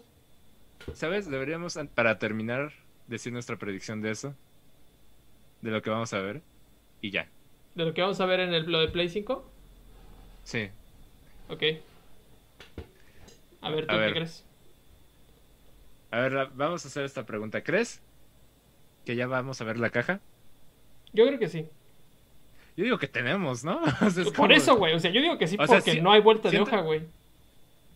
¿Sabes? 0.94 1.30
Deberíamos, 1.30 1.78
para 1.94 2.20
terminar, 2.20 2.72
decir 3.08 3.34
nuestra 3.34 3.58
predicción 3.58 4.02
de 4.02 4.12
eso. 4.12 4.34
De 5.62 5.72
lo 5.72 5.82
que 5.82 5.90
vamos 5.90 6.14
a 6.14 6.20
ver. 6.20 6.41
Y 7.02 7.12
ya. 7.12 7.28
¿De 7.76 7.86
lo 7.86 7.94
que 7.94 8.02
vamos 8.02 8.20
a 8.22 8.26
ver 8.26 8.40
en 8.40 8.54
el, 8.54 8.72
lo 8.72 8.80
de 8.80 8.88
Play 8.88 9.10
5? 9.10 9.44
Sí. 10.44 10.70
Ok. 11.50 11.64
A 13.62 13.70
ver, 13.72 13.88
¿tú 13.88 13.91
A 13.94 13.98
qué 13.98 14.02
ver. 14.06 14.14
crees? 14.14 14.45
A 16.12 16.20
ver, 16.20 16.50
vamos 16.54 16.86
a 16.86 16.88
hacer 16.88 17.04
esta 17.06 17.26
pregunta. 17.26 17.64
¿Crees 17.64 18.02
que 19.06 19.16
ya 19.16 19.28
vamos 19.28 19.60
a 19.60 19.64
ver 19.66 19.80
la 19.80 19.90
caja? 19.90 20.22
Yo 21.14 21.26
creo 21.26 21.40
que 21.40 21.50
sí. 21.50 21.68
Yo 22.76 22.84
digo 22.86 22.98
que 22.98 23.08
tenemos, 23.08 23.64
¿no? 23.64 23.82
O 24.02 24.10
sea, 24.10 24.24
es 24.24 24.30
Por 24.30 24.34
como- 24.34 24.52
eso, 24.54 24.76
güey. 24.78 24.94
O 24.94 25.00
sea, 25.00 25.12
yo 25.12 25.22
digo 25.22 25.38
que 25.38 25.48
sí 25.48 25.56
O 25.60 25.68
sea, 25.68 25.78
porque 25.80 26.02
no 26.02 26.12
hay 26.12 26.22
vuelta 26.22 26.50
siento- 26.50 26.70
de 26.70 26.76
hoja, 26.76 26.84
güey. 26.86 27.02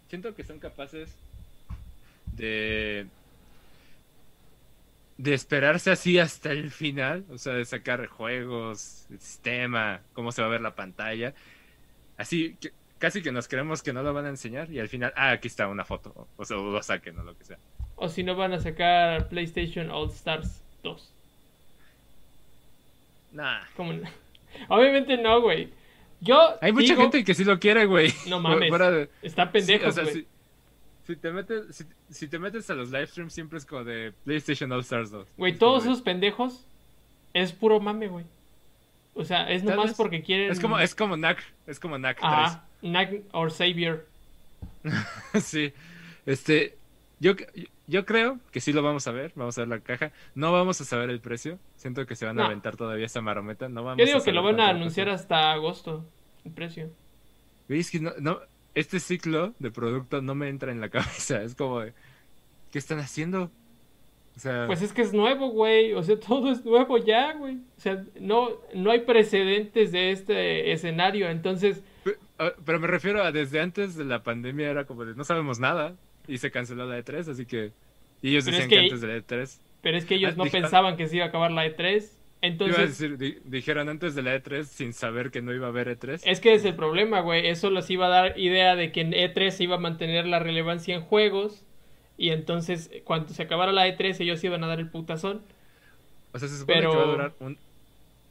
Siento 0.09 0.33
que 0.35 0.43
son 0.43 0.59
capaces 0.59 1.09
de 2.35 3.07
de 5.17 5.33
esperarse 5.33 5.89
así 5.89 6.19
hasta 6.19 6.51
el 6.51 6.69
final, 6.69 7.25
o 7.31 7.39
sea, 7.39 7.53
de 7.53 7.65
sacar 7.65 8.05
juegos, 8.05 9.07
el 9.09 9.19
sistema, 9.19 9.99
cómo 10.13 10.31
se 10.31 10.41
va 10.43 10.47
a 10.47 10.51
ver 10.51 10.61
la 10.61 10.75
pantalla. 10.75 11.33
Así 12.17 12.55
que 12.61 12.71
casi 12.99 13.23
que 13.23 13.31
nos 13.31 13.47
creemos 13.47 13.81
que 13.81 13.93
no 13.93 14.03
lo 14.03 14.13
van 14.13 14.25
a 14.25 14.29
enseñar 14.29 14.71
y 14.71 14.79
al 14.79 14.89
final, 14.89 15.13
ah, 15.15 15.31
aquí 15.31 15.47
está 15.47 15.67
una 15.67 15.85
foto, 15.85 16.27
o 16.37 16.45
sea, 16.45 16.57
o 16.57 16.71
lo 16.71 16.83
saquen 16.83 17.17
o 17.17 17.23
lo 17.23 17.35
que 17.35 17.45
sea. 17.45 17.57
O 17.95 18.09
si 18.09 18.23
no 18.23 18.35
van 18.35 18.53
a 18.53 18.59
sacar 18.59 19.27
PlayStation 19.27 19.89
All 19.89 20.09
Stars 20.11 20.61
2. 20.83 21.11
Nah. 23.33 23.61
Como... 23.75 23.93
Obviamente 24.67 25.17
no, 25.17 25.41
güey. 25.41 25.71
Yo 26.19 26.55
Hay 26.61 26.71
mucha 26.71 26.95
gente 26.95 27.23
que 27.23 27.33
sí 27.33 27.43
lo 27.43 27.59
quiere, 27.59 27.85
güey. 27.85 28.11
No 28.27 28.39
mames. 28.39 28.71
Está 29.21 29.51
pendejo, 29.51 29.83
Sí, 29.83 29.89
o 29.89 29.91
sea, 29.91 30.03
güey. 30.03 30.15
si, 30.15 30.27
si 31.05 31.15
te 31.15 31.31
metes, 31.31 31.75
si, 31.75 31.85
si 32.09 32.27
te 32.27 32.39
metes 32.39 32.69
a 32.69 32.75
los 32.75 32.89
live 32.91 33.07
streams 33.07 33.33
siempre 33.33 33.59
es 33.59 33.65
como 33.65 33.83
de 33.83 34.13
PlayStation 34.25 34.71
All 34.71 34.81
Stars 34.81 35.11
2. 35.11 35.27
Güey, 35.37 35.53
Es 35.53 35.59
todos 35.59 35.83
esos 35.85 36.01
pendejos 36.01 36.65
es 37.33 37.51
puro 37.53 37.79
mame, 37.79 38.07
güey. 38.07 38.25
O 39.13 39.23
sea, 39.23 39.49
es 39.49 39.63
nomás 39.63 39.87
vez. 39.87 39.97
porque 39.97 40.21
quieren... 40.21 40.51
Es 40.51 40.59
como, 40.59 40.79
es 40.79 40.93
como 40.93 41.15
Knack, 41.15 41.43
es 41.65 41.79
como 41.79 41.97
Knack 41.97 42.19
Ajá, 42.21 42.65
Knack 42.81 43.21
or 43.31 43.51
Savior. 43.51 44.05
3. 44.83 44.93
sí. 45.43 45.73
Este, 46.25 46.77
Yo, 47.19 47.33
yo 47.87 48.05
creo 48.05 48.39
que 48.51 48.59
sí 48.59 48.73
lo 48.73 48.83
vamos 48.83 49.07
a 49.07 49.11
ver, 49.11 49.31
vamos 49.35 49.57
a 49.57 49.61
ver 49.61 49.69
la 49.69 49.79
caja. 49.79 50.11
No 50.35 50.51
vamos 50.51 50.79
a 50.81 50.85
saber 50.85 51.09
el 51.09 51.21
precio. 51.21 51.57
Siento 51.77 52.05
que 52.05 52.15
se 52.15 52.25
van 52.25 52.39
a 52.39 52.45
aventar 52.45 52.75
todavía 52.75 53.05
esa 53.05 53.21
marometa. 53.21 53.69
No 53.69 53.83
vamos 53.83 53.99
Yo 53.99 54.05
digo 54.05 54.17
a 54.19 54.23
que 54.23 54.31
lo 54.33 54.43
van 54.43 54.59
a 54.59 54.69
anunciar 54.69 55.09
hasta 55.09 55.51
agosto, 55.53 56.05
el 56.43 56.51
precio. 56.51 56.89
Es 57.69 57.89
que 57.89 57.99
no, 57.99 58.11
no, 58.19 58.39
este 58.75 58.99
ciclo 58.99 59.53
de 59.59 59.71
producto 59.71 60.21
no 60.21 60.35
me 60.35 60.49
entra 60.49 60.71
en 60.71 60.81
la 60.81 60.89
cabeza. 60.89 61.41
Es 61.41 61.55
como, 61.55 61.79
de, 61.79 61.93
¿qué 62.71 62.79
están 62.79 62.99
haciendo? 62.99 63.51
O 64.35 64.39
sea, 64.39 64.65
Pues 64.67 64.81
es 64.81 64.91
que 64.93 65.01
es 65.01 65.13
nuevo, 65.13 65.49
güey. 65.49 65.93
O 65.93 66.03
sea, 66.03 66.19
todo 66.19 66.51
es 66.51 66.65
nuevo 66.65 66.97
ya, 66.97 67.33
güey. 67.33 67.55
O 67.55 67.79
sea, 67.81 68.03
no, 68.19 68.49
no 68.73 68.91
hay 68.91 68.99
precedentes 68.99 69.91
de 69.93 70.11
este 70.11 70.71
escenario. 70.73 71.29
Entonces, 71.29 71.81
pe- 72.03 72.17
pero 72.65 72.79
me 72.79 72.87
refiero 72.87 73.23
a 73.23 73.31
desde 73.31 73.61
antes 73.61 73.95
de 73.95 74.03
la 74.05 74.23
pandemia 74.23 74.69
era 74.69 74.85
como 74.85 75.05
de 75.05 75.15
no 75.15 75.23
sabemos 75.23 75.59
nada 75.59 75.95
y 76.27 76.37
se 76.37 76.51
canceló 76.51 76.85
la 76.85 76.99
E3, 76.99 77.29
así 77.31 77.45
que... 77.45 77.71
Y 78.21 78.29
ellos 78.31 78.45
Pero 78.45 78.57
es 78.57 78.63
decían 78.63 78.69
que... 78.69 78.75
que- 78.75 78.81
antes 78.93 79.01
de 79.01 79.07
la 79.07 79.17
E3... 79.17 79.59
pero 79.81 79.97
es 79.97 80.05
que 80.05 80.15
ellos 80.15 80.33
Ah, 80.33 80.43
no 80.43 80.45
pensaban 80.45 80.97
que 80.97 81.07
se 81.07 81.17
iba 81.17 81.25
a 81.25 81.27
acabar 81.29 81.51
la 81.51 81.65
E3. 81.65 81.77
Iba 81.79 82.05
a 82.41 82.47
Entonces, 82.47 82.99
decir, 82.99 83.17
di- 83.17 83.37
dijeron 83.45 83.89
antes 83.89 84.13
de 84.15 84.21
la 84.21 84.35
E3 84.35 84.63
sin 84.65 84.93
saber 84.93 85.31
que 85.31 85.41
no 85.41 85.53
iba 85.53 85.65
a 85.67 85.69
haber 85.69 85.87
E 85.87 85.97
E3. 85.99 86.21
es 86.23 86.39
que 86.39 86.53
es 86.53 86.65
el 86.65 86.75
problema, 86.75 87.21
güey. 87.21 87.47
Eso 87.47 87.69
les 87.71 87.89
iba 87.89 88.05
a 88.07 88.09
dar 88.09 88.39
idea 88.39 88.75
de 88.75 88.91
que 88.91 89.01
en 89.01 89.11
E3 89.13 89.49
se 89.51 89.63
iba 89.63 89.75
a 89.75 89.79
mantener 89.79 90.25
la 90.27 90.39
relevancia 90.39 90.93
en 90.95 91.01
juegos. 91.01 91.63
Y 92.17 92.29
entonces, 92.29 92.89
cuando 93.03 93.29
se 93.33 93.43
acabara 93.43 93.71
la 93.71 93.87
E3, 93.87 94.19
ellos 94.21 94.43
iban 94.43 94.63
a 94.63 94.67
dar 94.67 94.79
el 94.79 94.89
putazón. 94.89 95.41
O 96.33 96.39
sea, 96.39 96.47
se 96.49 96.57
supone 96.57 96.79
pero- 96.79 96.91
que 96.91 96.97
va 96.97 97.03
a 97.03 97.07
durar 97.07 97.33
un... 97.39 97.57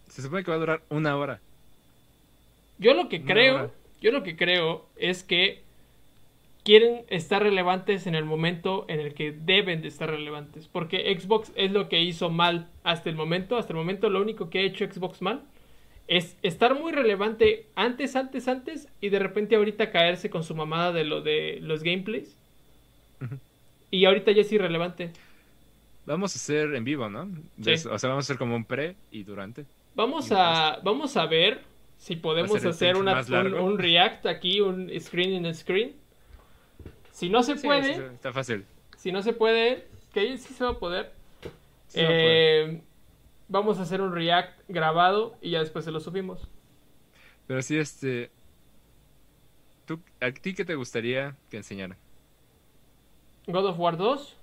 Se 0.08 0.22
supone 0.22 0.44
que 0.44 0.50
va 0.50 0.56
a 0.56 0.60
durar 0.60 0.82
una 0.88 1.16
hora. 1.16 1.40
Yo 2.78 2.94
lo 2.94 3.08
que 3.08 3.16
Una 3.18 3.26
creo, 3.32 3.54
hora. 3.56 3.70
yo 4.00 4.12
lo 4.12 4.22
que 4.22 4.36
creo 4.36 4.86
es 4.96 5.22
que 5.24 5.62
quieren 6.66 7.04
estar 7.10 7.44
relevantes 7.44 8.08
en 8.08 8.16
el 8.16 8.24
momento 8.24 8.86
en 8.88 8.98
el 8.98 9.14
que 9.14 9.30
deben 9.30 9.82
de 9.82 9.88
estar 9.88 10.10
relevantes. 10.10 10.66
Porque 10.66 11.16
Xbox 11.16 11.52
es 11.54 11.70
lo 11.70 11.88
que 11.88 12.02
hizo 12.02 12.28
mal 12.28 12.68
hasta 12.82 13.08
el 13.08 13.14
momento. 13.14 13.56
Hasta 13.56 13.72
el 13.72 13.78
momento 13.78 14.10
lo 14.10 14.20
único 14.20 14.50
que 14.50 14.58
ha 14.58 14.62
hecho 14.62 14.84
Xbox 14.84 15.22
mal 15.22 15.44
es 16.08 16.36
estar 16.42 16.74
muy 16.74 16.90
relevante 16.90 17.66
antes, 17.76 18.16
antes, 18.16 18.48
antes 18.48 18.88
y 19.00 19.10
de 19.10 19.20
repente 19.20 19.54
ahorita 19.54 19.92
caerse 19.92 20.28
con 20.28 20.42
su 20.42 20.56
mamada 20.56 20.90
de 20.92 21.04
lo 21.04 21.20
de 21.22 21.60
los 21.62 21.84
gameplays. 21.84 22.36
Y 23.92 24.04
ahorita 24.04 24.32
ya 24.32 24.40
es 24.40 24.50
irrelevante. 24.50 25.12
Vamos 26.04 26.34
a 26.34 26.38
hacer 26.38 26.74
en 26.74 26.82
vivo, 26.82 27.08
¿no? 27.08 27.28
O 27.60 27.98
sea, 27.98 28.08
vamos 28.08 28.24
a 28.24 28.26
hacer 28.26 28.38
como 28.38 28.56
un 28.56 28.64
pre 28.64 28.96
y 29.12 29.22
durante. 29.22 29.66
Vamos 29.94 30.30
Y 30.30 30.34
a, 30.34 30.80
vamos 30.82 31.16
a 31.16 31.26
ver 31.26 31.62
si 31.96 32.16
podemos 32.16 32.64
hacer 32.64 32.96
un, 32.96 33.08
un 33.08 33.78
react 33.78 34.26
aquí, 34.26 34.60
un 34.60 34.90
screen 35.00 35.46
in 35.46 35.54
screen. 35.54 35.94
Si 37.16 37.30
no 37.30 37.42
se 37.42 37.56
Sí, 37.56 37.66
puede, 37.66 37.94
sí, 37.94 38.00
está 38.14 38.30
fácil. 38.30 38.66
si 38.98 39.10
no 39.10 39.22
se 39.22 39.32
puede, 39.32 39.86
que 40.12 40.36
sí 40.36 40.52
se 40.52 40.62
va 40.64 40.72
a 40.72 40.78
poder. 40.78 41.12
Sí 41.88 41.98
se 41.98 42.02
va 42.02 42.08
a 42.08 42.12
poder. 42.12 42.68
eh, 42.76 42.82
vamos 43.48 43.78
a 43.78 43.82
hacer 43.82 44.02
un 44.02 44.12
react 44.14 44.60
grabado 44.68 45.34
y 45.40 45.52
ya 45.52 45.60
después 45.60 45.86
se 45.86 45.90
lo 45.92 46.00
subimos. 46.00 46.46
Pero 47.46 47.62
sí, 47.62 47.78
este... 47.78 48.30
¿Tú, 49.86 49.98
¿A 50.20 50.30
ti 50.30 50.52
qué 50.52 50.66
te 50.66 50.74
gustaría 50.74 51.36
que 51.48 51.56
enseñaran? 51.56 51.96
God 53.46 53.64
of 53.66 53.78
War 53.78 53.96
2, 53.96 54.36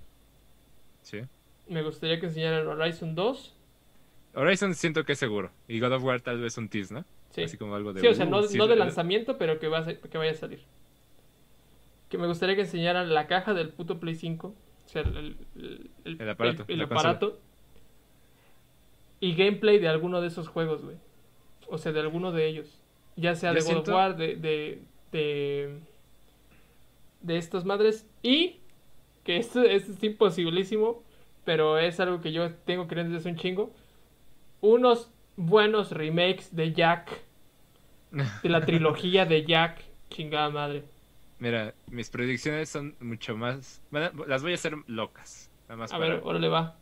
Sí. 1.02 1.20
me 1.68 1.82
gustaría 1.82 2.18
que 2.18 2.26
enseñaran 2.26 2.66
Horizon 2.66 3.14
2. 3.14 3.54
Horizon 4.34 4.74
siento 4.74 5.04
que 5.04 5.12
es 5.12 5.18
seguro. 5.20 5.52
Y 5.68 5.78
God 5.78 5.92
of 5.92 6.02
War 6.02 6.20
tal 6.22 6.40
vez 6.40 6.58
un 6.58 6.68
tease, 6.68 6.92
¿no? 6.92 7.04
Sí, 7.30 7.42
Así 7.44 7.56
como 7.56 7.76
algo 7.76 7.92
de... 7.92 8.00
sí 8.00 8.06
o 8.08 8.14
sea, 8.14 8.26
uh, 8.26 8.30
no, 8.30 8.42
sí, 8.42 8.58
no 8.58 8.66
de 8.66 8.72
de- 8.74 8.80
lanzamiento, 8.80 9.38
pero 9.38 9.60
que, 9.60 9.68
va 9.68 9.78
a, 9.78 9.84
ser- 9.84 10.00
que 10.00 10.18
vaya 10.18 10.32
a 10.32 10.34
salir. 10.34 10.64
Que 12.14 12.18
me 12.18 12.28
gustaría 12.28 12.54
que 12.54 12.60
enseñaran 12.60 13.12
la 13.12 13.26
caja 13.26 13.54
del 13.54 13.70
puto 13.70 13.98
Play 13.98 14.14
5. 14.14 14.46
O 14.46 14.88
sea, 14.88 15.02
el, 15.02 15.36
el- 15.56 15.90
el- 16.04 16.20
El 16.20 16.30
aparato, 16.30 16.64
el-. 16.68 16.78
Y 19.18 19.34
gameplay 19.34 19.80
de 19.80 19.88
alguno 19.88 20.20
de 20.20 20.28
esos 20.28 20.46
juegos, 20.46 20.84
güey. 20.84 20.96
O 21.68 21.76
sea, 21.76 21.90
de 21.90 21.98
alguno 21.98 22.30
de 22.30 22.46
ellos. 22.46 22.80
Ya 23.16 23.34
sea 23.34 23.50
Yo 23.50 23.54
de 23.56 23.60
God 23.62 23.66
siento- 23.66 23.90
of 23.90 23.96
War, 23.96 24.16
de, 24.16 24.36
de, 24.36 24.82
de, 25.10 25.78
de 27.22 27.36
estas 27.36 27.64
madres. 27.64 28.06
Y 28.22 28.60
que 29.24 29.38
esto, 29.38 29.64
esto 29.64 29.90
es 29.90 30.00
imposibilísimo, 30.04 31.02
pero 31.44 31.78
es 31.78 31.98
algo 31.98 32.20
que 32.20 32.30
yo 32.30 32.52
tengo 32.64 32.86
creyendo 32.86 33.14
desde 33.14 33.28
hace 33.28 33.34
un 33.34 33.40
chingo. 33.42 33.72
Unos 34.60 35.10
buenos 35.36 35.90
remakes 35.90 36.54
de 36.54 36.72
Jack. 36.72 37.22
De 38.44 38.48
la 38.48 38.64
trilogía 38.64 39.26
de 39.26 39.44
Jack. 39.44 39.82
Chingada 40.10 40.48
madre. 40.50 40.84
Mira, 41.38 41.74
mis 41.88 42.10
predicciones 42.10 42.68
son 42.68 42.94
mucho 43.00 43.36
más... 43.36 43.82
a- 43.92 44.12
las 44.26 44.42
voy 44.42 44.52
a 44.52 44.54
hacer 44.54 44.74
locas. 44.86 45.50
Nada 45.68 45.76
más 45.76 45.92
A 45.92 45.98
para- 45.98 46.14
ver, 46.14 46.20
órale 46.24 46.48
va. 46.48 46.78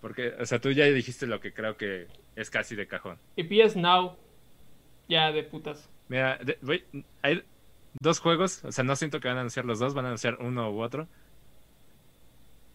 Porque, 0.00 0.28
o 0.38 0.46
sea, 0.46 0.60
tú 0.60 0.70
ya 0.70 0.84
dijiste 0.84 1.26
lo 1.26 1.40
que 1.40 1.52
creo 1.52 1.76
que 1.76 2.06
es 2.36 2.50
casi 2.50 2.76
de 2.76 2.86
cajón. 2.86 3.18
Y 3.36 3.44
PS 3.44 3.76
Now. 3.76 4.16
Ya 5.08 5.32
de 5.32 5.42
putas. 5.42 5.88
Mira, 6.08 6.36
de- 6.38 6.58
voy- 6.62 6.84
hay 7.22 7.42
dos 8.00 8.20
juegos, 8.20 8.62
o 8.64 8.70
sea, 8.72 8.84
no 8.84 8.94
siento 8.94 9.18
que 9.20 9.28
van 9.28 9.38
a 9.38 9.40
anunciar 9.40 9.64
los 9.64 9.78
dos, 9.78 9.94
van 9.94 10.04
a 10.04 10.08
anunciar 10.08 10.36
uno 10.40 10.70
u 10.70 10.80
otro. 10.82 11.08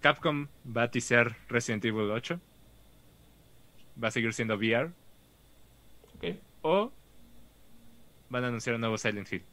Capcom 0.02 0.48
va 0.66 0.84
a 0.84 0.92
teaser 0.92 1.36
Resident 1.48 1.86
Evil 1.86 2.12
8. 2.12 2.40
Va 4.04 4.08
a 4.10 4.12
seguir 4.12 4.34
siendo 4.34 4.56
VR. 4.58 4.92
Ok. 6.16 6.36
O 6.64 6.92
van 8.30 8.44
a 8.44 8.48
anunciar 8.48 8.76
un 8.76 8.82
nuevo 8.82 8.98
Silent 8.98 9.32
Hill. 9.32 9.44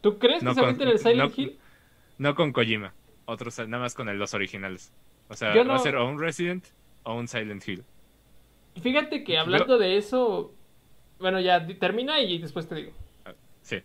¿Tú 0.00 0.18
crees 0.18 0.42
No 0.42 0.50
que 0.50 0.54
se 0.60 0.76
con- 0.76 0.88
el 0.88 0.98
Silent 0.98 1.36
no- 1.36 1.42
Hill? 1.42 1.58
No 2.18 2.34
con 2.34 2.52
Kojima, 2.52 2.92
otros 3.26 3.58
nada 3.58 3.82
más 3.82 3.94
con 3.94 4.08
el- 4.08 4.18
los 4.18 4.34
originales. 4.34 4.92
O 5.28 5.34
sea, 5.34 5.54
va 5.64 5.74
a 5.76 5.78
ser 5.78 5.96
o 5.96 6.06
un 6.08 6.18
Resident 6.18 6.64
o 7.04 7.14
un 7.14 7.28
Silent 7.28 7.66
Hill. 7.66 7.84
Fíjate 8.82 9.24
que 9.24 9.38
hablando 9.38 9.78
de 9.78 9.96
eso. 9.96 10.52
Bueno, 11.18 11.38
ya 11.40 11.66
termina 11.78 12.20
y 12.20 12.38
después 12.38 12.68
te 12.68 12.74
digo. 12.76 12.92
Sí. 13.62 13.82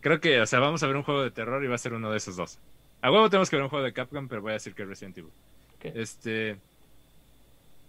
Creo 0.00 0.20
que, 0.20 0.40
o 0.40 0.46
sea, 0.46 0.58
vamos 0.58 0.82
a 0.82 0.86
ver 0.88 0.96
un 0.96 1.04
juego 1.04 1.22
de 1.22 1.30
terror 1.30 1.62
y 1.64 1.68
va 1.68 1.76
a 1.76 1.78
ser 1.78 1.92
uno 1.94 2.10
de 2.10 2.16
esos 2.16 2.36
dos. 2.36 2.58
A 3.02 3.10
huevo 3.10 3.30
tenemos 3.30 3.48
que 3.50 3.56
ver 3.56 3.62
un 3.62 3.68
juego 3.68 3.84
de 3.84 3.92
Capcom, 3.92 4.26
pero 4.28 4.42
voy 4.42 4.50
a 4.50 4.54
decir 4.54 4.74
que 4.74 4.84
Resident 4.84 5.18
Evil. 5.18 5.30
Este. 5.82 6.56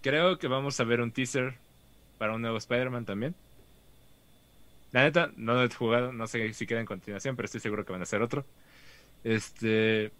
Creo 0.02 0.38
que 0.38 0.48
vamos 0.48 0.78
a 0.80 0.84
ver 0.84 1.00
un 1.00 1.10
teaser 1.12 1.54
para 2.18 2.34
un 2.34 2.42
nuevo 2.42 2.56
Spider-Man 2.58 3.04
también. 3.04 3.34
La 4.94 5.02
neta, 5.02 5.32
no 5.36 5.54
lo 5.54 5.64
he 5.64 5.68
jugado, 5.74 6.12
no 6.12 6.28
sé 6.28 6.52
si 6.54 6.68
queda 6.68 6.78
en 6.78 6.86
continuación, 6.86 7.34
pero 7.34 7.46
estoy 7.46 7.60
seguro 7.60 7.84
que 7.84 7.90
van 7.90 8.00
a 8.02 8.04
hacer 8.04 8.22
otro. 8.22 8.44
Este. 9.24 10.12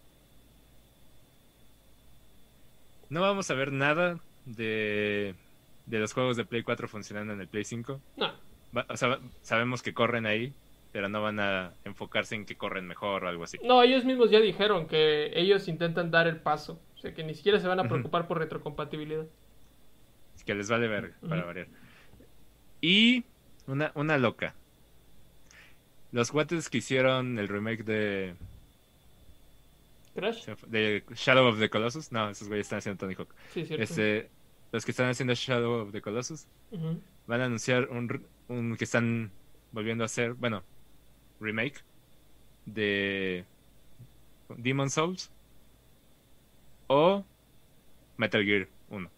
No 3.09 3.21
vamos 3.21 3.49
a 3.51 3.55
ver 3.55 3.71
nada 3.73 4.19
de, 4.47 5.37
de 5.87 5.99
los 6.01 6.13
juegos 6.13 6.37
de 6.37 6.45
Play 6.45 6.65
4 6.65 6.89
funcionando 6.89 7.33
en 7.33 7.41
el 7.41 7.47
Play 7.47 7.65
5. 7.65 8.01
No. 8.17 8.33
Va- 8.77 8.87
o 8.89 8.97
sea, 8.97 9.21
sabemos 9.43 9.81
que 9.81 9.95
corren 9.95 10.27
ahí, 10.27 10.53
pero 10.91 11.09
no 11.09 11.23
van 11.23 11.39
a 11.39 11.73
enfocarse 11.85 12.35
en 12.35 12.45
que 12.45 12.57
corren 12.57 12.87
mejor 12.89 13.23
o 13.25 13.29
algo 13.29 13.45
así. 13.45 13.59
No, 13.63 13.81
ellos 13.81 14.05
mismos 14.05 14.31
ya 14.33 14.41
dijeron 14.41 14.89
que 14.89 15.31
ellos 15.39 15.69
intentan 15.69 16.11
dar 16.11 16.27
el 16.27 16.39
paso. 16.41 16.81
O 16.97 16.99
sea, 16.99 17.15
que 17.15 17.23
ni 17.23 17.35
siquiera 17.35 17.61
se 17.61 17.69
van 17.69 17.79
a 17.79 17.89
preocupar 17.89 18.27
por 18.27 18.39
retrocompatibilidad. 18.39 19.27
Que 20.45 20.55
les 20.57 20.69
vale 20.69 20.89
verga, 20.89 21.15
para 21.29 21.45
variar. 21.45 21.69
Y 22.81 23.25
una, 23.69 23.93
una 23.95 24.19
loca. 24.19 24.55
Los 26.15 26.31
guates 26.31 26.71
que 26.71 26.79
hicieron 26.79 27.41
el 27.41 27.49
remake 27.49 27.83
de, 27.83 28.37
¿Crash? 30.15 30.47
de 30.69 31.03
Shadow 31.13 31.49
of 31.49 31.59
the 31.59 31.69
Colossus, 31.69 32.13
no, 32.13 32.31
esos 32.31 32.47
güeyes 32.47 32.67
están 32.67 32.79
haciendo 32.79 33.01
Tony 33.01 33.17
Hawk. 33.17 33.35
Sí, 33.53 33.65
cierto. 33.65 33.83
Este, 33.83 34.31
los 34.71 34.85
que 34.85 34.93
están 34.93 35.09
haciendo 35.09 35.35
Shadow 35.35 35.83
of 35.83 35.91
the 35.91 36.01
Colossus 36.01 36.47
van 37.27 37.41
a 37.41 37.47
anunciar 37.47 37.89
un, 37.91 38.25
un 38.47 38.77
que 38.77 38.85
están 38.85 39.33
volviendo 39.73 40.05
a 40.05 40.07
hacer, 40.07 40.35
bueno, 40.35 40.63
remake 41.41 41.83
de 42.65 43.45
Demon 44.57 44.91
Souls 44.91 45.33
o 46.87 47.25
Metal 48.19 48.45
Gear 48.45 48.69
1. 48.89 49.11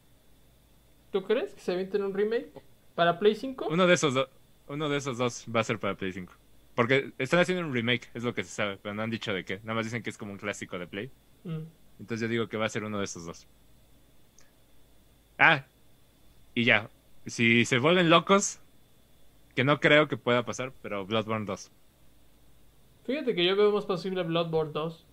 ¿Tú 1.13 1.25
crees 1.25 1.53
que 1.53 1.61
se 1.61 1.73
avienten 1.73 2.05
un 2.05 2.15
remake? 2.15 2.51
¿Para 2.95 3.19
Play 3.19 3.35
5? 3.35 3.69
Uno 3.69 3.87
de 3.87 3.93
esos 3.93 4.15
dos, 4.15 4.31
uno 4.67 4.89
de 4.89 4.97
esos 4.97 5.19
dos 5.19 5.45
va 5.55 5.61
a 5.61 5.65
ser 5.65 5.79
para 5.79 5.95
Play 5.95 6.15
5. 6.15 6.33
Porque 6.77 7.13
están 7.19 7.41
haciendo 7.41 7.67
un 7.67 7.73
remake, 7.73 8.11
es 8.13 8.23
lo 8.23 8.35
que 8.35 8.45
se 8.45 8.51
sabe, 8.51 8.79
pero 8.81 8.95
no 8.95 9.03
han 9.03 9.11
dicho 9.11 9.33
de 9.33 9.45
qué. 9.45 9.61
Nada 9.65 9.75
más 9.75 9.87
dicen 9.87 10.03
que 10.03 10.11
es 10.11 10.19
como 10.19 10.33
un 10.33 10.39
clásico 10.39 10.79
de 10.79 10.87
Play. 10.87 11.11
Mm. 11.43 11.63
Entonces 11.99 12.21
yo 12.21 12.29
digo 12.29 12.49
que 12.49 12.59
va 12.59 12.67
a 12.67 12.69
ser 12.69 12.85
uno 12.85 12.99
de 12.99 13.07
esos 13.07 13.25
dos. 13.25 13.49
Ah, 15.39 15.65
y 16.55 16.65
ya. 16.65 16.91
Si 17.25 17.65
se 17.65 17.79
vuelven 17.79 18.11
locos, 18.11 18.61
que 19.55 19.65
no 19.65 19.81
creo 19.81 20.07
que 20.07 20.19
pueda 20.19 20.45
pasar, 20.45 20.73
pero 20.83 21.07
Bloodborne 21.07 21.47
2. 21.47 21.73
Fíjate 23.07 23.35
que 23.35 23.45
yo 23.45 23.57
veo 23.57 23.73
más 23.73 23.87
posible 23.87 24.23
Bloodborne 24.23 24.73
2. 24.73 25.07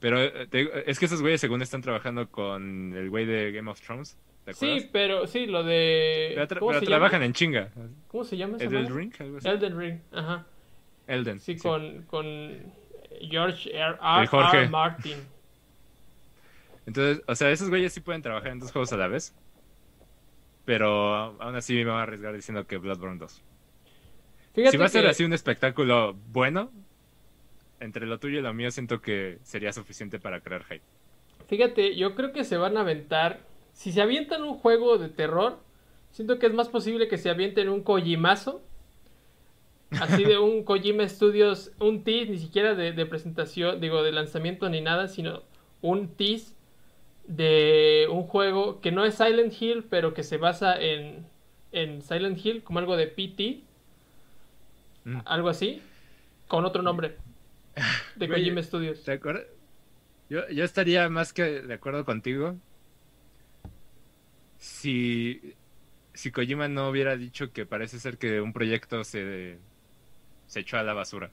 Pero 0.00 0.20
eh, 0.20 0.48
te 0.48 0.58
digo, 0.58 0.72
es 0.74 0.98
que 0.98 1.06
esos 1.06 1.22
güeyes 1.22 1.40
según 1.40 1.62
están 1.62 1.80
trabajando 1.82 2.28
con 2.28 2.92
el 2.92 3.08
güey 3.08 3.24
de 3.24 3.52
Game 3.52 3.70
of 3.70 3.80
Thrones. 3.80 4.18
¿Te 4.46 4.52
acuerdas? 4.52 4.82
Sí, 4.82 4.88
pero 4.92 5.26
sí, 5.26 5.44
lo 5.46 5.62
de. 5.62 6.32
pero 6.34 6.46
tra- 6.48 6.58
¿Cómo 6.60 6.70
pero 6.70 6.80
se 6.80 6.86
trabajan 6.86 7.18
llama? 7.20 7.26
en 7.26 7.32
chinga. 7.34 7.68
¿Cómo 8.08 8.24
se 8.24 8.36
llama 8.38 8.56
esa 8.56 8.64
¿Elden? 8.66 8.96
Ring? 8.96 9.12
Algo 9.18 9.36
así. 9.38 9.48
Elden 9.48 9.78
Ring, 9.78 10.00
ajá. 10.12 10.46
Elden. 11.06 11.38
Sí, 11.40 11.56
con, 11.58 12.02
con 12.04 12.26
George 13.28 13.70
R. 13.76 13.98
R. 14.00 14.26
Jorge. 14.28 14.56
R. 14.58 14.68
Martin. 14.70 15.18
Entonces, 16.86 17.22
o 17.26 17.34
sea, 17.34 17.50
esos 17.50 17.68
güeyes 17.68 17.92
sí 17.92 18.00
pueden 18.00 18.22
trabajar 18.22 18.52
en 18.52 18.60
dos 18.60 18.72
juegos 18.72 18.92
a 18.92 18.96
la 18.96 19.08
vez. 19.08 19.34
Pero 20.64 21.14
aún 21.40 21.54
así 21.54 21.74
me 21.74 21.84
voy 21.84 21.94
a 22.00 22.02
arriesgar 22.02 22.34
diciendo 22.34 22.66
que 22.66 22.76
Bloodborne 22.76 23.18
2. 23.18 23.42
Fíjate 24.54 24.70
si 24.72 24.76
va 24.78 24.86
a 24.86 24.88
ser 24.88 25.02
que- 25.04 25.10
así 25.10 25.24
un 25.24 25.32
espectáculo 25.32 26.14
bueno, 26.32 26.70
entre 27.80 28.06
lo 28.06 28.18
tuyo 28.18 28.38
y 28.38 28.42
lo 28.42 28.52
mío 28.54 28.70
siento 28.70 29.00
que 29.00 29.38
sería 29.42 29.72
suficiente 29.72 30.18
para 30.18 30.40
crear 30.40 30.64
hype. 30.64 30.82
Fíjate, 31.48 31.94
yo 31.96 32.14
creo 32.14 32.32
que 32.32 32.42
se 32.44 32.56
van 32.56 32.76
a 32.76 32.80
aventar. 32.80 33.40
Si 33.76 33.92
se 33.92 34.02
avientan 34.02 34.42
un 34.42 34.56
juego 34.58 34.98
de 34.98 35.08
terror, 35.08 35.60
siento 36.10 36.40
que 36.40 36.46
es 36.48 36.52
más 36.54 36.68
posible 36.68 37.06
que 37.08 37.18
se 37.18 37.30
avienten 37.30 37.68
un 37.68 37.82
Kojimazo. 37.84 38.62
Así 39.98 40.24
de 40.24 40.38
un 40.38 40.64
Kojima 40.64 41.08
Studios, 41.08 41.72
un 41.80 42.04
tease, 42.04 42.30
ni 42.30 42.38
siquiera 42.38 42.74
de, 42.74 42.92
de 42.92 43.06
presentación, 43.06 43.80
digo, 43.80 44.02
de 44.02 44.12
lanzamiento 44.12 44.68
ni 44.68 44.80
nada, 44.80 45.08
sino 45.08 45.42
un 45.80 46.08
tease 46.16 46.54
de 47.28 48.08
un 48.10 48.24
juego 48.24 48.80
que 48.80 48.92
no 48.92 49.04
es 49.04 49.16
Silent 49.16 49.54
Hill, 49.60 49.84
pero 49.90 50.14
que 50.14 50.22
se 50.24 50.38
basa 50.38 50.80
en, 50.80 51.26
en 51.72 52.02
Silent 52.02 52.44
Hill, 52.44 52.64
como 52.64 52.80
algo 52.80 52.96
de 52.96 53.08
PT, 53.08 53.64
Mm. 55.04 55.20
algo 55.24 55.48
así, 55.48 55.82
con 56.48 56.64
otro 56.64 56.82
nombre 56.82 57.16
de 58.14 58.28
Kojima 58.30 58.62
Studios. 58.62 59.04
¿Te 59.04 59.12
acuerdas? 59.12 59.46
Yo, 60.28 60.48
yo 60.50 60.64
estaría 60.64 61.08
más 61.08 61.32
que 61.32 61.44
de 61.62 61.74
acuerdo 61.74 62.04
contigo 62.04 62.60
si, 64.58 65.56
si 66.14 66.32
Kojima 66.32 66.68
no 66.68 66.88
hubiera 66.90 67.16
dicho 67.16 67.52
que 67.52 67.66
parece 67.66 68.00
ser 68.00 68.18
que 68.18 68.40
un 68.40 68.52
proyecto 68.52 69.04
se, 69.04 69.60
se 70.46 70.60
echó 70.60 70.78
a 70.78 70.84
la 70.84 70.94
basura. 70.94 71.32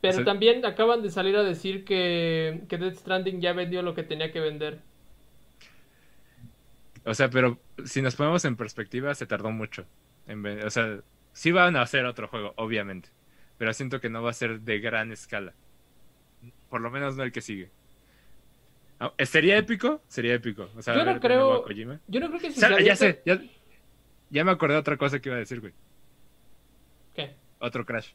Pero 0.00 0.22
O 0.22 0.24
sea- 0.24 0.24
también 0.24 0.64
acaban 0.66 1.02
de 1.02 1.10
salir 1.10 1.36
a 1.36 1.42
decir 1.42 1.84
que, 1.84 2.64
que 2.68 2.78
Death 2.78 2.96
Stranding 2.96 3.40
ya 3.40 3.52
vendió 3.54 3.82
lo 3.82 3.94
que 3.94 4.02
tenía 4.04 4.30
que 4.32 4.40
vender. 4.40 4.82
O 7.04 7.14
sea, 7.14 7.28
pero 7.30 7.60
si 7.84 8.02
nos 8.02 8.16
ponemos 8.16 8.44
en 8.44 8.56
perspectiva, 8.56 9.14
se 9.14 9.26
tardó 9.26 9.50
mucho. 9.50 9.86
En 10.26 10.44
o 10.64 10.70
sea, 10.70 11.00
sí 11.32 11.52
van 11.52 11.76
a 11.76 11.82
hacer 11.82 12.04
otro 12.06 12.28
juego, 12.28 12.54
obviamente. 12.56 13.10
Pero 13.58 13.72
siento 13.74 14.00
que 14.00 14.10
no 14.10 14.22
va 14.22 14.30
a 14.30 14.34
ser 14.34 14.60
de 14.60 14.80
gran 14.80 15.12
escala. 15.12 15.54
Por 16.68 16.80
lo 16.80 16.90
menos 16.90 17.16
no 17.16 17.22
el 17.22 17.32
que 17.32 17.40
sigue. 17.40 17.70
Ah, 19.00 19.12
¿Sería 19.24 19.56
épico? 19.58 20.02
Sería 20.08 20.34
épico. 20.34 20.68
O 20.76 20.82
sea, 20.82 20.94
Yo 20.94 21.04
no 21.04 21.20
creo- 21.20 21.52
a 21.54 21.62
Kojima. 21.64 22.00
Yo 22.06 22.20
no 22.20 22.28
creo 22.28 22.40
que 22.40 22.50
si 22.52 22.60
Sa- 22.60 22.74
se 22.76 22.84
ya 22.84 22.96
sé, 22.96 23.22
ya, 23.26 23.40
ya 24.30 24.44
me 24.44 24.52
acordé 24.52 24.74
de 24.74 24.80
otra 24.80 24.96
cosa 24.96 25.18
que 25.20 25.28
iba 25.28 25.36
a 25.36 25.40
decir, 25.40 25.60
güey. 25.60 25.72
¿Qué? 27.14 27.34
Otro 27.58 27.84
Crash. 27.84 28.10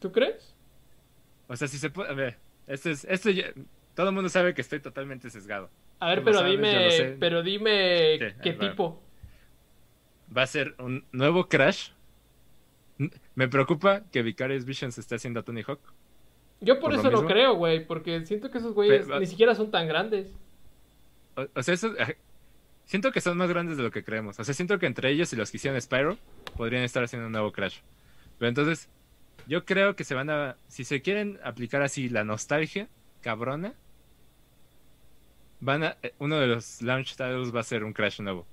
¿Tú 0.00 0.12
crees? 0.12 0.54
O 1.48 1.56
sea, 1.56 1.66
si 1.68 1.78
se 1.78 1.90
puede. 1.90 2.10
A 2.10 2.14
ver, 2.14 2.38
esto 2.66 2.90
es. 2.90 3.04
Esto 3.04 3.30
ya- 3.30 3.52
todo 3.94 4.08
el 4.08 4.14
mundo 4.14 4.28
sabe 4.28 4.54
que 4.54 4.60
estoy 4.60 4.80
totalmente 4.80 5.28
sesgado. 5.30 5.70
A 5.98 6.08
ver, 6.08 6.22
pero 6.24 6.38
sabes, 6.38 6.52
dime, 6.52 7.16
pero 7.18 7.42
dime 7.42 8.18
qué 8.42 8.52
va. 8.52 8.58
tipo. 8.70 9.02
Va 10.36 10.42
a 10.42 10.46
ser 10.46 10.74
un 10.78 11.04
nuevo 11.12 11.48
Crash. 11.48 11.90
Me 13.34 13.48
preocupa 13.48 14.02
que 14.12 14.22
Vicarious 14.22 14.64
Visions 14.64 14.96
esté 14.98 15.14
haciendo 15.16 15.40
a 15.40 15.42
Tony 15.42 15.62
Hawk. 15.66 15.80
Yo 16.60 16.74
por, 16.74 16.90
¿Por 16.90 16.92
lo 16.94 17.00
eso 17.00 17.10
mismo? 17.10 17.26
creo, 17.28 17.54
güey, 17.54 17.86
porque 17.86 18.24
siento 18.26 18.50
que 18.50 18.58
esos 18.58 18.74
güeyes 18.74 19.06
Pero- 19.06 19.20
ni 19.20 19.26
siquiera 19.26 19.54
son 19.54 19.70
tan 19.70 19.88
grandes. 19.88 20.28
O, 21.36 21.46
o 21.54 21.62
sea, 21.62 21.74
eso. 21.74 21.90
aj- 21.96 22.16
Siento 22.84 23.12
que 23.12 23.20
son 23.20 23.36
más 23.38 23.48
grandes 23.48 23.76
de 23.76 23.84
lo 23.84 23.90
que 23.92 24.02
creemos. 24.02 24.38
O 24.40 24.44
sea, 24.44 24.52
siento 24.52 24.78
que 24.80 24.86
entre 24.86 25.10
ellos 25.10 25.32
y 25.32 25.36
los 25.36 25.50
que 25.50 25.58
hicieron 25.58 25.80
Spyro 25.80 26.18
podrían 26.56 26.82
estar 26.82 27.04
haciendo 27.04 27.26
un 27.26 27.32
nuevo 27.32 27.52
Crash. 27.52 27.78
Pero 28.38 28.48
entonces, 28.48 28.88
yo 29.46 29.64
creo 29.64 29.94
que 29.94 30.02
se 30.04 30.14
van 30.16 30.28
a. 30.28 30.56
Si 30.66 30.82
se 30.84 31.00
quieren 31.00 31.38
aplicar 31.44 31.82
así 31.82 32.08
la 32.08 32.24
nostalgia 32.24 32.88
cabrona, 33.22 33.74
van 35.60 35.84
a. 35.84 35.96
eh, 36.02 36.14
Uno 36.18 36.38
de 36.38 36.46
los 36.48 36.82
launch 36.82 37.10
titles 37.10 37.54
va 37.54 37.60
a 37.60 37.64
ser 37.64 37.84
un 37.84 37.92
Crash 37.92 38.20
nuevo. 38.20 38.46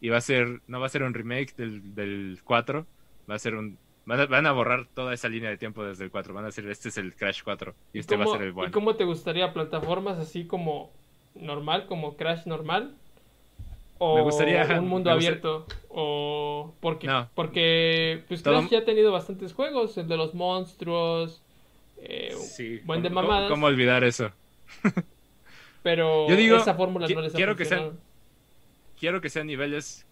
Y 0.00 0.08
va 0.08 0.18
a 0.18 0.20
ser. 0.22 0.60
No 0.66 0.80
va 0.80 0.86
a 0.86 0.90
ser 0.90 1.02
un 1.02 1.12
remake 1.14 1.54
del, 1.56 1.94
del 1.94 2.40
4. 2.44 2.86
Va 3.28 3.34
a 3.34 3.38
ser 3.38 3.54
un. 3.56 3.78
Van 4.06 4.20
a, 4.20 4.26
van 4.26 4.46
a 4.46 4.52
borrar 4.52 4.86
toda 4.94 5.12
esa 5.14 5.28
línea 5.28 5.50
de 5.50 5.56
tiempo 5.58 5.84
desde 5.84 6.04
el 6.04 6.10
4. 6.10 6.32
Van 6.34 6.44
a 6.44 6.46
decir, 6.48 6.68
este 6.68 6.88
es 6.88 6.96
el 6.98 7.14
Crash 7.14 7.42
4. 7.44 7.74
Y 7.92 7.98
este 8.00 8.16
va 8.16 8.22
a 8.22 8.26
¿Cómo- 8.26 8.36
ser 8.36 8.44
el 8.44 8.50
¿Y 8.50 8.52
bueno. 8.52 8.72
cómo 8.72 8.96
te 8.96 9.04
gustaría? 9.04 9.52
¿Plataformas 9.52 10.18
así 10.18 10.46
como 10.46 10.90
normal, 11.34 11.86
como 11.86 12.16
Crash 12.16 12.46
normal? 12.46 12.94
¿O 13.98 14.16
Me 14.16 14.22
gustaría, 14.22 14.64
un 14.80 14.88
mundo 14.88 15.10
abierto? 15.10 15.66
¿O 15.90 16.74
porque, 16.80 17.06
No. 17.06 17.28
porque 17.34 18.24
pues 18.28 18.42
Todo- 18.42 18.58
Crash 18.60 18.70
ya 18.70 18.78
ha 18.78 18.84
tenido 18.84 19.12
bastantes 19.12 19.52
juegos, 19.52 19.96
el 19.98 20.08
de 20.08 20.16
los 20.16 20.34
monstruos, 20.34 21.42
eh, 21.98 22.34
Sí, 22.38 22.80
buen 22.84 23.02
de 23.02 23.10
¿cómo- 23.10 23.20
mamadas, 23.22 23.50
¿Cómo 23.50 23.66
olvidar 23.66 24.02
eso? 24.04 24.30
pero 25.82 26.28
Yo 26.28 26.36
digo, 26.36 26.56
esa 26.56 26.74
fórmula 26.74 27.06
no 27.08 27.20
les 27.20 27.34
ha 27.34 27.36
quiero 27.36 27.56
que 27.56 27.64
sean- 27.64 27.98
quiero 28.98 29.20
que 29.20 29.28
sean 29.30 29.46
niveles 29.46 30.06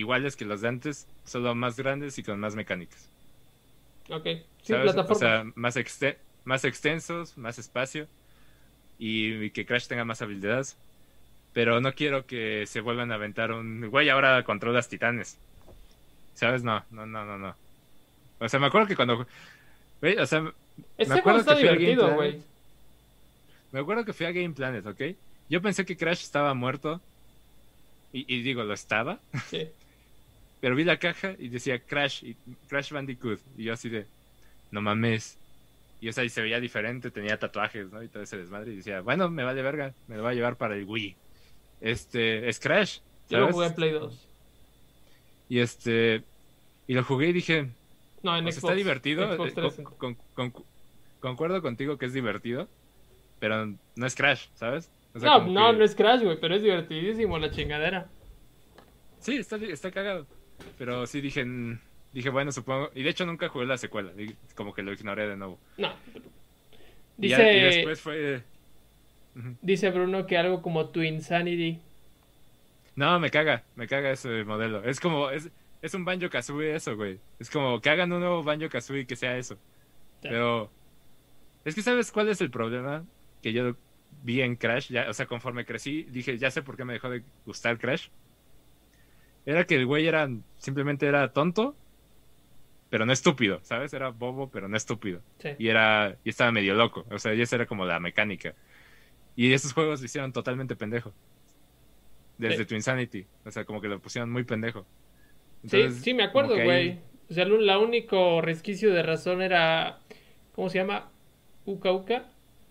iguales 0.00 0.36
que 0.36 0.44
los 0.44 0.60
de 0.62 0.68
antes, 0.68 1.06
solo 1.24 1.54
más 1.54 1.76
grandes 1.76 2.18
y 2.18 2.22
con 2.22 2.40
más 2.40 2.54
mecánicas. 2.56 3.08
Ok, 4.10 4.24
sí, 4.62 4.74
¿sabes? 4.74 4.92
O 4.94 4.94
plataforma. 4.94 5.18
sea, 5.18 5.44
más, 5.54 5.76
exte- 5.76 6.18
más 6.44 6.64
extensos, 6.64 7.36
más 7.38 7.58
espacio 7.58 8.08
y, 8.98 9.50
que 9.50 9.66
Crash 9.66 9.86
tenga 9.86 10.04
más 10.04 10.22
habilidades. 10.22 10.76
Pero 11.52 11.80
no 11.80 11.94
quiero 11.94 12.26
que 12.26 12.66
se 12.66 12.80
vuelvan 12.80 13.10
a 13.12 13.16
aventar 13.16 13.52
un 13.52 13.88
güey 13.90 14.08
ahora 14.08 14.44
controlas 14.44 14.88
titanes. 14.88 15.36
¿Sabes? 16.34 16.62
No, 16.62 16.84
no, 16.90 17.06
no, 17.06 17.24
no, 17.24 17.38
no. 17.38 17.56
O 18.40 18.48
sea, 18.48 18.60
me 18.60 18.66
acuerdo 18.66 18.86
que 18.88 18.96
cuando 18.96 19.26
güey, 20.00 20.16
o 20.18 20.26
sea, 20.26 20.52
Ese 20.98 21.14
me 21.14 21.20
juego 21.20 21.38
acuerdo 21.38 21.40
está 21.40 21.54
que 21.54 21.60
fui 21.60 21.68
a 21.68 21.72
divertido, 21.72 22.14
güey. 22.14 22.40
Me 23.72 23.80
acuerdo 23.80 24.04
que 24.04 24.12
fui 24.12 24.26
a 24.26 24.32
Game 24.32 24.54
Planet, 24.54 24.86
¿ok? 24.86 25.00
Yo 25.48 25.62
pensé 25.62 25.84
que 25.84 25.96
Crash 25.96 26.22
estaba 26.22 26.54
muerto. 26.54 27.00
Y, 28.12 28.24
y 28.34 28.42
digo, 28.42 28.64
lo 28.64 28.74
estaba. 28.74 29.18
Sí. 29.50 29.68
Pero 30.60 30.74
vi 30.76 30.84
la 30.84 30.98
caja 30.98 31.34
y 31.38 31.48
decía 31.48 31.78
Crash 31.80 32.22
y 32.24 32.34
Crash 32.68 32.92
Bandicoot. 32.92 33.40
Y 33.56 33.64
yo 33.64 33.72
así 33.72 33.88
de, 33.88 34.06
no 34.70 34.80
mames. 34.82 35.38
Y 36.02 36.08
o 36.08 36.12
sea, 36.12 36.24
y 36.24 36.28
se 36.30 36.42
veía 36.42 36.60
diferente, 36.60 37.10
tenía 37.10 37.38
tatuajes, 37.38 37.90
¿no? 37.92 38.02
Y 38.02 38.08
todo 38.08 38.22
ese 38.22 38.36
desmadre. 38.38 38.72
Y 38.72 38.76
decía, 38.76 39.00
bueno, 39.00 39.28
me 39.30 39.42
vale 39.44 39.62
verga, 39.62 39.94
me 40.08 40.16
lo 40.16 40.22
voy 40.22 40.32
a 40.32 40.34
llevar 40.34 40.56
para 40.56 40.74
el 40.76 40.84
Wii. 40.84 41.16
Este, 41.80 42.48
es 42.48 42.58
Crash. 42.60 42.98
Yo 43.28 43.38
lo 43.40 43.52
jugué 43.52 43.66
en 43.66 43.74
Play 43.74 43.90
2. 43.92 44.26
Y 45.48 45.58
este, 45.60 46.22
y 46.86 46.94
lo 46.94 47.04
jugué 47.04 47.28
y 47.28 47.32
dije, 47.32 47.68
No, 48.22 48.36
en 48.36 48.44
sea, 48.44 48.52
Xbox. 48.52 48.56
está 48.64 48.74
divertido. 48.74 49.24
Xbox 49.34 49.50
eh, 49.50 49.54
360. 49.54 49.90
con- 49.98 50.14
con- 50.34 50.50
con- 50.50 50.64
concuerdo 51.20 51.60
contigo 51.62 51.96
que 51.98 52.06
es 52.06 52.12
divertido, 52.12 52.68
pero 53.38 53.66
no 53.96 54.06
es 54.06 54.14
Crash, 54.14 54.46
¿sabes? 54.54 54.90
O 55.14 55.18
sea, 55.20 55.28
no, 55.38 55.46
no, 55.48 55.72
que- 55.72 55.78
no 55.78 55.84
es 55.84 55.94
Crash, 55.94 56.22
güey, 56.22 56.38
pero 56.40 56.54
es 56.54 56.62
divertidísimo 56.62 57.38
la 57.38 57.50
chingadera. 57.50 58.08
Sí, 59.20 59.36
está, 59.36 59.56
está 59.56 59.90
cagado. 59.90 60.26
Pero 60.78 61.06
sí 61.06 61.20
dije, 61.20 61.44
mm, 61.44 61.78
dije, 62.12 62.30
bueno, 62.30 62.52
supongo. 62.52 62.90
Y 62.94 63.02
de 63.02 63.10
hecho 63.10 63.26
nunca 63.26 63.48
jugué 63.48 63.66
la 63.66 63.78
secuela. 63.78 64.10
y 64.16 64.34
Como 64.54 64.74
que 64.74 64.82
lo 64.82 64.92
ignoré 64.92 65.28
de 65.28 65.36
nuevo. 65.36 65.58
No. 65.78 65.92
Y, 67.18 67.28
Dice, 67.28 67.56
y 67.56 67.60
después 67.60 68.00
fue. 68.00 68.42
Dice 69.60 69.90
Bruno 69.90 70.26
que 70.26 70.38
algo 70.38 70.62
como 70.62 70.88
Twinsanity. 70.88 71.78
No, 72.96 73.20
me 73.20 73.30
caga, 73.30 73.62
me 73.76 73.86
caga 73.86 74.10
ese 74.10 74.44
modelo. 74.44 74.82
Es 74.84 75.00
como, 75.00 75.30
es, 75.30 75.50
es 75.82 75.94
un 75.94 76.04
Banjo 76.04 76.28
Kazooie 76.28 76.74
eso, 76.74 76.96
güey. 76.96 77.18
Es 77.38 77.50
como 77.50 77.80
que 77.80 77.90
hagan 77.90 78.12
un 78.12 78.20
nuevo 78.20 78.42
Banjo 78.42 78.68
Kazooie 78.68 79.06
que 79.06 79.16
sea 79.16 79.36
eso. 79.36 79.56
Pero. 80.22 80.70
Es 81.64 81.74
que, 81.74 81.82
¿sabes 81.82 82.10
cuál 82.10 82.28
es 82.28 82.40
el 82.40 82.50
problema? 82.50 83.04
Que 83.42 83.52
yo 83.52 83.76
vi 84.22 84.42
en 84.42 84.56
Crash, 84.56 84.90
ya, 84.90 85.08
o 85.08 85.14
sea, 85.14 85.26
conforme 85.26 85.64
crecí, 85.64 86.04
dije, 86.04 86.36
ya 86.38 86.50
sé 86.50 86.62
por 86.62 86.76
qué 86.76 86.84
me 86.84 86.94
dejó 86.94 87.10
de 87.10 87.22
gustar 87.46 87.78
Crash. 87.78 88.08
Era 89.46 89.64
que 89.64 89.74
el 89.76 89.86
güey 89.86 90.06
era, 90.06 90.28
simplemente 90.58 91.06
era 91.06 91.32
tonto, 91.32 91.74
pero 92.90 93.06
no 93.06 93.12
estúpido, 93.12 93.60
¿sabes? 93.62 93.92
Era 93.92 94.10
bobo, 94.10 94.50
pero 94.50 94.68
no 94.68 94.76
estúpido. 94.76 95.20
Sí. 95.38 95.50
Y 95.58 95.68
era, 95.68 96.16
y 96.24 96.30
estaba 96.30 96.52
medio 96.52 96.74
loco. 96.74 97.06
O 97.10 97.18
sea, 97.18 97.34
y 97.34 97.40
esa 97.40 97.56
era 97.56 97.66
como 97.66 97.84
la 97.84 98.00
mecánica. 98.00 98.54
Y 99.36 99.52
esos 99.52 99.72
juegos 99.72 100.00
lo 100.00 100.06
hicieron 100.06 100.32
totalmente 100.32 100.76
pendejo. 100.76 101.12
Desde 102.38 102.58
Sí. 102.58 102.64
Twinsanity. 102.66 103.26
O 103.44 103.50
sea, 103.50 103.64
como 103.64 103.80
que 103.80 103.88
lo 103.88 104.00
pusieron 104.00 104.30
muy 104.30 104.44
pendejo. 104.44 104.86
Sí, 105.64 105.76
Entonces, 105.76 106.02
sí, 106.02 106.14
me 106.14 106.24
acuerdo, 106.24 106.54
ahí- 106.54 106.64
güey. 106.64 106.98
O 107.30 107.34
sea, 107.34 107.44
la 107.46 107.78
único 107.78 108.40
resquicio 108.40 108.92
de 108.92 109.02
razón 109.02 109.40
era. 109.40 110.00
¿Cómo 110.54 110.68
se 110.68 110.78
llama? 110.78 111.10
Uka 111.64 111.92
Uka. 111.92 112.24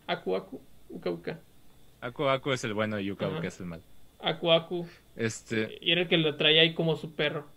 Aku 0.06 0.36
Aku. 0.36 0.62
Uka 0.90 1.10
Uka. 1.12 1.40
Aku 2.02 2.28
Aku 2.28 2.52
es 2.52 2.64
el 2.66 2.74
bueno 2.74 3.00
y 3.00 3.10
Ajá. 3.12 3.28
Uka 3.30 3.48
es 3.48 3.60
el 3.60 3.68
mal. 3.68 3.82
Aku 4.20 4.52
Aku. 4.52 4.88
Este, 5.16 5.78
Y 5.82 5.92
era 5.92 6.02
el 6.02 6.08
que 6.08 6.18
lo 6.18 6.36
traía 6.38 6.62
ahí 6.62 6.74
como 6.74 6.96
su 6.96 7.16
perro. 7.16 7.48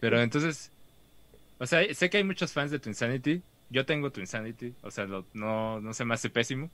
pero 0.00 0.20
entonces, 0.22 0.72
o 1.58 1.66
sea, 1.66 1.82
sé 1.94 2.10
que 2.10 2.18
hay 2.18 2.24
muchos 2.24 2.52
fans 2.52 2.70
de 2.70 2.80
Twinsanity. 2.80 3.42
Yo 3.70 3.86
tengo 3.86 4.12
Twinsanity, 4.12 4.76
o 4.82 4.90
sea, 4.90 5.06
lo- 5.06 5.26
no, 5.34 5.80
no 5.80 5.94
se 5.94 6.04
me 6.04 6.14
hace 6.14 6.30
pésimo. 6.30 6.70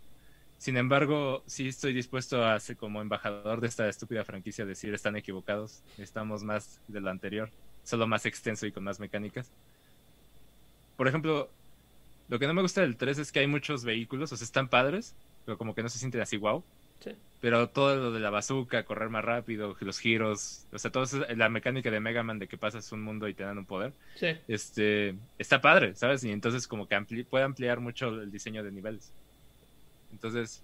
Sin 0.58 0.76
embargo, 0.76 1.44
sí 1.46 1.68
estoy 1.68 1.94
dispuesto 1.94 2.44
a, 2.44 2.60
ser 2.60 2.76
como 2.78 3.02
embajador 3.02 3.60
de 3.60 3.68
esta 3.68 3.88
estúpida 3.88 4.24
franquicia, 4.24 4.66
decir 4.66 4.94
están 4.94 5.16
equivocados, 5.16 5.84
estamos 5.98 6.44
más 6.44 6.82
de 6.88 7.00
lo 7.00 7.10
anterior, 7.10 7.52
solo 7.84 8.06
más 8.08 8.26
extenso 8.26 8.66
y 8.66 8.72
con 8.72 8.84
más 8.84 9.00
mecánicas. 9.00 9.52
Por 10.96 11.08
ejemplo, 11.08 11.50
Lo 12.28 12.38
que 12.40 12.46
no 12.48 12.54
me 12.54 12.62
gusta 12.62 12.80
del 12.82 12.96
3 12.96 13.18
es 13.18 13.32
que 13.32 13.40
hay 13.40 13.46
muchos 13.48 13.84
vehículos, 13.84 14.32
o 14.32 14.36
sea, 14.38 14.44
están 14.46 14.68
padres, 14.70 15.16
pero 15.44 15.58
como 15.58 15.74
que 15.74 15.82
no 15.82 15.88
se 15.90 15.98
sienten 15.98 16.22
así 16.22 16.38
wow. 16.38 16.64
Sí. 17.00 17.12
Pero 17.42 17.68
todo 17.70 17.96
lo 17.96 18.12
de 18.12 18.20
la 18.20 18.30
bazooka, 18.30 18.84
correr 18.84 19.08
más 19.10 19.24
rápido, 19.24 19.76
los 19.80 19.98
giros, 19.98 20.64
o 20.72 20.78
sea, 20.78 20.92
eso, 21.02 21.26
la 21.34 21.48
mecánica 21.48 21.90
de 21.90 21.98
Mega 21.98 22.22
Man 22.22 22.38
de 22.38 22.46
que 22.46 22.56
pasas 22.56 22.92
un 22.92 23.02
mundo 23.02 23.26
y 23.26 23.34
te 23.34 23.42
dan 23.42 23.58
un 23.58 23.66
poder, 23.66 23.92
Sí. 24.14 24.28
este, 24.46 25.16
está 25.38 25.60
padre, 25.60 25.96
¿sabes? 25.96 26.22
Y 26.22 26.30
entonces 26.30 26.68
como 26.68 26.86
que 26.86 26.94
ampli- 26.96 27.26
puede 27.26 27.42
ampliar 27.44 27.80
mucho 27.80 28.08
el 28.10 28.30
diseño 28.30 28.62
de 28.62 28.70
niveles. 28.70 29.12
Entonces, 30.12 30.62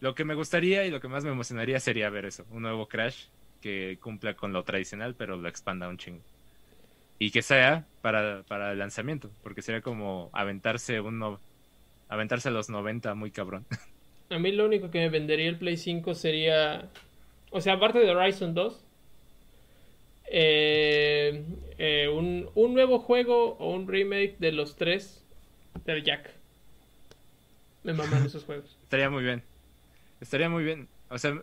lo 0.00 0.14
que 0.14 0.24
me 0.24 0.34
gustaría 0.34 0.86
y 0.86 0.90
lo 0.90 1.00
que 1.00 1.08
más 1.08 1.24
me 1.24 1.30
emocionaría 1.30 1.80
sería 1.80 2.08
ver 2.08 2.24
eso, 2.24 2.46
un 2.50 2.62
nuevo 2.62 2.86
Crash 2.88 3.24
que 3.60 3.98
cumpla 4.00 4.34
con 4.34 4.52
lo 4.52 4.62
tradicional, 4.62 5.16
pero 5.16 5.36
lo 5.36 5.48
expanda 5.48 5.88
un 5.88 5.98
chingo. 5.98 6.22
Y 7.18 7.32
que 7.32 7.42
sea 7.42 7.84
para, 8.00 8.44
para 8.44 8.72
el 8.72 8.78
lanzamiento, 8.78 9.30
porque 9.42 9.60
sería 9.60 9.82
como 9.82 10.30
aventarse 10.32 11.00
uno, 11.00 11.40
aventarse 12.08 12.48
a 12.48 12.52
los 12.52 12.70
90 12.70 13.14
muy 13.14 13.30
cabrón. 13.32 13.66
A 14.30 14.38
mí 14.38 14.52
lo 14.52 14.64
único 14.66 14.90
que 14.90 14.98
me 15.00 15.08
vendería 15.08 15.48
el 15.48 15.58
Play 15.58 15.76
5 15.76 16.14
sería. 16.14 16.88
O 17.50 17.60
sea, 17.60 17.74
aparte 17.74 17.98
de 17.98 18.10
Horizon 18.10 18.54
2. 18.54 18.84
eh, 20.32 21.42
eh, 21.78 22.08
un, 22.08 22.48
un 22.54 22.74
nuevo 22.74 23.00
juego 23.00 23.56
o 23.58 23.74
un 23.74 23.88
remake 23.88 24.36
de 24.38 24.52
los 24.52 24.76
tres 24.76 25.24
del 25.84 26.04
Jack. 26.04 26.30
Me 27.82 27.92
maman 27.92 28.24
esos 28.26 28.44
juegos. 28.44 28.76
Estaría 28.84 29.10
muy 29.10 29.24
bien. 29.24 29.42
Estaría 30.20 30.48
muy 30.48 30.62
bien. 30.62 30.88
O 31.08 31.18
sea, 31.18 31.42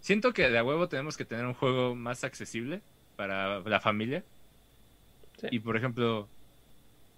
siento 0.00 0.32
que 0.32 0.48
de 0.48 0.58
a 0.58 0.64
huevo 0.64 0.88
tenemos 0.88 1.16
que 1.16 1.24
tener 1.24 1.44
un 1.44 1.54
juego 1.54 1.94
más 1.94 2.24
accesible 2.24 2.80
para 3.16 3.60
la 3.60 3.80
familia. 3.80 4.24
Sí. 5.38 5.48
Y 5.50 5.58
por 5.58 5.76
ejemplo, 5.76 6.28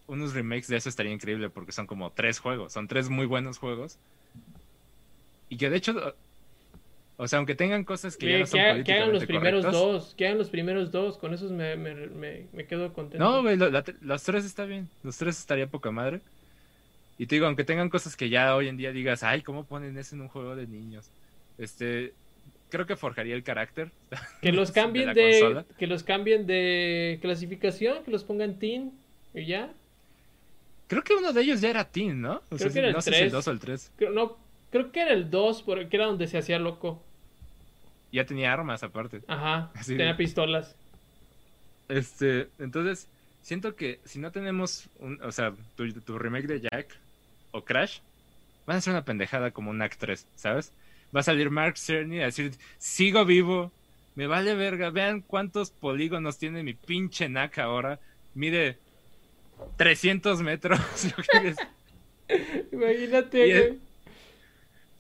unos 0.09 0.35
remakes 0.35 0.67
de 0.69 0.77
eso 0.79 0.89
estaría 0.89 1.13
increíble 1.13 1.51
porque 1.51 1.73
son 1.73 1.87
como 1.87 2.11
tres 2.11 2.41
juegos. 2.41 2.73
Son 2.73 2.89
tres 2.89 3.09
muy 3.11 3.27
buenos 3.27 3.59
juegos. 3.59 3.99
Y 5.49 5.57
que 5.57 5.71
de 5.71 5.77
hecho, 5.77 6.15
o 7.17 7.29
sea, 7.29 7.39
aunque 7.39 7.55
tengan 7.55 7.85
cosas 7.85 8.17
que 8.17 8.31
ya 8.31 8.39
no 8.41 8.47
son 8.47 8.59
que 8.61 8.85
que 8.85 8.93
hagan 8.93 9.13
los 9.13 9.25
primeros 9.25 9.65
dos. 9.65 10.15
Que 10.17 10.27
hagan 10.27 10.39
los 10.39 10.51
primeros 10.51 10.91
dos. 10.91 11.17
Con 11.19 11.33
esos 11.35 11.51
me, 11.53 11.77
me, 11.77 11.95
me, 11.95 12.47
me 12.53 12.67
quedo 12.67 12.93
contento. 12.93 13.25
No, 13.25 13.43
güey, 13.43 13.57
lo- 13.57 13.71
la- 13.71 13.85
los 14.01 14.23
tres 14.23 14.45
está 14.45 14.65
bien. 14.65 14.89
Los 15.03 15.17
tres 15.19 15.39
estaría 15.39 15.67
poca 15.67 15.91
madre. 15.91 16.21
Y 17.19 17.27
te 17.27 17.37
digo, 17.37 17.47
aunque 17.47 17.63
tengan 17.65 17.89
cosas 17.91 18.17
que 18.17 18.29
ya 18.29 18.57
hoy 18.57 18.67
en 18.69 18.77
día 18.77 18.91
digas, 18.91 19.23
ay, 19.23 19.43
¿cómo 19.43 19.65
ponen 19.65 19.97
eso 19.97 20.17
en 20.17 20.23
un 20.23 20.29
juego 20.29 20.57
de 20.57 20.67
niños? 20.67 21.09
Este, 21.59 22.13
creo 22.71 22.87
que 22.87 22.97
forjaría 22.97 23.37
el 23.37 23.45
carácter. 23.45 23.91
Que 24.43 24.51
los 24.51 24.73
cambien 24.73 25.15
de, 25.15 25.65
que 25.79 25.87
los 25.87 26.03
cambien 26.03 26.47
de 26.47 27.19
clasificación, 27.23 28.03
que 28.03 28.11
los 28.11 28.25
pongan 28.25 28.59
teen 28.59 28.93
y 29.33 29.47
ya. 29.47 29.73
Creo 30.89 31.03
que 31.05 31.15
uno 31.15 31.33
de 31.33 31.41
ellos 31.43 31.61
ya 31.61 31.71
era 31.71 31.85
Teen, 31.85 32.21
¿no? 32.21 32.43
O 32.51 32.57
Creo 32.57 32.73
que 32.73 32.79
era 32.81 32.89
el 32.89 32.95
no 32.95 33.01
sé 33.01 33.11
si 33.11 33.17
el 33.17 33.21
tres. 33.23 33.33
2 33.33 33.49
o 33.49 33.51
el 33.53 33.59
3. 33.61 33.93
Creo, 33.97 34.11
no, 34.13 34.37
creo 34.75 34.91
que 34.91 35.03
era 35.03 35.13
el 35.13 35.31
2, 35.31 35.63
porque 35.63 35.95
era 35.95 36.07
donde 36.07 36.27
se 36.27 36.37
hacía 36.37 36.59
loco. 36.59 37.01
Ya 38.11 38.27
tenía 38.27 38.53
armas 38.53 38.83
aparte. 38.83 39.21
Ajá, 39.29 39.71
tenía 39.87 40.17
pistolas. 40.17 40.75
Este, 41.89 42.49
entonces, 42.59 43.07
siento 43.41 43.77
que 43.77 44.01
si 44.05 44.19
no 44.19 44.33
tenemos 44.33 44.89
un, 44.99 45.23
o 45.23 45.31
sea, 45.31 45.55
tu, 45.77 45.93
tu 46.01 46.19
remake 46.19 46.49
de 46.49 46.61
Jack 46.63 46.99
o 47.53 47.65
Crash, 47.65 48.01
van 48.67 48.79
a 48.79 48.81
ser 48.81 48.95
una 48.95 49.05
pendejada 49.05 49.53
como 49.53 49.71
un 49.71 49.81
Act 49.81 50.01
3, 50.01 50.27
¿sabes? 50.35 50.73
Va 51.15 51.21
a 51.21 51.23
salir 51.23 51.51
Mark 51.51 51.79
Cerny 51.79 52.21
a 52.21 52.25
decir, 52.25 52.51
sigo 52.79 53.25
vivo, 53.25 53.71
me 54.17 54.27
vale 54.27 54.57
verga, 54.57 54.91
vean 54.91 55.21
cuántos 55.21 55.71
polígonos 55.71 56.37
tiene 56.37 56.65
mi 56.65 56.75
pinche 56.75 57.29
NAC 57.29 57.59
ahora, 57.59 58.01
mide 58.35 58.77
300 59.77 60.43
metros, 60.43 60.81
Imagínate, 62.73 63.79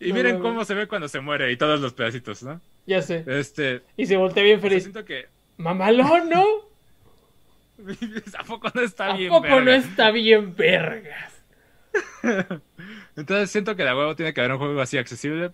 Y 0.04 0.08
No 0.10 0.14
miren 0.16 0.38
cómo 0.40 0.64
se 0.64 0.74
ve 0.74 0.86
cuando 0.86 1.08
se 1.08 1.20
muere 1.20 1.50
y 1.52 1.56
todos 1.56 1.80
los 1.80 1.92
pedacitos, 1.94 2.42
¿no? 2.42 2.60
Ya 2.86 3.00
sé. 3.02 3.24
Este, 3.26 3.82
Y 3.96 4.06
se 4.06 4.16
voltea 4.16 4.42
bien 4.42 4.58
o 4.58 4.60
sea, 4.60 4.68
feliz. 4.68 4.82
siento 4.84 5.04
que 5.04 5.26
Mamalón, 5.56 6.28
¿no? 6.28 6.44
¿A 8.38 8.44
poco 8.44 8.68
no 8.74 8.80
está 8.82 9.12
¿A 9.12 9.16
bien? 9.16 9.30
poco 9.30 9.48
no 9.48 9.56
verga? 9.56 9.76
está 9.76 10.10
bien 10.10 10.54
vergas? 10.54 11.32
Entonces 13.16 13.50
siento 13.50 13.76
que 13.76 13.84
de 13.84 13.94
huevo 13.94 14.16
tiene 14.16 14.32
que 14.34 14.40
haber 14.40 14.52
un 14.52 14.58
juego 14.58 14.80
así 14.80 14.98
accesible. 14.98 15.52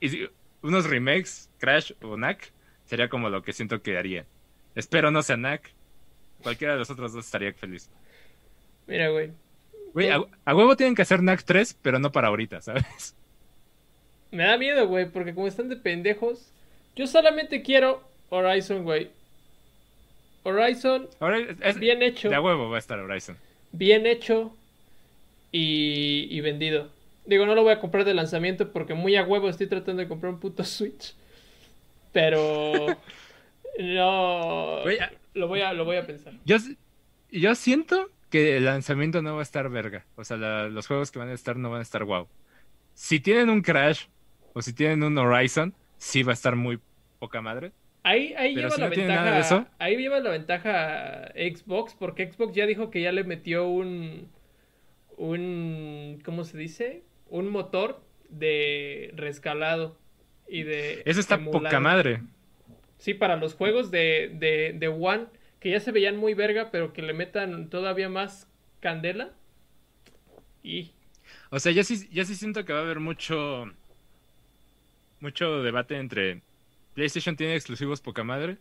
Y 0.00 0.28
unos 0.62 0.88
remakes, 0.88 1.50
Crash 1.58 1.92
o 2.02 2.14
Knack, 2.16 2.52
sería 2.84 3.08
como 3.08 3.28
lo 3.30 3.42
que 3.42 3.52
siento 3.52 3.82
que 3.82 3.96
haría. 3.98 4.26
Espero 4.74 5.10
no 5.10 5.22
sea 5.22 5.36
Knack. 5.36 5.72
Cualquiera 6.42 6.74
de 6.74 6.78
los 6.80 6.90
otros 6.90 7.12
dos 7.12 7.24
estaría 7.26 7.52
feliz. 7.52 7.90
Mira, 8.86 9.08
güey. 9.10 9.32
Güey, 9.92 10.10
a, 10.10 10.20
a 10.44 10.54
huevo 10.54 10.76
tienen 10.76 10.94
que 10.94 11.02
hacer 11.02 11.20
Knack 11.20 11.42
3, 11.44 11.78
pero 11.82 11.98
no 11.98 12.12
para 12.12 12.28
ahorita, 12.28 12.60
¿sabes? 12.60 13.14
Me 14.30 14.44
da 14.44 14.56
miedo, 14.56 14.86
güey, 14.86 15.08
porque 15.10 15.34
como 15.34 15.46
están 15.46 15.68
de 15.68 15.76
pendejos. 15.76 16.50
Yo 16.96 17.06
solamente 17.06 17.62
quiero 17.62 18.02
Horizon, 18.30 18.84
güey. 18.84 19.10
Horizon, 20.42 21.08
es, 21.60 21.78
bien 21.78 22.02
hecho. 22.02 22.28
De 22.28 22.34
a 22.36 22.40
huevo 22.40 22.70
va 22.70 22.76
a 22.76 22.78
estar 22.78 22.98
Horizon. 22.98 23.36
bien 23.72 24.06
hecho 24.06 24.54
y, 25.52 26.26
y 26.30 26.40
vendido. 26.40 26.88
Digo, 27.26 27.44
no 27.46 27.54
lo 27.54 27.62
voy 27.62 27.72
a 27.72 27.80
comprar 27.80 28.04
de 28.04 28.14
lanzamiento 28.14 28.72
porque 28.72 28.94
muy 28.94 29.16
a 29.16 29.22
huevo 29.24 29.48
estoy 29.48 29.66
tratando 29.66 30.02
de 30.02 30.08
comprar 30.08 30.32
un 30.32 30.40
puto 30.40 30.64
Switch. 30.64 31.14
Pero 32.12 32.86
no 33.78 34.80
Güey, 34.82 34.98
a- 34.98 35.12
lo 35.34 35.48
voy 35.48 35.60
a 35.60 35.72
lo 35.72 35.84
voy 35.84 35.96
a 35.96 36.06
pensar. 36.06 36.32
Yo, 36.44 36.56
yo 37.30 37.54
siento 37.54 38.10
que 38.30 38.56
el 38.56 38.64
lanzamiento 38.64 39.22
no 39.22 39.34
va 39.34 39.40
a 39.40 39.42
estar 39.42 39.68
verga. 39.68 40.04
O 40.16 40.24
sea, 40.24 40.36
la- 40.36 40.68
los 40.68 40.86
juegos 40.86 41.10
que 41.10 41.18
van 41.18 41.28
a 41.28 41.34
estar 41.34 41.56
no 41.56 41.70
van 41.70 41.80
a 41.80 41.82
estar 41.82 42.04
wow. 42.04 42.26
Si 42.94 43.20
tienen 43.20 43.50
un 43.50 43.62
Crash 43.62 44.04
o 44.52 44.62
si 44.62 44.72
tienen 44.72 45.02
un 45.02 45.16
Horizon, 45.18 45.74
sí 45.98 46.22
va 46.22 46.32
a 46.32 46.34
estar 46.34 46.56
muy 46.56 46.78
poca 47.18 47.40
madre. 47.40 47.72
Ahí, 48.02 48.34
ahí 48.36 48.54
lleva 48.54 48.70
si 48.70 48.80
la 48.80 48.88
no 48.88 48.96
ventaja. 48.96 49.38
eso. 49.38 49.66
Ahí 49.78 49.96
lleva 49.96 50.20
la 50.20 50.30
ventaja 50.30 51.28
Xbox, 51.34 51.94
porque 51.94 52.32
Xbox 52.32 52.54
ya 52.54 52.66
dijo 52.66 52.90
que 52.90 53.02
ya 53.02 53.12
le 53.12 53.24
metió 53.24 53.68
un. 53.68 54.28
un. 55.16 56.20
¿cómo 56.24 56.44
se 56.44 56.56
dice? 56.56 57.02
Un 57.28 57.48
motor 57.50 58.02
de 58.30 59.12
rescalado. 59.16 59.98
Y 60.48 60.62
de. 60.62 61.02
Eso 61.04 61.20
está 61.20 61.34
emulado. 61.34 61.64
poca 61.64 61.80
madre. 61.80 62.22
Sí, 62.98 63.14
para 63.14 63.36
los 63.36 63.54
juegos 63.54 63.90
de, 63.90 64.30
de, 64.34 64.74
de 64.78 64.88
One, 64.88 65.26
que 65.58 65.70
ya 65.70 65.80
se 65.80 65.92
veían 65.92 66.16
muy 66.16 66.34
verga, 66.34 66.70
pero 66.70 66.92
que 66.92 67.02
le 67.02 67.12
metan 67.12 67.68
todavía 67.68 68.08
más 68.08 68.48
candela. 68.80 69.32
Y. 70.62 70.92
O 71.50 71.60
sea, 71.60 71.72
yo 71.72 71.84
sí, 71.84 72.08
yo 72.10 72.24
sí 72.24 72.34
siento 72.34 72.64
que 72.64 72.72
va 72.72 72.80
a 72.80 72.82
haber 72.82 73.00
mucho. 73.00 73.66
Mucho 75.20 75.62
debate 75.62 75.96
entre. 75.96 76.42
PlayStation 76.94 77.36
tiene 77.36 77.54
exclusivos 77.54 78.00
poca 78.00 78.24
madre, 78.24 78.58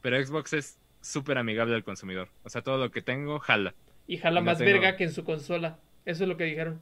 pero 0.00 0.22
Xbox 0.24 0.52
es 0.52 0.78
súper 1.00 1.38
amigable 1.38 1.74
al 1.74 1.84
consumidor. 1.84 2.28
O 2.44 2.48
sea, 2.50 2.62
todo 2.62 2.78
lo 2.78 2.90
que 2.90 3.02
tengo, 3.02 3.38
jala. 3.40 3.74
Y 4.06 4.18
jala 4.18 4.40
más 4.40 4.58
tengo- 4.58 4.70
verga 4.72 4.96
que 4.96 5.04
en 5.04 5.12
su 5.12 5.24
consola. 5.24 5.78
Eso 6.04 6.24
es 6.24 6.28
lo 6.28 6.36
que 6.36 6.44
dijeron. 6.44 6.80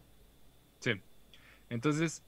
Sí. 0.80 0.92
Entonces, 1.70 2.22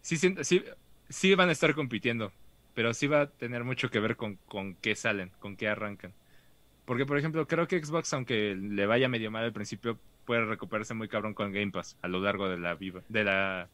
sí, 0.00 0.16
sí, 0.16 0.64
sí 1.08 1.34
van 1.34 1.50
a 1.50 1.52
estar 1.52 1.74
compitiendo, 1.74 2.32
pero 2.74 2.94
sí 2.94 3.06
va 3.06 3.22
a 3.22 3.26
tener 3.30 3.62
mucho 3.64 3.90
que 3.90 4.00
ver 4.00 4.16
con, 4.16 4.36
con 4.46 4.74
qué 4.76 4.96
salen, 4.96 5.30
con 5.38 5.56
qué 5.56 5.68
arrancan. 5.68 6.12
Porque, 6.84 7.06
por 7.06 7.18
ejemplo, 7.18 7.46
creo 7.46 7.68
que 7.68 7.82
Xbox, 7.84 8.12
aunque 8.14 8.54
le 8.56 8.86
vaya 8.86 9.08
medio 9.08 9.30
mal 9.30 9.44
al 9.44 9.52
principio, 9.52 9.98
puede 10.24 10.44
recuperarse 10.46 10.94
muy 10.94 11.08
cabrón 11.08 11.34
con 11.34 11.52
Game 11.52 11.70
Pass 11.70 11.96
a 12.02 12.08
lo 12.08 12.20
largo 12.20 12.48
de 12.48 12.58
la 12.58 12.74
viva, 12.74 13.02
de 13.08 13.24
la. 13.24 13.68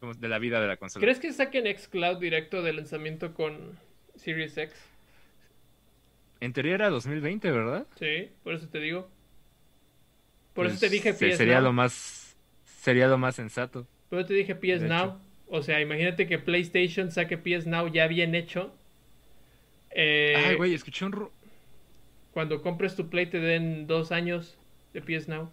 De 0.00 0.28
la 0.28 0.38
vida 0.38 0.60
de 0.60 0.66
la 0.66 0.76
consola. 0.76 1.02
¿Crees 1.04 1.18
que 1.18 1.32
saquen 1.32 1.66
Xcloud 1.76 2.18
directo 2.18 2.62
de 2.62 2.72
lanzamiento 2.72 3.34
con 3.34 3.78
Series 4.16 4.56
X? 4.56 4.74
En 6.40 6.52
teoría 6.54 6.74
era 6.74 6.88
2020, 6.90 7.50
¿verdad? 7.50 7.86
Sí, 7.98 8.30
por 8.42 8.54
eso 8.54 8.66
te 8.68 8.78
digo. 8.80 9.08
Por 10.54 10.66
Pues, 10.66 10.72
eso 10.76 10.80
te 10.80 10.88
dije 10.88 11.12
PS 11.12 11.36
sería 11.36 11.56
Now. 11.56 11.64
lo 11.64 11.72
más 11.74 12.34
sería 12.64 13.06
lo 13.08 13.18
más 13.18 13.36
sensato. 13.36 13.86
Por 14.08 14.20
eso 14.20 14.28
te 14.28 14.34
dije 14.34 14.54
PS 14.54 14.82
Now. 14.88 15.04
hecho. 15.06 15.20
O 15.48 15.62
sea, 15.62 15.80
imagínate 15.80 16.26
que 16.26 16.38
PlayStation 16.38 17.10
saque 17.10 17.36
PS 17.36 17.66
Now 17.66 17.88
ya 17.88 18.06
bien 18.06 18.34
hecho. 18.34 18.74
Eh, 19.90 20.34
Ay, 20.36 20.56
güey, 20.56 20.74
escuché 20.74 21.04
un 21.04 21.12
ru- 21.12 21.30
Cuando 22.32 22.62
compres 22.62 22.94
tu 22.96 23.08
Play 23.10 23.26
te 23.26 23.38
den 23.40 23.86
dos 23.86 24.12
años 24.12 24.56
de 24.94 25.02
PS 25.02 25.28
Now. 25.28 25.50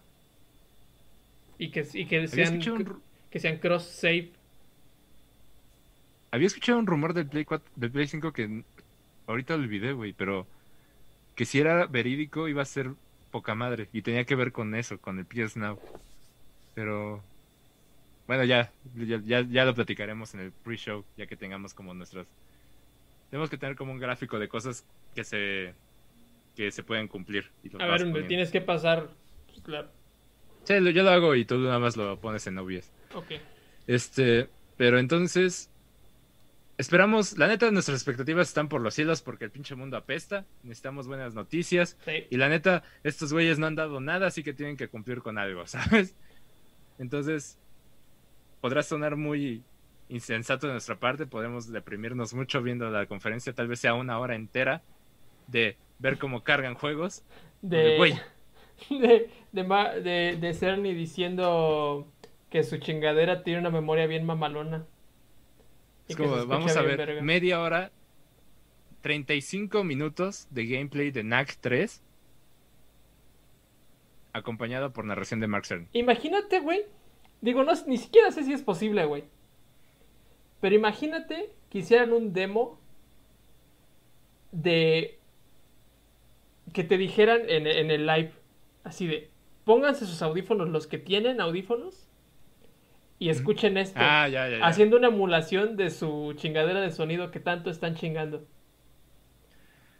Y 1.58 1.70
que, 1.70 1.84
y 1.92 2.06
que 2.06 2.28
sean, 2.28 2.54
un 2.70 3.02
que 3.30 3.40
sean 3.40 3.58
cross-save. 3.58 4.30
Había 6.30 6.46
escuchado 6.46 6.78
un 6.78 6.86
rumor 6.86 7.14
del 7.14 7.26
Play 7.26 7.44
4, 7.44 7.70
del 7.76 7.90
Play 7.90 8.06
5 8.06 8.32
que 8.32 8.64
ahorita 9.26 9.54
olvidé, 9.54 9.92
güey, 9.92 10.12
pero 10.12 10.46
que 11.34 11.44
si 11.44 11.58
era 11.60 11.86
verídico 11.86 12.48
iba 12.48 12.62
a 12.62 12.66
ser 12.66 12.90
poca 13.30 13.54
madre 13.54 13.88
y 13.92 14.02
tenía 14.02 14.24
que 14.24 14.34
ver 14.34 14.52
con 14.52 14.74
eso, 14.74 14.98
con 14.98 15.18
el 15.18 15.24
PS 15.26 15.56
Now. 15.58 15.78
Pero 16.74 17.22
bueno, 18.26 18.44
ya 18.44 18.70
ya, 18.94 19.20
ya, 19.24 19.40
ya 19.42 19.64
lo 19.64 19.74
platicaremos 19.74 20.34
en 20.34 20.40
el 20.40 20.52
pre-show, 20.52 21.04
ya 21.16 21.26
que 21.26 21.36
tengamos 21.36 21.74
como 21.74 21.94
nuestras 21.94 22.26
tenemos 23.30 23.50
que 23.50 23.58
tener 23.58 23.76
como 23.76 23.92
un 23.92 23.98
gráfico 23.98 24.38
de 24.38 24.48
cosas 24.48 24.86
que 25.14 25.24
se 25.24 25.74
que 26.56 26.70
se 26.72 26.82
pueden 26.82 27.08
cumplir. 27.08 27.50
y 27.62 27.68
A 27.80 27.86
ver, 27.86 27.98
poniendo. 28.00 28.26
tienes 28.26 28.50
que 28.50 28.60
pasar. 28.60 29.10
la- 29.66 29.90
Sí, 30.64 30.78
lo- 30.80 30.90
yo 30.90 31.02
lo 31.02 31.10
hago 31.10 31.34
y 31.34 31.44
tú 31.44 31.56
nada 31.58 31.78
más 31.78 31.96
lo 31.96 32.18
pones 32.20 32.46
en 32.46 32.58
OBS. 32.58 32.90
Ok. 33.14 33.32
Este, 33.86 34.48
pero 34.76 34.98
entonces 34.98 35.70
esperamos, 36.78 37.36
la 37.36 37.48
neta 37.48 37.70
nuestras 37.70 37.98
expectativas 37.98 38.48
están 38.48 38.68
por 38.68 38.80
los 38.80 38.94
cielos 38.94 39.20
porque 39.22 39.44
el 39.44 39.50
pinche 39.50 39.74
mundo 39.74 39.96
apesta, 39.96 40.46
necesitamos 40.62 41.06
buenas 41.06 41.34
noticias 41.34 41.98
Sí. 42.04 42.26
y 42.30 42.36
la 42.36 42.48
neta 42.48 42.82
estos 43.02 43.32
güeyes 43.32 43.58
no 43.58 43.66
han 43.66 43.74
dado 43.74 44.00
nada, 44.00 44.28
así 44.28 44.42
que 44.42 44.52
tienen 44.54 44.76
que 44.76 44.88
cumplir 44.88 45.20
con 45.20 45.38
algo, 45.38 45.66
¿sabes? 45.66 46.14
Entonces 46.98 47.58
podrá 48.60 48.82
sonar 48.82 49.16
muy 49.16 49.62
insensato 50.08 50.66
de 50.66 50.72
nuestra 50.72 50.98
parte, 50.98 51.26
podemos 51.26 51.70
deprimirnos 51.70 52.32
mucho 52.32 52.62
viendo 52.62 52.88
la 52.90 53.06
conferencia, 53.06 53.52
tal 53.52 53.68
vez 53.68 53.80
sea 53.80 53.94
una 53.94 54.18
hora 54.18 54.34
entera 54.34 54.82
de 55.48 55.76
ver 55.98 56.18
cómo 56.18 56.42
cargan 56.44 56.74
juegos. 56.74 57.22
De, 57.60 57.96
Güey. 57.96 58.14
de, 58.90 59.30
de, 59.52 59.62
de, 60.02 60.36
de 60.40 60.54
Cerny 60.54 60.94
diciendo 60.94 62.06
que 62.50 62.62
su 62.62 62.78
chingadera 62.78 63.42
tiene 63.42 63.60
una 63.60 63.70
memoria 63.70 64.06
bien 64.06 64.24
mamalona. 64.24 64.86
Es 66.08 66.16
como, 66.16 66.46
vamos 66.46 66.76
a 66.76 66.82
ver, 66.82 66.96
verga. 66.96 67.22
media 67.22 67.60
hora, 67.60 67.92
35 69.02 69.84
minutos 69.84 70.48
de 70.50 70.66
gameplay 70.66 71.10
de 71.10 71.22
NAC 71.22 71.58
3, 71.60 72.02
acompañado 74.32 74.92
por 74.92 75.04
narración 75.04 75.40
de 75.40 75.46
Mark 75.46 75.66
Cerny. 75.66 75.88
Imagínate, 75.92 76.60
güey. 76.60 76.86
Digo, 77.40 77.62
no, 77.62 77.72
ni 77.86 77.98
siquiera 77.98 78.30
sé 78.32 78.42
si 78.42 78.52
es 78.52 78.62
posible, 78.62 79.04
güey. 79.04 79.24
Pero 80.60 80.74
imagínate 80.74 81.52
que 81.70 81.78
hicieran 81.78 82.12
un 82.12 82.32
demo 82.32 82.80
de... 84.50 85.18
Que 86.72 86.84
te 86.84 86.98
dijeran 86.98 87.48
en, 87.48 87.66
en 87.66 87.90
el 87.90 88.06
live, 88.06 88.32
así 88.84 89.06
de, 89.06 89.30
pónganse 89.64 90.06
sus 90.06 90.20
audífonos, 90.20 90.68
los 90.68 90.86
que 90.86 90.98
tienen 90.98 91.40
audífonos, 91.40 92.07
y 93.18 93.30
escuchen 93.30 93.76
esto. 93.76 93.98
Ah, 94.00 94.28
ya, 94.28 94.48
ya, 94.48 94.58
ya. 94.58 94.66
Haciendo 94.66 94.96
una 94.96 95.08
emulación 95.08 95.76
de 95.76 95.90
su 95.90 96.34
chingadera 96.36 96.80
de 96.80 96.90
sonido 96.90 97.30
que 97.30 97.40
tanto 97.40 97.70
están 97.70 97.94
chingando. 97.94 98.46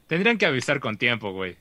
Tendrían 0.06 0.38
que 0.38 0.46
avisar 0.46 0.80
con 0.80 0.96
tiempo, 0.96 1.32
güey. 1.32 1.56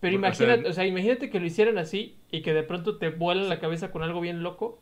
Pero 0.00 0.16
O 0.16 0.20
sea, 0.20 0.28
imagínate, 0.46 0.68
o 0.68 0.72
sea, 0.72 0.86
imagínate 0.86 1.30
que 1.30 1.40
lo 1.40 1.46
hicieran 1.46 1.78
así 1.78 2.16
y 2.30 2.42
que 2.42 2.52
de 2.52 2.62
pronto 2.62 2.98
te 2.98 3.08
vuelan 3.10 3.48
la 3.48 3.58
cabeza 3.58 3.90
con 3.90 4.02
algo 4.02 4.20
bien 4.20 4.42
loco. 4.42 4.80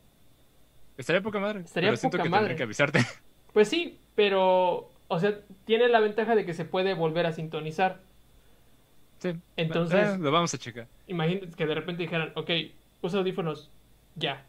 Estaría 0.99 1.23
poca 1.23 1.39
madre. 1.39 1.61
Estaría 1.61 1.89
pero 1.91 1.97
siento 1.97 2.17
poca 2.19 2.25
que 2.25 2.31
madre. 2.31 2.57
que 2.57 2.63
avisarte. 2.63 3.01
Pues 3.53 3.69
sí, 3.69 4.01
pero, 4.17 4.91
o 5.07 5.21
sea, 5.21 5.39
tiene 5.65 5.87
la 5.89 6.01
ventaja 6.01 6.35
de 6.35 6.45
que 6.45 6.55
se 6.55 6.65
puede 6.65 6.93
volver 6.95 7.25
a 7.27 7.33
sintonizar. 7.33 8.01
sí. 9.19 9.35
Entonces- 9.57 10.09
Eh, 10.17 10.19
lo 10.19 10.33
vamos 10.33 10.53
a 10.55 10.59
checar. 10.59 10.89
Imagínate 11.07 11.55
que 11.57 11.65
de 11.65 11.75
repente 11.77 12.03
dijeran, 12.03 12.33
ok, 12.35 12.51
usa 13.03 13.21
audífonos, 13.21 13.71
ya. 14.17 14.45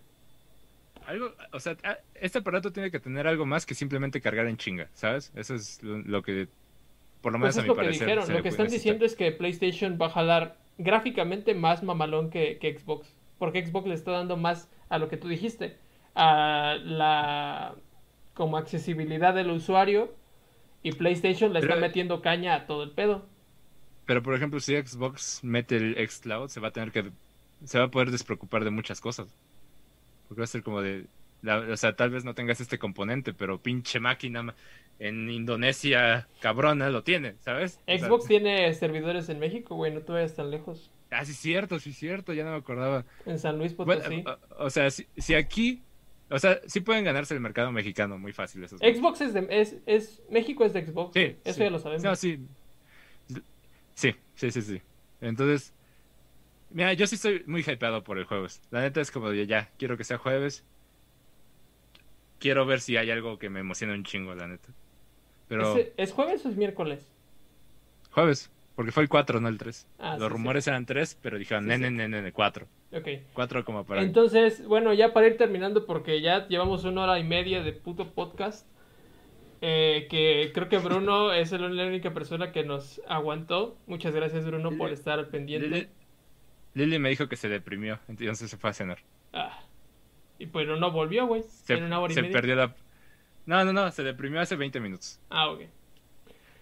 Algo, 1.08 1.34
o 1.52 1.60
sea, 1.60 1.78
ah, 1.84 1.98
este 2.16 2.40
aparato 2.40 2.72
tiene 2.72 2.92
que 2.92 3.00
tener 3.00 3.28
algo 3.28 3.46
más 3.46 3.66
que 3.66 3.76
simplemente 3.76 4.22
cargar 4.22 4.48
en 4.48 4.58
chinga, 4.58 4.90
¿sabes? 4.94 5.32
Eso 5.36 5.56
es 5.56 5.82
lo, 5.84 6.00
lo 6.00 6.22
que, 6.24 6.48
por 7.22 7.32
lo 7.34 7.40
menos 7.40 7.56
Pues 7.56 7.60
a 7.60 7.62
mi 7.64 7.68
lo 7.68 7.76
que 7.76 7.82
parecer, 7.82 8.08
dijeron. 8.08 8.26
se 8.28 8.34
Lo 8.34 8.42
que 8.42 8.50
están 8.50 8.66
necesitar. 8.66 8.94
diciendo 9.00 9.06
es 9.06 9.16
que 9.16 9.32
PlayStation 9.32 9.98
va 10.02 10.08
a 10.08 10.10
jalar 10.10 10.58
gráficamente 10.78 11.54
más 11.56 11.84
mamalón 11.84 12.30
que, 12.30 12.58
que 12.60 12.78
Xbox. 12.78 13.14
Porque 13.40 13.66
Xbox 13.66 13.88
le 13.88 13.94
está 13.96 14.12
dando 14.12 14.38
más 14.38 14.70
a 14.90 14.98
lo 14.98 15.10
que 15.10 15.18
tú 15.18 15.28
dijiste. 15.28 15.78
A 16.16 16.76
la 16.84 17.76
como 18.34 18.58
accesibilidad 18.58 19.34
del 19.34 19.52
usuario. 19.52 20.14
Y 20.84 20.92
PlayStation 20.92 21.52
le 21.54 21.60
está 21.60 21.76
Pero- 21.76 21.82
metiendo 21.82 22.22
caña 22.22 22.56
a 22.56 22.66
todo 22.68 22.84
el 22.84 22.92
pedo. 22.92 23.26
Pero 24.06 24.22
por 24.22 24.36
ejemplo, 24.36 24.60
si 24.60 24.76
Xbox 24.78 25.44
mete 25.44 25.78
el 25.78 25.96
xCloud, 26.08 26.50
se 26.50 26.60
va 26.60 26.68
a 26.68 26.72
tener 26.72 26.92
que. 26.92 27.12
Se 27.64 27.80
va 27.80 27.86
a 27.86 27.92
poder 27.92 28.12
despreocupar 28.12 28.64
de 28.64 28.70
muchas 28.70 29.02
cosas. 29.02 29.28
Porque 30.28 30.42
va 30.42 30.46
a 30.46 30.48
ser 30.48 30.64
como 30.64 30.82
de. 30.82 31.06
la- 31.42 31.60
o 31.60 31.78
sea, 31.78 31.96
tal 31.96 32.10
vez 32.10 32.24
no 32.26 32.34
tengas 32.34 32.60
este 32.62 32.80
componente, 32.80 33.34
pero 33.34 33.62
pinche 33.62 34.00
máquina 34.00 34.54
en 35.00 35.30
Indonesia 35.30 36.28
cabrona 36.40 36.90
lo 36.90 37.04
tiene, 37.04 37.36
¿sabes? 37.42 37.80
O 37.82 37.98
sea, 37.98 38.00
Xbox 38.08 38.26
tiene 38.28 38.74
servidores 38.74 39.28
en 39.30 39.40
México, 39.40 39.76
güey, 39.76 39.94
no 39.94 40.02
te 40.02 40.12
vayas 40.12 40.34
tan 40.36 40.50
lejos. 40.50 40.90
Ah, 41.12 41.24
sí, 41.24 41.34
cierto, 41.34 41.80
sí, 41.80 41.94
cierto, 41.94 42.34
ya 42.34 42.44
no 42.44 42.52
me 42.52 42.58
acordaba. 42.58 43.06
En 43.26 43.38
San 43.38 43.58
Luis 43.60 43.76
Bueno, 43.76 44.02
Potosí. 44.02 44.24
o, 44.58 44.66
o 44.66 44.70
sea, 44.70 44.90
si, 44.90 45.06
si 45.18 45.36
aquí. 45.36 45.82
O 46.32 46.40
sea, 46.40 46.60
sí 46.66 46.80
pueden 46.80 47.04
ganarse 47.06 47.36
el 47.36 47.40
mercado 47.40 47.72
mexicano 47.72 48.18
muy 48.18 48.34
fácil 48.34 48.64
esos. 48.64 48.80
Xbox 48.80 49.22
es 49.22 49.34
de 49.36 49.46
es, 49.52 49.76
es 49.86 50.24
México 50.32 50.66
es 50.66 50.74
de 50.74 50.84
Xbox. 50.84 51.14
Sí, 51.14 51.36
Eso 51.44 51.54
sí. 51.54 51.60
ya 51.60 51.70
lo 51.70 51.78
sabemos. 51.78 52.04
No, 52.04 52.16
sí. 52.16 52.40
Sí, 53.94 54.16
sí, 54.34 54.52
sí, 54.52 54.62
sí. 54.64 54.82
Entonces, 55.22 55.74
mira, 56.76 56.94
yo 56.94 57.08
sí 57.08 57.16
estoy 57.16 57.44
muy 57.48 57.62
hypeado 57.62 58.04
por 58.04 58.18
el 58.20 58.26
jueves. 58.26 58.62
La 58.72 58.82
neta 58.82 59.02
es 59.02 59.12
como 59.12 59.30
de 59.32 59.48
ya, 59.48 59.72
quiero 59.80 59.98
que 59.98 60.04
sea 60.04 60.18
jueves. 60.20 60.66
Quiero 62.40 62.66
ver 62.66 62.82
si 62.82 62.98
hay 62.98 63.12
algo 63.12 63.38
que 63.40 63.50
me 63.50 63.60
emocione 63.62 63.94
un 63.94 64.04
chingo, 64.04 64.36
la 64.36 64.48
neta. 64.48 64.76
Pero 65.48 65.78
¿Es, 65.78 65.94
¿Es 65.98 66.12
jueves 66.14 66.46
o 66.46 66.50
es 66.50 66.58
miércoles? 66.58 67.14
jueves, 68.12 68.52
porque 68.76 68.92
fue 68.92 69.04
el 69.04 69.10
4, 69.10 69.40
no 69.42 69.48
el 69.48 69.58
3. 69.58 69.88
Ah, 70.00 70.18
Los 70.18 70.32
sí, 70.32 70.34
rumores 70.34 70.68
eran 70.68 70.86
3, 70.86 71.20
pero 71.22 71.38
dijeron, 71.38 71.68
Sí, 71.70 71.70
nene, 71.70 71.92
nene, 71.92 72.08
nene, 72.10 72.32
4. 72.32 72.68
Ok. 72.94 73.08
4 73.34 73.66
como 73.66 73.86
para... 73.86 74.02
Entonces, 74.02 74.66
bueno, 74.66 74.94
ya 74.94 75.14
para 75.14 75.28
ir 75.28 75.38
terminando, 75.38 75.86
porque 75.86 76.22
ya 76.22 76.48
llevamos 76.48 76.84
una 76.86 77.04
hora 77.04 77.20
y 77.20 77.24
media 77.24 77.62
de 77.64 77.74
puto 77.74 78.14
podcast. 78.14 78.68
eh, 79.62 80.08
que 80.10 80.52
creo 80.54 80.70
que 80.70 80.78
Bruno 80.80 81.34
es 81.34 81.52
la 81.52 81.68
única 81.88 82.14
persona 82.14 82.52
que 82.52 82.64
nos 82.64 83.02
aguantó. 83.08 83.78
Muchas 83.88 84.14
gracias, 84.14 84.46
Bruno, 84.46 84.78
por 84.78 84.92
estar 84.92 85.20
al 85.20 85.30
pendiente. 85.30 85.90
Lili, 86.76 86.86
Lili 86.92 87.00
me 87.00 87.10
dijo 87.10 87.28
que 87.28 87.36
se 87.36 87.50
deprimió, 87.50 88.00
entonces 88.08 88.50
se 88.50 88.58
fue 88.58 88.70
a 88.70 88.74
cenar. 88.74 89.00
Ah. 89.34 89.60
Y 90.38 90.46
pues 90.48 90.68
no 90.68 90.92
volvió, 90.92 91.26
güey. 91.26 91.44
Se, 91.44 91.74
En 91.74 91.84
una 91.86 92.00
hora 92.00 92.12
y 92.12 92.16
se 92.16 92.22
media. 92.22 92.34
perdió 92.34 92.56
la... 92.56 92.76
No, 93.48 93.64
no, 93.66 93.74
no, 93.74 93.92
se 93.92 94.04
deprimió 94.04 94.40
hace 94.42 94.56
20 94.56 94.80
minutos. 94.80 95.20
Ah, 95.30 95.50
ok. 95.50 95.62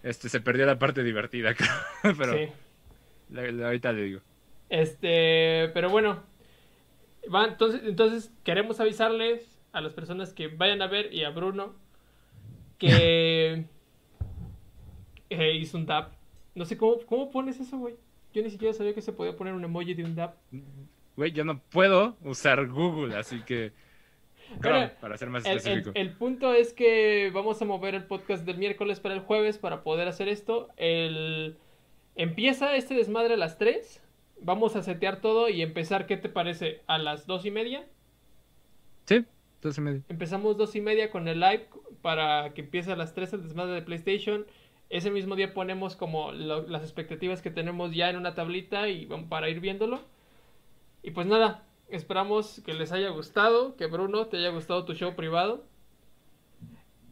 Este, 0.02 0.28
se 0.28 0.40
perdió 0.40 0.64
la 0.66 0.78
parte 0.78 1.02
divertida, 1.02 1.54
creo. 2.02 2.14
pero 2.16 2.32
Sí. 2.34 2.48
la- 3.30 3.50
la- 3.52 3.66
ahorita 3.66 3.92
le 3.92 4.02
digo. 4.02 4.20
Este, 4.70 5.70
pero 5.74 5.90
bueno. 5.90 6.22
Va, 7.34 7.46
entonces, 7.46 7.80
entonces 7.84 8.32
queremos 8.44 8.80
avisarles 8.80 9.48
a 9.72 9.80
las 9.80 9.92
personas 9.94 10.32
que 10.32 10.48
vayan 10.48 10.82
a 10.82 10.86
ver 10.88 11.12
y 11.12 11.24
a 11.24 11.30
Bruno 11.30 11.74
que 12.78 13.64
eh, 15.30 15.54
hizo 15.56 15.78
un 15.78 15.86
dab. 15.86 16.10
No 16.54 16.64
sé 16.64 16.76
cómo, 16.76 16.98
cómo 17.06 17.30
pones 17.30 17.58
eso, 17.58 17.78
güey. 17.78 17.96
Yo 18.34 18.42
ni 18.42 18.50
siquiera 18.50 18.74
sabía 18.74 18.94
que 18.94 19.00
se 19.00 19.12
podía 19.12 19.36
poner 19.36 19.54
un 19.54 19.64
emoji 19.64 19.94
de 19.94 20.04
un 20.04 20.14
dab. 20.16 20.34
Güey, 21.16 21.32
yo 21.32 21.44
no 21.44 21.60
puedo 21.70 22.16
usar 22.24 22.66
Google, 22.66 23.16
así 23.16 23.40
que... 23.42 23.72
Chrome, 24.60 24.88
para 25.00 25.16
ser 25.16 25.30
más 25.30 25.44
El, 25.46 25.52
el- 25.52 25.56
específico. 25.58 25.90
el 25.94 26.10
punto 26.12 26.52
es 26.52 26.72
que 26.74 27.30
vamos 27.32 27.62
a 27.62 27.64
mover 27.64 27.94
el 27.94 28.04
podcast 28.04 28.44
del 28.44 28.58
miércoles 28.58 29.00
para 29.00 29.14
el 29.14 29.20
jueves 29.20 29.56
para 29.58 29.82
poder 29.82 30.06
hacer 30.08 30.28
esto. 30.28 30.68
El... 30.76 31.56
Empieza 32.16 32.76
este 32.76 32.94
desmadre 32.94 33.34
a 33.34 33.36
las 33.38 33.56
3. 33.58 34.02
Vamos 34.42 34.76
a 34.76 34.82
setear 34.82 35.20
todo 35.20 35.48
y 35.48 35.62
empezar, 35.62 36.06
¿qué 36.06 36.16
te 36.16 36.28
parece? 36.28 36.82
¿A 36.86 36.98
las 36.98 37.26
dos 37.26 37.46
y 37.46 37.50
media? 37.50 37.86
Sí, 39.06 39.24
entonces 39.56 39.82
me... 39.82 40.02
Empezamos 40.08 40.56
dos 40.56 40.74
y 40.76 40.80
media 40.80 41.10
con 41.10 41.26
el 41.28 41.40
live 41.40 41.68
para 42.02 42.52
que 42.52 42.60
empiece 42.62 42.92
a 42.92 42.96
las 42.96 43.14
3 43.14 43.32
el 43.34 43.42
desmadre 43.44 43.74
de 43.74 43.82
PlayStation. 43.82 44.44
Ese 44.90 45.10
mismo 45.10 45.36
día 45.36 45.54
ponemos 45.54 45.96
como 45.96 46.32
las 46.32 46.82
expectativas 46.82 47.42
que 47.42 47.50
tenemos 47.50 47.94
ya 47.94 48.10
en 48.10 48.16
una 48.16 48.34
tablita 48.34 48.88
y 48.88 49.06
para 49.28 49.48
ir 49.48 49.60
viéndolo. 49.60 50.02
Y 51.02 51.10
pues 51.10 51.26
nada, 51.26 51.64
esperamos 51.88 52.62
que 52.64 52.74
les 52.74 52.92
haya 52.92 53.10
gustado, 53.10 53.76
que 53.76 53.86
Bruno 53.86 54.26
te 54.26 54.36
haya 54.36 54.50
gustado 54.50 54.84
tu 54.84 54.94
show 54.94 55.14
privado. 55.14 55.64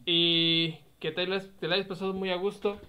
Y 0.05 0.75
que 0.99 1.11
te 1.11 1.27
la 1.27 1.75
hayas 1.75 1.87
pasado 1.87 2.13
muy 2.13 2.29
a 2.29 2.37
gusto. 2.37 2.79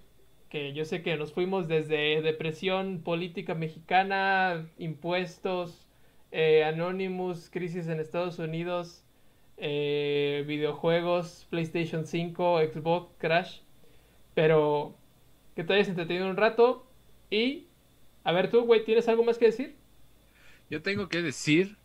Que 0.49 0.73
yo 0.73 0.85
sé 0.85 1.03
que 1.03 1.17
nos 1.17 1.33
fuimos 1.33 1.67
desde 1.67 2.23
depresión 2.23 3.03
política 3.03 3.55
mexicana, 3.55 4.69
impuestos, 4.79 5.89
eh, 6.31 6.65
Anonymous, 6.65 7.51
crisis 7.51 7.89
en 7.89 8.01
Estados 8.01 8.39
Unidos, 8.39 9.05
eh, 9.57 10.45
videojuegos, 10.47 11.47
PlayStation 11.51 12.07
5, 12.07 12.61
Xbox, 12.73 13.15
Crash. 13.19 13.64
Pero 14.35 14.97
que 15.55 15.65
te 15.65 15.73
hayas 15.75 15.89
entretenido 15.89 16.29
un 16.29 16.37
rato. 16.37 16.87
Y, 17.31 17.67
a 18.25 18.33
ver 18.33 18.51
tú, 18.51 18.65
güey, 18.65 18.85
¿tienes 18.85 19.09
algo 19.09 19.25
más 19.25 19.39
que 19.39 19.47
decir? 19.47 19.77
Yo 20.71 20.83
tengo 20.83 21.09
que 21.09 21.23
decir 21.23 21.77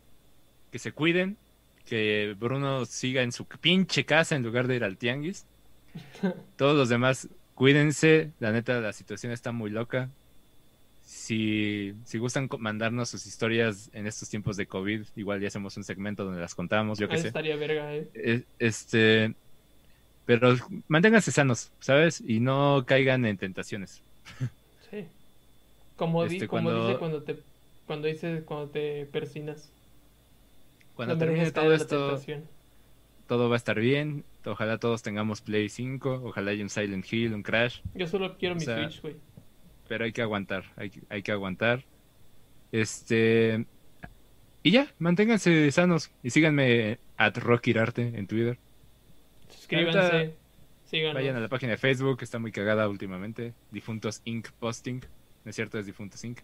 que 0.70 0.78
se 0.78 0.92
cuiden, 0.92 1.36
que 1.84 2.36
Bruno 2.38 2.84
siga 2.86 3.22
en 3.22 3.32
su 3.32 3.46
pinche 3.46 4.04
casa 4.04 4.36
en 4.36 4.42
lugar 4.42 4.68
de 4.68 4.76
ir 4.76 4.84
al 4.84 4.96
tianguis. 4.96 5.46
Todos 6.56 6.76
los 6.76 6.88
demás, 6.88 7.28
cuídense. 7.54 8.32
La 8.38 8.52
neta, 8.52 8.80
la 8.80 8.92
situación 8.92 9.32
está 9.32 9.52
muy 9.52 9.70
loca. 9.70 10.10
Si, 11.02 11.92
si 12.04 12.18
gustan 12.18 12.48
mandarnos 12.60 13.08
sus 13.08 13.26
historias 13.26 13.90
en 13.92 14.06
estos 14.06 14.28
tiempos 14.30 14.56
de 14.56 14.66
COVID, 14.66 15.02
igual 15.16 15.40
ya 15.40 15.48
hacemos 15.48 15.76
un 15.76 15.82
segmento 15.82 16.24
donde 16.24 16.40
las 16.40 16.54
contamos, 16.54 17.00
yo 17.00 17.08
qué 17.08 17.18
sé. 17.18 17.28
estaría 17.28 17.56
verga, 17.56 17.92
eh. 17.92 18.08
Eh, 18.14 18.44
Este, 18.60 19.34
pero 20.38 20.54
manténganse 20.86 21.32
sanos, 21.32 21.72
¿sabes? 21.80 22.22
Y 22.24 22.38
no 22.38 22.84
caigan 22.86 23.24
en 23.26 23.36
tentaciones. 23.36 24.02
Sí. 24.90 25.06
Como, 25.96 26.24
di- 26.24 26.36
Este, 26.36 26.46
como 26.46 26.62
cuando- 26.62 26.86
dice 26.86 26.98
cuando 26.98 27.22
te 27.24 27.36
cuando 27.86 28.06
dice 28.06 28.42
cuando 28.44 28.68
te 28.68 29.06
persinas. 29.06 29.72
Cuando 30.94 31.14
No 31.14 31.18
termine 31.18 31.50
todo 31.50 31.72
esto, 31.74 32.20
todo 33.26 33.48
va 33.48 33.56
a 33.56 33.58
estar 33.58 33.80
bien. 33.80 34.24
Ojalá 34.44 34.78
todos 34.78 35.02
tengamos 35.02 35.40
Play 35.40 35.68
5. 35.68 36.20
Ojalá 36.24 36.52
haya 36.52 36.62
un 36.62 36.70
Silent 36.70 37.12
Hill, 37.12 37.34
un 37.34 37.42
Crash. 37.42 37.80
Yo 37.94 38.06
solo 38.06 38.36
quiero 38.38 38.54
o 38.54 38.58
mi 38.58 38.64
sea, 38.64 38.88
Switch, 38.88 39.02
güey. 39.02 39.16
Pero 39.88 40.04
hay 40.04 40.12
que 40.12 40.22
aguantar. 40.22 40.64
Hay, 40.76 40.90
que- 40.90 41.00
hay 41.08 41.22
que 41.22 41.32
aguantar. 41.32 41.84
Este. 42.70 43.64
Y 44.62 44.70
ya, 44.72 44.86
manténganse 44.98 45.70
sanos. 45.72 46.10
Y 46.22 46.30
síganme 46.30 46.98
at 47.16 47.36
Rockirarte 47.38 48.02
en 48.14 48.26
Twitter. 48.26 48.58
Suscríbanse. 49.50 50.34
Síganos. 50.84 51.14
Vayan 51.14 51.36
a 51.36 51.40
la 51.40 51.48
página 51.48 51.72
de 51.72 51.78
Facebook, 51.78 52.18
está 52.22 52.38
muy 52.38 52.50
cagada 52.50 52.88
últimamente. 52.88 53.54
Difuntos 53.70 54.22
Inc. 54.24 54.50
Posting. 54.52 55.00
No 55.44 55.50
es 55.50 55.54
cierto, 55.56 55.78
es 55.78 55.86
Difuntos 55.86 56.24
Inc. 56.24 56.40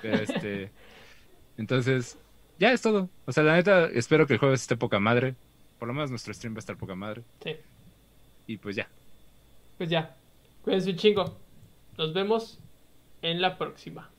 Pero 0.00 0.16
este. 0.16 0.70
entonces, 1.58 2.18
ya 2.58 2.72
es 2.72 2.82
todo. 2.82 3.10
O 3.26 3.32
sea, 3.32 3.42
la 3.42 3.54
neta, 3.54 3.86
espero 3.86 4.26
que 4.26 4.34
el 4.34 4.38
jueves 4.38 4.62
esté 4.62 4.76
poca 4.76 5.00
madre. 5.00 5.34
Por 5.78 5.88
lo 5.88 5.94
menos 5.94 6.10
nuestro 6.10 6.34
stream 6.34 6.54
va 6.54 6.58
a 6.58 6.60
estar 6.60 6.76
poca 6.76 6.94
madre. 6.94 7.24
Sí. 7.42 7.56
Y 8.46 8.58
pues 8.58 8.76
ya. 8.76 8.88
Pues 9.78 9.88
ya. 9.88 10.14
Cuídense 10.62 10.90
un 10.90 10.96
chingo. 10.96 11.38
Nos 11.96 12.12
vemos 12.12 12.60
en 13.22 13.40
la 13.40 13.56
próxima. 13.56 14.10